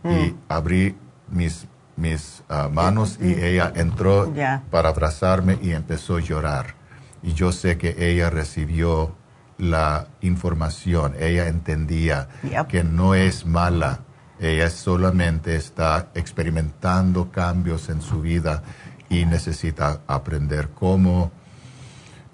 Y 0.03 0.07
mm. 0.07 0.38
abrí 0.48 0.95
mis, 1.30 1.68
mis 1.95 2.44
ah, 2.49 2.70
manos 2.72 3.20
y 3.22 3.34
ella 3.34 3.72
entró 3.76 4.34
para 4.72 4.90
abrazarme 4.90 5.60
y 5.61 5.72
empezó 5.72 6.18
a 6.18 6.22
llorar. 6.22 6.76
Y 7.22 7.34
yo 7.34 7.52
sé 7.52 7.78
que 7.78 7.95
ella 7.99 8.30
recibió 8.30 9.16
la 9.57 10.07
información, 10.22 11.16
ella 11.20 11.48
entendía 11.48 12.30
que 12.70 12.84
no 12.84 13.14
es 13.14 13.45
mala 13.45 13.99
ella 14.40 14.70
solamente 14.70 15.56
está 15.56 16.10
experimentando 16.14 17.32
cambios 17.32 17.90
en 17.90 18.02
su 18.02 18.22
vida 18.22 18.64
y 19.10 19.26
necesita 19.26 20.02
aprender 20.07 20.70
cómo, 20.70 21.32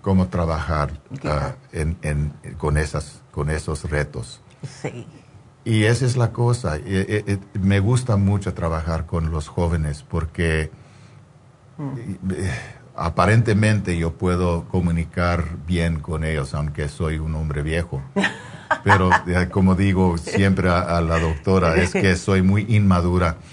cómo 0.02 0.27
trabajar 0.27 0.99
ah, 1.23 1.56
con, 2.57 2.77
esas, 2.77 3.22
con 3.32 3.49
esos 3.49 3.90
retos. 3.90 4.41
Sí. 4.82 5.07
Y 5.64 5.86
esa 5.86 6.06
es 6.06 6.15
la 6.15 6.32
cosa. 6.32 6.77
me 7.60 7.80
gusta 7.80 8.18
mucho 8.18 8.53
trabajar 8.53 9.07
con 9.07 9.32
los 9.32 9.48
jóvenes 9.48 10.03
porque 10.07 10.69
mm. 11.77 12.32
eh, 12.32 12.52
aparentemente 12.95 13.98
yo 13.98 14.14
puedo 14.14 14.65
comunicar 14.65 15.57
bien 15.65 15.99
con 15.99 16.23
ellos, 16.23 16.53
aunque 16.53 16.88
soy 16.88 17.18
un 17.18 17.34
hombre 17.34 17.64
viejo. 17.64 18.02
Pero 18.84 19.10
como 19.52 19.76
digo 19.76 20.18
siempre 20.18 20.70
a, 20.70 21.02
la 21.02 21.20
doctora, 21.20 21.76
es 21.76 21.92
que 21.92 22.16
soy 22.16 22.42
muy 22.42 22.66
inmadura. 22.70 23.38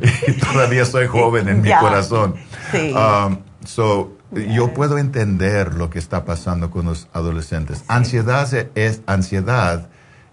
y 0.26 0.32
todavía 0.32 0.84
soy 0.84 1.06
joven 1.06 1.48
en 1.48 1.62
mi 1.62 1.70
corazón. 1.72 2.34
Um, 2.74 3.38
so, 3.64 4.16
yo 4.32 4.74
puedo 4.74 4.98
entender 4.98 5.74
lo 5.74 5.90
que 5.90 5.98
está 5.98 6.24
pasando 6.24 6.70
con 6.70 6.86
los 6.86 7.08
adolescentes. 7.12 7.84
Ansiedad 7.88 8.48
es, 8.74 9.02
ansiedad 9.06 9.88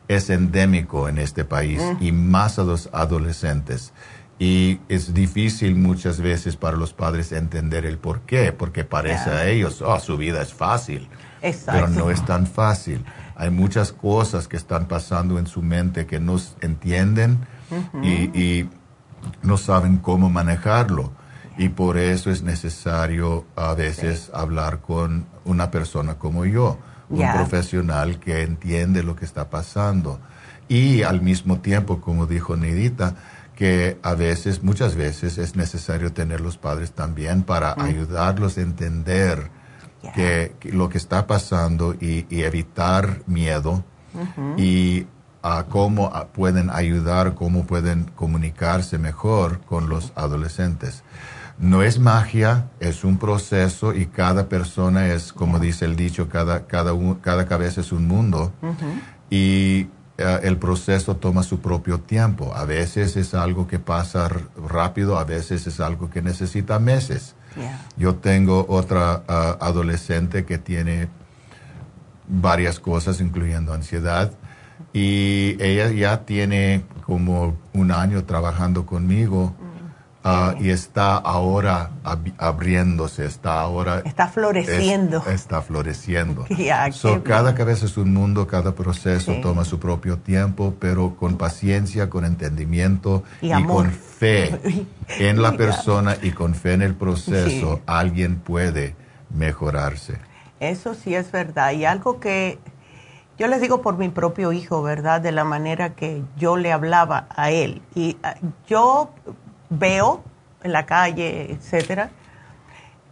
es 0.08 0.30
endémico 0.30 1.08
en 1.08 1.18
este 1.18 1.46
país 1.46 1.82
y 2.00 2.12
más 2.12 2.60
a 2.60 2.64
los 2.64 2.90
adolescentes. 2.92 3.94
Y 4.40 4.80
es 4.90 5.14
difícil 5.14 5.76
muchas 5.76 6.20
veces 6.20 6.58
para 6.58 6.76
los 6.76 6.92
padres 6.92 7.32
entender 7.32 7.86
el 7.86 7.98
por 7.98 8.22
qué, 8.22 8.52
porque 8.52 8.84
parece 8.84 9.30
a 9.30 9.48
ellos, 9.48 9.82
oh, 9.82 10.00
su 10.00 10.18
vida 10.18 10.42
es 10.42 10.54
fácil. 10.54 11.08
Pero 11.66 11.90
no 11.90 12.10
es 12.10 12.26
tan 12.26 12.48
fácil. 12.48 13.04
Hay 13.36 13.50
muchas 13.50 13.92
cosas 13.92 14.48
que 14.48 14.56
están 14.56 14.86
pasando 14.88 15.38
en 15.38 15.48
su 15.48 15.62
mente 15.62 16.06
que 16.06 16.20
no 16.20 16.38
entienden 16.62 17.40
y, 18.02 18.68
no 19.42 19.56
saben 19.58 19.98
cómo 19.98 20.30
manejarlo. 20.30 21.12
Y 21.58 21.70
por 21.70 21.98
eso 21.98 22.30
es 22.30 22.44
necesario 22.44 23.46
a 23.56 23.74
veces 23.74 24.32
hablar 24.34 24.80
con 24.82 25.28
una 25.46 25.72
persona 25.72 26.16
como 26.16 26.46
yo, 26.46 26.78
un 27.10 27.32
profesional 27.34 28.20
que 28.20 28.42
entiende 28.42 29.04
lo 29.04 29.16
que 29.16 29.24
está 29.26 29.50
pasando. 29.50 30.20
Y 30.68 31.04
al 31.04 31.22
mismo 31.22 31.60
tiempo, 31.60 32.02
como 32.02 32.26
dijo 32.26 32.58
Neidita, 32.58 33.16
que 33.56 33.98
a 34.02 34.16
veces, 34.16 34.64
muchas 34.64 34.96
veces 34.96 35.38
es 35.38 35.56
necesario 35.56 36.12
tener 36.12 36.42
los 36.42 36.58
padres 36.58 36.92
también 36.92 37.44
para 37.44 37.76
ayudarlos 37.82 38.58
a 38.58 38.62
entender 38.62 39.52
que, 40.16 40.56
lo 40.64 40.90
que 40.90 40.98
está 40.98 41.28
pasando 41.28 41.94
y, 41.94 42.26
evitar 42.30 43.22
miedo 43.28 43.84
y 44.58 45.08
cómo 45.70 46.12
pueden 46.34 46.70
ayudar, 46.70 47.36
cómo 47.36 47.66
pueden 47.66 48.06
comunicarse 48.16 48.98
mejor 48.98 49.62
con 49.62 49.90
los 49.90 50.12
adolescentes. 50.16 51.04
No 51.60 51.84
es 51.84 52.00
magia, 52.00 52.70
es 52.80 53.04
un 53.04 53.18
proceso 53.18 53.94
y 53.94 54.08
cada 54.08 54.50
persona 54.50 55.08
es, 55.08 55.32
como 55.32 55.60
dice 55.60 55.86
el 55.86 55.96
dicho, 55.96 56.28
cada, 56.28 56.66
cada, 56.66 56.94
cada 57.22 57.46
cabeza 57.46 57.82
es 57.82 57.92
un 57.92 58.08
mundo. 58.08 58.52
Y 59.30 59.88
eh, 60.18 60.40
el 60.44 60.58
proceso 60.58 61.16
toma 61.16 61.44
su 61.44 61.60
propio 61.60 62.00
tiempo. 62.00 62.54
A 62.56 62.66
veces 62.66 63.18
es 63.18 63.34
algo 63.34 63.68
que 63.68 63.80
pasa 63.80 64.30
rápido, 64.68 65.18
a 65.18 65.24
veces 65.24 65.68
es 65.68 65.80
algo 65.80 66.10
que 66.10 66.22
necesita 66.22 66.80
meses. 66.80 67.36
Yo 67.98 68.16
tengo 68.16 68.66
otra 68.70 69.24
ah, 69.28 69.58
adolescente 69.60 70.46
que 70.46 70.58
tiene 70.58 71.08
varias 72.28 72.80
cosas, 72.80 73.22
incluyendo 73.22 73.74
ansiedad, 73.74 74.32
y 74.94 75.58
ella 75.60 75.92
ya 75.92 76.26
tiene 76.26 76.84
como 77.06 77.58
un 77.74 77.92
año 77.92 78.24
trabajando 78.24 78.86
conmigo 78.86 79.56
Ah, 80.26 80.56
y 80.58 80.70
está 80.70 81.18
ahora 81.18 81.92
abriéndose, 82.38 83.26
está 83.26 83.60
ahora... 83.60 84.02
Está 84.06 84.28
floreciendo. 84.28 85.22
está 85.28 85.62
floreciendo. 85.62 86.46
cada 87.24 87.56
cabeza 87.56 87.86
es 87.86 87.98
un 87.98 88.14
mundo, 88.14 88.48
cada 88.48 88.74
proceso 88.74 89.34
toma 89.42 89.66
su 89.66 89.80
propio 89.80 90.20
tiempo, 90.20 90.76
pero 90.80 91.18
con 91.18 91.38
paciencia, 91.38 92.10
con 92.10 92.24
entendimiento 92.24 93.24
y, 93.42 93.52
con 93.64 93.92
fe 93.92 94.86
en 95.20 95.42
la 95.42 95.58
persona 95.58 96.16
y 96.22 96.32
con 96.32 96.56
fe 96.56 96.74
en 96.74 96.84
el 96.84 96.96
proceso, 96.96 97.82
alguien 97.86 98.38
puede 98.38 98.96
mejorarse. 99.30 100.20
Eso 100.62 100.94
sí 100.94 101.14
es 101.14 101.34
verdad. 101.34 101.74
Y 101.74 101.84
algo 101.84 102.22
que 102.22 102.60
yo 103.38 103.48
les 103.48 103.60
digo 103.60 103.82
por 103.82 103.98
mi 103.98 104.08
propio 104.08 104.54
hijo, 104.54 104.82
¿verdad? 104.84 105.20
De 105.20 105.34
la 105.34 105.44
manera 105.44 105.96
que 105.96 106.24
yo 106.38 106.56
le 106.56 106.72
hablaba 106.72 107.28
a 107.36 107.52
él. 107.52 107.82
Y 107.94 108.16
ah, 108.24 108.36
yo 108.68 109.10
veo 109.78 110.24
en 110.64 110.72
la 110.72 110.86
calle, 110.86 111.52
etcétera, 111.52 112.10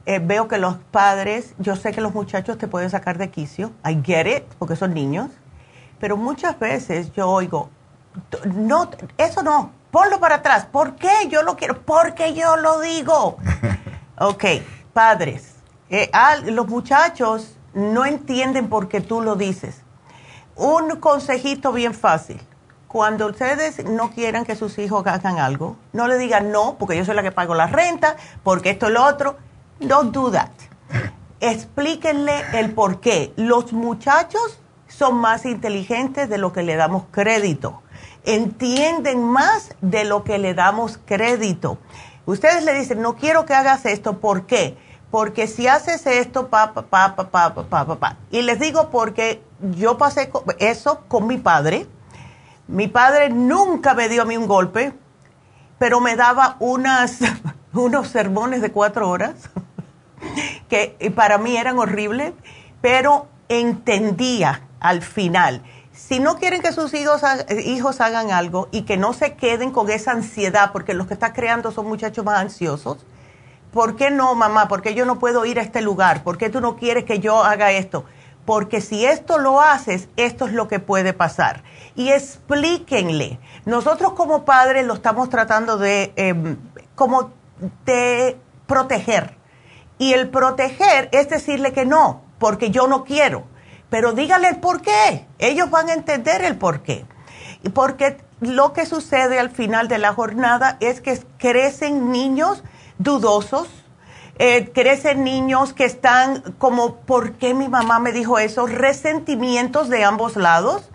eh, 0.06 0.20
veo 0.20 0.48
que 0.48 0.58
los 0.58 0.78
padres, 0.78 1.54
yo 1.60 1.76
sé 1.76 1.92
que 1.92 2.02
los 2.02 2.14
muchachos 2.14 2.58
te 2.58 2.68
pueden 2.68 2.90
sacar 2.90 3.18
de 3.18 3.30
quicio, 3.30 3.72
I 3.86 4.02
get 4.04 4.26
it, 4.26 4.44
porque 4.58 4.76
son 4.76 4.94
niños, 4.94 5.30
pero 6.00 6.18
muchas 6.18 6.58
veces 6.58 7.12
yo 7.12 7.30
oigo, 7.30 7.70
no, 8.56 8.90
eso 9.18 9.44
no, 9.44 9.72
ponlo 9.92 10.20
para 10.20 10.36
atrás, 10.36 10.66
¿por 10.66 10.96
qué 10.96 11.28
yo 11.30 11.44
lo 11.44 11.56
quiero? 11.56 11.82
Porque 11.82 12.34
yo 12.34 12.58
lo 12.58 12.82
digo. 12.82 13.38
ok, 14.18 14.44
padres, 14.94 15.56
eh, 15.90 16.10
los 16.46 16.68
muchachos 16.68 17.58
no 17.74 18.06
entienden 18.06 18.70
por 18.70 18.88
qué 18.88 19.02
tú 19.02 19.22
lo 19.22 19.36
dices. 19.36 19.82
Un 20.56 20.98
consejito 20.98 21.72
bien 21.72 21.94
fácil 21.94 22.42
cuando 22.92 23.28
ustedes 23.28 23.86
no 23.86 24.12
quieran 24.12 24.44
que 24.44 24.58
sus 24.58 24.78
hijos 24.78 25.08
hagan 25.08 25.40
algo, 25.40 25.78
no 25.94 26.10
le 26.10 26.18
digan 26.18 26.52
no, 26.52 26.76
porque 26.78 26.98
yo 26.98 27.06
soy 27.06 27.16
la 27.16 27.24
que 27.24 27.32
pago 27.32 27.56
la 27.56 27.68
renta, 27.68 28.18
porque 28.44 28.72
esto 28.72 28.88
es 28.88 28.92
lo 28.92 29.06
otro. 29.06 29.38
Don't 29.80 30.14
do 30.14 30.30
that. 30.30 30.50
Explíquenle 31.40 32.44
el 32.52 32.74
por 32.74 33.00
qué. 33.00 33.32
Los 33.38 33.72
muchachos 33.72 34.60
son 34.90 35.16
más 35.16 35.46
inteligentes 35.46 36.28
de 36.28 36.38
lo 36.38 36.52
que 36.52 36.64
le 36.64 36.76
damos 36.76 37.04
crédito. 37.12 37.82
Entienden 38.26 39.24
más 39.24 39.74
de 39.80 40.04
lo 40.04 40.26
que 40.26 40.38
le 40.38 40.54
damos 40.54 41.00
crédito. 41.06 41.78
Ustedes 42.26 42.66
le 42.66 42.74
dicen, 42.74 43.02
no 43.02 43.16
quiero 43.16 43.46
que 43.46 43.54
hagas 43.54 43.86
esto, 43.86 44.20
¿por 44.20 44.46
qué? 44.46 44.78
Porque 45.12 45.48
si 45.48 45.66
haces 45.66 46.06
esto, 46.08 46.50
pa, 46.50 46.74
pa, 46.74 46.82
pa, 46.82 47.16
pa, 47.16 47.32
pa, 47.32 47.54
pa, 47.54 47.86
pa, 47.86 47.96
pa. 47.96 48.18
Y 48.32 48.42
les 48.42 48.60
digo 48.60 48.90
porque 48.90 49.42
yo 49.62 49.98
pasé 49.98 50.30
eso 50.60 51.00
con 51.08 51.26
mi 51.26 51.38
padre 51.38 51.88
mi 52.72 52.88
padre 52.88 53.30
nunca 53.30 53.94
me 53.94 54.08
dio 54.08 54.22
a 54.22 54.26
mí 54.26 54.38
un 54.38 54.48
golpe, 54.48 54.94
pero 55.78 56.00
me 56.00 56.16
daba 56.16 56.56
unas, 56.60 57.20
unos 57.74 58.08
sermones 58.08 58.62
de 58.62 58.72
cuatro 58.72 59.10
horas 59.10 59.50
que 60.70 60.96
para 61.14 61.38
mí 61.38 61.58
eran 61.58 61.78
horribles, 61.78 62.34
pero 62.82 63.28
entendía 63.50 64.62
al 64.80 65.02
final. 65.02 65.62
Si 65.92 66.20
no 66.20 66.38
quieren 66.38 66.62
que 66.62 66.72
sus 66.72 66.94
hijos, 66.94 67.22
hijos 67.66 68.00
hagan 68.00 68.32
algo 68.32 68.70
y 68.72 68.84
que 68.84 68.96
no 68.96 69.12
se 69.12 69.36
queden 69.36 69.72
con 69.72 69.90
esa 69.90 70.12
ansiedad, 70.12 70.72
porque 70.72 70.94
los 70.94 71.08
que 71.08 71.14
está 71.14 71.34
creando 71.34 71.72
son 71.72 71.88
muchachos 71.88 72.24
más 72.24 72.40
ansiosos, 72.40 73.06
¿por 73.74 73.98
qué 73.98 74.10
no, 74.12 74.34
mamá? 74.34 74.70
¿Por 74.70 74.82
qué 74.82 74.96
yo 74.96 75.06
no 75.06 75.20
puedo 75.20 75.46
ir 75.46 75.60
a 75.60 75.62
este 75.62 75.82
lugar? 75.82 76.24
¿Por 76.24 76.38
qué 76.38 76.50
tú 76.50 76.62
no 76.62 76.78
quieres 76.78 77.04
que 77.04 77.20
yo 77.20 77.44
haga 77.44 77.72
esto? 77.74 78.06
Porque 78.46 78.82
si 78.82 79.06
esto 79.06 79.38
lo 79.38 79.62
haces, 79.62 80.10
esto 80.18 80.48
es 80.48 80.54
lo 80.54 80.68
que 80.68 80.80
puede 80.80 81.14
pasar 81.14 81.64
y 81.96 82.10
explíquenle. 82.10 83.40
Nosotros 83.66 84.14
como 84.14 84.46
padres 84.46 84.86
lo 84.86 84.94
estamos 84.94 85.30
tratando 85.30 85.78
de, 85.78 86.14
em, 86.16 86.58
como 86.96 87.32
de 87.86 88.38
proteger. 88.68 89.38
Y 89.98 90.14
el 90.14 90.30
proteger 90.30 91.10
es 91.12 91.30
decirle 91.30 91.74
que 91.74 91.86
no, 91.86 92.24
porque 92.40 92.72
yo 92.72 92.88
no 92.88 93.04
quiero. 93.04 93.44
Pero 93.90 94.14
dígale 94.14 94.48
el 94.48 94.58
por 94.58 94.82
qué. 94.82 95.28
Ellos 95.38 95.70
van 95.70 95.90
a 95.90 95.94
entender 95.94 96.44
el 96.44 96.58
por 96.58 96.82
qué. 96.82 97.06
Porque 97.74 98.18
lo 98.40 98.74
que 98.74 98.86
sucede 98.86 99.38
al 99.38 99.52
final 99.52 99.88
de 99.88 100.00
la 100.00 100.14
jornada 100.14 100.78
es 100.80 101.02
que 101.02 101.22
crecen 101.38 102.12
niños 102.12 102.64
dudosos, 102.98 103.68
eh, 104.40 104.72
crecen 104.74 105.24
niños 105.24 105.74
que 105.74 105.86
están 105.86 106.42
como, 106.58 106.98
¿por 106.98 107.34
qué 107.34 107.54
mi 107.54 107.70
mamá 107.70 108.00
me 108.00 108.12
dijo 108.12 108.40
eso? 108.40 108.68
Resentimientos 108.68 109.90
de 109.90 110.04
ambos 110.04 110.36
lados 110.36 110.92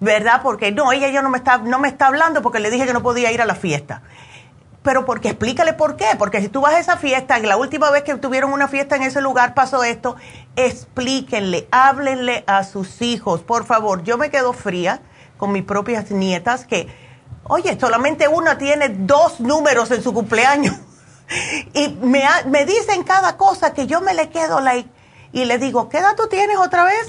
¿verdad? 0.00 0.40
Porque 0.42 0.72
no, 0.72 0.92
ella 0.92 1.08
ya 1.08 1.22
no 1.22 1.30
me 1.30 1.38
está, 1.38 1.58
no 1.58 1.78
me 1.78 1.88
está 1.88 2.08
hablando 2.08 2.42
porque 2.42 2.60
le 2.60 2.70
dije 2.70 2.86
que 2.86 2.92
no 2.92 3.02
podía 3.02 3.32
ir 3.32 3.40
a 3.40 3.46
la 3.46 3.54
fiesta. 3.54 4.02
Pero 4.82 5.04
porque 5.04 5.28
explícale 5.28 5.72
por 5.72 5.96
qué, 5.96 6.06
porque 6.16 6.40
si 6.40 6.48
tú 6.48 6.60
vas 6.60 6.74
a 6.74 6.78
esa 6.78 6.96
fiesta, 6.96 7.38
la 7.40 7.56
última 7.56 7.90
vez 7.90 8.04
que 8.04 8.14
tuvieron 8.16 8.52
una 8.52 8.68
fiesta 8.68 8.94
en 8.94 9.02
ese 9.02 9.20
lugar 9.20 9.54
pasó 9.54 9.82
esto, 9.82 10.16
explíquenle, 10.54 11.66
háblenle 11.72 12.44
a 12.46 12.62
sus 12.62 13.02
hijos, 13.02 13.42
por 13.42 13.64
favor. 13.64 14.04
Yo 14.04 14.16
me 14.16 14.30
quedo 14.30 14.52
fría 14.52 15.00
con 15.38 15.50
mis 15.50 15.64
propias 15.64 16.10
nietas 16.12 16.66
que, 16.66 16.86
oye, 17.44 17.76
solamente 17.80 18.28
una 18.28 18.58
tiene 18.58 18.90
dos 18.90 19.40
números 19.40 19.90
en 19.90 20.02
su 20.02 20.14
cumpleaños. 20.14 20.76
Y 21.74 21.88
me, 22.00 22.24
me 22.46 22.64
dicen 22.64 23.02
cada 23.02 23.36
cosa 23.36 23.74
que 23.74 23.86
yo 23.86 24.00
me 24.00 24.14
le 24.14 24.30
quedo 24.30 24.60
like, 24.60 24.88
y 25.32 25.44
le 25.44 25.58
digo, 25.58 25.88
¿qué 25.88 25.98
edad 25.98 26.16
tú 26.16 26.28
tienes 26.28 26.56
otra 26.56 26.84
vez? 26.84 27.06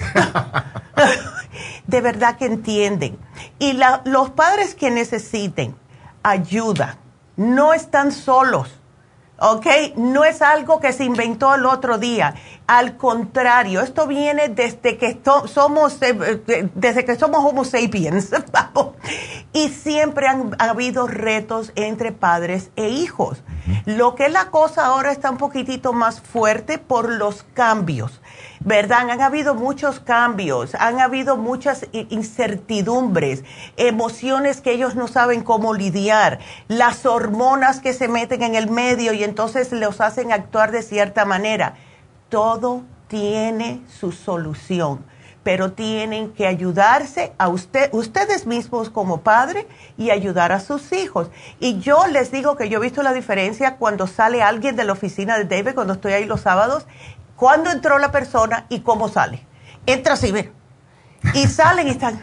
de 1.87 2.01
verdad 2.01 2.37
que 2.37 2.45
entienden. 2.45 3.17
Y 3.59 3.79
los 4.05 4.31
padres 4.31 4.75
que 4.75 4.91
necesiten 4.91 5.75
ayuda, 6.23 6.97
no 7.37 7.73
están 7.73 8.11
solos. 8.11 8.76
¿Ok? 9.39 9.65
No 9.95 10.25
es 10.25 10.41
algo 10.41 10.79
que 10.79 10.93
se 10.93 11.03
inventó 11.03 11.53
el 11.55 11.65
otro 11.65 11.97
día. 11.97 12.35
Al 12.67 12.97
contrario, 12.97 13.81
esto 13.81 14.07
viene 14.07 14.49
desde 14.49 14.97
que 14.97 15.19
somos, 15.45 16.01
eh, 16.01 16.17
eh, 16.47 16.69
desde 16.75 17.05
que 17.05 17.15
somos 17.15 17.45
Homo 17.45 17.63
sapiens, 17.63 18.31
y 19.53 19.69
siempre 19.69 20.27
han 20.27 20.55
habido 20.59 21.07
retos 21.07 21.71
entre 21.75 22.11
padres 22.11 22.71
e 22.75 22.89
hijos. 22.89 23.43
Lo 23.85 24.15
que 24.15 24.25
es 24.25 24.31
la 24.31 24.49
cosa 24.49 24.85
ahora 24.85 25.11
está 25.11 25.29
un 25.29 25.37
poquitito 25.37 25.93
más 25.93 26.21
fuerte 26.21 26.77
por 26.77 27.09
los 27.09 27.43
cambios. 27.53 28.21
¿Verdad? 28.67 29.09
Han 29.09 29.21
habido 29.21 29.55
muchos 29.55 30.01
cambios, 30.01 30.75
han 30.75 30.99
habido 30.99 31.37
muchas 31.37 31.87
incertidumbres, 31.93 33.45
emociones 33.77 34.59
que 34.59 34.73
ellos 34.73 34.93
no 34.93 35.07
saben 35.07 35.41
cómo 35.41 35.73
lidiar, 35.73 36.39
las 36.67 37.05
hormonas 37.05 37.79
que 37.79 37.93
se 37.93 38.09
meten 38.09 38.43
en 38.43 38.55
el 38.55 38.69
medio 38.69 39.13
y 39.13 39.23
entonces 39.23 39.71
los 39.71 40.01
hacen 40.01 40.33
actuar 40.33 40.71
de 40.71 40.81
cierta 40.81 41.23
manera. 41.23 41.75
Todo 42.27 42.83
tiene 43.07 43.83
su 43.87 44.11
solución 44.11 45.05
pero 45.47 45.71
tienen 45.71 46.33
que 46.33 46.45
ayudarse 46.45 47.31
a 47.37 47.47
usted, 47.47 47.89
ustedes 47.93 48.45
mismos 48.45 48.89
como 48.89 49.21
padre 49.21 49.65
y 49.97 50.09
ayudar 50.09 50.51
a 50.51 50.59
sus 50.59 50.91
hijos. 50.91 51.31
Y 51.61 51.79
yo 51.79 52.05
les 52.07 52.33
digo 52.33 52.57
que 52.57 52.67
yo 52.67 52.79
he 52.79 52.81
visto 52.81 53.01
la 53.01 53.13
diferencia 53.13 53.77
cuando 53.77 54.07
sale 54.07 54.43
alguien 54.43 54.75
de 54.75 54.83
la 54.83 54.91
oficina 54.91 55.37
de 55.37 55.45
David, 55.45 55.73
cuando 55.73 55.93
estoy 55.93 56.11
ahí 56.11 56.25
los 56.25 56.41
sábados, 56.41 56.85
cuando 57.37 57.71
entró 57.71 57.97
la 57.99 58.11
persona 58.11 58.65
y 58.67 58.81
cómo 58.81 59.07
sale. 59.07 59.47
Entra 59.85 60.15
así, 60.15 60.33
ve. 60.33 60.51
Y 61.33 61.47
salen 61.47 61.87
y 61.87 61.91
están 61.91 62.21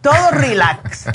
todo 0.00 0.30
relax. 0.30 1.06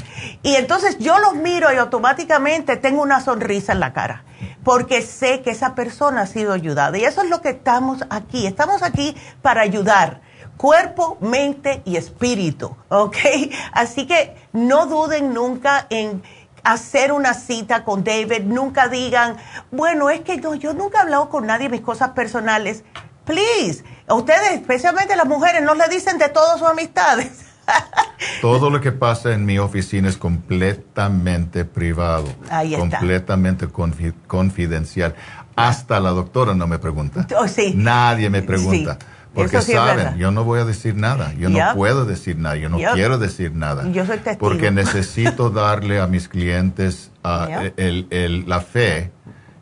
Y 0.44 0.56
entonces 0.56 0.98
yo 1.00 1.18
los 1.20 1.36
miro 1.36 1.72
y 1.72 1.78
automáticamente 1.78 2.78
tengo 2.78 3.02
una 3.02 3.22
sonrisa 3.22 3.74
en 3.74 3.80
la 3.80 3.94
cara, 3.94 4.24
porque 4.64 5.02
sé 5.02 5.42
que 5.42 5.52
esa 5.52 5.76
persona 5.76 6.22
ha 6.22 6.28
sido 6.28 6.54
ayudada. 6.54 6.98
Y 6.98 7.04
eso 7.04 7.22
es 7.22 7.30
lo 7.30 7.42
que 7.42 7.50
estamos 7.50 8.04
aquí. 8.10 8.46
Estamos 8.46 8.84
aquí 8.84 9.16
para 9.42 9.62
ayudar 9.62 10.22
cuerpo, 10.58 11.18
mente 11.22 11.84
y 11.86 11.96
espíritu, 11.96 12.76
¿ok? 12.90 13.16
Así 13.72 14.08
que 14.08 14.36
no 14.54 14.88
duden 14.88 15.34
nunca 15.34 15.86
en 15.90 16.24
hacer 16.74 17.12
una 17.12 17.34
cita 17.34 17.84
con 17.84 18.04
David, 18.04 18.44
nunca 18.44 18.88
digan, 18.90 19.38
bueno, 19.72 20.10
es 20.10 20.22
que 20.22 20.40
yo 20.60 20.74
nunca 20.74 21.00
he 21.00 21.02
hablado 21.02 21.30
con 21.30 21.46
nadie 21.46 21.70
de 21.70 21.78
mis 21.78 21.82
cosas 21.82 22.10
personales. 22.10 22.84
Please, 23.26 23.84
a 24.08 24.14
ustedes, 24.14 24.52
especialmente 24.54 25.16
las 25.16 25.28
mujeres, 25.28 25.62
no 25.62 25.76
le 25.76 25.88
dicen 25.90 26.18
de 26.18 26.30
todas 26.30 26.60
sus 26.60 26.68
amistades. 26.68 27.46
Todo 28.42 28.70
lo 28.70 28.80
que 28.80 28.92
pasa 28.92 29.34
en 29.34 29.46
mi 29.46 29.60
oficina 29.60 30.08
es 30.08 30.18
completamente 30.18 31.66
privado, 31.66 32.28
Ahí 32.50 32.74
está. 32.74 32.98
completamente 32.98 33.68
confidencial. 34.28 35.16
Hasta 35.56 36.00
la 36.00 36.12
doctora 36.12 36.54
no 36.54 36.68
me 36.68 36.80
pregunta. 36.80 37.28
Oh, 37.38 37.48
sí. 37.48 37.74
Nadie 37.76 38.30
me 38.30 38.42
pregunta. 38.42 38.98
Porque 39.38 39.62
saben, 39.62 40.18
yo 40.18 40.32
no 40.32 40.44
voy 40.44 40.60
a 40.60 40.66
decir 40.66 40.96
nada, 40.96 41.34
yo 41.34 41.50
no 41.50 41.60
puedo 41.76 42.06
decir 42.06 42.38
nada, 42.38 42.56
yo 42.56 42.70
no 42.70 42.78
quiero 42.78 43.18
decir 43.18 43.54
nada. 43.54 43.88
Yo 43.92 44.06
soy 44.06 44.18
testigo. 44.18 44.40
Porque 44.40 44.72
necesito 44.84 45.50
darle 45.50 46.00
a 46.00 46.08
mis 46.08 46.28
clientes 46.28 47.12
uh, 47.24 47.70
el, 47.78 48.08
el, 48.10 48.50
la 48.50 48.62
fe 48.62 49.12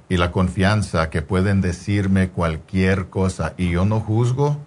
y 0.08 0.18
la 0.18 0.32
confianza 0.32 1.10
que 1.10 1.22
pueden 1.22 1.62
decirme 1.62 2.30
cualquier 2.30 3.08
cosa. 3.08 3.54
Y 3.58 3.72
yo 3.72 3.86
no 3.86 4.00
juzgo 4.00 4.60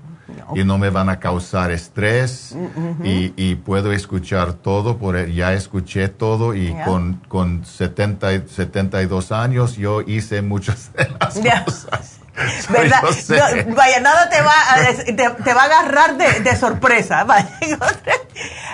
y 0.55 0.65
no 0.65 0.79
me 0.79 0.91
van 0.91 1.09
a 1.09 1.19
causar 1.19 1.71
estrés 1.71 2.57
y, 3.03 3.33
y, 3.37 3.55
puedo 3.57 3.93
escuchar 3.93 4.53
todo, 4.53 4.99
por, 4.99 5.27
ya 5.29 5.55
escuché 5.55 6.09
todo 6.09 6.55
y 6.55 6.75
con, 6.85 7.21
con 7.29 7.65
70, 7.65 8.47
72 8.47 9.33
años 9.33 9.77
yo 9.77 10.03
hice 10.03 10.43
muchas 10.43 10.93
de 10.93 11.09
las 11.19 11.39
cosas. 11.65 12.18
¿Verdad? 12.69 13.03
vaya, 13.75 14.01
nada 14.01 14.29
te 14.29 14.41
va 14.41 14.53
a, 14.53 15.35
te, 15.45 15.55
va 15.55 15.63
a 15.63 15.65
agarrar 15.65 16.17
de, 16.17 16.57
sorpresa. 16.57 17.27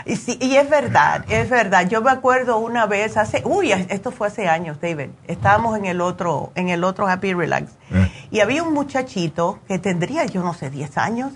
Y, 0.06 0.16
sí, 0.16 0.36
y 0.38 0.56
es 0.56 0.68
verdad, 0.68 1.24
es 1.30 1.48
verdad. 1.48 1.88
Yo 1.88 2.02
me 2.02 2.10
acuerdo 2.10 2.58
una 2.58 2.84
vez 2.84 3.16
hace, 3.16 3.40
uy, 3.46 3.72
esto 3.72 4.10
fue 4.10 4.26
hace 4.26 4.48
años, 4.48 4.78
David. 4.78 5.08
Estábamos 5.26 5.78
en 5.78 5.86
el 5.86 6.02
otro, 6.02 6.52
en 6.56 6.68
el 6.68 6.84
otro 6.84 7.08
Happy 7.08 7.32
Relax. 7.32 7.72
Eh. 7.90 8.12
Y 8.30 8.40
había 8.40 8.62
un 8.62 8.74
muchachito 8.74 9.60
que 9.66 9.78
tendría, 9.78 10.26
yo 10.26 10.42
no 10.42 10.52
sé, 10.52 10.68
10 10.68 10.98
años. 10.98 11.32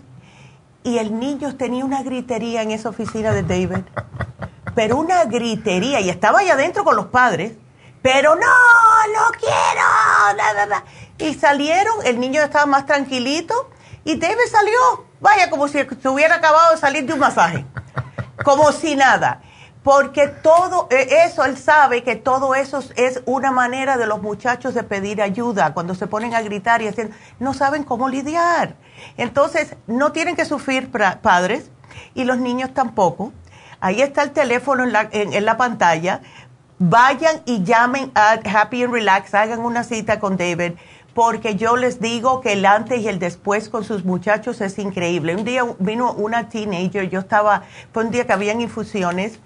Y 0.85 0.99
el 0.99 1.19
niño 1.19 1.57
tenía 1.57 1.83
una 1.83 2.03
gritería 2.03 2.61
en 2.61 2.71
esa 2.71 2.91
oficina 2.91 3.33
de 3.33 3.43
David. 3.43 3.85
Pero 4.75 4.99
una 4.99 5.25
gritería. 5.25 6.01
Y 6.01 6.11
estaba 6.11 6.41
allá 6.41 6.53
adentro 6.53 6.85
con 6.85 6.95
los 6.95 7.07
padres. 7.07 7.53
Pero 8.03 8.35
no, 8.35 8.41
no 8.41 9.31
quiero. 9.39 10.37
Nada, 10.37 10.67
nada. 10.67 10.85
Y 11.19 11.35
salieron, 11.35 11.95
el 12.05 12.21
niño 12.21 12.43
estaba 12.43 12.67
más 12.67 12.87
tranquilito 12.87 13.71
y 14.05 14.17
David 14.17 14.37
salió, 14.51 15.07
vaya, 15.21 15.51
como 15.51 15.69
si 15.69 15.79
hubiera 16.09 16.37
acabado 16.37 16.73
de 16.73 16.79
salir 16.79 17.05
de 17.05 17.13
un 17.13 17.19
masaje, 17.19 17.67
como 18.45 18.71
si 18.73 18.95
nada. 18.95 19.43
Porque 19.83 20.29
todo 20.29 20.87
e, 20.91 21.25
eso, 21.25 21.45
él 21.45 21.57
sabe 21.57 22.03
que 22.03 22.17
todo 22.17 22.55
eso 22.55 22.83
es 22.97 23.23
una 23.27 23.51
manera 23.51 23.97
de 23.97 24.07
los 24.07 24.23
muchachos 24.23 24.75
de 24.75 24.83
pedir 24.83 25.23
ayuda. 25.23 25.75
Cuando 25.75 25.95
se 25.95 26.07
ponen 26.07 26.35
a 26.35 26.43
gritar 26.43 26.83
y 26.83 26.89
hacen, 26.89 27.11
no 27.39 27.55
saben 27.55 27.85
cómo 27.85 28.09
lidiar. 28.09 28.77
Entonces, 29.17 29.77
no 29.87 30.13
tienen 30.13 30.37
que 30.37 30.45
sufrir 30.45 30.91
padres 31.23 31.71
y 32.15 32.25
los 32.25 32.39
niños 32.39 32.75
tampoco. 32.75 33.33
Ahí 33.81 34.03
está 34.03 34.23
el 34.23 34.33
teléfono 34.33 34.85
en 34.85 34.93
la, 34.93 35.09
en 35.13 35.45
la 35.45 35.57
pantalla. 35.57 36.21
Vayan 36.81 37.43
y 37.45 37.65
llamen 37.65 38.13
a 38.15 38.39
Happy 38.45 38.85
and 38.85 38.93
Relax, 38.93 39.35
hagan 39.35 39.61
una 39.61 39.85
cita 39.85 40.21
con 40.21 40.37
David 40.37 40.75
porque 41.19 41.57
yo 41.57 41.77
les 41.77 42.01
digo 42.01 42.41
que 42.41 42.53
el 42.53 42.65
antes 42.65 43.01
y 43.01 43.09
el 43.09 43.19
después 43.19 43.69
con 43.69 43.83
sus 43.83 44.05
muchachos 44.05 44.61
es 44.61 44.79
increíble. 44.79 45.35
Un 45.35 45.43
día 45.43 45.65
vino 45.81 46.13
una 46.13 46.49
teenager, 46.49 47.11
yo 47.11 47.19
estaba, 47.19 47.65
fue 47.93 48.05
un 48.05 48.13
día 48.13 48.25
que 48.25 48.33
habían 48.33 48.61
infusiones, 48.61 49.41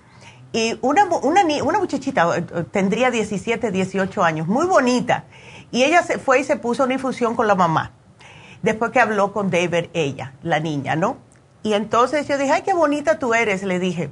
y 0.53 0.79
una, 0.83 1.07
una, 1.07 1.43
una 1.65 1.79
muchachita, 1.79 2.37
eh, 2.37 2.43
tendría 2.71 3.11
17, 3.11 3.71
18 3.71 4.23
años, 4.23 4.49
muy 4.49 4.67
bonita, 4.67 5.25
y 5.71 5.85
ella 5.85 6.03
se 6.03 6.19
fue 6.19 6.41
y 6.41 6.45
se 6.45 6.57
puso 6.57 6.85
una 6.85 6.93
infusión 6.93 7.35
con 7.35 7.47
la 7.47 7.55
mamá, 7.55 7.93
después 8.61 8.91
que 8.91 9.01
habló 9.01 9.33
con 9.33 9.49
David, 9.51 9.87
ella, 9.95 10.35
la 10.43 10.61
niña, 10.61 10.95
¿no? 10.95 11.17
Y 11.63 11.73
entonces 11.73 12.29
yo 12.29 12.37
dije, 12.37 12.53
ay, 12.53 12.63
qué 12.67 12.75
bonita 12.75 13.19
tú 13.19 13.33
eres, 13.33 13.63
le 13.63 13.79
dije. 13.79 14.11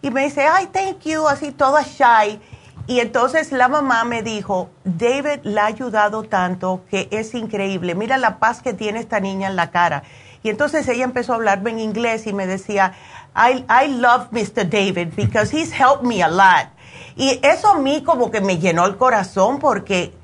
Y 0.00 0.10
me 0.10 0.24
dice, 0.24 0.46
ay, 0.46 0.68
thank 0.72 1.00
you, 1.00 1.28
así 1.28 1.52
toda 1.52 1.82
shy. 1.82 2.40
Y 2.88 3.00
entonces 3.00 3.52
la 3.52 3.68
mamá 3.68 4.04
me 4.04 4.22
dijo, 4.22 4.70
David 4.82 5.40
la 5.42 5.64
ha 5.64 5.66
ayudado 5.66 6.22
tanto 6.22 6.80
que 6.90 7.06
es 7.10 7.34
increíble. 7.34 7.94
Mira 7.94 8.16
la 8.16 8.38
paz 8.38 8.62
que 8.62 8.72
tiene 8.72 8.98
esta 8.98 9.20
niña 9.20 9.48
en 9.48 9.56
la 9.56 9.70
cara. 9.70 10.04
Y 10.42 10.48
entonces 10.48 10.88
ella 10.88 11.04
empezó 11.04 11.32
a 11.32 11.36
hablarme 11.36 11.70
en 11.70 11.80
inglés 11.80 12.26
y 12.26 12.32
me 12.32 12.46
decía, 12.46 12.94
I, 13.36 13.66
I 13.68 13.88
love 13.88 14.28
Mr. 14.30 14.70
David 14.70 15.08
because 15.14 15.54
he's 15.54 15.70
helped 15.70 16.02
me 16.02 16.22
a 16.22 16.28
lot. 16.28 16.72
Y 17.14 17.38
eso 17.42 17.68
a 17.68 17.78
mí 17.78 18.02
como 18.02 18.30
que 18.30 18.40
me 18.40 18.56
llenó 18.56 18.86
el 18.86 18.96
corazón 18.96 19.58
porque 19.58 20.14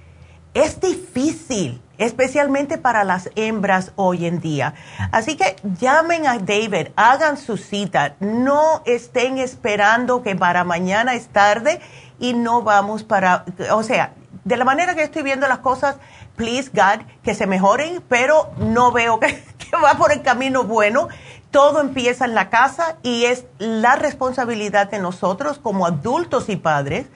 es 0.55 0.81
difícil, 0.81 1.83
especialmente 1.99 2.79
para 2.79 3.03
las 3.03 3.29
hembras 3.35 3.93
hoy 3.97 4.27
en 4.27 4.41
día. 4.41 4.75
Así 5.11 5.37
que 5.37 5.57
llamen 5.81 6.27
a 6.27 6.39
David, 6.39 6.89
hagan 6.97 7.37
su 7.37 7.57
cita, 7.57 8.15
no 8.21 8.83
estén 8.87 9.39
esperando 9.39 10.23
que 10.23 10.37
para 10.37 10.63
mañana 10.63 11.15
es 11.15 11.29
tarde 11.29 11.81
y 12.21 12.35
no 12.35 12.63
vamos 12.63 13.03
para, 13.03 13.45
o 13.73 13.83
sea, 13.83 14.15
de 14.45 14.57
la 14.57 14.65
manera 14.65 14.95
que 14.95 15.03
estoy 15.03 15.23
viendo 15.23 15.49
las 15.49 15.59
cosas, 15.59 15.97
please 16.37 16.71
God, 16.73 17.05
que 17.23 17.35
se 17.35 17.47
mejoren, 17.47 18.03
pero 18.09 18.51
no 18.59 18.93
veo 18.93 19.19
que, 19.19 19.27
que, 19.59 19.77
va 19.77 19.95
por 19.95 20.13
el 20.13 20.23
camino 20.23 20.65
bueno. 20.65 21.09
Todo 21.51 21.81
empieza 21.81 22.25
en 22.25 22.35
la 22.35 22.51
casa 22.51 22.97
y 23.03 23.27
es 23.27 23.45
la 23.59 23.95
responsabilidad 23.95 24.91
de 24.91 24.99
nosotros 24.99 25.59
como 25.59 25.87
adultos 25.87 26.49
y 26.49 26.57
padres 26.57 27.07